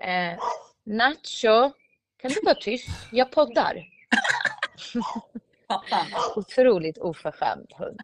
Eh, 0.00 0.38
Nacho, 0.84 1.72
kan 2.16 2.30
du 2.30 2.40
vara 2.44 2.54
tyst? 2.54 2.88
Jag 3.12 3.30
poddar. 3.30 3.88
Otroligt 6.36 6.98
oförskämd 6.98 7.72
hund. 7.76 8.00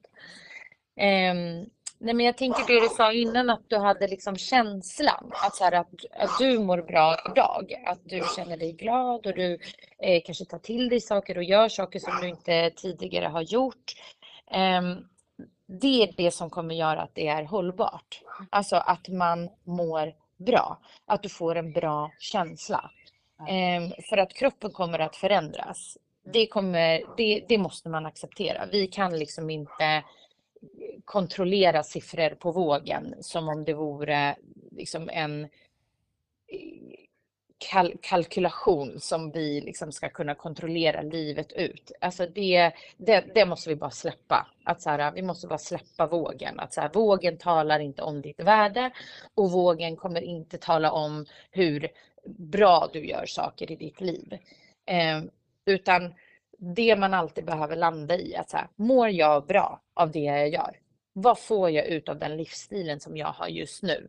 Ehm, 0.97 1.67
nej 1.99 2.15
men 2.15 2.27
jag 2.27 2.37
tänker 2.37 2.67
det 2.67 2.81
du 2.81 2.89
sa 2.89 3.13
innan 3.13 3.51
att 3.51 3.63
du 3.69 3.77
hade 3.77 4.09
liksom 4.09 4.37
känslan 4.37 5.33
att, 5.45 5.55
så 5.55 5.65
här, 5.65 5.73
att, 5.73 5.89
att 6.11 6.39
du 6.39 6.59
mår 6.59 6.83
bra 6.83 7.17
idag. 7.31 7.75
Att 7.87 8.01
du 8.05 8.23
känner 8.37 8.57
dig 8.57 8.73
glad 8.73 9.27
och 9.27 9.35
du 9.35 9.59
eh, 9.99 10.23
kanske 10.25 10.45
tar 10.45 10.59
till 10.59 10.89
dig 10.89 11.01
saker 11.01 11.39
och 11.39 11.45
gör 11.45 11.69
saker 11.69 11.99
som 11.99 12.19
du 12.21 12.29
inte 12.29 12.71
tidigare 12.77 13.27
har 13.27 13.43
gjort. 13.43 13.95
Ehm, 14.51 14.97
det 15.69 16.03
är 16.03 16.15
det 16.17 16.31
som 16.31 16.51
kommer 16.51 16.75
göra 16.75 17.03
att 17.03 17.15
det 17.15 17.29
är 17.29 17.45
hållbart. 17.45 18.23
Alltså 18.51 18.77
att 18.77 19.09
man 19.09 19.49
mår 19.65 20.15
bra. 20.37 20.79
Att 21.07 21.23
du 21.23 21.29
får 21.29 21.55
en 21.55 21.73
bra 21.73 22.11
känsla. 22.19 22.91
Ehm, 23.49 23.93
för 24.09 24.17
att 24.17 24.35
kroppen 24.35 24.71
kommer 24.71 24.99
att 24.99 25.17
förändras. 25.17 25.99
Det, 26.33 26.47
kommer, 26.47 27.03
det, 27.17 27.45
det 27.49 27.59
måste 27.59 27.89
man 27.89 28.07
acceptera. 28.07 28.67
Vi 28.73 28.87
kan 28.87 29.19
liksom 29.19 29.51
inte 29.51 30.05
kontrollera 31.05 31.83
siffror 31.83 32.31
på 32.31 32.53
vågen 32.53 33.15
som 33.21 33.49
om 33.49 33.65
det 33.65 33.75
vore 33.75 34.37
liksom 34.71 35.09
en 35.09 35.45
eh, 35.45 37.08
kal 37.59 37.93
kalkylation 38.01 39.01
som 39.01 39.31
vi 39.31 39.61
liksom 39.61 39.93
ska 39.93 40.09
kunna 40.09 40.35
kontrollera 40.35 41.03
livet 41.03 41.53
ut. 41.53 41.93
Alltså 42.01 42.27
det, 42.27 42.73
det, 42.97 43.25
det 43.35 43.47
måste 43.47 43.69
vi 43.69 43.77
bara 43.77 43.91
släppa. 43.91 44.47
Att 44.65 44.83
så 44.83 44.91
här, 44.91 45.13
vi 45.13 45.23
måste 45.23 45.47
bara 45.47 45.59
släppa 45.59 46.07
vågen. 46.07 46.61
Att 46.61 46.75
så 46.75 46.81
här, 46.81 46.91
vågen 46.93 47.39
talar 47.39 47.81
inte 47.81 48.03
om 48.03 48.23
ditt 48.23 48.41
värde 48.41 48.91
och 49.35 49.51
vågen 49.51 49.97
kommer 49.97 50.21
inte 50.21 50.59
tala 50.59 50.93
om 50.93 51.27
hur 51.51 51.89
bra 52.27 52.89
du 52.93 53.07
gör 53.07 53.27
saker 53.27 53.73
i 53.73 53.77
ditt 53.77 54.01
liv. 54.01 54.39
Eh, 54.87 55.23
utan 55.65 56.15
det 56.59 56.97
man 56.97 57.15
alltid 57.15 57.45
behöver 57.45 57.77
landa 57.77 58.17
i 58.17 58.37
att 58.37 58.51
så 58.51 58.57
här, 58.57 58.69
mår 58.77 59.09
jag 59.09 59.47
bra 59.47 59.81
av 59.95 60.11
det 60.11 60.19
jag 60.19 60.49
gör? 60.49 60.79
Vad 61.13 61.39
får 61.39 61.71
jag 61.71 61.87
ut 61.87 62.09
av 62.09 62.19
den 62.19 62.37
livsstilen 62.37 63.01
som 63.01 63.17
jag 63.17 63.27
har 63.27 63.49
just 63.49 63.83
nu? 63.83 64.09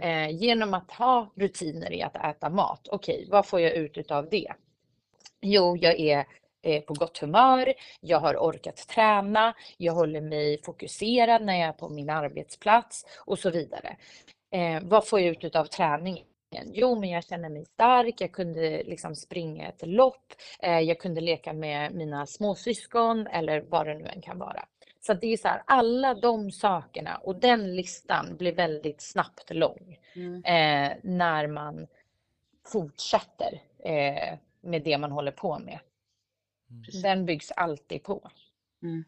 Eh, 0.00 0.30
genom 0.30 0.74
att 0.74 0.90
ha 0.90 1.32
rutiner 1.36 1.92
i 1.92 2.02
att 2.02 2.16
äta 2.16 2.50
mat. 2.50 2.88
Okej, 2.88 3.26
vad 3.30 3.46
får 3.46 3.60
jag 3.60 3.72
ut 3.72 4.10
av 4.10 4.28
det? 4.30 4.52
Jo, 5.40 5.76
jag 5.76 6.00
är 6.00 6.26
eh, 6.62 6.82
på 6.82 6.94
gott 6.94 7.18
humör, 7.18 7.74
jag 8.00 8.20
har 8.20 8.34
orkat 8.34 8.76
träna, 8.76 9.54
jag 9.76 9.92
håller 9.92 10.20
mig 10.20 10.62
fokuserad 10.62 11.42
när 11.42 11.60
jag 11.60 11.68
är 11.68 11.72
på 11.72 11.88
min 11.88 12.10
arbetsplats 12.10 13.04
och 13.26 13.38
så 13.38 13.50
vidare. 13.50 13.96
Eh, 14.50 14.82
vad 14.82 15.08
får 15.08 15.20
jag 15.20 15.44
ut 15.44 15.56
av 15.56 15.64
träningen? 15.64 16.24
Jo, 16.72 17.00
men 17.00 17.10
jag 17.10 17.24
känner 17.24 17.48
mig 17.48 17.64
stark, 17.64 18.20
jag 18.20 18.32
kunde 18.32 18.82
liksom 18.82 19.14
springa 19.14 19.68
ett 19.68 19.86
lopp, 19.86 20.32
eh, 20.60 20.80
jag 20.80 21.00
kunde 21.00 21.20
leka 21.20 21.52
med 21.52 21.94
mina 21.94 22.26
småsyskon 22.26 23.26
eller 23.26 23.60
vad 23.60 23.86
det 23.86 23.94
nu 23.94 24.06
än 24.06 24.22
kan 24.22 24.38
vara. 24.38 24.64
Så 25.06 25.14
det 25.14 25.26
är 25.26 25.36
så 25.36 25.48
här, 25.48 25.62
alla 25.66 26.14
de 26.14 26.50
sakerna 26.50 27.16
och 27.16 27.36
den 27.36 27.76
listan 27.76 28.36
blir 28.36 28.52
väldigt 28.52 29.00
snabbt 29.00 29.50
lång 29.50 29.98
Mm. 30.14 30.44
eh, 30.44 30.98
när 31.02 31.46
man 31.46 31.86
fortsätter 32.66 33.62
eh, 33.78 34.38
med 34.60 34.82
det 34.82 34.98
man 34.98 35.12
håller 35.12 35.32
på 35.32 35.58
med. 35.58 35.78
Mm. 36.70 37.02
Den 37.02 37.26
byggs 37.26 37.50
alltid 37.50 38.02
på. 38.02 38.30
Mm. 38.82 39.04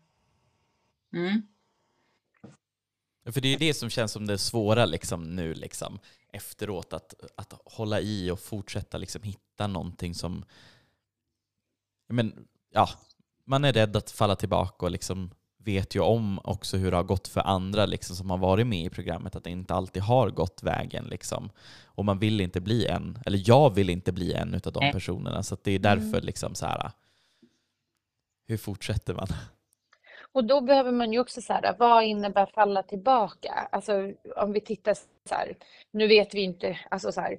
För 3.33 3.41
det 3.41 3.49
är 3.49 3.59
det 3.59 3.75
som 3.75 3.91
känns 3.91 4.13
som 4.13 4.27
det 4.27 4.39
svåra 4.39 4.85
liksom 4.85 5.37
nu 5.37 5.55
liksom, 5.55 5.99
efteråt, 6.33 6.93
att, 6.93 7.15
att 7.35 7.61
hålla 7.65 8.01
i 8.01 8.31
och 8.31 8.41
fortsätta 8.41 8.99
liksom 8.99 9.23
hitta 9.23 9.67
någonting 9.67 10.15
som... 10.15 10.45
Men, 12.09 12.49
ja, 12.71 12.89
man 13.45 13.65
är 13.65 13.73
rädd 13.73 13.97
att 13.97 14.11
falla 14.11 14.37
tillbaka 14.37 14.87
och 14.87 14.93
liksom 14.93 15.31
vet 15.69 15.95
ju 15.95 16.01
om 16.01 16.41
också 16.45 16.77
hur 16.77 16.91
det 16.91 16.97
har 16.97 17.05
gått 17.05 17.29
för 17.29 17.41
andra 17.41 17.87
liksom, 17.87 18.17
som 18.17 18.31
har 18.31 18.39
varit 18.39 18.67
med 18.67 18.85
i 18.85 18.91
programmet, 18.91 19.37
att 19.37 19.45
det 19.45 19.51
inte 19.51 19.75
alltid 19.75 20.03
har 20.03 20.31
gått 20.31 20.63
vägen. 20.63 21.05
Liksom. 21.05 21.51
Och 21.87 22.05
man 22.05 22.19
vill 22.19 22.41
inte 22.41 22.61
bli 22.61 22.87
en, 22.87 23.19
eller 23.27 23.43
jag 23.45 23.75
vill 23.75 23.91
inte 23.91 24.13
bli 24.13 24.33
en 24.33 24.55
av 24.55 24.73
de 24.73 24.93
personerna, 24.93 25.43
så 25.43 25.57
det 25.63 25.73
är 25.73 25.79
därför 25.79 26.21
liksom 26.21 26.55
så 26.55 26.67
här. 26.67 26.91
hur 28.47 28.57
fortsätter 28.57 29.15
man? 29.15 29.27
Och 30.33 30.45
då 30.45 30.61
behöver 30.61 30.93
man 30.93 31.13
ju 31.13 31.21
också 31.21 31.41
så 31.41 31.53
här, 31.53 31.77
vad 31.79 32.05
innebär 32.05 32.47
falla 32.47 32.83
tillbaka? 32.83 33.69
Alltså 33.73 33.93
om 34.37 34.53
vi 34.53 34.61
tittar 34.61 34.95
så 35.29 35.35
här, 35.35 35.57
nu 35.91 36.07
vet 36.07 36.35
vi 36.35 36.41
inte, 36.41 36.79
alltså 36.91 37.13
så 37.13 37.21
här, 37.21 37.39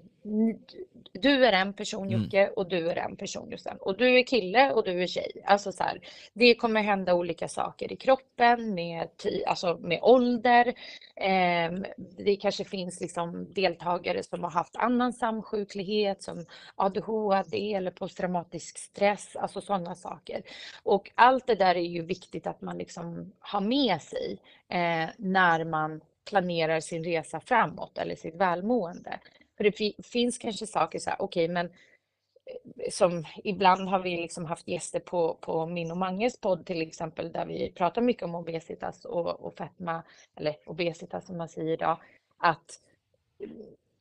du 1.14 1.46
är 1.46 1.54
en 1.54 1.74
person 1.74 2.10
Mm. 2.10 2.22
Jocke 2.22 2.50
och 2.56 2.70
du 2.70 2.90
är 2.90 2.96
en 2.96 3.16
person 3.16 3.52
Jossan 3.52 3.78
och 3.78 3.98
du 3.98 4.20
är 4.20 4.24
kille 4.24 4.72
och 4.72 4.84
du 4.84 5.04
är 5.04 5.08
tjej. 5.08 5.32
Alltså 5.46 5.72
så 5.72 5.84
här, 5.84 6.00
det 6.34 6.56
kommer 6.56 6.82
hända 6.82 7.14
olika 7.14 7.48
saker 7.48 7.94
i 7.94 7.96
kroppen 7.96 8.74
med, 8.74 9.10
alltså 9.48 9.78
med 9.82 10.00
ålder. 10.02 10.74
Ehm, 11.16 11.86
det 11.98 12.36
kanske 12.36 12.64
finns 12.64 13.02
liksom 13.02 13.54
deltagare 13.54 14.24
som 14.24 14.44
har 14.44 14.52
haft 14.52 14.76
annan 14.76 15.14
samsjuklighet 15.14 16.24
som 16.24 16.46
ADHD 16.76 17.74
eller 17.74 17.92
posttraumatisk 17.92 18.78
stress, 18.78 19.36
alltså 19.36 19.62
sådana 19.62 19.96
saker. 19.96 20.42
Och 20.84 21.12
allt 21.16 21.48
det 21.48 21.56
där 21.56 21.76
är 21.76 21.88
ju 21.88 22.02
viktigt 22.02 22.48
att 22.48 22.62
man 22.62 22.78
liksom 22.78 23.34
har 23.40 23.62
med 23.62 24.02
sig 24.02 24.38
eh, 24.70 25.10
när 25.18 25.66
man 25.66 26.02
planerar 26.30 26.80
sin 26.80 27.04
resa 27.04 27.40
framåt 27.40 27.98
eller 27.98 28.16
sitt 28.16 28.36
välmående. 28.36 29.20
För 29.58 29.64
det 29.64 29.72
fi- 29.72 29.96
finns 30.04 30.38
kanske 30.38 30.68
saker 30.68 31.00
så 31.00 31.10
här, 31.10 31.22
okej 31.22 31.48
men 31.48 31.66
eh, 31.66 32.92
som 32.92 33.26
ibland 33.44 33.90
har 33.90 34.00
vi 34.00 34.18
liksom 34.18 34.46
haft 34.46 34.68
gäster 34.68 35.00
på, 35.00 35.38
på 35.42 35.66
min 35.66 35.92
och 35.92 35.98
Manges 35.98 36.42
podd 36.42 36.66
till 36.66 36.82
exempel 36.82 37.32
där 37.32 37.46
vi 37.46 37.72
pratar 37.72 38.02
mycket 38.02 38.24
om 38.24 38.36
obesitas 38.36 39.06
och, 39.06 39.40
och 39.40 39.54
fetma, 39.54 40.04
eller 40.36 40.56
obesitas 40.66 41.26
som 41.26 41.38
man 41.38 41.50
säger 41.50 41.74
idag, 41.74 41.98
att 42.38 42.82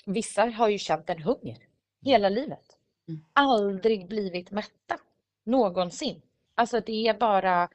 vissa 0.06 0.44
har 0.44 0.68
ju 0.68 0.78
känt 0.78 1.10
en 1.10 1.22
hunger 1.22 1.58
hela 2.04 2.28
livet. 2.28 2.76
Mm. 3.08 3.24
Aldrig 3.32 4.08
blivit 4.08 4.50
mätta, 4.50 4.98
någonsin. 5.44 6.22
Alltså 6.54 6.80
det 6.80 7.08
är 7.08 7.14
bara 7.14 7.68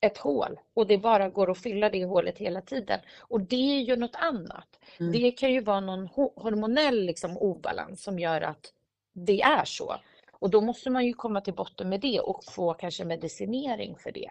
ett 0.00 0.18
hål 0.18 0.60
och 0.74 0.86
det 0.86 0.98
bara 0.98 1.28
går 1.28 1.50
att 1.50 1.58
fylla 1.58 1.90
det 1.90 2.04
hålet 2.04 2.38
hela 2.38 2.60
tiden. 2.60 3.00
Och 3.18 3.40
det 3.40 3.76
är 3.76 3.80
ju 3.80 3.96
något 3.96 4.14
annat. 4.16 4.78
Mm. 5.00 5.12
Det 5.12 5.30
kan 5.30 5.52
ju 5.52 5.60
vara 5.60 5.80
någon 5.80 6.08
ho- 6.08 6.32
hormonell 6.36 7.04
liksom 7.04 7.36
obalans 7.38 8.02
som 8.02 8.18
gör 8.18 8.40
att 8.40 8.72
det 9.12 9.42
är 9.42 9.64
så. 9.64 9.94
Och 10.32 10.50
då 10.50 10.60
måste 10.60 10.90
man 10.90 11.06
ju 11.06 11.12
komma 11.14 11.40
till 11.40 11.54
botten 11.54 11.88
med 11.88 12.00
det 12.00 12.20
och 12.20 12.44
få 12.44 12.74
kanske 12.74 13.04
medicinering 13.04 13.96
för 13.96 14.12
det. 14.12 14.30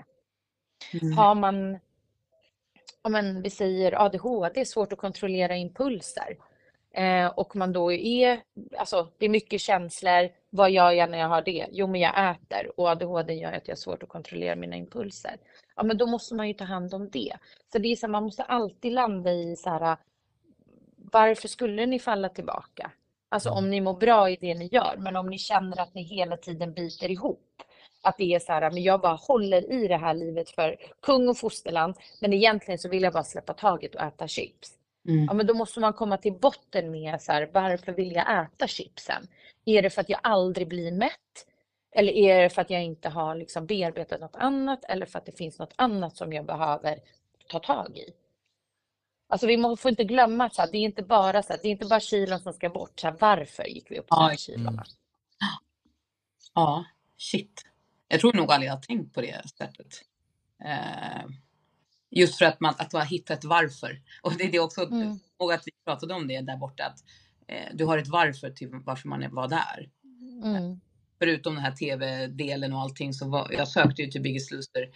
Mm. 1.02 1.18
Har 1.18 1.36
man, 1.36 1.80
ja 3.04 3.10
men 3.10 3.42
vi 3.42 3.50
säger 3.50 4.06
ADHD, 4.06 4.66
svårt 4.66 4.94
att 4.94 5.00
kontrollera 5.00 5.56
impulser. 5.56 6.38
Eh, 6.94 7.28
och 7.28 7.56
man 7.56 7.74
då 7.74 7.92
är, 7.92 8.42
alltså 8.78 9.08
det 9.18 9.26
är 9.26 9.30
mycket 9.30 9.62
känslor. 9.62 10.30
Vad 10.50 10.72
gör 10.72 10.92
jag 10.92 11.10
när 11.10 11.18
jag 11.18 11.28
har 11.28 11.42
det? 11.42 11.68
Jo, 11.72 11.88
men 11.88 12.02
jag 12.02 12.32
äter 12.32 12.80
och 12.80 12.90
ADHD 12.90 13.34
gör 13.34 13.54
att 13.54 13.68
jag 13.68 13.76
har 13.76 13.80
svårt 13.80 14.04
att 14.04 14.10
kontrollera 14.10 14.56
mina 14.56 14.76
impulser. 14.76 15.38
Ja, 15.76 15.84
men 15.84 15.98
då 15.98 16.08
måste 16.08 16.36
man 16.36 16.48
ju 16.48 16.54
ta 16.54 16.64
hand 16.64 16.94
om 16.94 17.10
det. 17.10 17.34
Så 17.72 17.80
det 17.80 17.92
är 17.92 17.96
så 17.96 18.08
man 18.08 18.24
måste 18.24 18.44
alltid 18.44 18.94
landa 18.94 19.32
i 19.32 19.56
så 19.56 19.70
här, 19.70 19.98
varför 20.96 21.48
skulle 21.48 21.86
ni 21.86 22.00
falla 22.00 22.30
tillbaka? 22.30 22.92
Alltså 23.30 23.50
om 23.50 23.70
ni 23.70 23.82
mår 23.82 23.94
bra 23.94 24.30
i 24.30 24.38
det 24.42 24.54
ni 24.54 24.70
gör, 24.72 24.96
men 24.98 25.16
om 25.16 25.30
ni 25.30 25.38
känner 25.38 25.82
att 25.82 25.94
ni 25.94 26.04
hela 26.04 26.38
tiden 26.38 26.74
biter 26.74 27.12
ihop. 27.12 27.46
Att 28.02 28.18
det 28.18 28.34
är 28.34 28.40
så 28.40 28.52
här, 28.52 28.72
men 28.72 28.84
jag 28.84 29.02
bara 29.02 29.16
håller 29.16 29.72
i 29.72 29.88
det 29.88 29.98
här 29.98 30.14
livet 30.14 30.50
för 30.50 30.76
kung 31.02 31.30
och 31.30 31.38
fosterland, 31.38 31.96
men 32.22 32.34
egentligen 32.34 32.80
så 32.80 32.90
vill 32.90 33.04
jag 33.04 33.14
bara 33.14 33.24
släppa 33.24 33.54
taget 33.54 33.96
och 33.96 34.02
äta 34.02 34.28
chips. 34.28 34.79
Mm. 35.10 35.26
Ja, 35.26 35.34
men 35.34 35.48
då 35.48 35.54
måste 35.54 35.80
man 35.80 35.94
komma 35.94 36.18
till 36.18 36.34
botten 36.34 36.92
med 36.92 37.22
så 37.22 37.32
här, 37.32 37.50
varför 37.54 37.92
vill 37.92 38.12
jag 38.12 38.44
äta 38.44 38.68
chipsen? 38.68 39.28
Är 39.66 39.82
det 39.82 39.90
för 39.90 40.02
att 40.02 40.10
jag 40.10 40.20
aldrig 40.24 40.68
blir 40.68 40.92
mätt? 40.92 41.46
Eller 41.92 42.14
är 42.14 42.44
det 42.44 42.50
för 42.50 42.62
att 42.62 42.70
jag 42.70 42.84
inte 42.84 43.10
har 43.10 43.36
liksom 43.36 43.66
bearbetat 43.66 44.22
något 44.22 44.36
annat? 44.36 44.84
Eller 44.84 45.06
för 45.06 45.20
att 45.20 45.26
det 45.26 45.38
finns 45.38 45.60
något 45.60 45.74
annat 45.76 46.18
som 46.18 46.34
jag 46.34 46.46
behöver 46.46 47.00
ta 47.50 47.60
tag 47.60 47.98
i? 47.98 48.14
Alltså 49.28 49.48
vi 49.48 49.76
får 49.78 49.90
inte 49.90 50.04
glömma 50.04 50.46
att 50.46 50.72
det 50.72 50.78
är 50.78 50.82
inte 50.82 51.04
bara 51.04 51.44
så 51.44 51.54
här, 51.54 51.60
det 51.64 51.68
är 51.68 51.72
inte 51.72 51.86
bara 51.86 52.00
kilon 52.00 52.40
som 52.40 52.54
ska 52.54 52.70
bort. 52.70 53.00
Så 53.00 53.08
här, 53.08 53.16
varför 53.20 53.64
gick 53.64 53.92
vi 53.92 54.00
upp 54.00 54.08
de 54.08 54.22
här 54.22 54.36
kilona? 54.36 54.70
mm. 54.70 54.84
Ja, 56.54 56.86
shit. 57.18 57.66
Jag 58.08 58.20
tror 58.20 58.34
nog 58.34 58.52
aldrig 58.52 58.70
jag 58.70 58.76
har 58.76 58.82
tänkt 58.82 59.14
på 59.14 59.22
det 59.22 59.50
sättet. 59.50 60.02
Eh, 60.64 61.26
just 62.12 62.38
för 62.38 62.46
att 62.46 62.60
man, 62.60 62.74
att 62.78 62.94
man 62.94 63.08
hittar 63.08 63.34
ett 63.36 63.44
varför. 63.44 64.02
Och 64.22 64.34
det 64.38 64.44
är 64.44 64.52
det 64.52 64.60
också, 64.60 64.82
Mm. 64.88 65.20
och 65.38 65.54
att 65.54 65.64
vi 65.66 65.72
pratade 65.86 66.14
om 66.14 66.28
det 66.28 66.42
där 66.42 66.58
borta, 66.58 66.86
att 66.86 67.00
eh, 67.48 67.76
du 67.76 67.86
har 67.86 67.98
ett 67.98 68.08
varför 68.08 68.50
till 68.50 68.70
varför 68.86 69.08
man 69.10 69.36
var 69.36 69.48
där. 69.48 69.90
Mm. 70.44 70.80
Förutom 71.20 71.56
den 71.56 71.64
här 71.64 71.72
tv-delen 71.72 72.74
och 72.74 72.80
allting 72.82 73.14
så 73.14 73.30
var, 73.30 73.52
jag 73.52 73.68
sökte 73.68 74.02
ju 74.02 74.08
till 74.12 74.22
Biggest 74.22 74.52
Loser 74.52 74.90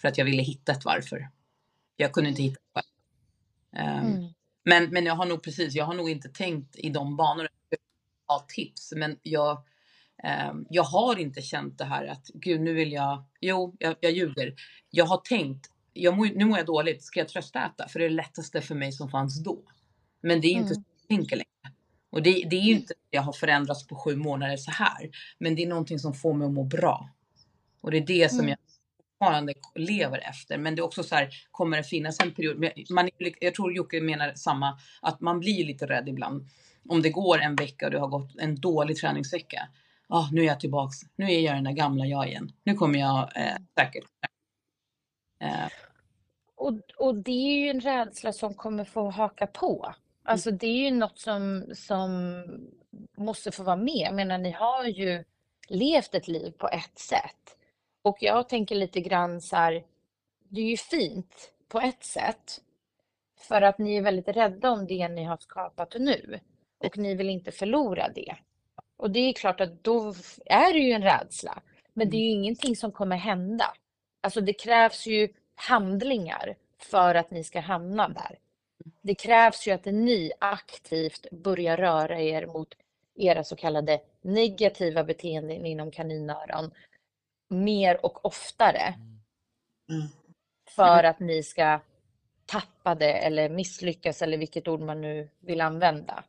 för 0.00 0.08
att 0.08 0.18
jag 0.18 0.24
ville 0.24 0.42
hitta 0.42 0.72
ett 0.72 0.84
varför. 0.84 1.28
Jag 1.96 2.12
kunde 2.12 2.30
inte 2.30 2.42
hitta 2.42 2.60
ett 2.60 2.70
varför. 2.72 2.88
Ehm, 3.76 4.06
Mm. 4.06 4.32
Men, 4.64 4.90
men 4.90 5.06
jag 5.06 5.14
har 5.14 5.26
nog 5.26 5.42
precis, 5.42 5.74
jag 5.74 5.84
har 5.84 5.94
nog 5.94 6.10
inte 6.10 6.28
tänkt 6.28 6.76
i 6.76 6.90
de 6.90 7.16
banorna. 7.16 7.48
Ha 8.28 8.46
tips, 8.48 8.92
men 8.96 9.18
jag, 9.22 9.64
ehm, 10.24 10.66
jag 10.70 10.82
har 10.82 11.18
inte 11.18 11.42
känt 11.42 11.78
det 11.78 11.84
här 11.84 12.06
att 12.06 12.26
gud, 12.34 12.60
nu 12.60 12.72
vill 12.74 12.92
jag. 12.92 13.24
Jo, 13.40 13.76
jag, 13.78 13.96
jag 14.00 14.12
ljuger. 14.12 14.54
Jag 14.90 15.04
har 15.04 15.16
tänkt. 15.18 15.66
Jag 15.92 16.16
mår, 16.16 16.26
nu 16.34 16.44
mår 16.44 16.58
jag 16.58 16.66
dåligt. 16.66 17.02
Ska 17.02 17.20
jag 17.20 17.28
tröstäta? 17.28 17.88
För 17.88 17.98
det 17.98 18.04
är 18.04 18.08
det 18.08 18.14
lättaste 18.14 18.60
för 18.60 18.74
mig 18.74 18.92
som 18.92 19.08
fanns 19.08 19.42
då. 19.44 19.58
Men 20.20 20.40
det 20.40 20.48
är 20.48 20.52
inte 20.52 20.72
Mm. 20.72 20.74
så 20.74 21.06
tänker 21.08 21.36
längre. 21.36 21.76
Och 22.10 22.22
det, 22.22 22.30
det 22.50 22.56
är 22.56 22.60
ju 22.60 22.72
inte 22.72 22.92
att 22.92 23.06
jag 23.10 23.22
har 23.22 23.32
förändrats 23.32 23.86
på 23.86 23.96
sju 23.96 24.16
månader 24.16 24.56
så 24.56 24.70
här. 24.70 25.10
Men 25.38 25.54
det 25.54 25.62
är 25.62 25.66
någonting 25.68 25.98
som 25.98 26.14
får 26.14 26.34
mig 26.34 26.46
att 26.46 26.52
må 26.52 26.64
bra. 26.64 27.10
Och 27.80 27.90
det 27.90 27.96
är 27.96 28.06
det 28.06 28.28
som 28.30 28.38
Mm. 28.40 28.48
jag 28.50 28.58
fortfarande 29.18 29.54
lever 29.74 30.18
efter. 30.28 30.58
Men 30.58 30.74
det 30.74 30.80
är 30.80 30.84
också 30.84 31.02
så 31.02 31.14
här, 31.14 31.28
kommer 31.50 31.76
det 31.76 31.82
finnas 31.84 32.20
en 32.20 32.34
period, 32.34 32.70
man, 32.90 33.08
jag 33.40 33.54
tror 33.54 33.72
Jocke 33.72 34.00
menar 34.00 34.32
samma, 34.34 34.78
att 35.02 35.20
man 35.20 35.40
blir 35.40 35.64
lite 35.64 35.86
rädd 35.86 36.08
ibland. 36.08 36.46
Om 36.88 37.02
det 37.02 37.10
går 37.10 37.38
en 37.40 37.56
vecka 37.56 37.86
och 37.86 37.92
du 37.92 37.98
har 37.98 38.08
gått 38.08 38.36
en 38.38 38.60
dålig 38.60 38.96
träningsvecka. 38.96 39.68
Ah, 40.08 40.28
nu 40.32 40.40
är 40.40 40.44
jag 40.46 40.60
tillbaks, 40.60 40.96
nu 41.16 41.24
är 41.32 41.40
jag 41.40 41.54
den 41.54 41.64
där 41.64 41.72
gamla 41.72 42.06
jag 42.06 42.28
igen. 42.28 42.52
Nu 42.64 42.74
kommer 42.74 42.98
jag 42.98 43.18
eh, 43.18 43.56
säkert. 43.78 44.04
Eh, 45.40 45.68
Och, 46.56 46.74
och 46.96 47.14
det 47.14 47.30
är 47.30 47.58
ju 47.64 47.68
en 47.70 47.80
rädsla 47.80 48.32
som 48.32 48.54
kommer 48.54 48.84
få 48.84 49.10
haka 49.10 49.46
på. 49.46 49.94
Alltså 50.24 50.50
det 50.50 50.66
är 50.66 50.90
ju 50.90 50.90
något 50.90 51.18
som, 51.18 51.64
som 51.74 52.42
måste 53.16 53.52
få 53.52 53.62
vara 53.62 53.76
med. 53.76 53.94
Jag 54.06 54.14
menar, 54.14 54.38
ni 54.38 54.50
har 54.50 54.84
ju 54.84 55.24
levt 55.68 56.14
ett 56.14 56.28
liv 56.28 56.50
på 56.58 56.68
ett 56.68 56.98
sätt. 56.98 57.56
Och 58.02 58.16
jag 58.20 58.48
tänker 58.48 58.74
lite 58.74 59.00
grann 59.00 59.40
så 59.40 59.56
här, 59.56 59.84
det 60.48 60.60
är 60.60 60.64
ju 60.70 60.76
fint 60.76 61.52
på 61.68 61.80
ett 61.80 62.04
sätt. 62.04 62.60
För 63.48 63.62
att 63.62 63.78
ni 63.78 63.96
är 63.96 64.02
väldigt 64.02 64.28
rädda 64.36 64.70
om 64.70 64.86
det 64.86 65.08
ni 65.08 65.24
har 65.24 65.36
skapat 65.36 65.94
nu. 65.98 66.40
Och 66.78 66.98
ni 66.98 67.14
vill 67.14 67.30
inte 67.30 67.52
förlora 67.52 68.08
det. 68.08 68.36
Och 68.96 69.10
det 69.10 69.20
är 69.20 69.32
klart 69.32 69.60
att 69.60 69.84
då 69.84 70.14
är 70.46 70.72
det 70.72 70.78
ju 70.78 70.92
en 70.92 71.02
rädsla. 71.02 71.62
Men 71.94 72.10
det 72.10 72.16
är 72.16 72.20
ju 72.20 72.30
ingenting 72.30 72.76
som 72.76 72.92
kommer 72.92 73.16
hända. 73.16 73.64
Alltså 74.20 74.40
det 74.40 74.52
krävs 74.52 75.06
ju 75.06 75.28
handlingar 75.54 76.56
för 76.78 77.14
att 77.14 77.30
ni 77.30 77.44
ska 77.44 77.60
hamna 77.60 78.08
där. 78.08 78.38
Det 79.02 79.14
krävs 79.14 79.68
ju 79.68 79.72
att 79.72 79.84
ni 79.84 80.32
aktivt 80.38 81.30
börjar 81.30 81.76
röra 81.76 82.20
er 82.20 82.46
mot 82.46 82.74
era 83.14 83.44
så 83.44 83.56
kallade 83.56 84.00
negativa 84.22 85.04
beteenden 85.04 85.66
inom 85.66 85.90
kaninöron 85.90 86.70
mer 87.48 88.04
och 88.04 88.24
oftare 88.24 88.94
mm. 89.90 90.08
för 90.76 91.04
att 91.04 91.20
ni 91.20 91.42
ska 91.42 91.80
tappa 92.46 92.94
det 92.94 93.12
eller 93.12 93.48
misslyckas 93.48 94.22
eller 94.22 94.38
vilket 94.38 94.68
ord 94.68 94.80
man 94.80 95.00
nu 95.00 95.28
vill 95.40 95.60
använda. 95.60 96.24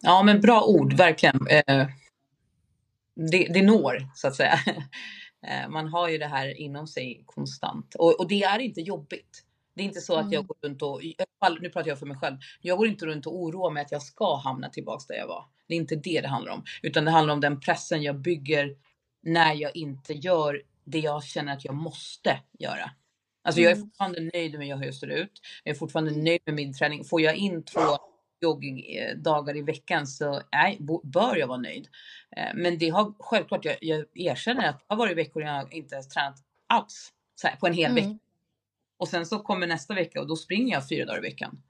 Ja, 0.00 0.22
men 0.22 0.40
bra 0.40 0.64
ord, 0.64 0.92
verkligen. 0.92 1.46
Eh, 1.46 1.88
det, 3.14 3.46
det 3.54 3.62
når, 3.62 3.98
så 4.14 4.28
att 4.28 4.36
säga. 4.36 4.58
Eh, 5.46 5.68
man 5.68 5.88
har 5.88 6.08
ju 6.08 6.18
det 6.18 6.26
här 6.26 6.60
inom 6.60 6.86
sig 6.86 7.22
konstant. 7.26 7.94
Och, 7.94 8.20
och 8.20 8.28
det 8.28 8.42
är 8.42 8.58
inte 8.58 8.80
jobbigt. 8.80 9.42
Det 9.74 9.82
är 9.82 9.86
inte 9.86 10.00
så 10.00 10.14
att 10.16 10.32
jag 10.32 10.40
Mm. 10.40 10.46
går 10.46 10.56
runt 10.62 10.82
och, 10.82 11.00
nu 11.60 11.68
pratar 11.70 11.88
jag 11.88 11.98
för 11.98 12.06
mig 12.06 12.16
själv, 12.16 12.36
jag 12.60 12.78
går 12.78 12.86
inte 12.86 13.06
runt 13.06 13.26
och 13.26 13.36
oroar 13.36 13.70
mig 13.70 13.82
att 13.82 13.92
jag 13.92 14.02
ska 14.02 14.36
hamna 14.36 14.68
tillbaks 14.68 15.06
där 15.06 15.14
jag 15.14 15.26
var. 15.26 15.44
Det 15.68 15.74
är 15.74 15.78
inte 15.78 15.96
det 15.96 16.20
det 16.20 16.28
handlar 16.28 16.52
om. 16.52 16.64
Utan 16.82 17.04
det 17.04 17.10
handlar 17.10 17.34
om 17.34 17.40
den 17.40 17.60
pressen 17.60 18.02
jag 18.02 18.16
bygger 18.20 18.76
när 19.22 19.54
jag 19.54 19.76
inte 19.76 20.12
gör 20.14 20.62
det 20.84 20.98
jag 20.98 21.24
känner 21.24 21.52
att 21.52 21.64
jag 21.64 21.74
måste 21.74 22.40
göra. 22.58 22.90
Alltså 23.44 23.60
jag 23.60 23.70
är 23.72 23.76
Mm. 23.76 23.88
fortfarande 23.88 24.20
nöjd 24.34 24.58
med 24.58 24.78
hur 24.78 24.84
jag 24.84 24.94
ser 24.94 25.06
ut. 25.06 25.40
Jag 25.64 25.74
är 25.74 25.78
fortfarande 25.78 26.10
nöjd 26.10 26.40
med 26.46 26.54
min 26.54 26.74
träning. 26.74 27.04
Får 27.04 27.20
jag 27.20 27.36
in 27.36 27.62
två 27.62 27.80
joggingdagar 28.40 29.56
i 29.56 29.62
veckan 29.62 30.06
så 30.06 30.40
bo- 30.78 31.00
bör 31.04 31.36
jag 31.36 31.46
vara 31.46 31.58
nöjd. 31.58 31.88
Eh, 32.36 32.54
Men 32.54 32.78
det 32.78 32.88
har 32.88 33.14
självklart, 33.18 33.64
jag, 33.64 33.76
jag 33.80 34.04
erkänner 34.14 34.68
att 34.68 34.78
det 34.78 34.84
har 34.88 34.96
varit 34.96 35.16
veckor 35.16 35.42
jag 35.42 35.74
inte 35.74 35.94
ens 35.94 36.08
tränat 36.08 36.36
alls 36.66 37.12
här, 37.42 37.56
på 37.56 37.66
en 37.66 37.72
hel 37.74 37.94
vecka. 37.94 38.06
Mm. 38.06 38.18
Och 38.98 39.08
sen 39.08 39.26
så 39.26 39.38
kommer 39.38 39.66
nästa 39.66 39.94
vecka 39.94 40.20
och 40.20 40.26
då 40.28 40.36
springer 40.36 40.74
jag 40.74 40.88
fyra 40.88 41.04
dagar 41.06 41.18
i 41.18 41.22
veckan. 41.28 41.62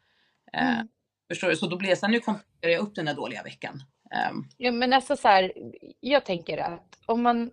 Eh, 0.52 0.72
Mm. 0.72 0.88
Förstår 1.28 1.48
du? 1.48 1.56
Så 1.56 1.66
då 1.66 1.76
blir 1.76 1.88
det 1.88 1.96
så 1.96 2.06
här, 2.06 2.12
nu 2.12 2.20
kompenserar 2.20 2.72
jag 2.72 2.80
upp 2.80 2.94
den 2.94 3.04
där 3.04 3.14
dåliga 3.14 3.42
veckan. 3.42 3.82
Ehm, 4.10 4.44
Ja, 4.56 4.70
men 4.72 4.92
alltså 4.92 5.16
så 5.16 5.28
här, 5.28 5.52
jag 6.00 6.24
tänker 6.24 6.58
att 6.58 6.98
om 7.06 7.22
man, 7.22 7.50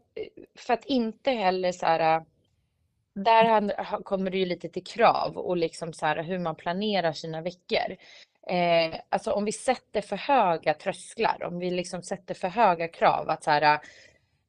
för 0.55 0.73
att 0.73 0.85
inte 0.85 1.31
heller 1.31 1.71
så 1.71 1.85
här, 1.85 2.25
där 3.15 4.03
kommer 4.03 4.31
det 4.31 4.37
ju 4.37 4.45
lite 4.45 4.69
till 4.69 4.83
krav 4.83 5.37
och 5.37 5.57
liksom 5.57 5.93
så 5.93 6.05
här 6.05 6.23
hur 6.23 6.39
man 6.39 6.55
planerar 6.55 7.13
sina 7.13 7.41
veckor 7.41 7.95
eh, 8.47 8.99
alltså 9.09 9.31
om 9.31 9.45
vi 9.45 9.51
sätter 9.51 10.01
för 10.01 10.15
höga 10.15 10.73
trösklar, 10.73 11.43
om 11.43 11.59
vi 11.59 11.71
liksom 11.71 12.03
sätter 12.03 12.33
för 12.33 12.47
höga 12.47 12.87
krav 12.87 13.29
att 13.29 13.43
så 13.43 13.51
här, 13.51 13.79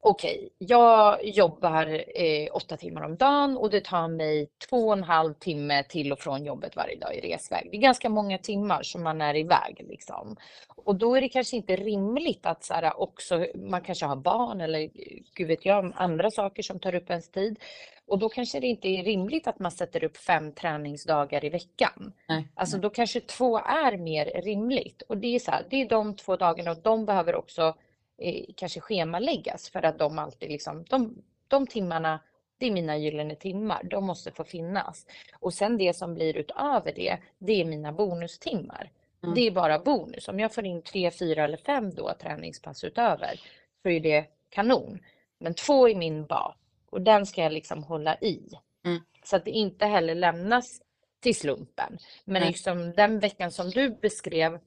okej, 0.05 0.35
okay, 0.35 0.49
jag 0.57 1.25
jobbar 1.25 2.03
eh, 2.21 2.47
åtta 2.53 2.77
timmar 2.77 3.01
om 3.01 3.15
dagen 3.15 3.57
och 3.57 3.69
det 3.69 3.83
tar 3.83 4.07
mig 4.07 4.49
två 4.69 4.87
och 4.87 4.93
en 4.93 5.03
halv 5.03 5.33
timme 5.33 5.83
till 5.83 6.11
och 6.11 6.19
från 6.19 6.45
jobbet 6.45 6.75
varje 6.75 6.95
dag 6.95 7.15
i 7.15 7.21
resväg. 7.21 7.67
Det 7.71 7.77
är 7.77 7.81
ganska 7.81 8.09
många 8.09 8.37
timmar 8.37 8.83
som 8.83 9.03
man 9.03 9.21
är 9.21 9.35
iväg 9.35 9.85
liksom. 9.89 10.35
Och 10.75 10.95
då 10.95 11.15
är 11.15 11.21
det 11.21 11.29
kanske 11.29 11.55
inte 11.55 11.75
rimligt 11.75 12.45
att 12.45 12.63
så 12.63 12.73
här, 12.73 13.01
också, 13.01 13.47
man 13.55 13.81
kanske 13.81 14.05
har 14.05 14.15
barn 14.15 14.61
eller 14.61 14.89
gud 15.35 15.47
vet 15.47 15.65
jag, 15.65 15.93
andra 15.95 16.31
saker 16.31 16.63
som 16.63 16.79
tar 16.79 16.95
upp 16.95 17.09
ens 17.09 17.29
tid. 17.29 17.59
Och 18.07 18.19
då 18.19 18.29
kanske 18.29 18.59
det 18.59 18.67
inte 18.67 18.87
är 18.87 19.03
rimligt 19.03 19.47
att 19.47 19.59
man 19.59 19.71
sätter 19.71 20.03
upp 20.03 20.17
fem 20.17 20.51
träningsdagar 20.51 21.45
i 21.45 21.49
veckan. 21.49 22.13
Nej, 22.29 22.47
alltså 22.53 22.77
då 22.77 22.89
kanske 22.89 23.19
två 23.19 23.57
är 23.57 23.97
mer 23.97 24.25
rimligt. 24.25 25.01
Och 25.01 25.17
det 25.17 25.35
är 25.35 25.39
så 25.39 25.51
här, 25.51 25.65
det 25.69 25.81
är 25.81 25.89
de 25.89 26.15
två 26.15 26.35
dagarna 26.35 26.71
och 26.71 26.81
de 26.81 27.05
behöver 27.05 27.35
också 27.35 27.75
eh, 28.17 28.45
kanske 28.55 28.79
schemaläggas 28.79 29.69
för 29.69 29.85
att 29.85 29.99
de 29.99 30.19
alltid 30.19 30.49
liksom, 30.49 30.83
de, 30.83 31.23
de 31.47 31.67
timmarna, 31.67 32.19
det 32.57 32.65
är 32.65 32.71
mina 32.71 32.97
gyllene 32.97 33.35
timmar, 33.35 33.83
de 33.83 34.05
måste 34.05 34.31
få 34.31 34.43
finnas. 34.43 35.05
Och 35.39 35.53
sen 35.53 35.77
det 35.77 35.93
som 35.95 36.13
blir 36.13 36.37
utöver 36.37 36.93
det, 36.95 37.17
det 37.37 37.61
är 37.61 37.65
mina 37.65 37.91
bonustimmar. 37.91 38.91
Mm. 39.23 39.35
Det 39.35 39.41
är 39.41 39.51
bara 39.51 39.79
bonus. 39.79 40.27
Om 40.27 40.39
jag 40.39 40.53
får 40.53 40.65
in 40.65 40.81
tre, 40.81 41.11
fyra 41.11 41.43
eller 41.43 41.57
fem 41.57 41.93
då 41.93 42.13
träningspass 42.21 42.83
utöver 42.83 43.39
så 43.83 43.89
är 43.89 43.99
det 43.99 44.25
kanon. 44.49 44.99
Men 45.39 45.53
två 45.53 45.89
är 45.89 45.95
min 45.95 46.25
bas 46.25 46.55
och 46.89 47.01
den 47.01 47.25
ska 47.25 47.43
jag 47.43 47.53
liksom 47.53 47.83
hålla 47.83 48.15
i. 48.15 48.41
Mm. 48.85 49.01
Så 49.23 49.35
att 49.35 49.45
det 49.45 49.51
inte 49.51 49.85
heller 49.85 50.15
lämnas 50.15 50.81
till 51.19 51.35
slumpen. 51.35 51.97
Men 52.25 52.35
mm. 52.35 52.47
liksom 52.47 52.91
den 52.91 53.19
veckan 53.19 53.51
som 53.51 53.69
du 53.69 53.89
beskrev, 53.89 54.59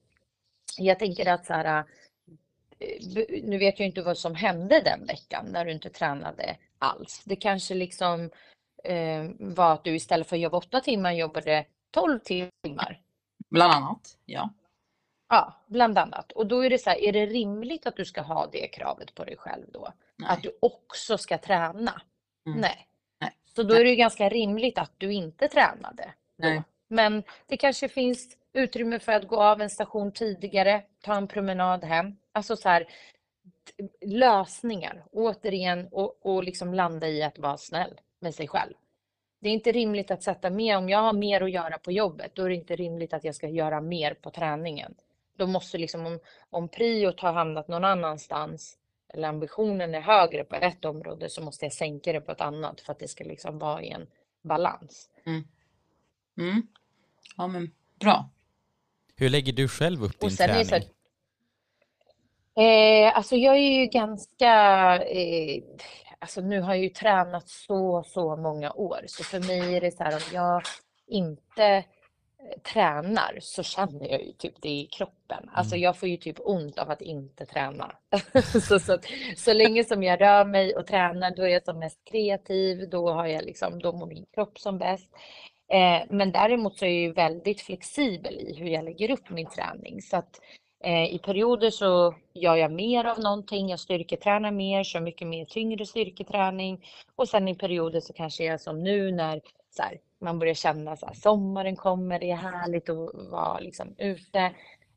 jag 0.79 0.99
tänker 0.99 1.27
att 1.27 1.47
så 1.47 1.53
här, 1.53 1.85
nu 3.43 3.59
vet 3.59 3.79
jag 3.79 3.87
inte 3.87 4.03
vad 4.03 4.19
som 4.19 4.35
hände 4.35 4.81
den 4.81 5.07
veckan 5.07 5.47
när 5.53 5.65
du 5.65 5.73
inte 5.73 5.91
tränade 5.91 6.57
alls. 6.79 7.23
Det 7.25 7.37
kanske 7.37 7.75
liksom 7.75 8.31
eh, 8.85 9.25
var 9.39 9.73
att 9.73 9.85
du 9.85 9.95
istället 9.95 10.27
för 10.27 10.37
att 10.37 10.43
jobba 10.43 10.57
åtta 10.57 10.81
timmar 10.81 11.13
jobbade 11.13 11.67
tolv 11.91 12.19
timmar. 12.19 13.01
Bland 13.51 13.73
annat, 13.73 14.19
ja. 14.25 14.51
Ja, 15.29 15.65
bland 15.67 15.99
annat. 15.99 16.33
Och 16.33 16.47
då 16.47 16.65
är 16.65 16.71
det 16.71 16.79
så 16.79 16.91
här, 16.91 16.97
är 16.99 17.13
det 17.13 17.27
rimligt 17.27 17.87
att 17.87 17.97
du 17.97 18.05
ska 18.05 18.21
ha 18.21 18.49
det 18.53 18.69
kravet 18.69 19.15
på 19.15 19.25
dig 19.25 19.37
själv 19.37 19.67
då? 19.73 19.93
Nej. 20.17 20.31
Att 20.31 20.43
du 20.43 20.59
också 20.61 21.19
ska 21.19 21.39
träna? 21.39 22.03
Mm. 22.47 22.61
Nej. 22.61 22.89
Nej. 23.21 23.33
Så 23.55 23.63
då 23.63 23.75
är 23.75 23.85
det 23.85 23.91
ju 23.91 23.97
ganska 23.97 24.29
rimligt 24.29 24.79
att 24.79 24.93
du 24.99 25.13
inte 25.13 25.49
tränade. 25.49 26.15
Nej. 26.37 26.63
Men 26.89 27.23
det 27.47 27.57
kanske 27.57 27.89
finns 27.89 28.37
utrymme 28.53 28.99
för 28.99 29.13
att 29.13 29.29
gå 29.29 29.43
av 29.43 29.61
en 29.61 29.71
station 29.71 30.13
tidigare, 30.13 30.83
ta 31.01 31.15
en 31.15 31.29
promenad 31.29 31.85
hem. 31.85 32.17
Alltså 32.33 32.57
så 32.57 32.69
här, 32.69 32.87
lösningar 34.01 35.05
återigen 35.13 35.89
och, 35.91 36.27
och 36.27 36.45
liksom 36.45 36.75
landa 36.75 37.09
i 37.09 37.23
att 37.23 37.39
vara 37.39 37.57
snäll 37.57 38.01
med 38.21 38.35
sig 38.35 38.49
själv. 38.49 38.75
Det 39.41 39.49
är 39.49 39.53
inte 39.53 39.73
rimligt 39.73 40.11
att 40.11 40.23
sätta 40.23 40.51
mer, 40.51 40.77
om 40.77 40.89
jag 40.89 40.99
har 40.99 41.13
mer 41.13 41.41
att 41.41 41.51
göra 41.51 41.79
på 41.79 41.93
jobbet, 41.93 42.35
då 42.35 42.43
är 42.43 42.49
det 42.49 42.55
inte 42.55 42.77
rimligt 42.77 43.13
att 43.13 43.25
jag 43.25 43.35
ska 43.35 43.49
göra 43.49 43.81
mer 43.81 44.15
på 44.15 44.31
träningen. 44.31 44.95
Då 45.37 45.47
måste 45.47 45.79
liksom, 45.79 46.07
om, 46.07 46.21
om 46.51 46.69
priot 46.69 47.21
har 47.21 47.33
hamnat 47.33 47.69
någon 47.69 47.85
annanstans, 47.85 48.79
eller 49.09 49.29
ambitionen 49.29 49.95
är 49.95 50.01
högre 50.01 50.45
på 50.45 50.57
ett 50.57 50.85
område 50.85 51.29
så 51.29 51.43
måste 51.43 51.65
jag 51.65 51.73
sänka 51.73 52.13
det 52.13 52.21
på 52.21 52.33
ett 52.33 52.41
annat 52.41 52.81
för 52.81 52.93
att 52.93 52.99
det 52.99 53.09
ska 53.09 53.25
liksom 53.25 53.59
vara 53.59 53.83
i 53.83 53.91
en 53.91 54.07
balans. 54.43 55.11
Mm. 55.27 55.45
Mm. 56.39 56.63
Ja 57.37 57.47
men 57.47 57.71
bra. 58.01 58.31
Hur 59.17 59.29
lägger 59.29 59.53
du 59.53 59.69
själv 59.69 60.05
upp 60.05 60.21
din 60.21 60.37
träning? 60.37 60.65
Så, 60.65 60.75
eh, 62.61 63.17
alltså 63.17 63.37
jag 63.37 63.55
är 63.55 63.81
ju 63.81 63.87
ganska, 63.87 64.53
eh, 65.03 65.63
alltså 66.19 66.41
nu 66.41 66.61
har 66.61 66.75
jag 66.75 66.83
ju 66.83 66.89
tränat 66.89 67.49
så, 67.49 68.03
så 68.07 68.37
många 68.37 68.73
år 68.73 69.01
så 69.07 69.25
för 69.25 69.41
mig 69.41 69.77
är 69.77 69.81
det 69.81 69.91
så 69.91 70.03
här 70.03 70.15
om 70.15 70.23
jag 70.33 70.63
inte 71.07 71.85
tränar 72.73 73.39
så 73.41 73.63
känner 73.63 74.09
jag 74.09 74.23
ju 74.23 74.33
typ 74.33 74.63
det 74.63 74.69
i 74.69 74.87
kroppen. 74.87 75.51
Alltså 75.53 75.75
mm. 75.75 75.83
jag 75.83 75.97
får 75.97 76.09
ju 76.09 76.17
typ 76.17 76.37
ont 76.41 76.79
av 76.79 76.91
att 76.91 77.03
inte 77.03 77.47
träna. 77.47 77.93
så, 78.69 78.79
så, 78.81 78.99
så 79.37 79.53
länge 79.53 79.85
som 79.85 80.03
jag 80.03 80.21
rör 80.21 80.45
mig 80.45 80.77
och 80.77 80.87
tränar 80.87 81.37
då 81.37 81.43
är 81.43 81.49
jag 81.49 81.65
som 81.65 81.79
mest 81.79 82.05
kreativ, 82.05 82.91
då 82.91 83.13
har 83.13 83.27
jag 83.27 83.45
liksom, 83.45 83.79
då 83.79 83.93
mår 83.93 84.07
min 84.07 84.27
kropp 84.35 84.59
som 84.59 84.79
bäst. 84.79 85.09
Eh, 85.69 86.03
men 86.11 86.33
däremot 86.33 86.79
så 86.79 86.85
är 86.85 86.89
jag 86.89 87.01
ju 87.01 87.13
väldigt 87.13 87.61
flexibel 87.61 88.35
i 88.35 88.55
hur 88.59 88.67
jag 88.67 88.85
lägger 88.85 89.11
upp 89.11 89.31
min 89.31 89.49
träning. 89.49 90.03
Så 90.03 90.17
att 90.17 90.41
eh, 90.85 91.15
i 91.15 91.19
perioder 91.19 91.71
så 91.71 92.15
gör 92.35 92.57
jag 92.57 92.73
mer 92.73 93.05
av 93.05 93.21
någonting, 93.21 93.69
jag 93.69 93.81
styrketränar 93.81 94.51
mer, 94.51 94.85
kör 94.85 95.01
mycket 95.01 95.29
mer 95.29 95.45
tyngre 95.45 95.87
styrketräning. 95.87 96.85
Och 97.17 97.29
sen 97.29 97.49
i 97.49 97.55
perioder 97.55 98.01
så 98.01 98.13
kanske 98.13 98.45
jag 98.45 98.61
som 98.61 98.83
nu 98.83 99.11
när 99.11 99.41
så 99.71 99.83
här, 99.83 99.99
man 100.21 100.39
börjar 100.39 100.55
känna 100.55 100.93
att 100.93 101.17
sommaren 101.17 101.77
kommer, 101.77 102.19
det 102.19 102.31
är 102.31 102.37
härligt 102.37 102.89
att 102.89 103.15
vara 103.31 103.59
liksom 103.59 103.95
ute. 103.99 104.39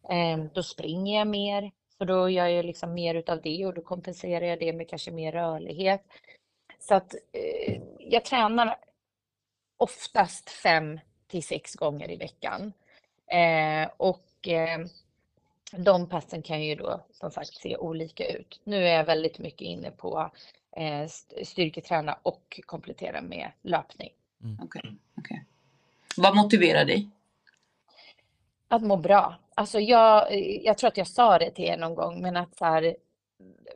Eh, 0.10 0.46
då 0.54 0.64
springer 0.64 1.18
jag 1.18 1.28
mer, 1.28 1.72
för 1.98 2.06
då 2.06 2.30
gör 2.30 2.48
jag 2.48 2.66
liksom 2.66 2.94
mer 2.94 3.16
utav 3.16 3.42
det 3.42 3.66
och 3.66 3.74
då 3.74 3.82
kompenserar 3.82 4.46
jag 4.46 4.60
det 4.60 4.74
med 4.74 4.90
kanske 4.90 5.12
mer 5.12 5.32
rörlighet. 5.32 6.02
Så 6.80 6.96
att 6.96 7.14
eh, 7.14 7.82
jag 8.00 8.26
tränar 8.26 8.78
oftast 9.82 10.50
fem 10.50 11.00
till 11.28 11.44
sex 11.44 11.76
gånger 11.76 12.12
i 12.12 12.16
veckan. 12.16 12.74
Eh, 13.28 13.90
och 13.98 14.48
eh, 14.48 14.80
de 15.72 16.10
passen 16.10 16.42
kan 16.42 16.64
ju 16.64 16.76
då 16.76 17.06
som 17.12 17.32
sagt 17.32 17.54
se 17.54 17.78
olika 17.78 18.28
ut. 18.28 18.62
Nu 18.64 18.88
är 18.88 18.96
jag 18.96 19.06
väldigt 19.06 19.40
mycket 19.40 19.62
inne 19.62 19.92
på 19.92 20.32
eh, 20.72 21.08
styrketräna 21.44 22.18
och 22.24 22.60
komplettera 22.66 23.22
med 23.22 23.52
löpning. 23.62 24.10
Mm. 24.44 24.60
Okay, 24.64 24.92
okay. 25.16 25.40
Vad 26.18 26.36
motiverar 26.36 26.86
dig? 26.86 27.10
Att 28.68 28.82
må 28.82 28.98
bra. 28.98 29.36
Alltså 29.56 29.80
jag, 29.80 30.36
jag 30.64 30.78
tror 30.78 30.88
att 30.88 30.98
jag 30.98 31.08
sa 31.08 31.40
det 31.40 31.52
till 31.52 31.66
er 31.66 31.78
någon 31.78 31.96
gång, 31.96 32.22
men 32.22 32.38
att 32.38 32.58
så 32.58 32.66
här, 32.66 32.96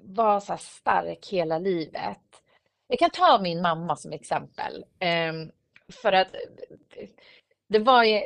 vara 0.02 0.41
så 0.41 0.57
stark 0.57 1.27
hela 1.27 1.60
livet. 1.60 2.41
Jag 2.88 2.99
kan 2.99 3.10
ta 3.10 3.40
min 3.41 3.61
mamma 3.61 3.95
som 3.95 4.11
exempel. 4.11 4.86
För 5.94 6.12
att 6.14 6.34
eh, 6.34 7.07
det 7.68 7.80
var 7.80 8.03
ju, 8.03 8.22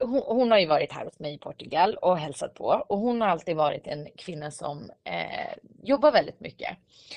hon, 0.00 0.22
hon, 0.26 0.50
har 0.50 0.58
ju 0.58 0.66
varit 0.66 0.92
här 0.92 1.04
hos 1.04 1.18
mig 1.18 1.34
i 1.34 1.38
Portugal 1.38 1.94
och 1.94 2.18
hälsat 2.18 2.54
på 2.54 2.84
och 2.88 2.98
hon 2.98 3.20
har 3.20 3.28
alltid 3.28 3.56
varit 3.56 3.86
en 3.86 4.08
kvinna 4.16 4.50
som 4.50 4.90
eh, 5.04 5.56
jobbar 5.82 6.12
väldigt 6.12 6.40
mycket. 6.40 6.76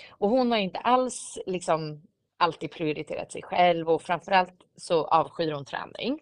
Och 0.09 0.29
hon 0.29 0.51
har 0.51 0.57
inte 0.57 0.79
alls 0.79 1.39
liksom 1.45 2.01
alltid 2.37 2.71
prioriterat 2.71 3.31
sig 3.31 3.41
själv 3.41 3.89
och 3.89 4.01
framförallt 4.01 4.53
så 4.75 5.05
avskyr 5.05 5.51
hon 5.51 5.65
träning. 5.65 6.19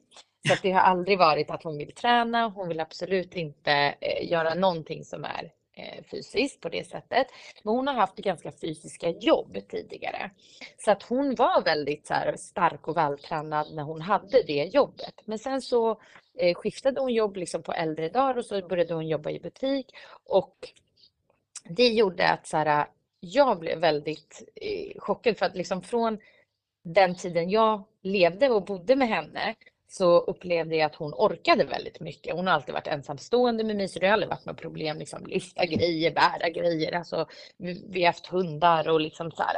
Så 0.47 0.55
det 0.61 0.71
har 0.71 0.81
aldrig 0.81 1.17
varit 1.17 1.51
att 1.51 1.63
hon 1.63 1.77
vill 1.77 1.95
träna. 1.95 2.47
Hon 2.47 2.67
vill 2.67 2.79
absolut 2.79 3.35
inte 3.35 3.71
eh, 4.01 4.31
göra 4.31 4.53
någonting 4.53 5.03
som 5.03 5.23
är 5.23 5.51
Eh, 5.79 6.03
fysiskt 6.11 6.61
på 6.61 6.69
det 6.69 6.87
sättet. 6.87 7.27
Men 7.63 7.75
hon 7.75 7.87
har 7.87 7.93
haft 7.93 8.15
ganska 8.15 8.51
fysiska 8.51 9.09
jobb 9.09 9.57
tidigare. 9.69 10.31
Så 10.77 10.91
att 10.91 11.03
hon 11.03 11.35
var 11.35 11.61
väldigt 11.61 12.07
så 12.07 12.13
här, 12.13 12.35
stark 12.35 12.87
och 12.87 12.97
vältränad 12.97 13.75
när 13.75 13.83
hon 13.83 14.01
hade 14.01 14.43
det 14.47 14.63
jobbet. 14.73 15.13
Men 15.25 15.39
sen 15.39 15.61
så 15.61 16.01
eh, 16.37 16.55
skiftade 16.55 17.01
hon 17.01 17.13
jobb 17.13 17.37
liksom 17.37 17.63
på 17.63 17.73
äldre 17.73 18.09
dagar 18.09 18.37
och 18.37 18.45
så 18.45 18.67
började 18.67 18.93
hon 18.93 19.07
jobba 19.07 19.29
i 19.29 19.39
butik. 19.39 19.85
Och 20.23 20.55
det 21.63 21.87
gjorde 21.87 22.29
att 22.29 22.47
så 22.47 22.57
här, 22.57 22.87
jag 23.19 23.59
blev 23.59 23.79
väldigt 23.79 24.43
eh, 24.55 24.99
chockad 24.99 25.37
för 25.37 25.45
att 25.45 25.55
liksom 25.55 25.81
från 25.81 26.19
den 26.83 27.15
tiden 27.15 27.49
jag 27.49 27.83
levde 28.01 28.49
och 28.49 28.65
bodde 28.65 28.95
med 28.95 29.07
henne 29.07 29.55
så 29.91 30.19
upplevde 30.19 30.75
jag 30.75 30.85
att 30.85 30.95
hon 30.95 31.13
orkade 31.13 31.65
väldigt 31.65 31.99
mycket. 31.99 32.35
Hon 32.35 32.47
har 32.47 32.53
alltid 32.53 32.73
varit 32.73 32.87
ensamstående 32.87 33.63
med 33.63 33.75
mig 33.75 33.87
så 33.87 33.99
det 33.99 34.05
har 34.05 34.13
aldrig 34.13 34.29
varit 34.29 34.45
något 34.45 34.57
problem. 34.57 34.97
Liksom, 34.97 35.25
lyfta 35.25 35.65
grejer, 35.65 36.11
bära 36.11 36.49
grejer. 36.49 36.95
Alltså, 36.95 37.27
vi, 37.57 37.85
vi 37.89 37.99
har 37.99 38.07
haft 38.07 38.27
hundar 38.27 38.89
och 38.89 39.01
liksom 39.01 39.31
så 39.31 39.43
här. 39.43 39.55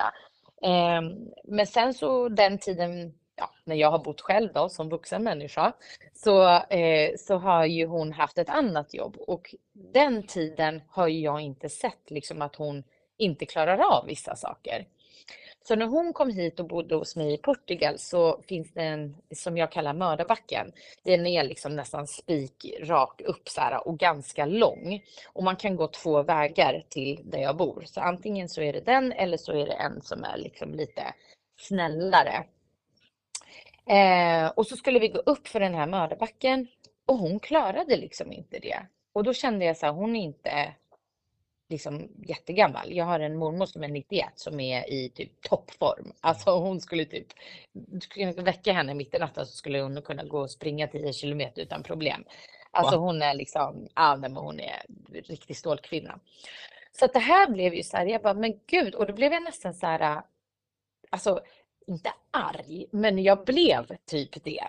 Eh, 0.63 1.01
men 1.43 1.67
sen 1.67 1.93
så 1.93 2.29
den 2.29 2.57
tiden 2.57 3.13
ja, 3.35 3.49
när 3.65 3.75
jag 3.75 3.91
har 3.91 3.99
bott 3.99 4.21
själv 4.21 4.53
då 4.53 4.69
som 4.69 4.89
vuxen 4.89 5.23
människa 5.23 5.73
så, 6.13 6.47
eh, 6.55 7.11
så 7.17 7.37
har 7.37 7.65
ju 7.65 7.85
hon 7.85 8.11
haft 8.11 8.37
ett 8.37 8.49
annat 8.49 8.93
jobb 8.93 9.17
och 9.19 9.55
den 9.73 10.27
tiden 10.27 10.81
har 10.87 11.07
jag 11.07 11.41
inte 11.41 11.69
sett 11.69 12.11
liksom 12.11 12.41
att 12.41 12.55
hon 12.55 12.83
inte 13.17 13.45
klarar 13.45 13.77
av 13.77 14.05
vissa 14.05 14.35
saker. 14.35 14.85
Så 15.63 15.75
när 15.75 15.85
hon 15.85 16.13
kom 16.13 16.29
hit 16.29 16.59
och 16.59 16.67
bodde 16.67 16.95
hos 16.95 17.15
mig 17.15 17.33
i 17.33 17.37
Portugal 17.37 17.99
så 17.99 18.41
finns 18.47 18.73
det 18.73 18.81
en 18.81 19.15
som 19.35 19.57
jag 19.57 19.71
kallar 19.71 19.93
mördarbacken. 19.93 20.71
Den 21.03 21.27
är 21.27 21.43
liksom 21.43 21.75
nästan 21.75 22.07
spikrak 22.07 23.21
upp 23.21 23.49
så 23.49 23.61
här, 23.61 23.87
och 23.87 23.99
ganska 23.99 24.45
lång. 24.45 25.03
Och 25.33 25.43
man 25.43 25.55
kan 25.55 25.75
gå 25.75 25.87
två 25.87 26.23
vägar 26.23 26.83
till 26.89 27.21
där 27.23 27.39
jag 27.39 27.57
bor. 27.57 27.83
Så 27.85 28.01
antingen 28.01 28.49
så 28.49 28.61
är 28.61 28.73
det 28.73 28.81
den 28.81 29.11
eller 29.11 29.37
så 29.37 29.51
är 29.51 29.65
det 29.65 29.73
en 29.73 30.01
som 30.01 30.23
är 30.23 30.37
liksom 30.37 30.73
lite 30.73 31.13
snällare. 31.59 32.43
Eh, 33.89 34.47
och 34.55 34.67
så 34.67 34.75
skulle 34.75 34.99
vi 34.99 35.07
gå 35.07 35.19
upp 35.19 35.47
för 35.47 35.59
den 35.59 35.73
här 35.73 35.87
mördarbacken 35.87 36.67
Och 37.05 37.17
hon 37.17 37.39
klarade 37.39 37.97
liksom 37.97 38.31
inte 38.31 38.59
det. 38.59 38.85
Och 39.13 39.23
då 39.23 39.33
kände 39.33 39.65
jag 39.65 39.77
så 39.77 39.85
här, 39.85 39.93
hon 39.93 40.15
är 40.15 40.23
inte 40.23 40.73
liksom 41.71 42.09
jättegammal. 42.27 42.93
Jag 42.93 43.05
har 43.05 43.19
en 43.19 43.37
mormor 43.37 43.65
som 43.65 43.83
är 43.83 43.87
91 43.87 44.25
som 44.35 44.59
är 44.59 44.93
i 44.93 45.09
typ 45.09 45.41
toppform. 45.41 46.13
Alltså 46.21 46.51
hon 46.51 46.81
skulle 46.81 47.05
typ, 47.05 47.27
du 47.73 48.01
skulle 48.01 48.31
väcka 48.31 48.73
henne 48.73 48.93
mitt 48.93 49.15
i 49.15 49.19
natten 49.19 49.45
så 49.45 49.51
skulle 49.51 49.81
hon 49.81 50.01
kunna 50.01 50.23
gå 50.23 50.39
och 50.39 50.51
springa 50.51 50.87
10 50.87 51.13
kilometer 51.13 51.61
utan 51.61 51.83
problem. 51.83 52.23
Alltså 52.71 52.95
wow. 52.95 53.05
hon 53.05 53.21
är 53.21 53.33
liksom, 53.33 53.87
ja 53.95 54.15
men 54.15 54.35
hon 54.35 54.59
är 54.59 54.81
riktig 55.13 55.57
stålkvinna. 55.57 56.19
Så 56.91 57.05
att 57.05 57.13
det 57.13 57.19
här 57.19 57.49
blev 57.49 57.73
ju 57.73 57.83
så 57.83 57.97
här, 57.97 58.05
jag 58.05 58.21
bara, 58.21 58.33
men 58.33 58.59
gud, 58.67 58.95
och 58.95 59.07
då 59.07 59.13
blev 59.13 59.33
jag 59.33 59.43
nästan 59.43 59.73
så 59.73 59.85
här, 59.85 60.21
alltså 61.09 61.41
inte 61.87 62.13
arg, 62.31 62.85
men 62.91 63.23
jag 63.23 63.45
blev 63.45 63.95
typ 64.05 64.43
det. 64.43 64.67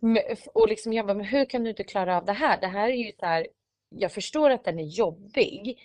och 0.54 0.68
liksom 0.68 0.92
jag 0.92 1.06
bara, 1.06 1.14
men 1.14 1.26
hur 1.26 1.44
kan 1.44 1.64
du 1.64 1.70
inte 1.70 1.84
klara 1.84 2.16
av 2.16 2.24
det 2.24 2.32
här? 2.32 2.60
Det 2.60 2.66
här 2.66 2.88
är 2.88 2.94
ju 2.94 3.12
så 3.20 3.26
här, 3.26 3.46
jag 3.88 4.12
förstår 4.12 4.50
att 4.50 4.64
den 4.64 4.78
är 4.78 4.84
jobbig, 4.84 5.78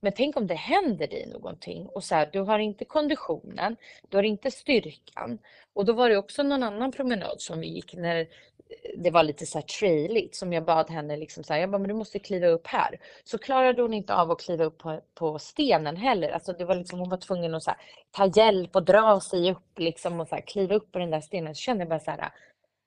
men 0.00 0.12
tänk 0.16 0.36
om 0.36 0.46
det 0.46 0.54
händer 0.54 1.06
dig 1.06 1.26
någonting 1.26 1.86
och 1.86 2.04
så 2.04 2.14
här, 2.14 2.28
du 2.32 2.40
har 2.40 2.58
inte 2.58 2.84
konditionen, 2.84 3.76
du 4.08 4.16
har 4.16 4.24
inte 4.24 4.50
styrkan. 4.50 5.38
Och 5.72 5.84
då 5.84 5.92
var 5.92 6.08
det 6.08 6.16
också 6.16 6.42
någon 6.42 6.62
annan 6.62 6.92
promenad 6.92 7.40
som 7.40 7.60
vi 7.60 7.66
gick 7.66 7.94
när 7.94 8.20
eh, 8.20 8.26
det 8.98 9.10
var 9.10 9.22
lite 9.22 9.46
så 9.46 9.58
här 9.58 9.66
trailigt 9.66 10.36
som 10.36 10.52
jag 10.52 10.64
bad 10.64 10.90
henne 10.90 11.16
liksom 11.16 11.44
så 11.44 11.52
här, 11.52 11.60
jag 11.60 11.70
bara, 11.70 11.78
men 11.78 11.88
du 11.88 11.94
måste 11.94 12.18
kliva 12.18 12.46
upp 12.46 12.66
här. 12.66 13.00
Så 13.24 13.38
klarade 13.38 13.82
hon 13.82 13.94
inte 13.94 14.14
av 14.14 14.30
att 14.30 14.40
kliva 14.40 14.64
upp 14.64 14.78
på, 14.78 15.00
på 15.14 15.38
stenen 15.38 15.96
heller. 15.96 16.28
Alltså 16.30 16.52
det 16.52 16.64
var 16.64 16.74
liksom, 16.74 16.98
hon 16.98 17.08
var 17.08 17.18
tvungen 17.18 17.54
att 17.54 17.62
så 17.62 17.70
här, 17.70 17.80
ta 18.10 18.40
hjälp 18.40 18.76
och 18.76 18.84
dra 18.84 19.20
sig 19.20 19.50
upp 19.50 19.78
liksom 19.78 20.20
och 20.20 20.28
så 20.28 20.34
här, 20.34 20.42
kliva 20.42 20.74
upp 20.74 20.92
på 20.92 20.98
den 20.98 21.10
där 21.10 21.20
stenen. 21.20 21.54
Så 21.54 21.60
kände 21.60 21.82
jag 21.82 21.88
bara 21.88 22.00
så 22.00 22.10
här, 22.10 22.30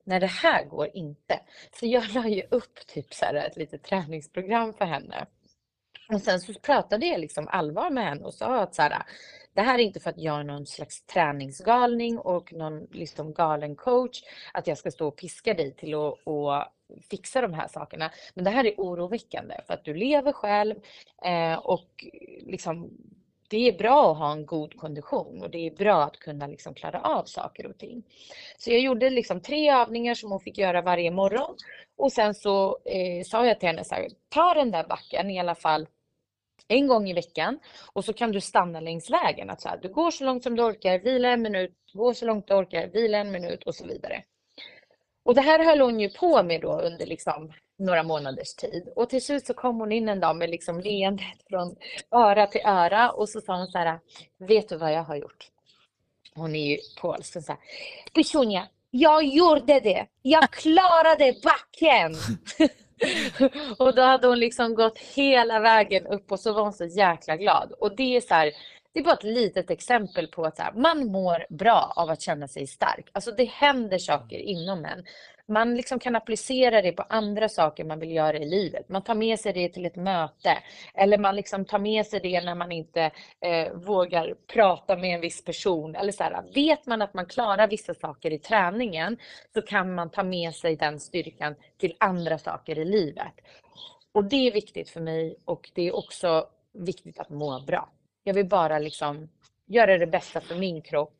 nej 0.09 0.19
det 0.19 0.27
här 0.27 0.65
går 0.65 0.89
inte. 0.93 1.39
Så 1.79 1.85
jag 1.85 2.13
la 2.13 2.27
ju 2.27 2.43
upp 2.51 2.87
typ 2.87 3.13
så 3.13 3.25
här 3.25 3.33
ett 3.33 3.57
litet 3.57 3.83
träningsprogram 3.83 4.73
för 4.73 4.85
henne. 4.85 5.25
Och 6.13 6.21
sen 6.21 6.39
så 6.39 6.53
pratade 6.53 7.05
jag 7.05 7.19
liksom 7.19 7.47
allvar 7.47 7.89
med 7.89 8.03
henne 8.03 8.25
och 8.25 8.33
sa 8.33 8.59
att 8.61 8.75
så 8.75 8.81
här, 8.81 9.03
det 9.53 9.61
här 9.61 9.79
är 9.79 9.83
inte 9.83 9.99
för 9.99 10.09
att 10.09 10.17
jag 10.17 10.39
är 10.39 10.43
någon 10.43 10.65
slags 10.65 11.05
träningsgalning 11.05 12.19
och 12.19 12.53
någon 12.53 12.85
liksom 12.91 13.33
galen 13.33 13.75
coach, 13.75 14.21
att 14.53 14.67
jag 14.67 14.77
ska 14.77 14.91
stå 14.91 15.07
och 15.07 15.17
piska 15.17 15.53
dig 15.53 15.75
till 15.75 15.93
att 15.93 16.19
och 16.23 16.65
fixa 17.09 17.41
de 17.41 17.53
här 17.53 17.67
sakerna. 17.67 18.11
Men 18.33 18.45
det 18.45 18.51
här 18.51 18.65
är 18.65 18.73
oroväckande 18.77 19.55
för 19.67 19.73
att 19.73 19.85
du 19.85 19.93
lever 19.93 20.31
själv 20.31 20.75
eh, 21.25 21.53
och 21.53 22.05
liksom 22.41 22.89
det 23.49 23.67
är 23.67 23.77
bra 23.77 24.11
att 24.11 24.17
ha 24.17 24.31
en 24.31 24.45
god 24.45 24.77
kondition 24.77 25.41
och 25.43 25.49
det 25.49 25.67
är 25.67 25.71
bra 25.71 26.03
att 26.03 26.19
kunna 26.19 26.47
liksom 26.47 26.73
klara 26.73 27.01
av 27.01 27.23
saker 27.23 27.67
och 27.67 27.77
ting. 27.77 28.03
Så 28.57 28.71
jag 28.71 28.79
gjorde 28.79 29.09
liksom 29.09 29.41
tre 29.41 29.71
övningar 29.71 30.13
som 30.13 30.31
hon 30.31 30.39
fick 30.39 30.57
göra 30.57 30.81
varje 30.81 31.11
morgon 31.11 31.55
och 31.97 32.11
sen 32.11 32.33
så 32.33 32.77
eh, 32.85 33.23
sa 33.25 33.45
jag 33.45 33.59
till 33.59 33.69
henne 33.69 33.83
så 33.83 33.95
här, 33.95 34.07
ta 34.29 34.53
den 34.53 34.71
där 34.71 34.83
backen 34.83 35.29
i 35.29 35.39
alla 35.39 35.55
fall 35.55 35.87
en 36.67 36.87
gång 36.87 37.09
i 37.09 37.13
veckan 37.13 37.59
och 37.93 38.05
så 38.05 38.13
kan 38.13 38.31
du 38.31 38.41
stanna 38.41 38.79
längs 38.79 39.09
vägen. 39.09 39.49
Att 39.49 39.61
så 39.61 39.69
här, 39.69 39.79
du 39.81 39.89
går 39.89 40.11
så 40.11 40.23
långt 40.23 40.43
som 40.43 40.55
du 40.55 40.63
orkar, 40.63 40.99
vila 40.99 41.29
en 41.29 41.41
minut, 41.41 41.73
gå 41.93 42.13
så 42.13 42.25
långt 42.25 42.47
du 42.47 42.53
orkar, 42.53 42.87
vila 42.87 43.17
en 43.17 43.31
minut 43.31 43.63
och 43.63 43.75
så 43.75 43.87
vidare. 43.87 44.23
Och 45.23 45.35
det 45.35 45.41
här 45.41 45.65
höll 45.65 45.81
hon 45.81 45.99
ju 45.99 46.09
på 46.09 46.43
med 46.43 46.61
då 46.61 46.81
under 46.81 47.05
liksom 47.05 47.53
några 47.79 48.03
månaders 48.03 48.53
tid. 48.53 48.89
Och 48.95 49.09
till 49.09 49.25
slut 49.25 49.45
så 49.45 49.53
kom 49.53 49.79
hon 49.79 49.91
in 49.91 50.09
en 50.09 50.19
dag 50.19 50.35
med 50.35 50.49
liksom 50.49 50.79
leendet 50.79 51.47
från 51.49 51.75
öra 52.11 52.47
till 52.47 52.61
öra 52.65 53.11
och 53.11 53.29
så 53.29 53.41
sa 53.41 53.57
hon 53.57 53.67
så 53.67 53.77
här, 53.77 53.99
vet 54.37 54.69
du 54.69 54.77
vad 54.77 54.93
jag 54.93 55.03
har 55.03 55.15
gjort? 55.15 55.47
Hon 56.35 56.55
är 56.55 56.67
ju 56.67 56.77
polsk. 57.01 57.35
Alltså 57.35 57.41
så 57.41 57.51
här, 57.51 57.61
Personja, 58.13 58.67
jag 58.91 59.23
gjorde 59.23 59.79
det! 59.79 60.07
Jag 60.21 60.51
klarade 60.51 61.35
backen! 61.43 62.15
och 63.77 63.95
då 63.95 64.01
hade 64.01 64.27
hon 64.27 64.39
liksom 64.39 64.75
gått 64.75 64.97
hela 64.97 65.59
vägen 65.59 66.07
upp 66.07 66.31
och 66.31 66.39
så 66.39 66.53
var 66.53 66.61
hon 66.61 66.73
så 66.73 66.85
jäkla 66.85 67.37
glad. 67.37 67.71
Och 67.79 67.95
det 67.95 68.15
är 68.17 68.21
så 68.21 68.33
här, 68.33 68.51
det 68.93 68.99
är 68.99 69.03
bara 69.03 69.13
ett 69.13 69.23
litet 69.23 69.69
exempel 69.69 70.27
på 70.27 70.45
att 70.45 70.59
här, 70.59 70.73
man 70.73 71.07
mår 71.07 71.45
bra 71.49 71.93
av 71.95 72.09
att 72.09 72.21
känna 72.21 72.47
sig 72.47 72.67
stark. 72.67 73.09
Alltså 73.11 73.31
det 73.31 73.45
händer 73.45 73.97
saker 73.97 74.37
inom 74.37 74.85
en. 74.85 75.05
Man 75.49 75.75
liksom 75.75 75.99
kan 75.99 76.15
applicera 76.15 76.81
det 76.81 76.91
på 76.91 77.03
andra 77.09 77.49
saker 77.49 77.83
man 77.83 77.99
vill 77.99 78.11
göra 78.11 78.37
i 78.37 78.45
livet. 78.45 78.89
Man 78.89 79.03
tar 79.03 79.15
med 79.15 79.39
sig 79.39 79.53
det 79.53 79.69
till 79.69 79.85
ett 79.85 79.95
möte 79.95 80.57
eller 80.93 81.17
man 81.17 81.35
liksom 81.35 81.65
tar 81.65 81.79
med 81.79 82.05
sig 82.05 82.19
det 82.19 82.41
när 82.41 82.55
man 82.55 82.71
inte 82.71 83.11
eh, 83.45 83.73
vågar 83.73 84.35
prata 84.53 84.95
med 84.95 85.15
en 85.15 85.21
viss 85.21 85.43
person. 85.43 85.95
Eller 85.95 86.11
så 86.11 86.23
här, 86.23 86.43
vet 86.53 86.85
man 86.85 87.01
att 87.01 87.13
man 87.13 87.25
klarar 87.25 87.67
vissa 87.67 87.93
saker 87.93 88.31
i 88.31 88.39
träningen 88.39 89.17
så 89.53 89.61
kan 89.61 89.95
man 89.95 90.09
ta 90.09 90.23
med 90.23 90.55
sig 90.55 90.75
den 90.75 90.99
styrkan 90.99 91.55
till 91.77 91.95
andra 91.99 92.37
saker 92.37 92.79
i 92.79 92.85
livet. 92.85 93.33
Och 94.11 94.23
det 94.23 94.47
är 94.47 94.51
viktigt 94.51 94.89
för 94.89 95.01
mig 95.01 95.35
och 95.45 95.69
det 95.73 95.87
är 95.87 95.95
också 95.95 96.47
viktigt 96.73 97.19
att 97.19 97.29
må 97.29 97.59
bra. 97.59 97.89
Jag 98.23 98.33
vill 98.33 98.47
bara 98.47 98.79
liksom 98.79 99.29
göra 99.65 99.97
det 99.97 100.07
bästa 100.07 100.41
för 100.41 100.55
min 100.55 100.81
kropp 100.81 101.15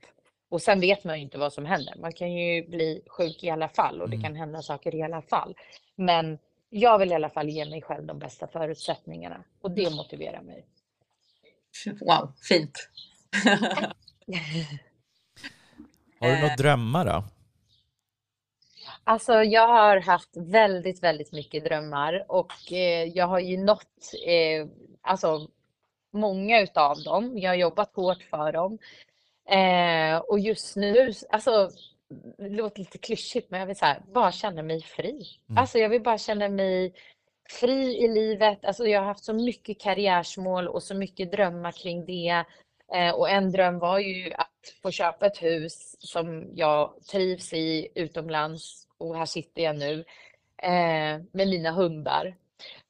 och 0.49 0.61
sen 0.61 0.79
vet 0.79 1.03
man 1.03 1.15
ju 1.17 1.21
inte 1.23 1.37
vad 1.37 1.53
som 1.53 1.65
händer. 1.65 1.95
Man 1.97 2.13
kan 2.13 2.31
ju 2.31 2.67
bli 2.67 3.01
sjuk 3.07 3.43
i 3.43 3.49
alla 3.49 3.69
fall 3.69 4.01
och 4.01 4.09
det 4.09 4.15
mm. 4.15 4.23
kan 4.23 4.35
hända 4.35 4.61
saker 4.61 4.95
i 4.95 5.01
alla 5.01 5.21
fall. 5.21 5.55
Men 5.95 6.37
jag 6.69 6.99
vill 6.99 7.11
i 7.11 7.15
alla 7.15 7.29
fall 7.29 7.49
ge 7.49 7.65
mig 7.65 7.81
själv 7.81 8.05
de 8.05 8.19
bästa 8.19 8.47
förutsättningarna 8.47 9.43
och 9.61 9.71
det 9.71 9.95
motiverar 9.95 10.41
mig. 10.41 10.65
Wow, 11.85 12.33
fint. 12.49 12.89
har 16.19 16.27
du 16.27 16.41
några 16.41 16.55
drömmar 16.55 17.05
då? 17.05 17.23
Alltså 19.03 19.33
jag 19.43 19.67
har 19.67 19.97
haft 19.97 20.37
väldigt, 20.37 21.03
väldigt 21.03 21.31
mycket 21.31 21.63
drömmar 21.63 22.25
och 22.27 22.71
eh, 22.71 23.03
jag 23.03 23.27
har 23.27 23.39
ju 23.39 23.57
nått 23.57 24.13
eh, 24.27 24.67
alltså, 25.01 25.47
många 26.11 26.61
utav 26.61 27.03
dem. 27.03 27.37
Jag 27.37 27.49
har 27.49 27.55
jobbat 27.55 27.95
hårt 27.95 28.23
för 28.23 28.51
dem. 28.51 28.77
Eh, 29.49 30.17
och 30.17 30.39
just 30.39 30.75
nu, 30.75 31.13
alltså 31.29 31.69
det 32.37 32.49
låter 32.49 32.79
lite 32.79 32.97
klyschigt, 32.97 33.51
men 33.51 33.59
jag 33.59 33.67
vill 33.67 33.75
så 33.75 33.85
här, 33.85 34.01
bara 34.13 34.31
känna 34.31 34.63
mig 34.63 34.81
fri. 34.81 35.25
Mm. 35.49 35.57
Alltså 35.57 35.77
jag 35.77 35.89
vill 35.89 36.01
bara 36.01 36.17
känna 36.17 36.49
mig 36.49 36.93
fri 37.49 38.03
i 38.03 38.07
livet. 38.07 38.65
Alltså 38.65 38.87
jag 38.87 38.99
har 38.99 39.07
haft 39.07 39.23
så 39.23 39.33
mycket 39.33 39.81
karriärsmål 39.81 40.67
och 40.67 40.83
så 40.83 40.95
mycket 40.95 41.31
drömmar 41.31 41.71
kring 41.71 42.05
det. 42.05 42.45
Eh, 42.93 43.13
och 43.13 43.29
en 43.29 43.51
dröm 43.51 43.79
var 43.79 43.99
ju 43.99 44.33
att 44.33 44.75
få 44.81 44.91
köpa 44.91 45.25
ett 45.25 45.43
hus 45.43 45.95
som 45.99 46.49
jag 46.55 46.93
trivs 47.11 47.53
i 47.53 47.87
utomlands. 47.95 48.87
Och 48.97 49.17
här 49.17 49.25
sitter 49.25 49.61
jag 49.61 49.77
nu 49.77 50.05
eh, 50.57 51.21
med 51.31 51.47
mina 51.47 51.71
hundar. 51.71 52.35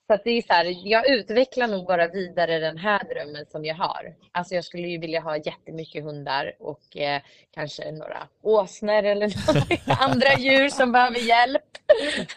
Så 0.10 0.18
det 0.23 0.31
är 0.31 0.41
så 0.41 0.53
här, 0.53 0.76
jag 0.84 1.10
utvecklar 1.10 1.68
nog 1.68 1.86
bara 1.88 2.07
vidare 2.07 2.60
den 2.60 2.77
här 2.77 3.03
drömmen 3.03 3.45
som 3.45 3.65
jag 3.65 3.76
har. 3.76 4.15
Alltså 4.31 4.56
jag 4.56 4.64
skulle 4.64 4.88
ju 4.88 4.98
vilja 4.98 5.22
ha 5.22 5.38
jättemycket 5.38 6.03
hundar 6.03 6.53
och 6.60 6.98
eh, 6.98 7.22
kanske 7.52 7.91
några 7.91 8.27
åsnor 8.41 9.03
eller 9.03 9.34
några 9.88 10.02
andra 10.02 10.34
djur 10.34 10.69
som 10.69 10.91
behöver 10.91 11.19
hjälp. 11.19 11.64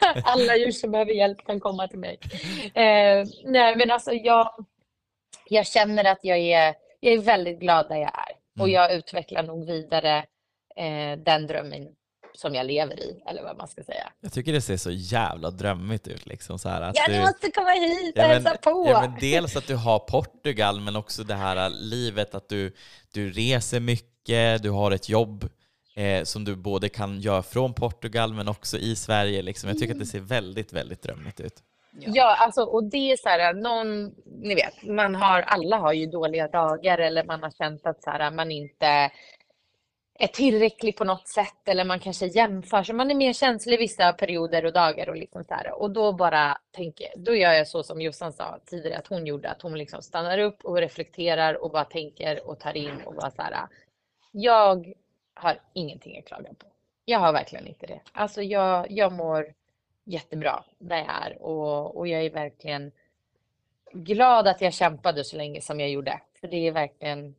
Alla 0.25 0.57
djur 0.57 0.71
som 0.71 0.91
behöver 0.91 1.13
hjälp 1.13 1.47
kan 1.47 1.61
komma 1.61 1.89
till 1.89 1.99
mig. 1.99 2.19
Eh, 2.75 3.27
nej 3.45 3.77
men 3.77 3.91
alltså 3.91 4.13
jag, 4.13 4.67
jag 5.49 5.67
känner 5.67 6.05
att 6.05 6.21
jag 6.23 6.39
är, 6.39 6.75
jag 7.01 7.13
är 7.13 7.19
väldigt 7.19 7.61
glad 7.61 7.89
där 7.89 7.97
jag 7.97 8.13
är. 8.15 8.61
Och 8.61 8.69
mm. 8.69 8.75
jag 8.75 8.95
utvecklar 8.95 9.43
nog 9.43 9.67
vidare 9.67 10.19
eh, 10.77 11.19
den 11.19 11.47
drömmen 11.47 11.89
som 12.35 12.55
jag 12.55 12.67
lever 12.67 13.01
i, 13.01 13.23
eller 13.27 13.43
vad 13.43 13.57
man 13.57 13.69
ska 13.69 13.83
säga. 13.83 14.13
Jag 14.21 14.33
tycker 14.33 14.53
det 14.53 14.61
ser 14.61 14.77
så 14.77 14.91
jävla 14.91 15.51
drömmigt 15.51 16.09
ut. 16.09 16.27
Liksom, 16.27 16.59
så 16.59 16.69
här, 16.69 16.81
att 16.81 16.97
ja, 16.97 17.05
du 17.09 17.21
måste 17.21 17.51
komma 17.51 17.71
hit 17.71 18.17
och 18.17 18.23
ja, 18.23 18.27
hälsa 18.27 18.57
på! 18.57 18.87
Ja, 18.89 19.01
men 19.01 19.21
dels 19.21 19.57
att 19.57 19.67
du 19.67 19.77
har 19.77 19.99
Portugal, 19.99 20.81
men 20.81 20.97
också 20.97 21.25
det 21.25 21.35
här 21.35 21.71
livet 21.71 22.35
att 22.35 22.49
du, 22.49 22.73
du 23.13 23.31
reser 23.31 23.81
mycket, 23.81 24.63
du 24.63 24.71
har 24.71 24.91
ett 24.91 25.09
jobb 25.09 25.49
eh, 25.95 26.25
som 26.25 26.45
du 26.45 26.57
både 26.57 26.89
kan 26.89 27.21
göra 27.21 27.43
från 27.43 27.75
Portugal 27.75 28.35
men 28.35 28.49
också 28.49 28.79
i 28.79 28.97
Sverige. 28.97 29.43
Liksom. 29.43 29.69
Jag 29.69 29.79
tycker 29.79 29.95
att 29.95 30.01
det 30.01 30.07
ser 30.07 30.21
väldigt, 30.21 30.73
väldigt 30.73 31.03
drömmigt 31.03 31.41
ut. 31.41 31.63
Ja. 32.01 32.13
ja, 32.15 32.37
alltså, 32.39 32.63
och 32.63 32.85
det 32.85 33.13
är 33.13 33.17
så 33.17 33.29
här, 33.29 33.55
någon, 33.55 34.15
ni 34.43 34.55
vet, 34.55 34.83
man 34.83 35.15
har, 35.15 35.43
alla 35.43 35.77
har 35.77 35.93
ju 35.93 36.07
dåliga 36.07 36.49
dagar 36.49 36.99
eller 36.99 37.25
man 37.25 37.43
har 37.43 37.51
känt 37.51 37.87
att 37.87 38.03
så 38.03 38.11
här, 38.11 38.31
man 38.31 38.51
inte 38.51 39.11
är 40.19 40.27
tillräcklig 40.27 40.97
på 40.97 41.05
något 41.05 41.29
sätt 41.29 41.69
eller 41.69 41.85
man 41.85 42.01
kanske 42.01 42.27
jämför 42.27 42.83
sig. 42.83 42.95
man 42.95 43.11
är 43.11 43.15
mer 43.15 43.33
känslig 43.33 43.79
vissa 43.79 44.13
perioder 44.13 44.65
och 44.65 44.73
dagar 44.73 45.09
och 45.09 45.17
liksom 45.17 45.45
så 45.45 45.55
här. 45.55 45.83
Och 45.83 45.91
då 45.91 46.13
bara 46.13 46.59
tänker, 46.71 47.09
då 47.17 47.35
gör 47.35 47.53
jag 47.53 47.69
så 47.69 47.83
som 47.83 48.01
Jossan 48.01 48.33
sa 48.33 48.59
tidigare 48.67 48.99
att 48.99 49.07
hon 49.07 49.27
gjorde, 49.27 49.51
att 49.51 49.63
hon 49.63 49.79
liksom 49.79 50.03
stannar 50.03 50.39
upp 50.39 50.65
och 50.65 50.77
reflekterar 50.77 51.55
och 51.55 51.71
bara 51.71 51.85
tänker 51.85 52.49
och 52.49 52.61
tar 52.61 52.77
in 52.77 53.03
och 53.05 53.15
bara 53.15 53.31
så 53.31 53.43
här. 53.43 53.67
Jag 54.33 54.93
har 55.35 55.61
ingenting 55.73 56.19
att 56.19 56.27
klaga 56.27 56.55
på. 56.55 56.67
Jag 57.05 57.19
har 57.19 57.33
verkligen 57.33 57.67
inte 57.67 57.87
det. 57.87 58.01
Alltså 58.13 58.43
jag, 58.43 58.91
jag 58.91 59.13
mår 59.13 59.55
jättebra 60.05 60.65
där 60.79 60.97
jag 60.97 61.27
är 61.27 61.43
och, 61.43 61.97
och 61.97 62.09
jag 62.09 62.25
är 62.25 62.31
verkligen 62.31 62.93
glad 63.93 64.49
att 64.49 64.61
jag 64.61 64.73
kämpade 64.73 65.25
så 65.25 65.37
länge 65.37 65.61
som 65.61 65.81
jag 65.81 65.91
gjorde. 65.91 66.21
För 66.41 66.49
det 66.49 66.57
är 66.57 66.73
verkligen 66.73 67.35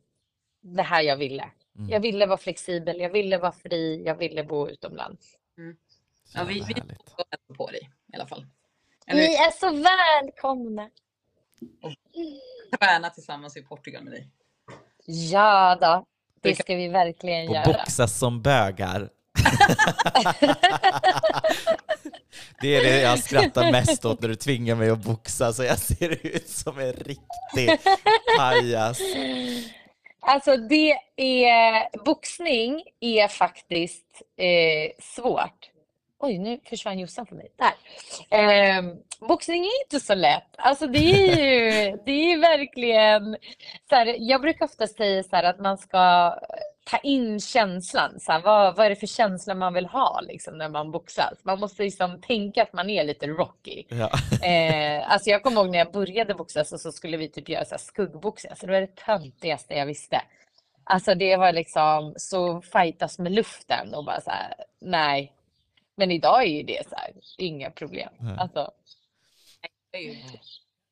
det 0.60 0.82
här 0.82 1.02
jag 1.02 1.16
ville. 1.16 1.50
Mm. 1.78 1.90
Jag 1.90 2.00
ville 2.00 2.26
vara 2.26 2.38
flexibel, 2.38 3.00
jag 3.00 3.10
ville 3.10 3.38
vara 3.38 3.52
fri, 3.52 4.02
jag 4.06 4.14
ville 4.14 4.44
bo 4.44 4.68
utomlands. 4.68 5.26
Mm. 5.58 5.76
Ja, 6.34 6.44
vi, 6.44 6.54
vi 6.68 6.74
på 7.56 7.70
dig 7.70 7.90
i 8.12 8.16
alla 8.16 8.26
fall. 8.26 8.46
Ni 9.06 9.34
är 9.34 9.50
så 9.50 9.70
välkomna. 9.70 10.90
Träna 12.80 13.10
tillsammans 13.10 13.56
i 13.56 13.62
Portugal 13.62 14.04
med 14.04 14.12
dig. 14.12 14.30
Ja 15.06 15.78
då, 15.80 16.06
det 16.42 16.54
ska 16.54 16.74
vi 16.74 16.88
verkligen 16.88 17.48
Och 17.48 17.54
göra. 17.54 17.72
boxas 17.72 18.18
som 18.18 18.42
bögar. 18.42 19.10
Det 22.60 22.76
är 22.76 22.84
det 22.84 23.00
jag 23.00 23.18
skrattar 23.18 23.72
mest 23.72 24.04
åt 24.04 24.20
när 24.20 24.28
du 24.28 24.34
tvingar 24.34 24.74
mig 24.74 24.90
att 24.90 24.98
boxa 25.04 25.52
så 25.52 25.64
jag 25.64 25.78
ser 25.78 26.26
ut 26.26 26.48
som 26.48 26.78
en 26.78 26.92
riktig 26.92 27.80
pajas. 28.38 28.98
Alltså 30.26 30.56
det 30.56 30.98
är, 31.16 32.04
boxning 32.04 32.82
är 33.00 33.28
faktiskt 33.28 34.22
eh, 34.36 35.02
svårt. 35.02 35.70
Oj, 36.18 36.38
nu 36.38 36.60
försvann 36.64 36.98
Jossan 36.98 37.26
för 37.26 37.34
mig. 37.34 37.48
Där. 37.56 37.74
Eh, 38.38 38.82
boxning 39.20 39.64
är 39.64 39.84
inte 39.84 40.00
så 40.06 40.14
lätt. 40.14 40.48
Alltså 40.56 40.86
det 40.86 40.98
är 40.98 41.36
ju, 41.36 41.96
det 42.06 42.32
är 42.32 42.40
verkligen, 42.40 43.36
så 43.88 43.94
här, 43.96 44.16
jag 44.18 44.40
brukar 44.40 44.64
ofta 44.64 44.86
säga 44.86 45.22
så 45.22 45.36
att 45.36 45.60
man 45.60 45.78
ska 45.78 46.34
ta 46.84 46.98
in 46.98 47.40
känslan. 47.40 48.20
Så 48.20 48.32
här, 48.32 48.42
vad, 48.42 48.76
vad 48.76 48.86
är 48.86 48.90
det 48.90 48.96
för 48.96 49.06
känsla 49.06 49.54
man 49.54 49.74
vill 49.74 49.86
ha 49.86 50.20
liksom, 50.20 50.58
när 50.58 50.68
man 50.68 50.90
boxas? 50.90 51.38
Man 51.42 51.60
måste 51.60 51.82
liksom 51.82 52.20
tänka 52.20 52.62
att 52.62 52.72
man 52.72 52.90
är 52.90 53.04
lite 53.04 53.26
rocky. 53.26 53.84
Ja. 53.88 54.10
Eh, 54.48 55.12
alltså 55.12 55.30
jag 55.30 55.42
kommer 55.42 55.60
ihåg 55.60 55.70
när 55.70 55.78
jag 55.78 55.92
började 55.92 56.34
boxas 56.34 56.72
och 56.72 56.80
så 56.80 56.92
skulle 56.92 57.16
vi 57.16 57.28
typ 57.28 57.48
göra 57.48 57.64
så 57.64 57.70
här 57.70 57.78
skuggboxning. 57.78 58.50
Alltså 58.50 58.66
det 58.66 58.72
var 58.72 58.80
det 58.80 58.96
töntigaste 58.96 59.74
jag 59.74 59.86
visste. 59.86 60.22
Alltså 60.84 61.14
det 61.14 61.36
var 61.36 61.52
liksom 61.52 62.14
så 62.16 62.60
fightas 62.60 63.18
med 63.18 63.32
luften 63.32 63.94
och 63.94 64.04
bara 64.04 64.20
så 64.20 64.30
här, 64.30 64.54
nej. 64.80 65.32
Men 65.96 66.10
idag 66.10 66.42
är 66.42 66.48
ju 66.48 66.62
det 66.62 66.88
så 66.88 66.96
här, 66.96 67.12
inga 67.38 67.70
problem. 67.70 68.10
Nej. 68.18 68.36
Alltså, 68.38 68.70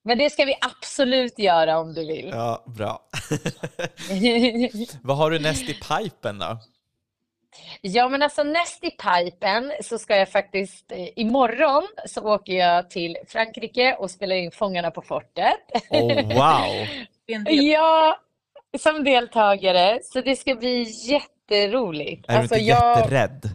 men 0.04 0.18
det 0.18 0.30
ska 0.30 0.44
vi 0.44 0.54
absolut 0.60 1.38
göra 1.38 1.78
om 1.78 1.94
du 1.94 2.06
vill. 2.06 2.28
ja, 2.32 2.64
bra. 2.66 3.00
Vad 5.02 5.16
har 5.16 5.30
du 5.30 5.38
näst 5.38 5.62
i 5.68 5.74
pipen 5.74 6.38
då? 6.38 6.58
Ja, 7.80 8.08
men 8.08 8.22
alltså 8.22 8.42
näst 8.42 8.84
i 8.84 8.90
pipen 8.90 9.72
så 9.82 9.98
ska 9.98 10.16
jag 10.16 10.28
faktiskt, 10.28 10.92
eh, 10.92 11.08
imorgon 11.16 11.88
så 12.06 12.22
åker 12.34 12.52
jag 12.52 12.90
till 12.90 13.16
Frankrike 13.28 13.94
och 13.98 14.10
spelar 14.10 14.36
in 14.36 14.50
Fångarna 14.50 14.90
på 14.90 15.02
fortet. 15.02 15.54
Oh, 15.90 16.14
wow! 16.34 16.86
Ja, 17.46 18.16
som 18.78 19.04
deltagare. 19.04 19.98
Så 20.04 20.20
det 20.20 20.36
ska 20.36 20.54
bli 20.54 20.82
jätteroligt. 21.06 22.28
Är 22.28 22.32
du 22.32 22.38
Alltså, 22.38 22.54
inte 22.54 22.64
jag... 22.70 22.98
jätterädd? 22.98 23.48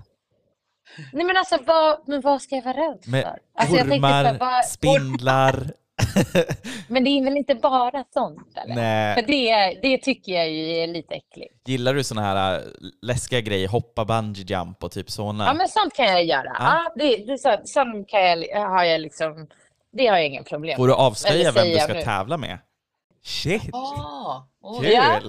Nej 1.13 1.25
men 1.25 1.37
alltså 1.37 1.57
vad, 1.65 2.07
men 2.07 2.21
vad 2.21 2.41
ska 2.41 2.55
jag 2.55 2.63
vara 2.63 2.77
rädd 2.77 2.99
för? 3.03 3.11
Med 3.11 3.39
Alltså, 3.55 3.75
jag 3.75 3.89
tänkte 3.89 4.07
ormar, 4.07 4.37
vad- 4.39 4.65
spindlar? 4.65 5.71
Men 6.87 7.03
det 7.03 7.09
är 7.09 7.23
väl 7.23 7.37
inte 7.37 7.55
bara 7.55 8.03
sånt 8.13 8.57
eller? 8.57 8.75
För 9.15 9.21
Nej. 9.21 9.25
det, 9.27 9.49
är- 9.49 9.81
det 9.81 9.97
tycker 9.97 10.31
jag 10.31 10.49
ju 10.49 10.69
är 10.77 10.87
lite 10.87 11.13
äckligt. 11.15 11.67
Gillar 11.67 11.93
du 11.93 12.03
såna 12.03 12.21
här 12.21 12.55
äh, 12.59 12.61
läskiga 13.01 13.41
grejer? 13.41 13.67
Hoppa 13.67 14.05
bungee 14.05 14.43
jump 14.47 14.83
och 14.83 14.91
typ 14.91 15.11
såna? 15.11 15.45
Ja 15.45 15.53
men 15.53 15.67
sånt 15.67 15.93
kan 15.93 16.05
jag 16.05 16.23
göra. 16.23 16.55
Ja. 16.59 16.91
det, 16.95 17.17
det, 17.17 17.37
så, 17.37 17.57
sånt 17.65 18.09
kan 18.09 18.21
jag, 18.21 18.69
har 18.69 18.83
jag 18.83 19.01
liksom, 19.01 19.47
det 19.93 20.07
har 20.07 20.17
jag 20.17 20.25
inga 20.25 20.43
problem 20.43 20.75
Får 20.77 20.87
du 20.87 20.93
med. 20.93 20.99
avslöja 21.01 21.51
vem 21.51 21.67
du 21.67 21.79
ska 21.79 21.93
nu. 21.93 22.01
tävla 22.01 22.37
med? 22.37 22.57
Shit, 23.23 23.69
Ah, 23.73 24.47
oj. 24.61 24.79
kul! 24.85 24.93
Ja. 24.93 25.19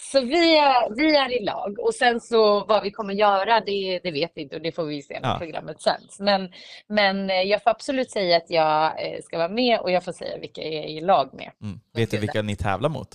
Så 0.00 0.20
vi 0.20 0.56
är, 0.58 0.94
vi 0.96 1.16
är 1.16 1.40
i 1.40 1.44
lag 1.44 1.78
och 1.78 1.94
sen 1.94 2.20
så 2.20 2.64
vad 2.64 2.82
vi 2.82 2.90
kommer 2.90 3.14
göra 3.14 3.60
det, 3.60 4.00
det 4.02 4.10
vet 4.10 4.32
vi 4.34 4.42
inte 4.42 4.56
och 4.56 4.62
det 4.62 4.72
får 4.72 4.84
vi 4.84 5.02
se 5.02 5.20
när 5.20 5.28
Ja. 5.32 5.38
programmet 5.38 5.82
sänds. 5.82 6.20
Men, 6.20 6.52
men 6.86 7.30
eh, 7.30 7.36
jag 7.42 7.62
får 7.62 7.70
absolut 7.70 8.10
säga 8.10 8.36
att 8.36 8.50
jag 8.50 9.06
eh, 9.06 9.22
ska 9.22 9.38
vara 9.38 9.48
med 9.48 9.80
och 9.80 9.90
jag 9.90 10.04
får 10.04 10.12
säga 10.12 10.38
vilka 10.38 10.62
jag 10.62 10.72
är 10.74 10.86
i 10.88 11.00
lag 11.00 11.30
med. 11.34 11.50
Mm. 11.62 11.80
Vet 11.92 12.10
du 12.10 12.18
vilka 12.18 12.42
ni 12.42 12.56
tävlar 12.56 12.88
mot? 12.88 13.14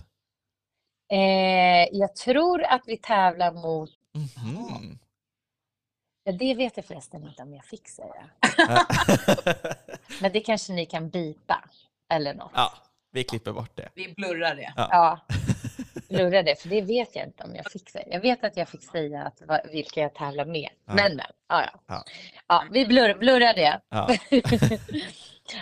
Eh, 1.14 1.88
jag 1.92 2.16
tror 2.16 2.64
att 2.64 2.82
vi 2.86 2.98
tävlar 2.98 3.52
mot, 3.52 3.90
Mhm. 4.14 5.00
ja, 6.24 6.32
det 6.32 6.54
vet 6.54 6.78
jag 6.78 6.86
förresten 6.86 7.24
inte 7.28 7.44
om 7.44 7.54
jag 7.54 7.66
fick 7.66 7.88
säga. 7.90 8.26
Men 10.22 10.32
det 10.32 10.40
kanske 10.40 10.74
ni 10.74 10.86
kan 10.86 11.10
bipa 11.10 11.64
eller 12.14 12.34
något. 12.34 12.52
ja, 12.56 12.74
vi 13.12 13.24
klipper 13.24 13.52
bort 13.52 13.76
det. 13.76 13.90
Vi 13.96 14.14
blurrar 14.14 14.56
det. 14.56 14.74
Ja, 14.76 15.20
lurra 16.10 16.44
det, 16.44 16.62
för 16.62 16.70
det 16.70 16.82
vet 16.82 17.16
jag 17.16 17.26
inte 17.26 17.44
om 17.44 17.56
jag 17.56 17.72
fick 17.72 17.90
säga. 17.90 18.06
Jag 18.10 18.22
vet 18.22 18.44
att 18.44 18.58
jag 18.58 18.70
fick 18.70 18.84
säga 18.92 19.24
att, 19.24 19.42
va- 19.48 19.62
vilka 19.72 20.02
jag 20.02 20.14
tävlar 20.16 20.46
med. 20.46 20.70
Ja. 20.88 20.94
Men, 20.94 21.16
men, 21.16 21.26
ja, 21.50 21.64
ja. 21.74 21.80
Ja. 21.88 22.04
ja 22.48 22.64
vi 22.72 22.86
blur, 22.86 23.14
blurrar 23.14 23.54
det. 23.54 23.80
Ja. 23.90 24.10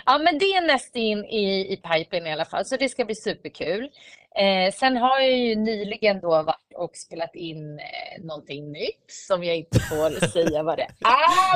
Ja, 0.06 0.18
men 0.18 0.38
det 0.38 0.44
är 0.44 0.66
nästin 0.66 1.24
i, 1.24 1.72
i 1.72 1.76
pipen 1.76 2.26
i 2.26 2.32
alla 2.32 2.44
fall, 2.44 2.64
så 2.64 2.76
det 2.76 2.88
ska 2.88 3.04
bli 3.04 3.14
superkul. 3.14 3.90
Eh, 4.36 4.72
sen 4.74 4.96
har 4.96 5.20
jag 5.20 5.32
ju 5.38 5.54
nyligen 5.56 6.20
då 6.20 6.28
varit 6.42 6.74
och 6.76 6.96
spelat 6.96 7.34
in 7.34 7.78
eh, 7.78 8.24
någonting 8.24 8.72
nytt 8.72 9.04
som 9.08 9.44
jag 9.44 9.56
inte 9.56 9.80
får 9.80 10.26
säga 10.32 10.62
vad 10.62 10.78
det 10.78 10.82
är. 10.82 10.90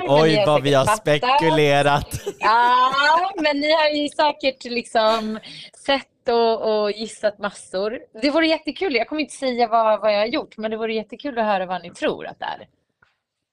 Oj, 0.08 0.36
har 0.36 0.46
vad 0.46 0.62
vi 0.62 0.74
har 0.74 0.84
fattat. 0.84 1.00
spekulerat. 1.18 2.20
Ja, 2.38 2.92
men 3.36 3.60
ni 3.60 3.72
har 3.72 3.88
ju 3.88 4.08
säkert 4.08 4.64
liksom 4.64 5.38
sett 5.86 6.08
och, 6.28 6.82
och 6.82 6.90
gissat 6.90 7.38
massor. 7.38 7.98
Det 8.22 8.30
vore 8.30 8.46
jättekul. 8.46 8.94
Jag 8.94 9.08
kommer 9.08 9.22
inte 9.22 9.34
säga 9.34 9.68
vad, 9.68 10.00
vad 10.00 10.14
jag 10.14 10.18
har 10.18 10.26
gjort, 10.26 10.56
men 10.56 10.70
det 10.70 10.76
vore 10.76 10.94
jättekul 10.94 11.38
att 11.38 11.44
höra 11.44 11.66
vad 11.66 11.82
ni 11.82 11.90
tror 11.90 12.26
att 12.26 12.38
det 12.38 12.44
är. 12.44 12.68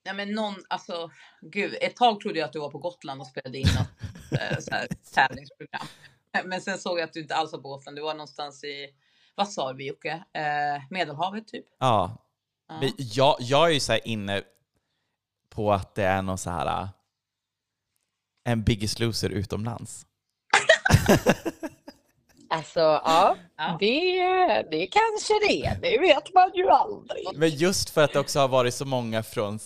Nej 0.05 0.13
men 0.13 0.31
någon, 0.31 0.55
alltså 0.69 1.11
gud, 1.41 1.77
ett 1.81 1.95
tag 1.95 2.19
trodde 2.19 2.39
jag 2.39 2.45
att 2.45 2.53
du 2.53 2.59
var 2.59 2.69
på 2.69 2.77
Gotland 2.77 3.21
och 3.21 3.27
spelade 3.27 3.57
in 3.57 3.67
något 3.67 4.41
eh, 4.41 4.57
så 4.59 4.71
här, 4.75 4.87
tävlingsprogram. 5.13 5.87
Men 6.45 6.61
sen 6.61 6.77
såg 6.77 6.99
jag 6.99 7.03
att 7.03 7.13
du 7.13 7.21
inte 7.21 7.35
alls 7.35 7.51
var 7.51 7.59
på 7.59 7.69
Gotland. 7.69 7.97
Du 7.97 8.01
var 8.01 8.13
någonstans 8.13 8.63
i, 8.63 8.87
vad 9.35 9.49
sa 9.49 9.71
vi 9.71 9.87
Jocke? 9.87 10.23
Eh, 10.33 10.83
Medelhavet 10.89 11.47
typ? 11.47 11.65
Ja, 11.79 12.17
Ja. 12.67 12.77
men 12.79 12.91
jag, 12.97 13.35
jag 13.39 13.69
är 13.69 13.73
ju 13.73 13.79
så 13.79 13.91
här 13.91 14.07
inne 14.07 14.41
på 15.49 15.73
att 15.73 15.95
det 15.95 16.03
är 16.03 16.21
någon 16.21 16.37
så 16.37 16.49
här 16.49 16.81
äh, 16.81 16.87
en 18.43 18.63
Biggest 18.63 18.99
Loser 18.99 19.29
utomlands. 19.29 20.05
Alltså, 22.51 22.79
ja, 22.79 23.35
Ja. 23.57 23.77
det, 23.79 24.67
det 24.71 24.87
kanske 24.87 25.33
det 25.47 25.65
är. 25.65 25.75
Det 25.81 25.97
vet 25.99 26.33
man 26.33 26.51
ju 26.53 26.69
aldrig. 26.69 27.25
Men 27.35 27.49
just 27.49 27.89
för 27.89 28.03
att 28.03 28.13
det 28.13 28.19
också 28.19 28.39
har 28.39 28.47
varit 28.47 28.73
så 28.73 28.85
många 28.85 29.23
från, 29.23 29.59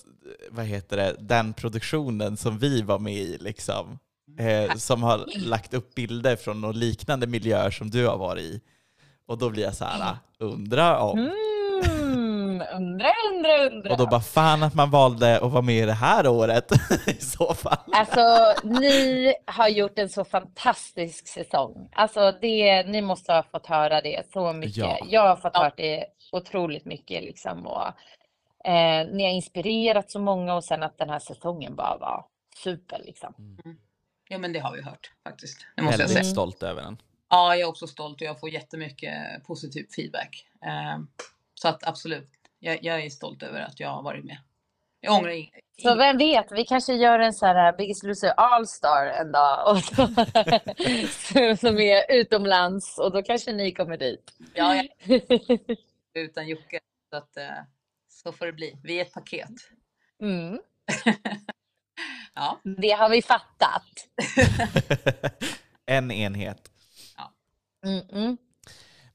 vad 0.49 0.66
heter 0.66 0.98
det, 0.98 1.16
den 1.20 1.53
produktionen 1.53 2.38
som 2.38 2.57
vi 2.57 2.82
var 2.82 2.99
med 2.99 3.14
i 3.14 3.38
liksom. 3.38 3.99
Eh, 4.40 4.76
som 4.76 5.03
har 5.03 5.26
lagt 5.38 5.74
upp 5.74 5.95
bilder 5.95 6.36
från 6.36 6.62
några 6.62 6.72
liknande 6.74 7.28
miljöer 7.28 7.72
som 7.72 7.90
du 7.90 8.07
har 8.07 8.18
varit 8.18 8.44
i. 8.44 8.62
Och 9.28 9.38
då 9.38 9.49
blir 9.49 9.64
jag 9.64 9.76
så 9.76 9.86
här, 9.86 10.18
undra 10.40 10.99
om. 10.99 11.20
Mm, 11.20 11.32
undra, 12.76 13.07
undra, 13.34 13.65
undra. 13.65 13.91
Och 13.91 13.97
då 13.97 14.06
bara 14.07 14.22
fan 14.22 14.64
att 14.64 14.73
man 14.73 14.89
valde 14.91 15.39
att 15.39 15.52
vara 15.52 15.61
med 15.61 15.88
det 15.88 15.93
här 15.93 16.27
året 16.27 16.72
i 17.07 17.22
så 17.22 17.53
fall. 17.53 17.77
Alltså, 17.91 18.53
ni 18.64 19.34
har 19.45 19.68
gjort 19.68 19.99
en 19.99 20.10
så 20.10 20.26
fantastisk 20.26 21.27
säsong. 21.27 21.89
Alltså, 21.91 22.31
det, 22.41 22.84
ni 22.84 23.02
måste 23.02 23.34
ha 23.34 23.43
fått 23.43 23.65
höra 23.65 24.02
det 24.02 24.31
så 24.34 24.53
mycket. 24.53 24.77
Ja. 24.77 24.97
Jag 25.10 25.22
har 25.27 25.35
fått 25.35 25.57
höra 25.57 25.72
det 25.77 26.06
otroligt 26.31 26.85
mycket 26.85 27.23
liksom. 27.23 27.68
Och, 27.68 27.88
eh, 28.69 29.07
ni 29.07 29.23
har 29.23 29.31
inspirerat 29.31 30.11
så 30.11 30.19
många 30.19 30.56
och 30.56 30.64
sen 30.64 30.84
att 30.84 30.97
den 30.97 31.10
här 31.10 31.19
säsongen 31.19 31.76
bara 31.76 31.97
var 31.97 32.26
super 32.64 33.02
liksom. 33.06 33.34
Ja 34.30 34.38
men 34.38 34.53
det 34.53 34.60
har 34.60 34.76
vi 34.76 34.81
hört 34.81 35.11
faktiskt. 35.23 35.65
Det 35.76 35.81
måste 35.81 35.93
jag 36.02 36.07
Väldigt 36.07 36.23
säga. 36.23 36.31
stolt 36.34 36.64
över 36.64 36.81
den. 36.81 36.97
Ja, 37.30 37.56
jag 37.56 37.61
är 37.61 37.65
också 37.69 37.88
stolt 37.88 38.22
och 38.22 38.27
jag 38.27 38.39
får 38.39 38.49
jättemycket 38.49 39.43
positiv 39.47 39.85
feedback. 39.95 40.45
Eh, 40.65 40.99
så 41.56 41.68
att 41.68 41.88
absolut, 41.88 42.30
jag, 42.66 42.84
jag 42.84 43.06
är 43.06 43.10
stolt 43.10 43.44
över 43.44 43.62
att 43.62 43.80
jag 43.80 43.90
har 43.90 44.04
varit 44.04 44.26
med. 44.26 44.38
Jag 45.00 45.14
ångrar 45.14 45.30
inget. 45.30 45.54
Så 45.82 45.96
vem 45.96 46.18
vet, 46.18 46.52
vi 46.52 46.66
kanske 46.66 46.94
gör 46.94 47.20
en 47.20 47.34
sån 47.34 47.50
här 47.50 47.78
Biggest 47.78 48.04
Loser 48.04 48.34
All-Star 48.38 49.06
en 49.06 49.32
dag 49.32 49.72
och 49.72 49.84
så, 49.84 50.08
som 51.68 51.80
är 51.80 52.12
utomlands 52.12 52.98
och 52.98 53.12
då 53.12 53.24
kanske 53.24 53.52
ni 53.52 53.72
kommer 53.72 53.98
dit. 53.98 54.32
Ja, 54.54 54.76
jag 54.76 55.22
utan 56.14 56.48
Jocke. 56.48 56.80
Så 57.10 57.18
att 57.18 57.38
eh, 57.38 57.50
så 58.08 58.32
får 58.32 58.46
det 58.46 58.54
bli. 58.54 58.78
Vi 58.84 58.98
är 58.98 59.02
ett 59.02 59.14
paket. 59.14 59.50
Mm, 60.22 60.60
Ja, 62.34 62.60
det 62.64 62.92
har 62.92 63.10
vi 63.10 63.22
fattat. 63.22 64.08
en 65.86 66.12
enhet. 66.12 66.72
Mm, 67.86 68.10
mm. 68.10 68.38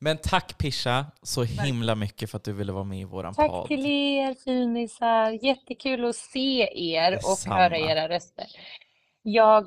Men 0.02 0.18
tack 0.18 0.58
Pisha 0.58 1.06
så 1.22 1.42
himla 1.44 1.94
mycket 1.94 2.30
för 2.30 2.36
att 2.38 2.44
du 2.44 2.52
ville 2.52 2.72
vara 2.72 2.84
med 2.84 3.00
i 3.00 3.04
våran 3.04 3.34
Tack 3.34 3.50
podd. 3.50 3.68
till 3.68 3.86
er 3.86 4.34
finisar. 4.34 5.30
Jättekul 5.44 6.04
att 6.04 6.16
se 6.16 6.68
er 6.94 7.12
och 7.12 7.20
Detsamma. 7.30 7.56
höra 7.56 7.78
era 7.78 8.08
röster. 8.08 8.46
Jag 9.22 9.64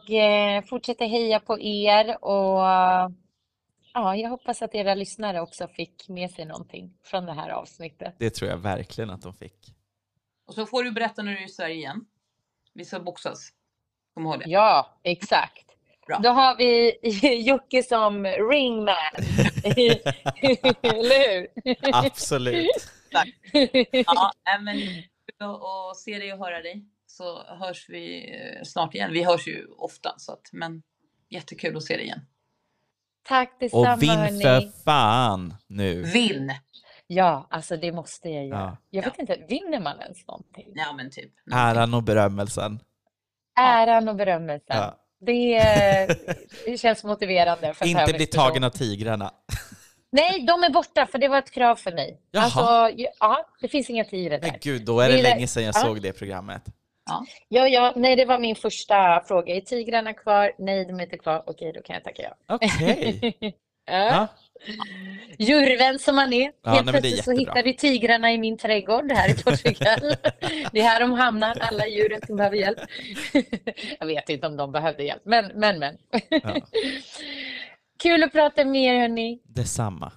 eh, 0.58 0.64
fortsätter 0.64 1.06
heja 1.08 1.40
på 1.40 1.60
er 1.60 2.24
och 2.26 2.60
ja, 3.94 4.16
jag 4.16 4.30
hoppas 4.30 4.62
att 4.62 4.76
era 4.76 4.96
lyssnare 4.96 5.42
också 5.42 5.68
fick 5.68 6.10
med 6.10 6.32
sig 6.32 6.46
någonting 6.46 6.94
från 7.04 7.26
det 7.26 7.34
här 7.34 7.50
avsnittet. 7.50 8.16
Det 8.20 8.30
tror 8.30 8.52
jag 8.52 8.58
verkligen 8.58 9.10
att 9.10 9.22
de 9.22 9.34
fick. 9.34 9.76
och 10.48 10.54
så 10.54 10.66
får 10.66 10.84
du 10.84 10.92
berätta 10.92 11.22
när 11.24 11.32
du 11.32 11.38
är 11.38 11.46
i 11.46 11.50
Sverige 11.50 11.76
igen. 11.76 12.06
Vi 12.74 12.86
ska 12.86 13.00
boxas. 13.00 13.50
Kom 14.14 14.26
ihåg 14.26 14.40
det. 14.40 14.46
Ja, 14.50 15.00
exakt. 15.04 15.66
Bra. 16.08 16.20
Då 16.24 16.30
har 16.30 16.56
vi 16.58 16.98
Jocke 17.48 17.84
som 17.84 18.26
ringman. 18.26 18.96
Eller 20.82 21.30
hur? 21.30 21.48
Absolut. 21.96 22.70
Ja, 23.92 24.34
men 24.62 24.78
att 25.92 25.98
se 25.98 26.20
dig 26.20 26.34
och 26.34 26.40
höra 26.40 26.62
dig. 26.62 26.86
Så 27.06 27.44
hörs 27.44 27.90
vi 27.90 28.34
eh, 28.36 28.64
snart 28.64 28.96
igen. 28.96 29.12
Vi 29.14 29.24
hörs 29.24 29.48
ju 29.48 29.68
ofta, 29.78 30.14
så 30.18 30.32
att, 30.32 30.50
men 30.52 30.84
jättekul 31.30 31.78
att 31.78 31.84
se 31.84 31.96
dig 31.96 32.06
igen. 32.06 32.20
Tack 33.24 33.60
detsamma 33.60 33.94
Och 33.94 34.04
vinn 34.04 34.10
hörni. 34.10 34.42
för 34.44 34.84
fan 34.84 35.54
nu. 35.68 36.04
Vinn! 36.04 36.54
Ja, 37.08 37.48
alltså 37.50 37.78
det 37.78 37.92
måste 37.92 38.30
jag 38.30 38.46
göra. 38.48 38.60
Ja. 38.60 38.78
Jag 38.90 39.04
vet 39.04 39.20
inte, 39.20 39.46
vinner 39.50 39.80
man 39.80 40.02
ens 40.02 40.28
någonting? 40.28 40.72
Ja, 40.76 40.94
men 40.94 41.12
typ. 41.12 41.32
Äran 41.54 41.94
och 41.94 42.04
berömmelsen. 42.04 42.80
Äran 43.60 44.08
och 44.08 44.16
berömmelsen. 44.16 44.78
Ja. 44.78 45.00
Det, 45.26 45.58
det 46.66 46.78
känns 46.78 47.04
motiverande. 47.04 47.74
För 47.74 47.86
Inte 47.86 48.14
bli 48.14 48.26
tagen 48.26 48.64
av 48.64 48.70
tigrarna. 48.70 49.32
Nej, 50.12 50.45
de 50.48 50.64
är 50.64 50.70
borta 50.70 51.06
för 51.06 51.18
det 51.18 51.28
var 51.28 51.38
ett 51.38 51.52
krav 51.52 51.76
för 51.76 51.91
mig. 51.91 52.20
Jaha. 52.32 52.44
Alltså, 52.44 53.04
ja, 53.20 53.45
det 53.62 53.68
finns 53.68 53.90
inga 53.90 54.04
tigrar 54.06 54.40
Men 54.41 54.50
där. 54.52 54.60
gud, 54.62 54.86
då 54.86 55.00
är 55.00 55.10
det 55.10 55.16
Det 55.16 55.22
länge 55.24 55.48
sedan 55.48 55.64
jag 55.64 55.76
Ja. 55.76 55.80
såg 55.80 56.02
det 56.02 56.14
programmet. 56.14 56.62
Ja, 57.50 57.68
ja, 57.68 57.94
nej, 57.95 58.16
det 58.16 58.26
var 58.26 58.40
min 58.40 58.56
första 58.56 59.24
fråga. 59.28 59.56
Är 59.56 59.62
tigrarna 59.62 60.14
kvar? 60.14 60.52
Nej, 60.60 60.86
de 60.86 61.00
är 61.00 61.04
inte 61.04 61.18
kvar. 61.18 61.44
Okej, 61.45 61.72
då 61.76 61.82
kan 61.82 61.94
jag 61.94 62.04
tacka 62.04 62.22
ja. 62.24 62.56
Okej. 62.56 63.34
ja. 63.40 63.52
Ja. 63.86 64.28
Djurvän 65.40 66.00
som 66.00 66.16
man 66.16 66.34
är. 66.34 66.52
Ja, 66.64 66.72
Helt 66.72 66.86
nej, 66.86 66.94
men 66.94 67.02
plötsligt 67.02 67.24
så 67.26 67.32
hittar 67.32 67.64
vi 67.64 67.74
tigrarna 67.78 68.32
i 68.32 68.38
min 68.38 68.58
trädgård 68.58 69.12
här 69.12 69.30
i 69.30 69.44
Portugal. 69.44 70.00
det 70.72 70.80
är 70.80 70.84
här 70.84 71.00
de 71.00 71.12
hamnar, 71.12 71.58
alla 71.60 71.88
djuren 71.88 72.22
som 72.28 72.36
behöver 72.36 72.58
hjälp. 72.58 72.80
jag 74.00 74.08
vet 74.08 74.30
inte 74.30 74.48
om 74.48 74.58
de 74.58 74.72
behövde 74.72 75.04
hjälp, 75.04 75.22
men 75.26 75.52
men. 75.60 75.80
men. 75.80 75.98
Ja. 76.30 76.56
Kul 78.04 78.24
att 78.24 78.32
prata 78.32 78.66
med 78.66 78.82
er 78.96 79.00
hörni. 79.00 79.42
Detsamma. 79.46 80.12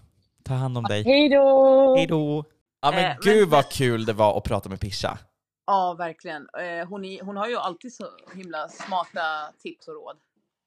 Ta 0.44 0.54
hand 0.54 0.78
om 0.78 0.84
dig. 0.84 1.02
Hej 1.04 1.28
då! 1.28 1.94
Hej 1.96 2.06
då. 2.06 2.44
Ja 2.82 2.90
men 2.90 3.02
men- 3.02 3.16
gud 3.22 3.48
vad 3.48 3.68
kul 3.70 4.04
det 4.06 4.12
var 4.12 4.38
att 4.38 4.44
prata 4.44 4.68
med 4.68 4.80
Pisha. 4.80 5.18
Ja, 5.66 5.94
verkligen. 5.98 6.46
Eh, 6.58 6.88
Hon, 6.88 7.04
är, 7.04 7.22
hon 7.22 7.36
har 7.36 7.48
ju 7.48 7.56
alltid 7.56 7.94
så 7.94 8.04
himla 8.34 8.68
smarta 8.68 9.52
tips 9.62 9.88
och 9.88 9.94
råd. 9.94 10.16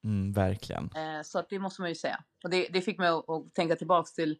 Mm, 0.04 0.34
verkligen. 0.34 0.90
Eh, 0.96 1.22
Så 1.24 1.40
att 1.40 1.50
det 1.50 1.60
måste 1.60 1.82
man 1.82 1.90
ju 1.90 1.96
säga. 1.96 2.24
Och 2.44 2.50
det, 2.50 2.68
det 2.68 2.82
fick 2.82 2.98
mig 2.98 3.08
att, 3.10 3.30
att 3.30 3.54
tänka 3.54 3.76
tillbaks 3.76 4.14
till 4.14 4.40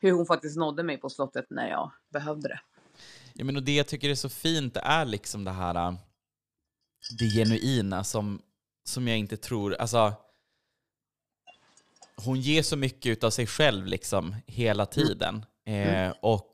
hur 0.00 0.12
hon 0.12 0.26
faktiskt 0.26 0.56
nådde 0.56 0.82
mig 0.82 0.96
på 0.98 1.10
slottet 1.10 1.46
när 1.50 1.68
jag 1.68 1.92
behövde 2.12 2.48
det. 2.48 2.60
Ja, 3.34 3.44
men 3.44 3.56
och 3.56 3.62
det 3.62 3.76
jag 3.76 3.86
tycker 3.86 4.10
är 4.10 4.14
så 4.14 4.28
fint 4.28 4.76
är 4.76 5.04
liksom 5.04 5.44
det 5.44 5.50
här 5.50 5.74
äh, 5.74 5.94
det 7.18 7.30
genuina 7.30 8.04
som, 8.04 8.42
som 8.84 9.08
jag 9.08 9.18
inte 9.18 9.36
tror, 9.36 9.74
alltså 9.74 10.12
hon 12.16 12.40
ger 12.40 12.62
så 12.62 12.76
mycket 12.76 13.24
av 13.24 13.30
sig 13.30 13.46
själv 13.46 13.86
liksom 13.86 14.36
hela 14.46 14.86
tiden. 14.86 15.44
Eh, 15.66 16.12
och 16.20 16.50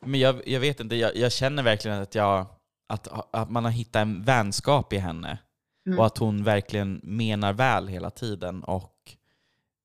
men 0.00 0.20
jag, 0.20 0.48
jag 0.48 0.60
vet 0.60 0.80
inte, 0.80 0.96
jag, 0.96 1.16
jag 1.16 1.32
känner 1.32 1.62
verkligen 1.62 2.02
att, 2.02 2.14
jag, 2.14 2.46
att, 2.88 3.08
att 3.34 3.50
man 3.50 3.64
har 3.64 3.70
hittat 3.70 4.00
en 4.02 4.22
vänskap 4.22 4.92
i 4.92 4.98
henne. 4.98 5.38
Mm. 5.90 5.98
Och 5.98 6.06
att 6.06 6.18
hon 6.18 6.44
verkligen 6.44 7.00
menar 7.02 7.52
väl 7.52 7.88
hela 7.88 8.10
tiden 8.10 8.64
och 8.64 9.16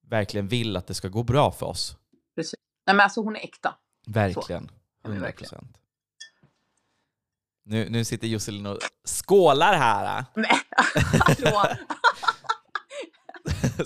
verkligen 0.08 0.48
vill 0.48 0.78
att 0.78 0.88
det 0.88 0.94
ska 0.94 1.08
gå 1.08 1.24
bra 1.24 1.52
för 1.52 1.66
oss. 1.66 1.98
Nej, 2.38 2.46
men 2.86 3.00
alltså 3.00 3.22
hon 3.22 3.36
är 3.36 3.40
äkta. 3.40 3.76
Verkligen. 4.08 4.72
Men 5.04 5.12
100 5.12 5.28
verkligen. 5.28 5.50
procent. 5.50 5.78
Nu, 7.64 7.90
nu 7.90 8.06
sitter 8.06 8.28
Josselin 8.28 8.66
och 8.66 8.80
skålar 9.08 9.74
här. 9.74 10.26
Nej! 10.36 10.62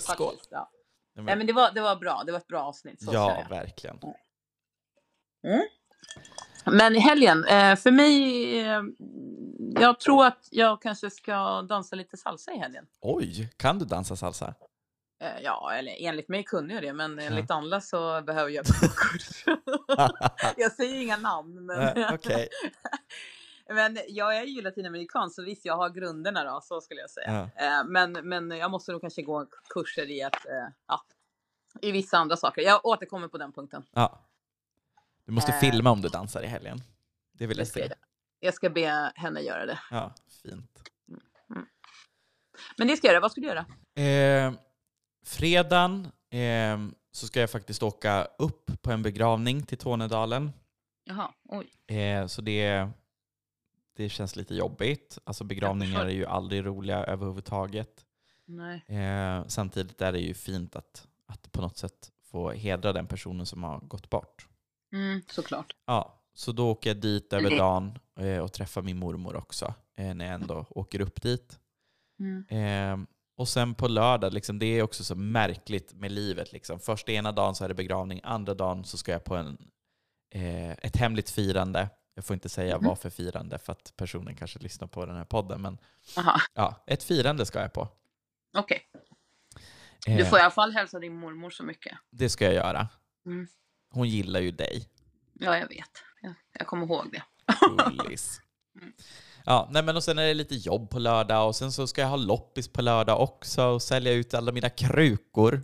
Skål. 0.00 0.34
Ja. 0.50 0.70
Nej, 1.14 1.36
men, 1.36 1.46
det 1.46 1.52
var, 1.52 1.72
det 1.72 1.80
var 1.80 1.96
bra. 1.96 2.22
Det 2.26 2.32
var 2.32 2.38
ett 2.38 2.46
bra 2.46 2.62
avsnitt. 2.62 3.04
Så 3.04 3.14
ja 3.14 3.28
säger 3.28 3.38
jag. 3.38 3.48
Men 6.66 6.94
helgen, 6.94 7.44
eh, 7.44 7.76
för 7.76 7.90
mig, 7.90 8.60
eh, 8.60 8.82
jag 9.80 10.00
tror 10.00 10.26
att 10.26 10.48
jag 10.50 10.82
kanske 10.82 11.10
ska 11.10 11.62
dansa 11.62 11.96
lite 11.96 12.16
salsa 12.16 12.52
i 12.52 12.58
helgen. 12.58 12.86
Oj, 13.00 13.50
kan 13.56 13.78
du 13.78 13.84
dansa 13.84 14.16
salsa? 14.16 14.54
Eh, 15.22 15.42
Ja, 15.42 15.72
eller 15.72 15.96
enligt 15.98 16.28
mig 16.28 16.44
kunde 16.44 16.74
jag 16.74 16.82
det, 16.82 16.92
men 16.92 17.18
enligt 17.18 17.50
andra 17.50 17.80
så 17.80 18.22
behöver 18.22 18.50
jag 18.50 18.64
kurs. 18.96 19.44
jag 20.56 20.72
säger 20.72 21.00
inga 21.02 21.16
namn, 21.16 21.66
men, 21.66 22.14
Okej. 22.14 22.48
men 23.74 23.98
jag 24.08 24.36
är 24.36 24.44
ju 24.44 24.62
latinamerikan, 24.62 25.30
så 25.30 25.42
visst, 25.42 25.64
jag 25.64 25.76
har 25.76 25.90
grunderna 25.90 26.44
då, 26.44 26.60
så 26.62 26.80
skulle 26.80 27.00
jag 27.00 27.10
säga. 27.10 27.50
Ja. 27.56 27.84
Men, 27.84 28.12
men 28.12 28.50
jag 28.50 28.70
måste 28.70 28.92
nog 28.92 29.00
kanske 29.00 29.22
gå 29.22 29.46
kurser 29.74 30.10
i 30.10 30.22
att, 30.22 30.46
ja, 30.88 31.00
i 31.82 31.92
vissa 31.92 32.18
andra 32.18 32.36
saker. 32.36 32.62
Jag 32.62 32.86
återkommer 32.86 33.28
på 33.28 33.38
den 33.38 33.52
punkten. 33.52 33.82
Ja. 33.92 34.18
Du 35.24 35.32
måste 35.32 35.52
Eh. 35.52 35.58
filma 35.60 35.90
om 35.90 36.00
du 36.00 36.08
dansar 36.08 36.42
i 36.42 36.46
helgen. 36.46 36.82
Det 37.32 37.46
vill 37.46 37.58
jag 37.58 37.66
Det 37.66 37.70
ska 37.70 37.80
se. 37.80 37.86
jag, 37.86 37.94
jag 38.40 38.54
ska 38.54 38.70
be 38.70 39.12
henne 39.14 39.40
göra 39.40 39.66
det. 39.66 39.78
Ja, 39.90 40.14
fint. 40.42 40.82
Men 42.78 42.88
det 42.88 42.96
ska 42.96 43.06
jag 43.06 43.12
göra. 43.12 43.20
Vad 43.22 43.32
ska 43.32 43.40
du 43.40 43.46
göra? 43.46 43.66
Eh, 44.06 44.52
fredagen 45.24 46.08
eh, 46.30 46.78
så 47.12 47.26
ska 47.26 47.40
jag 47.40 47.50
faktiskt 47.50 47.82
åka 47.82 48.24
upp 48.38 48.82
på 48.82 48.90
en 48.92 49.02
begravning 49.02 49.62
till 49.62 49.78
Tornedalen. 49.78 50.52
Jaha, 51.04 51.32
oj. 51.48 51.96
Eh, 51.96 52.26
så 52.26 52.42
det, 52.42 52.88
det 53.96 54.08
känns 54.08 54.36
lite 54.36 54.54
jobbigt. 54.54 55.18
Alltså 55.24 55.44
begravningar 55.44 56.04
är 56.06 56.10
ju 56.10 56.26
aldrig 56.26 56.66
roliga 56.66 56.96
överhuvudtaget. 57.04 58.04
Nej. 58.44 58.84
Eh, 58.88 59.44
samtidigt 59.46 60.00
är 60.02 60.12
det 60.12 60.18
ju 60.20 60.34
fint 60.34 60.76
att, 60.76 61.06
att 61.26 61.52
på 61.52 61.60
något 61.60 61.76
sätt 61.78 62.12
få 62.22 62.50
hedra 62.50 62.92
den 62.92 63.06
personen 63.06 63.46
som 63.46 63.62
har 63.64 63.78
gått 63.80 64.10
bort. 64.10 64.46
Mm, 64.92 65.22
såklart. 65.30 65.72
Ja, 65.86 66.22
så 66.34 66.52
då 66.52 66.70
åker 66.70 66.90
jag 66.90 66.96
dit 66.96 67.32
över 67.32 67.50
Det- 67.50 67.56
dagen 67.56 67.98
eh, 68.20 68.38
och 68.38 68.52
träffar 68.52 68.82
min 68.82 68.96
mormor 68.98 69.36
också 69.36 69.74
eh, 69.98 70.14
när 70.14 70.24
jag 70.24 70.34
ändå 70.34 70.66
åker 70.70 71.00
upp 71.00 71.22
dit. 71.22 71.58
Mm. 72.20 72.46
Eh, 72.48 73.06
och 73.36 73.48
sen 73.48 73.74
på 73.74 73.88
lördag, 73.88 74.32
liksom, 74.32 74.58
det 74.58 74.66
är 74.66 74.82
också 74.82 75.04
så 75.04 75.14
märkligt 75.14 75.92
med 75.94 76.12
livet. 76.12 76.52
Liksom. 76.52 76.80
Först 76.80 77.08
ena 77.08 77.32
dagen 77.32 77.54
så 77.54 77.64
är 77.64 77.68
det 77.68 77.74
begravning, 77.74 78.20
andra 78.24 78.54
dagen 78.54 78.84
så 78.84 78.96
ska 78.98 79.12
jag 79.12 79.24
på 79.24 79.36
en, 79.36 79.70
eh, 80.34 80.70
ett 80.70 80.96
hemligt 80.96 81.30
firande. 81.30 81.88
Jag 82.14 82.24
får 82.24 82.34
inte 82.34 82.48
säga 82.48 82.76
Mhm. 82.78 82.86
vad 82.86 82.98
för 82.98 83.10
firande 83.10 83.58
för 83.58 83.72
att 83.72 83.92
personen 83.96 84.36
kanske 84.36 84.58
lyssnar 84.58 84.88
på 84.88 85.06
den 85.06 85.16
här 85.16 85.24
podden. 85.24 85.62
Men 85.62 85.78
Aha, 86.16 86.40
ja, 86.54 86.84
ett 86.86 87.02
firande 87.02 87.46
ska 87.46 87.60
jag 87.60 87.72
på. 87.72 87.88
okej. 88.58 88.80
Eh, 90.08 90.16
Du 90.16 90.24
får 90.24 90.38
i 90.38 90.42
alla 90.42 90.50
fall 90.50 90.72
hälsa 90.72 90.98
din 90.98 91.14
mormor 91.16 91.50
så 91.50 91.62
mycket. 91.64 91.98
Det 92.10 92.28
ska 92.28 92.44
jag 92.44 92.54
göra. 92.54 92.88
Mm. 93.26 93.46
Hon 93.90 94.08
gillar 94.08 94.40
ju 94.40 94.50
dig. 94.50 94.88
Ja, 95.32 95.58
jag 95.58 95.68
vet. 95.68 95.90
Jag, 96.22 96.34
jag 96.58 96.66
kommer 96.66 96.86
ihåg 96.86 97.12
det. 97.12 97.22
Gullis. 97.96 98.40
Ja, 99.44 99.68
nej 99.70 99.82
men 99.82 99.96
och 99.96 100.04
sen 100.04 100.18
är 100.18 100.26
det 100.26 100.34
lite 100.34 100.54
jobb 100.54 100.90
på 100.90 100.98
lördag 100.98 101.48
och 101.48 101.56
sen 101.56 101.72
så 101.72 101.86
ska 101.86 102.00
jag 102.00 102.08
ha 102.08 102.16
loppis 102.16 102.68
på 102.68 102.82
lördag 102.82 103.20
också 103.20 103.64
och 103.64 103.82
sälja 103.82 104.12
ut 104.12 104.34
alla 104.34 104.52
mina 104.52 104.68
krukor. 104.68 105.62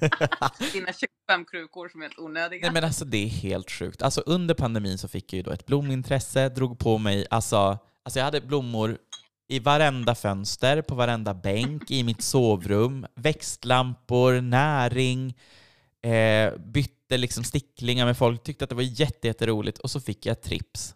Dina 0.72 0.92
25 0.92 1.44
krukor 1.50 1.88
som 1.88 2.00
är 2.00 2.04
helt 2.04 2.18
onödiga. 2.18 2.60
Nej 2.62 2.70
men 2.72 2.84
alltså 2.84 3.04
det 3.04 3.24
är 3.24 3.28
helt 3.28 3.70
sjukt. 3.70 4.02
Alltså 4.02 4.20
under 4.20 4.54
pandemin 4.54 4.98
så 4.98 5.08
fick 5.08 5.32
jag 5.32 5.36
ju 5.36 5.42
då 5.42 5.50
ett 5.50 5.66
blomintresse, 5.66 6.48
drog 6.48 6.78
på 6.78 6.98
mig, 6.98 7.26
alltså, 7.30 7.78
alltså 8.02 8.18
jag 8.18 8.24
hade 8.24 8.40
blommor 8.40 8.98
i 9.48 9.58
varenda 9.58 10.14
fönster, 10.14 10.82
på 10.82 10.94
varenda 10.94 11.34
bänk, 11.34 11.90
i 11.90 12.02
mitt 12.02 12.22
sovrum, 12.22 13.06
växtlampor, 13.14 14.40
näring, 14.40 15.34
eh, 16.02 16.56
bytte 16.58 16.97
liksom 17.16 17.44
sticklingar 17.44 18.06
med 18.06 18.16
folk, 18.16 18.42
tyckte 18.42 18.64
att 18.64 18.70
det 18.70 18.76
var 18.76 19.00
jätte, 19.00 19.26
jätteroligt 19.26 19.78
och 19.78 19.90
så 19.90 20.00
fick 20.00 20.26
jag 20.26 20.42
trips. 20.42 20.94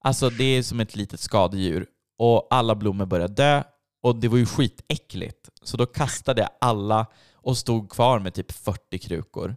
Alltså 0.00 0.30
det 0.30 0.44
är 0.44 0.62
som 0.62 0.80
ett 0.80 0.96
litet 0.96 1.20
skadedjur 1.20 1.86
och 2.18 2.46
alla 2.50 2.74
blommor 2.74 3.06
började 3.06 3.34
dö 3.34 3.62
och 4.02 4.16
det 4.16 4.28
var 4.28 4.38
ju 4.38 4.46
skitäckligt. 4.46 5.48
Så 5.62 5.76
då 5.76 5.86
kastade 5.86 6.40
jag 6.40 6.50
alla 6.60 7.06
och 7.34 7.58
stod 7.58 7.90
kvar 7.90 8.18
med 8.18 8.34
typ 8.34 8.52
40 8.52 8.98
krukor. 8.98 9.56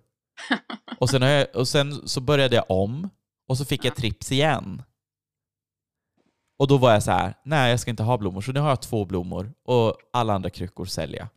Och 0.99 1.09
sen, 1.09 1.21
jag, 1.21 1.55
och 1.55 1.67
sen 1.67 2.07
så 2.07 2.21
började 2.21 2.55
jag 2.55 2.65
om 2.71 3.09
och 3.47 3.57
så 3.57 3.65
fick 3.65 3.85
jag 3.85 3.95
trips 3.95 4.31
igen. 4.31 4.83
Och 6.59 6.67
då 6.67 6.77
var 6.77 6.93
jag 6.93 7.03
så 7.03 7.11
här, 7.11 7.33
nej 7.43 7.69
jag 7.69 7.79
ska 7.79 7.91
inte 7.91 8.03
ha 8.03 8.17
blommor. 8.17 8.41
Så 8.41 8.51
nu 8.51 8.59
har 8.59 8.69
jag 8.69 8.81
två 8.81 9.05
blommor 9.05 9.53
och 9.63 9.97
alla 10.13 10.33
andra 10.33 10.49
krukor 10.49 10.85
säljer 10.85 11.19
jag. 11.19 11.27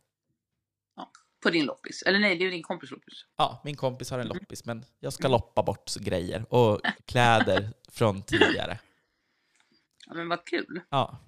På 1.47 1.51
din 1.51 1.65
loppis. 1.65 2.03
Eller 2.03 2.19
nej, 2.19 2.37
det 2.37 2.45
är 2.47 2.51
din 2.51 2.63
kompis 2.63 2.91
loppis. 2.91 3.25
Ja, 3.37 3.61
min 3.65 3.77
kompis 3.77 4.11
har 4.11 4.19
en 4.19 4.29
loppis 4.29 4.65
men 4.65 4.85
jag 5.01 5.13
ska 5.13 5.29
loppa 5.29 5.63
bort 5.63 5.95
grejer 5.97 6.55
och 6.55 6.81
kläder 7.05 7.71
från 7.89 8.23
tidigare. 8.23 8.79
Ja, 10.07 10.15
men 10.15 10.29
vad 10.29 10.45
kul. 10.45 10.81
Ja. 10.91 11.19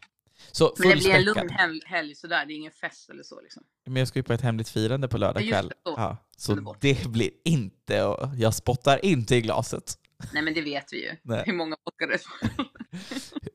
Så 0.52 0.74
Men 0.78 0.88
det 0.88 0.96
blir 0.96 1.10
en 1.10 1.24
lugn 1.24 1.50
helg, 1.50 1.80
helg 1.86 2.14
sådär. 2.14 2.46
Det 2.46 2.52
är 2.52 2.56
ingen 2.56 2.72
fest 2.72 3.10
eller 3.10 3.22
så 3.22 3.40
liksom. 3.40 3.62
Men 3.86 3.96
jag 3.96 4.08
ska 4.08 4.18
ju 4.18 4.22
på 4.22 4.32
ett 4.32 4.40
hemligt 4.40 4.68
firande 4.68 5.08
på 5.08 5.18
lördag 5.18 5.48
kväll. 5.48 5.68
det. 5.68 5.74
Ja, 5.84 6.16
så 6.36 6.52
Underbart. 6.52 6.80
det 6.80 7.06
blir 7.08 7.30
inte, 7.44 7.94
jag 8.38 8.54
spottar 8.54 9.04
inte 9.04 9.36
i 9.36 9.40
glaset. 9.40 9.98
Nej, 10.32 10.42
men 10.42 10.54
det 10.54 10.60
vet 10.60 10.92
vi 10.92 11.04
ju. 11.04 11.16
Nej. 11.22 11.42
Hur 11.46 11.52
många 11.52 11.76
åkare 11.84 12.18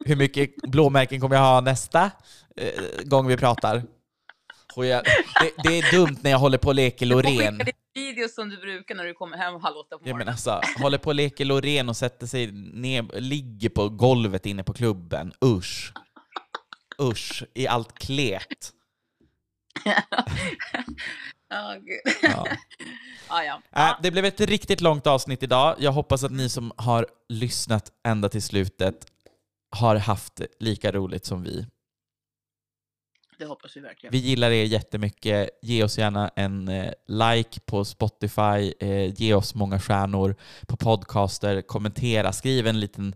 Hur 0.06 0.16
mycket 0.16 0.56
blåmärken 0.56 1.22
kommer 1.22 1.36
jag 1.36 1.44
ha 1.44 1.62
nästa 1.62 2.12
eh, 2.56 3.04
gång 3.04 3.28
vi 3.28 3.38
pratar? 3.38 3.84
Får 4.74 4.86
jag, 4.86 5.04
det, 5.42 5.52
det 5.70 5.80
är 5.80 5.92
dumt 5.92 6.18
när 6.22 6.32
jag 6.32 6.40
håller 6.40 6.58
på 6.58 6.68
och 6.68 6.76
leker 6.76 7.06
Du 7.06 7.12
får 7.12 7.24
Loreen. 7.24 7.60
skicka 7.60 7.72
din 7.94 8.04
videos 8.06 8.36
som 8.36 8.50
du 8.50 8.58
brukar 8.58 8.96
när 8.96 9.04
du 9.06 9.14
kommer 9.14 9.38
hem 9.38 9.54
halv 9.62 9.78
åtta 9.78 9.98
på 9.98 10.02
Ja, 10.04 10.06
men 10.06 10.12
morgonen. 10.12 10.30
alltså, 10.30 10.62
håller 10.82 10.98
på 10.98 11.08
och 11.10 11.16
leker 11.16 11.46
Loreen 11.46 11.90
och 11.90 11.98
sätter 11.98 12.28
sig 12.28 12.52
ner, 12.52 13.20
ligger 13.20 13.70
på 13.70 13.90
golvet 13.90 14.46
inne 14.46 14.64
på 14.64 14.74
klubben. 14.74 15.34
Usch. 15.46 15.94
Usch, 17.02 17.44
i 17.54 17.68
allt 17.68 18.00
klet. 18.00 18.72
Gud. 21.82 22.14
Ja. 22.22 22.48
ja, 23.30 23.44
ja. 23.44 23.62
Ja. 23.72 24.00
det 24.04 24.12
blev 24.12 24.26
ett 24.26 24.42
riktigt 24.42 24.82
långt 24.82 25.08
avsnitt 25.08 25.44
idag. 25.44 25.76
Jag 25.80 25.92
hoppas 25.92 26.24
att 26.24 26.32
ni 26.32 26.50
som 26.50 26.72
har 26.78 27.08
lyssnat 27.30 27.92
ända 28.08 28.30
till 28.30 28.42
slutet 28.44 28.96
har 29.76 29.96
haft 29.96 30.42
lika 30.60 30.92
roligt 30.92 31.26
som 31.26 31.44
vi. 31.44 31.66
Det 33.44 33.48
hoppas 33.50 33.78
vi 33.78 33.82
verkligen. 33.82 34.12
Vi 34.12 34.18
gillar 34.18 34.52
er 34.52 34.64
jättemycket. 34.66 35.50
Ge 35.62 35.84
oss 35.84 35.98
gärna 35.98 36.30
en 36.36 36.68
eh, 36.68 36.92
like 37.08 37.60
på 37.60 37.86
Spotify. 37.86 38.74
Eh, 38.80 39.14
ge 39.22 39.34
oss 39.34 39.56
många 39.56 39.80
stjärnor 39.80 40.36
på 40.68 40.78
podcaster. 40.78 41.62
Kommentera. 41.62 42.32
Skriv 42.34 42.68
en 42.68 42.80
liten... 42.80 43.16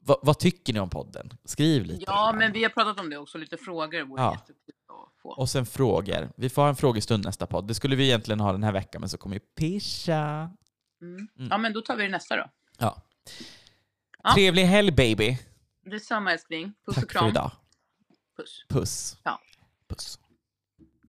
Va, 0.00 0.16
vad 0.22 0.38
tycker 0.38 0.72
ni 0.72 0.80
om 0.80 0.90
podden? 0.90 1.32
Skriv 1.44 1.84
lite. 1.84 2.04
Ja, 2.06 2.32
men 2.38 2.52
vi 2.52 2.62
har 2.62 2.70
pratat 2.70 3.00
om 3.00 3.10
det 3.10 3.16
också. 3.18 3.38
Lite 3.38 3.56
frågor 3.56 4.02
vore 4.04 4.22
Ja. 4.22 4.32
jättekul 4.34 4.74
att 4.88 5.22
få. 5.22 5.28
Och 5.30 5.48
sen 5.50 5.66
frågor. 5.66 6.28
Vi 6.36 6.48
får 6.48 6.62
ha 6.62 6.68
en 6.68 6.76
frågestund 6.76 7.24
nästa 7.24 7.46
podd. 7.46 7.68
Det 7.68 7.74
skulle 7.74 7.96
vi 7.96 8.04
egentligen 8.04 8.40
ha 8.40 8.52
den 8.52 8.62
här 8.62 8.72
veckan, 8.72 9.00
men 9.00 9.08
så 9.08 9.18
kommer 9.18 9.36
ju 9.36 9.40
Pisha. 9.40 10.50
Mm. 11.02 11.28
Mm. 11.38 11.48
Ja, 11.50 11.58
men 11.58 11.72
då 11.72 11.80
tar 11.80 11.96
vi 11.96 12.02
det 12.02 12.08
nästa 12.08 12.36
då. 12.36 12.50
Ja. 12.78 13.02
Ja. 14.22 14.34
Trevlig 14.34 14.62
helg 14.64 14.90
baby. 14.90 15.38
Detsamma 15.90 16.32
älskling. 16.32 16.74
Puss 16.86 16.96
och 16.96 17.02
Tack 17.02 17.10
kram. 17.10 17.24
för 17.24 17.30
idag. 17.30 17.50
Puss. 18.36 18.64
Puss. 18.68 19.16
Ja. 19.22 19.40
Peace. 19.88 20.18